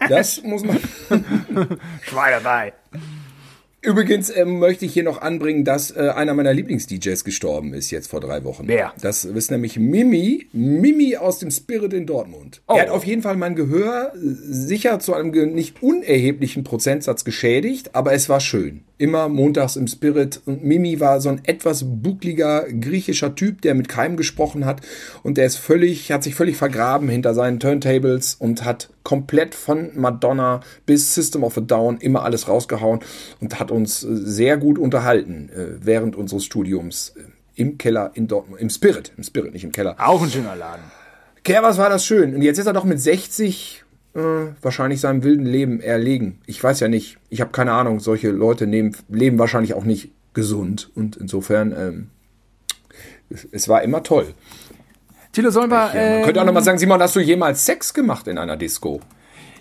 Das 0.08 0.44
muss 0.44 0.64
man. 0.64 0.78
Schweinerei. 2.04 2.74
Übrigens 3.82 4.30
ähm, 4.30 4.60
möchte 4.60 4.86
ich 4.86 4.94
hier 4.94 5.02
noch 5.02 5.20
anbringen, 5.20 5.66
dass 5.66 5.90
äh, 5.90 6.12
einer 6.14 6.36
meiner 6.36 6.54
Lieblings-DJs 6.54 7.24
gestorben 7.24 7.74
ist 7.74 7.90
jetzt 7.90 8.12
vor 8.12 8.20
drei 8.20 8.44
Wochen. 8.44 8.68
Wer? 8.68 8.94
Das 9.02 9.26
ist 9.26 9.50
nämlich 9.50 9.80
Mimi, 9.80 10.48
Mimi 10.52 11.18
aus 11.18 11.40
dem 11.40 11.50
Spirit 11.50 11.94
in 11.94 12.06
Dortmund. 12.06 12.62
Oh. 12.68 12.76
Er 12.76 12.84
hat 12.84 12.90
auf 12.90 13.04
jeden 13.04 13.24
Fall 13.24 13.36
mein 13.36 13.56
Gehör 13.56 14.14
äh, 14.14 14.18
sicher 14.20 15.00
zu 15.00 15.16
einem 15.16 15.32
nicht 15.56 15.82
unerheblichen 15.82 16.64
Prozentsatz 16.64 17.24
geschädigt, 17.24 17.96
aber 17.96 18.14
es 18.14 18.30
war 18.30 18.42
schön. 18.42 18.84
Immer 19.00 19.30
montags 19.30 19.78
im 19.78 19.88
Spirit 19.88 20.42
und 20.46 20.64
Mimi 20.64 21.00
war 21.00 21.20
so 21.22 21.30
ein 21.30 21.42
etwas 21.46 21.84
buckliger 21.84 22.66
griechischer 22.70 23.34
Typ, 23.34 23.62
der 23.62 23.74
mit 23.74 23.90
keinem 23.90 24.18
gesprochen 24.18 24.66
hat 24.66 24.82
und 25.24 25.38
der 25.38 25.46
ist 25.46 25.56
völlig, 25.56 26.12
hat 26.12 26.24
sich 26.24 26.36
völlig 26.36 26.58
vergraben 26.58 27.10
hinter 27.10 27.34
seinen 27.34 27.60
Turntables 27.60 28.36
und 28.36 28.66
hat 28.66 28.90
komplett 29.04 29.56
von 29.56 29.90
Madonna 29.96 30.60
bis 30.86 31.16
System 31.16 31.44
of 31.44 31.58
a 31.58 31.62
Down 31.62 31.98
immer 31.98 32.24
alles 32.24 32.48
rausgehauen 32.48 33.00
und 33.40 33.60
hat 33.60 33.72
uns 33.72 34.04
äh, 34.04 34.08
sehr 34.12 34.58
gut 34.58 34.78
unterhalten 34.78 35.50
äh, 35.50 35.78
während 35.82 36.16
unseres 36.16 36.46
Studiums 36.46 37.16
äh, 37.18 37.22
im 37.56 37.78
Keller 37.78 38.12
in 38.14 38.28
Dortmund, 38.28 38.62
im 38.62 38.70
Spirit, 38.70 39.12
im 39.18 39.24
Spirit, 39.24 39.54
nicht 39.54 39.64
im 39.64 39.72
Keller. 39.72 39.96
Auch 39.98 40.22
ein 40.22 40.30
schöner 40.30 40.56
Laden. 40.56 40.84
Kerr, 41.44 41.64
was 41.64 41.78
war 41.78 41.90
das 41.90 42.06
schön. 42.06 42.36
Und 42.36 42.42
jetzt 42.42 42.58
ist 42.58 42.68
er 42.68 42.74
doch 42.74 42.84
mit 42.84 43.00
60 43.00 43.84
äh, 44.16 44.20
wahrscheinlich 44.62 45.02
seinem 45.02 45.24
wilden 45.24 45.46
Leben 45.46 45.82
erlegen. 45.82 46.40
Ich 46.46 46.64
weiß 46.64 46.80
ja 46.80 46.88
nicht. 46.88 47.18
Ich 47.30 47.42
habe 47.42 47.52
keine 47.52 47.74
Ahnung. 47.74 48.00
Solche 48.00 48.32
Leute 48.32 48.68
nehmen, 48.68 48.96
leben 49.10 49.40
wahrscheinlich 49.40 49.74
auch 49.74 49.84
nicht 49.84 50.12
gesund. 50.34 50.92
Und 50.96 51.18
insofern, 51.18 51.74
ähm, 51.78 52.10
es, 53.30 53.48
es 53.52 53.70
war 53.70 53.82
immer 53.84 54.04
toll. 54.04 54.34
Tilo, 55.32 55.52
sollen 55.52 55.70
wir. 55.70 55.94
Ja, 55.94 55.94
man 55.94 56.22
äh, 56.22 56.24
könnte 56.26 56.42
auch 56.42 56.46
nochmal 56.46 56.64
sagen, 56.64 56.80
Simon, 56.80 57.02
hast 57.02 57.16
du 57.16 57.20
jemals 57.20 57.66
Sex 57.66 57.94
gemacht 57.94 58.28
in 58.28 58.38
einer 58.38 58.58
Disco? 58.58 59.00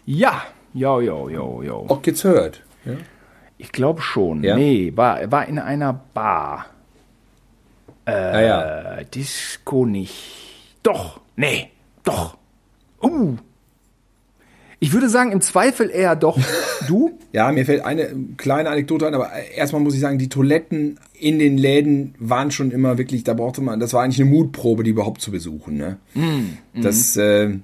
ja. 0.06 0.42
Jo, 0.74 1.00
jo, 1.00 1.30
jo, 1.30 1.62
jo. 1.62 1.86
Auch 1.88 2.04
jetzt 2.04 2.24
hört. 2.24 2.62
Ich 3.56 3.72
glaube 3.72 4.02
schon. 4.02 4.44
Ja? 4.44 4.54
Nee, 4.54 4.92
war, 4.94 5.30
war 5.32 5.46
in 5.46 5.58
einer 5.58 5.92
Bar. 6.14 6.66
Äh, 8.04 9.04
Disco 9.06 9.86
nicht. 9.86 10.14
Doch. 10.82 11.20
Nee. 11.36 11.70
Doch. 12.04 12.36
Uh. 13.02 13.36
Ich 14.80 14.92
würde 14.92 15.08
sagen, 15.08 15.32
im 15.32 15.40
Zweifel 15.40 15.90
eher 15.90 16.16
doch. 16.16 16.38
Du? 16.86 17.12
Ja, 17.30 17.52
mir 17.52 17.66
fällt 17.66 17.84
eine 17.84 18.08
kleine 18.38 18.70
Anekdote 18.70 19.06
ein, 19.06 19.14
aber 19.14 19.30
erstmal 19.54 19.82
muss 19.82 19.92
ich 19.92 20.00
sagen, 20.00 20.16
die 20.16 20.30
Toiletten 20.30 20.98
in 21.12 21.38
den 21.38 21.58
Läden 21.58 22.14
waren 22.18 22.50
schon 22.50 22.70
immer 22.70 22.96
wirklich, 22.96 23.22
da 23.22 23.34
brauchte 23.34 23.60
man, 23.60 23.80
das 23.80 23.92
war 23.92 24.02
eigentlich 24.02 24.18
eine 24.18 24.30
Mutprobe, 24.30 24.82
die 24.82 24.90
überhaupt 24.90 25.20
zu 25.20 25.30
besuchen. 25.30 25.76
Ne? 25.76 25.98
Das, 26.74 27.18
äh, 27.18 27.58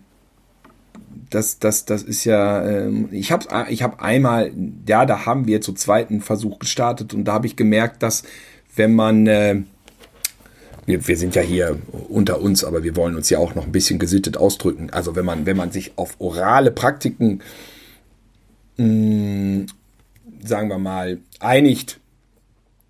das, 1.30 1.58
das, 1.60 1.86
das 1.86 2.02
ist 2.02 2.24
ja, 2.24 2.62
ähm, 2.62 3.08
ich 3.10 3.32
habe 3.32 3.46
ich 3.70 3.82
hab 3.82 4.02
einmal, 4.02 4.52
ja, 4.86 5.06
da 5.06 5.24
haben 5.24 5.46
wir 5.46 5.62
zu 5.62 5.72
zweiten 5.72 6.20
Versuch 6.20 6.58
gestartet 6.58 7.14
und 7.14 7.24
da 7.24 7.32
habe 7.32 7.46
ich 7.46 7.56
gemerkt, 7.56 8.02
dass 8.02 8.22
wenn 8.76 8.94
man, 8.94 9.26
äh, 9.26 9.62
wir, 10.86 11.06
wir 11.06 11.16
sind 11.16 11.34
ja 11.34 11.42
hier 11.42 11.78
unter 12.08 12.40
uns, 12.40 12.64
aber 12.64 12.82
wir 12.82 12.96
wollen 12.96 13.16
uns 13.16 13.30
ja 13.30 13.38
auch 13.38 13.54
noch 13.54 13.64
ein 13.64 13.72
bisschen 13.72 13.98
gesittet 13.98 14.36
ausdrücken. 14.36 14.90
Also 14.90 15.16
wenn 15.16 15.24
man, 15.24 15.46
wenn 15.46 15.56
man 15.56 15.70
sich 15.70 15.92
auf 15.96 16.16
orale 16.18 16.70
Praktiken 16.70 17.42
sagen 20.44 20.68
wir 20.68 20.78
mal, 20.78 21.18
einigt, 21.40 22.00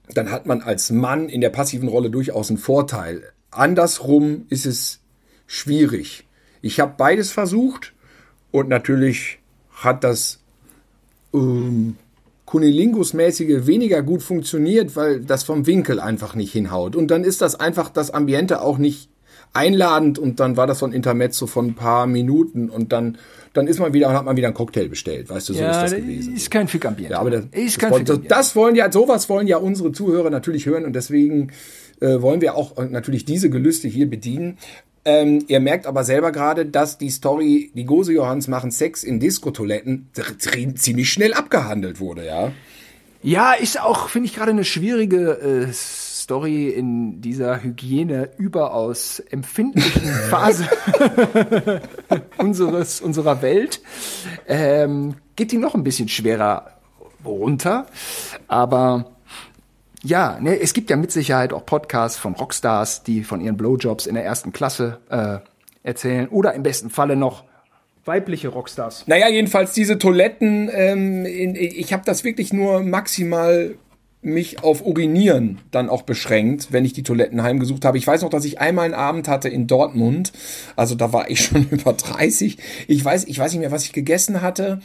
dann 0.09 0.31
hat 0.31 0.47
man 0.47 0.61
als 0.61 0.91
Mann 0.91 1.29
in 1.29 1.41
der 1.41 1.51
passiven 1.51 1.89
Rolle 1.89 2.11
durchaus 2.11 2.51
einen 2.51 2.59
Vorteil. 2.59 3.33
Andersrum 3.51 4.47
ist 4.49 4.67
es 4.67 5.01
schwierig. 5.47 6.27
Ich 6.63 6.81
habe 6.81 6.95
beides 6.97 7.31
versucht 7.31 7.93
und 8.51 8.69
natürlich 8.69 9.39
hat 9.71 10.05
das 10.05 10.41
ähm, 11.33 11.97
Kunilingus-mäßige 12.55 13.67
weniger 13.67 14.03
gut 14.03 14.23
funktioniert, 14.23 14.95
weil 14.95 15.21
das 15.21 15.43
vom 15.43 15.67
Winkel 15.67 15.99
einfach 15.99 16.37
nicht 16.37 16.53
hinhaut. 16.53 16.95
Und 16.95 17.11
dann 17.11 17.25
ist 17.25 17.43
das 17.43 17.59
einfach 17.59 17.91
das 17.91 18.13
Ambiente 18.13 18.61
auch 18.61 18.79
nicht 18.79 19.11
einladend 19.53 20.21
und 20.21 20.39
dann 20.39 20.57
war 20.57 20.69
das 20.69 20.79
so 20.79 20.87
ein 20.87 20.93
Intermezzo 20.93 21.49
von 21.49 21.67
ein 21.67 21.75
paar 21.75 22.07
Minuten 22.07 22.71
und 22.71 22.93
dann, 22.93 23.19
dann 23.55 23.67
ist 23.67 23.81
man 23.81 23.93
wieder, 23.93 24.13
hat 24.13 24.25
man 24.25 24.37
wieder 24.37 24.47
einen 24.47 24.55
Cocktail 24.55 24.89
bestellt. 24.89 25.31
Weißt 25.31 25.49
du, 25.49 25.55
so 25.55 25.65
ist 25.65 25.67
das 25.67 25.95
gewesen. 25.97 26.37
ist 26.37 26.51
kein 26.51 26.69
Fick-Ambiente. 26.69 27.15
Ja, 27.15 27.19
aber 27.19 27.31
das, 27.31 27.45
ist 27.51 27.81
kein 27.81 27.91
wollen, 27.91 28.05
das, 28.05 28.15
Fick-Ambiente. 28.17 28.35
das 28.35 28.57
wollen 28.57 28.77
ja, 28.77 28.93
sowas 28.93 29.29
wollen 29.29 29.49
ja 29.49 29.57
unsere 29.57 29.91
Zuhörer 29.91 30.31
natürlich 30.31 30.67
hören 30.67 30.85
und 30.85 30.95
deswegen 30.95 31.51
äh, 32.01 32.21
wollen 32.23 32.41
wir 32.41 32.55
auch 32.55 32.79
äh, 32.79 32.85
natürlich 32.85 33.25
diese 33.25 33.51
Gelüste 33.51 33.89
hier 33.89 34.09
bedienen. 34.09 34.59
Ähm, 35.05 35.45
ihr 35.49 35.61
merkt 35.61 35.87
aber 35.87 36.05
selber 36.05 36.33
gerade, 36.33 36.65
dass 36.65 36.97
die 36.99 37.11
Story, 37.11 37.71
die 37.75 37.85
Gose 37.85 38.13
Johanns 38.13 38.49
machen 38.49 38.71
Sex 38.71 39.05
in 39.05 39.21
Diskotoiletten 39.21 40.11
ziemlich 40.77 41.11
schnell 41.11 41.35
abgehandelt 41.35 42.01
wurde, 42.01 42.27
ja. 42.27 42.53
Ja, 43.23 43.55
ist 43.55 43.81
auch, 43.81 44.09
finde 44.09 44.29
ich, 44.29 44.35
gerade 44.35 44.51
eine 44.51 44.65
schwierige 44.65 45.41
äh, 45.41 45.73
Story 45.73 46.69
in 46.69 47.23
dieser 47.23 47.63
Hygiene 47.63 48.31
überaus 48.37 49.19
empfindlichen 49.19 50.03
Phase 50.31 50.69
unseres, 52.39 53.01
unserer 53.01 53.41
Welt. 53.41 53.81
Ähm, 54.47 55.15
geht 55.37 55.53
die 55.53 55.59
noch 55.59 55.75
ein 55.75 55.85
bisschen 55.85 56.09
schwerer 56.09 56.79
runter. 57.25 57.87
Aber 58.47 59.14
ja, 60.05 60.39
ne, 60.41 60.61
es 60.61 60.75
gibt 60.75 60.91
ja 60.91 60.97
mit 60.97 61.11
Sicherheit 61.11 61.53
auch 61.53 61.65
Podcasts 61.67 62.19
von 62.19 62.35
Rockstars, 62.35 63.03
die 63.03 63.25
von 63.25 63.41
ihren 63.41 63.57
Blowjobs 63.57 64.07
in 64.07 64.15
der 64.15 64.25
ersten 64.25 64.53
Klasse 64.53 64.99
äh, 65.09 65.39
erzählen. 65.83 66.29
Oder 66.29 66.55
im 66.55 66.63
besten 66.63 66.91
Falle 66.91 67.17
noch 67.17 67.45
weibliche 68.05 68.49
Rockstars. 68.49 69.05
Naja, 69.07 69.29
jedenfalls 69.29 69.73
diese 69.73 69.99
Toiletten, 69.99 70.71
ähm, 70.73 71.25
in, 71.25 71.57
ich 71.57 71.93
habe 71.93 72.03
das 72.05 72.23
wirklich 72.23 72.53
nur 72.53 72.83
maximal 72.83 73.77
mich 74.21 74.63
auf 74.63 74.85
Urinieren 74.85 75.61
dann 75.71 75.91
auch 75.91 76.03
beschränkt, 76.03 76.69
wenn 76.73 76.85
ich 76.85 76.95
die 76.95 77.03
Toiletten 77.03 77.43
heimgesucht 77.43 77.85
habe. 77.85 77.99
Ich 77.99 78.07
weiß 78.07 78.23
noch, 78.23 78.31
dass 78.31 78.45
ich 78.45 78.59
einmal 78.59 78.87
einen 78.87 78.95
Abend 78.95 79.29
hatte 79.29 79.49
in 79.49 79.67
Dortmund, 79.67 80.33
also 80.77 80.95
da 80.95 81.13
war 81.13 81.31
ich 81.31 81.41
schon 81.45 81.69
über 81.71 81.93
30. 81.93 82.59
Ich 82.89 83.05
weiß, 83.05 83.25
ich 83.25 83.39
weiß 83.39 83.53
nicht 83.53 83.61
mehr, 83.61 83.73
was 83.73 83.85
ich 83.85 83.93
gegessen 83.93 84.43
hatte. 84.43 84.81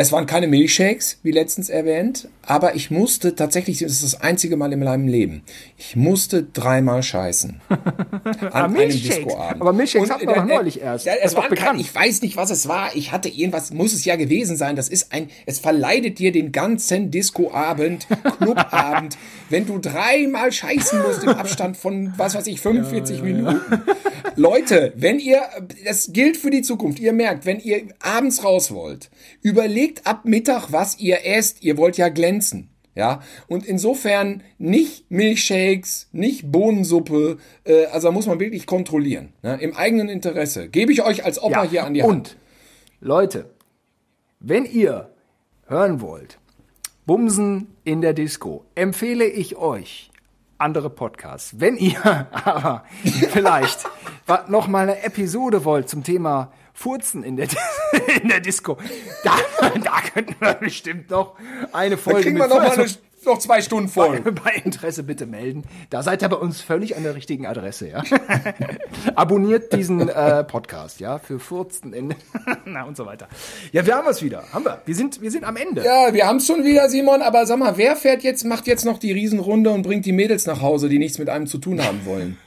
Es 0.00 0.12
waren 0.12 0.26
keine 0.26 0.46
Milchshakes, 0.46 1.18
wie 1.24 1.32
letztens 1.32 1.70
erwähnt, 1.70 2.28
aber 2.42 2.76
ich 2.76 2.88
musste 2.88 3.34
tatsächlich, 3.34 3.80
das 3.80 3.90
ist 3.90 4.04
das 4.04 4.20
einzige 4.20 4.56
Mal 4.56 4.72
in 4.72 4.78
meinem 4.78 5.08
Leben, 5.08 5.42
ich 5.76 5.96
musste 5.96 6.44
dreimal 6.44 7.02
scheißen. 7.02 7.60
An 7.68 8.52
einem 8.52 8.74
Milchshakes. 8.74 9.24
Discoabend. 9.24 9.60
Aber 9.60 9.72
Milchshakes 9.72 10.08
hatten 10.08 10.28
wir 10.28 10.34
doch 10.36 10.44
neulich 10.44 10.80
erst. 10.80 11.04
Ja, 11.04 11.14
es 11.20 11.34
war 11.34 11.48
bekannt. 11.48 11.80
ich 11.80 11.92
weiß 11.92 12.22
nicht, 12.22 12.36
was 12.36 12.50
es 12.50 12.68
war. 12.68 12.94
Ich 12.94 13.10
hatte 13.10 13.28
irgendwas, 13.28 13.72
muss 13.72 13.92
es 13.92 14.04
ja 14.04 14.14
gewesen 14.14 14.56
sein. 14.56 14.76
Das 14.76 14.88
ist 14.88 15.12
ein, 15.12 15.30
es 15.46 15.58
verleidet 15.58 16.20
dir 16.20 16.30
den 16.30 16.52
ganzen 16.52 17.10
Discoabend, 17.10 18.06
Clubabend, 18.38 19.18
wenn 19.50 19.66
du 19.66 19.80
dreimal 19.80 20.52
scheißen 20.52 21.02
musst 21.02 21.24
im 21.24 21.30
Abstand 21.30 21.76
von, 21.76 22.14
was 22.16 22.36
weiß 22.36 22.46
ich, 22.46 22.60
45 22.60 23.20
Minuten. 23.22 23.82
Leute, 24.36 24.92
wenn 24.94 25.18
ihr, 25.18 25.42
das 25.84 26.12
gilt 26.12 26.36
für 26.36 26.50
die 26.50 26.62
Zukunft, 26.62 27.00
ihr 27.00 27.12
merkt, 27.12 27.46
wenn 27.46 27.58
ihr 27.58 27.82
abends 27.98 28.44
raus 28.44 28.70
wollt, 28.70 29.10
überlegt 29.42 29.87
ab 30.06 30.24
Mittag, 30.24 30.72
was 30.72 30.98
ihr 30.98 31.24
esst. 31.26 31.62
Ihr 31.62 31.76
wollt 31.76 31.96
ja 31.96 32.08
glänzen. 32.08 32.70
Ja, 32.94 33.20
und 33.46 33.64
insofern 33.64 34.42
nicht 34.58 35.08
Milchshakes, 35.08 36.08
nicht 36.10 36.50
Bohnensuppe, 36.50 37.38
äh, 37.62 37.84
also 37.86 38.08
da 38.08 38.12
muss 38.12 38.26
man 38.26 38.40
wirklich 38.40 38.66
kontrollieren. 38.66 39.32
Ne? 39.40 39.56
Im 39.60 39.76
eigenen 39.76 40.08
Interesse. 40.08 40.68
Gebe 40.68 40.90
ich 40.90 41.04
euch 41.04 41.24
als 41.24 41.40
Opa 41.40 41.62
hier 41.62 41.84
an 41.84 41.94
die 41.94 42.02
Hand. 42.02 42.10
Und, 42.10 42.36
Leute, 43.00 43.50
wenn 44.40 44.64
ihr 44.64 45.12
hören 45.66 46.00
wollt, 46.00 46.40
Bumsen 47.06 47.68
in 47.84 48.00
der 48.00 48.14
Disco, 48.14 48.64
empfehle 48.74 49.26
ich 49.26 49.54
euch 49.54 50.10
andere 50.58 50.90
Podcasts. 50.90 51.60
Wenn 51.60 51.76
ihr 51.76 52.04
aber 52.32 52.82
vielleicht 53.04 53.88
noch 54.48 54.66
mal 54.66 54.82
eine 54.82 55.04
Episode 55.04 55.64
wollt 55.64 55.88
zum 55.88 56.02
Thema 56.02 56.52
Furzen 56.78 57.24
in 57.24 57.36
der, 57.36 57.48
in 58.22 58.28
der 58.28 58.38
Disco, 58.38 58.78
da, 59.24 59.32
da 59.60 60.00
könnten 60.14 60.36
wir 60.38 60.54
bestimmt 60.54 61.10
noch 61.10 61.34
eine 61.72 61.96
Da 61.96 62.00
Folge 62.00 62.22
kriegen 62.22 62.38
wir 62.38 62.46
noch 62.46 62.58
mal, 62.58 62.70
eine, 62.70 62.86
noch 63.24 63.38
zwei 63.40 63.60
Stunden 63.62 63.88
voll. 63.88 64.20
Bei 64.44 64.52
Interesse 64.64 65.02
bitte 65.02 65.26
melden. 65.26 65.64
Da 65.90 66.04
seid 66.04 66.22
ihr 66.22 66.28
bei 66.28 66.36
uns 66.36 66.60
völlig 66.60 66.96
an 66.96 67.02
der 67.02 67.16
richtigen 67.16 67.46
Adresse, 67.46 67.88
ja. 67.88 68.04
Abonniert 69.16 69.72
diesen 69.72 70.08
äh, 70.08 70.44
Podcast, 70.44 71.00
ja, 71.00 71.18
für 71.18 71.40
Furzen 71.40 71.92
in 71.92 72.14
na 72.64 72.84
und 72.84 72.96
so 72.96 73.06
weiter. 73.06 73.26
Ja, 73.72 73.84
wir 73.84 73.96
haben 73.96 74.06
es 74.06 74.22
wieder. 74.22 74.44
Haben 74.52 74.64
wir. 74.64 74.80
Wir 74.86 74.94
sind, 74.94 75.20
wir 75.20 75.32
sind 75.32 75.42
am 75.42 75.56
Ende. 75.56 75.84
Ja, 75.84 76.14
wir 76.14 76.28
haben 76.28 76.36
es 76.36 76.46
schon 76.46 76.62
wieder, 76.62 76.88
Simon, 76.88 77.22
aber 77.22 77.44
sag 77.46 77.58
mal, 77.58 77.76
wer 77.76 77.96
fährt 77.96 78.22
jetzt, 78.22 78.44
macht 78.44 78.68
jetzt 78.68 78.84
noch 78.84 78.98
die 78.98 79.10
Riesenrunde 79.10 79.70
und 79.70 79.82
bringt 79.82 80.06
die 80.06 80.12
Mädels 80.12 80.46
nach 80.46 80.62
Hause, 80.62 80.88
die 80.88 81.00
nichts 81.00 81.18
mit 81.18 81.28
einem 81.28 81.48
zu 81.48 81.58
tun 81.58 81.82
haben 81.84 82.06
wollen? 82.06 82.38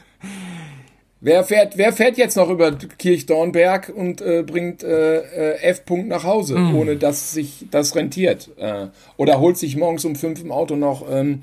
Wer 1.23 1.43
fährt, 1.43 1.77
wer 1.77 1.93
fährt 1.93 2.17
jetzt 2.17 2.35
noch 2.35 2.49
über 2.49 2.71
Kirchdornberg 2.71 3.91
und 3.95 4.21
äh, 4.21 4.41
bringt 4.41 4.81
äh, 4.83 5.17
äh, 5.19 5.61
F. 5.61 5.83
-Punkt 5.87 6.07
nach 6.07 6.23
Hause, 6.23 6.57
Mhm. 6.57 6.75
ohne 6.75 6.95
dass 6.97 7.33
sich 7.33 7.65
das 7.69 7.95
rentiert? 7.95 8.49
Äh, 8.57 8.87
oder 9.17 9.39
holt 9.39 9.55
sich 9.57 9.77
morgens 9.77 10.03
um 10.03 10.15
fünf 10.15 10.41
im 10.41 10.51
Auto 10.51 10.75
noch. 10.75 11.05
Ähm, 11.11 11.41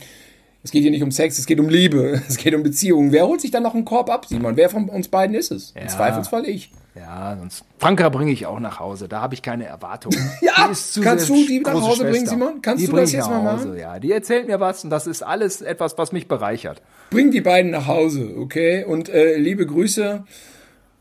es 0.69 0.73
geht 0.73 0.83
hier 0.83 0.91
nicht 0.91 1.03
um 1.03 1.11
Sex, 1.11 1.39
es 1.39 1.47
geht 1.47 1.61
um 1.61 1.71
Liebe, 1.71 2.21
es 2.29 2.37
geht 2.37 2.55
um 2.55 2.63
Beziehungen. 2.63 3.11
Wer 3.11 3.27
holt 3.27 3.41
sich 3.41 3.51
dann 3.51 3.63
noch 3.63 3.75
einen 3.75 3.87
Korb 3.87 4.11
ab, 4.11 4.27
Simon? 4.27 4.55
Wer 4.59 4.69
von 4.69 4.91
uns 4.91 5.09
beiden 5.09 5.35
ist 5.35 5.51
es? 5.51 5.71
Im 5.75 5.83
Ja. 5.83 5.89
Zweifelsfall 5.89 6.47
ich. 6.47 6.71
Ja, 6.95 7.35
sonst. 7.39 7.65
Franka 7.79 8.11
bringe 8.11 8.33
ich 8.33 8.45
auch 8.45 8.61
nach 8.61 8.79
Hause. 8.81 9.09
Da 9.09 9.23
habe 9.23 9.33
ich 9.33 9.41
keine 9.41 9.65
Erwartungen. 9.65 10.19
Ja, 10.43 10.67
ist 10.67 10.93
zu 10.93 11.01
kannst 11.01 11.29
du 11.31 11.35
die 11.47 11.61
nach 11.61 11.73
Hause 11.73 12.03
bringen, 12.03 12.17
Schwester. 12.17 12.31
Simon? 12.33 12.61
Kannst 12.61 12.83
die 12.83 12.91
du 12.91 12.97
das 12.97 13.13
jetzt 13.13 13.31
mal 13.31 13.51
Hause, 13.51 13.69
machen? 13.69 13.79
Ja, 13.79 13.99
die 13.99 14.13
erzählt 14.13 14.47
mir 14.47 14.61
was 14.61 14.85
und 14.85 14.91
das 14.91 15.07
ist 15.07 15.23
alles 15.23 15.63
etwas, 15.63 15.97
was 15.97 16.13
mich 16.13 16.29
bereichert. 16.29 16.83
Bring 17.11 17.31
die 17.31 17.41
beiden 17.41 17.71
nach 17.71 17.87
Hause, 17.87 18.35
okay? 18.37 18.85
Und 18.85 19.09
äh, 19.09 19.37
liebe 19.37 19.65
Grüße. 19.65 20.25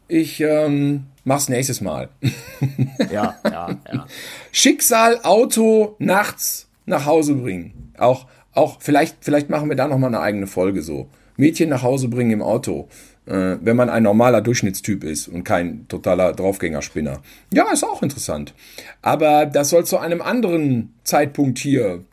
Ich 0.08 0.40
ähm, 0.40 1.08
mach's 1.26 1.50
nächstes 1.50 1.82
Mal. 1.82 2.10
Ja, 3.12 3.36
ja, 3.44 3.70
ja. 3.92 4.06
Schicksal 4.52 5.20
Auto 5.24 5.96
nachts 6.00 6.68
nach 6.86 7.06
Hause 7.06 7.36
bringen. 7.36 7.94
Auch, 7.98 8.28
auch 8.58 8.78
vielleicht, 8.80 9.18
vielleicht 9.22 9.50
machen 9.50 9.70
wir 9.70 9.76
da 9.76 9.88
noch 9.88 9.98
mal 9.98 10.08
eine 10.08 10.20
eigene 10.20 10.48
Folge 10.48 10.82
so. 10.82 11.08
Mädchen 11.38 11.70
nach 11.70 11.84
Hause 11.84 12.08
bringen 12.08 12.32
im 12.32 12.42
Auto, 12.42 12.88
äh, 13.28 13.58
wenn 13.62 13.76
man 13.76 13.90
ein 13.90 14.04
normaler 14.04 14.42
Durchschnittstyp 14.42 15.04
ist 15.04 15.28
und 15.28 15.44
kein 15.44 15.88
totaler 15.88 16.34
Draufgängerspinner. 16.34 17.22
Ja, 17.54 17.72
ist 17.72 17.84
auch 17.84 18.02
interessant. 18.02 18.56
Aber 19.04 19.46
das 19.46 19.70
soll 19.70 19.86
zu 19.86 20.00
einem 20.00 20.22
anderen 20.22 20.96
Zeitpunkt 21.04 21.60
hier 21.60 22.04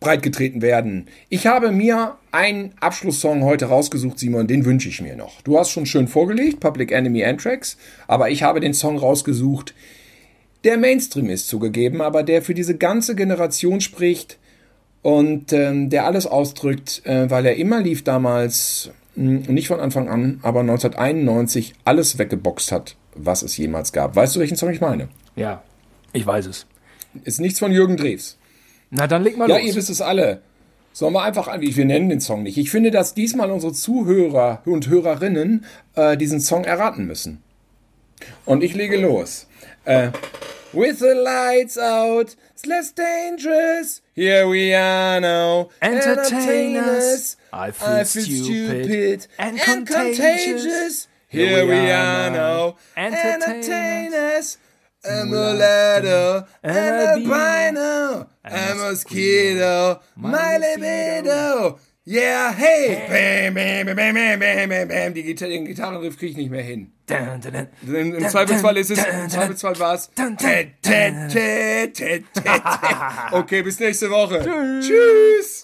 breitgetreten 0.00 0.60
werden. 0.60 1.06
Ich 1.30 1.46
habe 1.46 1.72
mir 1.72 2.16
einen 2.30 2.74
Abschlusssong 2.78 3.42
heute 3.42 3.66
rausgesucht, 3.66 4.18
Simon, 4.18 4.46
den 4.46 4.66
wünsche 4.66 4.90
ich 4.90 5.00
mir 5.00 5.16
noch. 5.16 5.40
Du 5.40 5.58
hast 5.58 5.70
schon 5.70 5.86
schön 5.86 6.08
vorgelegt, 6.08 6.60
Public 6.60 6.92
Enemy 6.92 7.24
Anthrax, 7.24 7.78
aber 8.06 8.28
ich 8.28 8.42
habe 8.42 8.60
den 8.60 8.74
Song 8.74 8.98
rausgesucht, 8.98 9.74
der 10.64 10.76
Mainstream 10.76 11.30
ist 11.30 11.48
zugegeben, 11.48 12.02
aber 12.02 12.22
der 12.22 12.42
für 12.42 12.54
diese 12.54 12.76
ganze 12.76 13.14
Generation 13.14 13.80
spricht 13.80 14.38
und 15.04 15.52
ähm, 15.52 15.90
der 15.90 16.06
alles 16.06 16.26
ausdrückt, 16.26 17.02
äh, 17.04 17.28
weil 17.30 17.44
er 17.44 17.56
immer 17.56 17.80
lief 17.82 18.02
damals, 18.04 18.88
mh, 19.16 19.52
nicht 19.52 19.68
von 19.68 19.78
Anfang 19.78 20.08
an, 20.08 20.40
aber 20.42 20.60
1991 20.60 21.74
alles 21.84 22.18
weggeboxt 22.18 22.72
hat, 22.72 22.96
was 23.14 23.42
es 23.42 23.54
jemals 23.58 23.92
gab. 23.92 24.16
Weißt 24.16 24.34
du, 24.34 24.40
welchen 24.40 24.56
Song 24.56 24.70
ich 24.70 24.80
meine? 24.80 25.08
Ja, 25.36 25.62
ich 26.14 26.26
weiß 26.26 26.46
es. 26.46 26.66
Ist 27.22 27.38
nichts 27.38 27.58
von 27.58 27.70
Jürgen 27.70 27.98
Drews. 27.98 28.38
Na, 28.90 29.06
dann 29.06 29.22
leg 29.22 29.36
mal 29.36 29.46
Ja, 29.48 29.58
los. 29.58 29.66
ihr 29.66 29.74
wisst 29.74 29.90
es 29.90 30.00
alle. 30.00 30.40
Sollen 30.94 31.12
wir 31.12 31.22
einfach 31.22 31.48
an, 31.48 31.60
wir 31.60 31.84
nennen 31.84 32.08
den 32.08 32.20
Song 32.20 32.42
nicht. 32.42 32.56
Ich 32.56 32.70
finde, 32.70 32.90
dass 32.90 33.12
diesmal 33.12 33.50
unsere 33.50 33.74
Zuhörer 33.74 34.62
und 34.64 34.88
Hörerinnen 34.88 35.66
äh, 35.96 36.16
diesen 36.16 36.40
Song 36.40 36.64
erraten 36.64 37.06
müssen. 37.06 37.42
Und 38.46 38.62
ich 38.64 38.74
lege 38.74 38.96
los. 38.96 39.48
Äh, 39.84 40.08
With 40.72 41.00
the 41.00 41.12
lights 41.14 41.76
out, 41.78 42.36
it's 42.64 42.68
less 42.70 42.92
dangerous. 42.92 44.00
Here 44.14 44.48
we 44.48 44.72
are 44.74 45.20
now. 45.20 45.68
Entertainers. 45.82 47.36
I 47.52 47.70
feel 47.70 47.88
I 47.88 48.04
feel 48.04 48.24
stupid 48.24 48.44
stupid 48.44 49.26
and 49.38 49.60
and 49.60 49.86
contagious. 49.86 50.64
contagious. 50.64 51.08
Here 51.28 51.66
we 51.66 51.90
are 51.90 52.30
now. 52.30 52.76
Entertainers. 52.96 53.48
Entertainers. 53.48 54.58
And 55.06 55.30
the 55.30 55.52
ladder 55.54 56.46
and 56.62 56.76
a 56.76 57.28
a 57.28 57.32
albino 57.34 58.28
a 58.44 58.74
mosquito. 58.74 60.00
My 60.16 60.56
libido. 60.56 61.78
Yeah, 62.06 62.52
hey. 62.52 63.06
Bam, 63.08 63.54
bam, 63.54 63.86
bam, 63.86 63.96
bam, 64.14 64.38
bam, 64.38 64.68
bam, 64.68 64.88
bam. 64.88 65.14
Die 65.14 65.22
Gitarre, 65.22 65.52
den 65.52 65.64
Gitarrenriff 65.64 66.18
kriege 66.18 66.32
ich 66.32 66.36
nicht 66.36 66.50
mehr 66.50 66.62
hin. 66.62 66.92
Dun, 67.06 67.40
dun, 67.40 67.66
dun. 67.82 67.94
Im, 67.94 68.14
im 68.16 68.28
Zweifelsfall 68.28 68.76
ist 68.76 68.90
es, 68.90 68.98
im. 68.98 69.30
Zweifelsfall 69.30 69.78
war 69.78 69.94
es. 69.94 70.10
Okay, 73.32 73.62
bis 73.62 73.80
nächste 73.80 74.10
Woche. 74.10 74.40
Tschüss. 74.82 75.62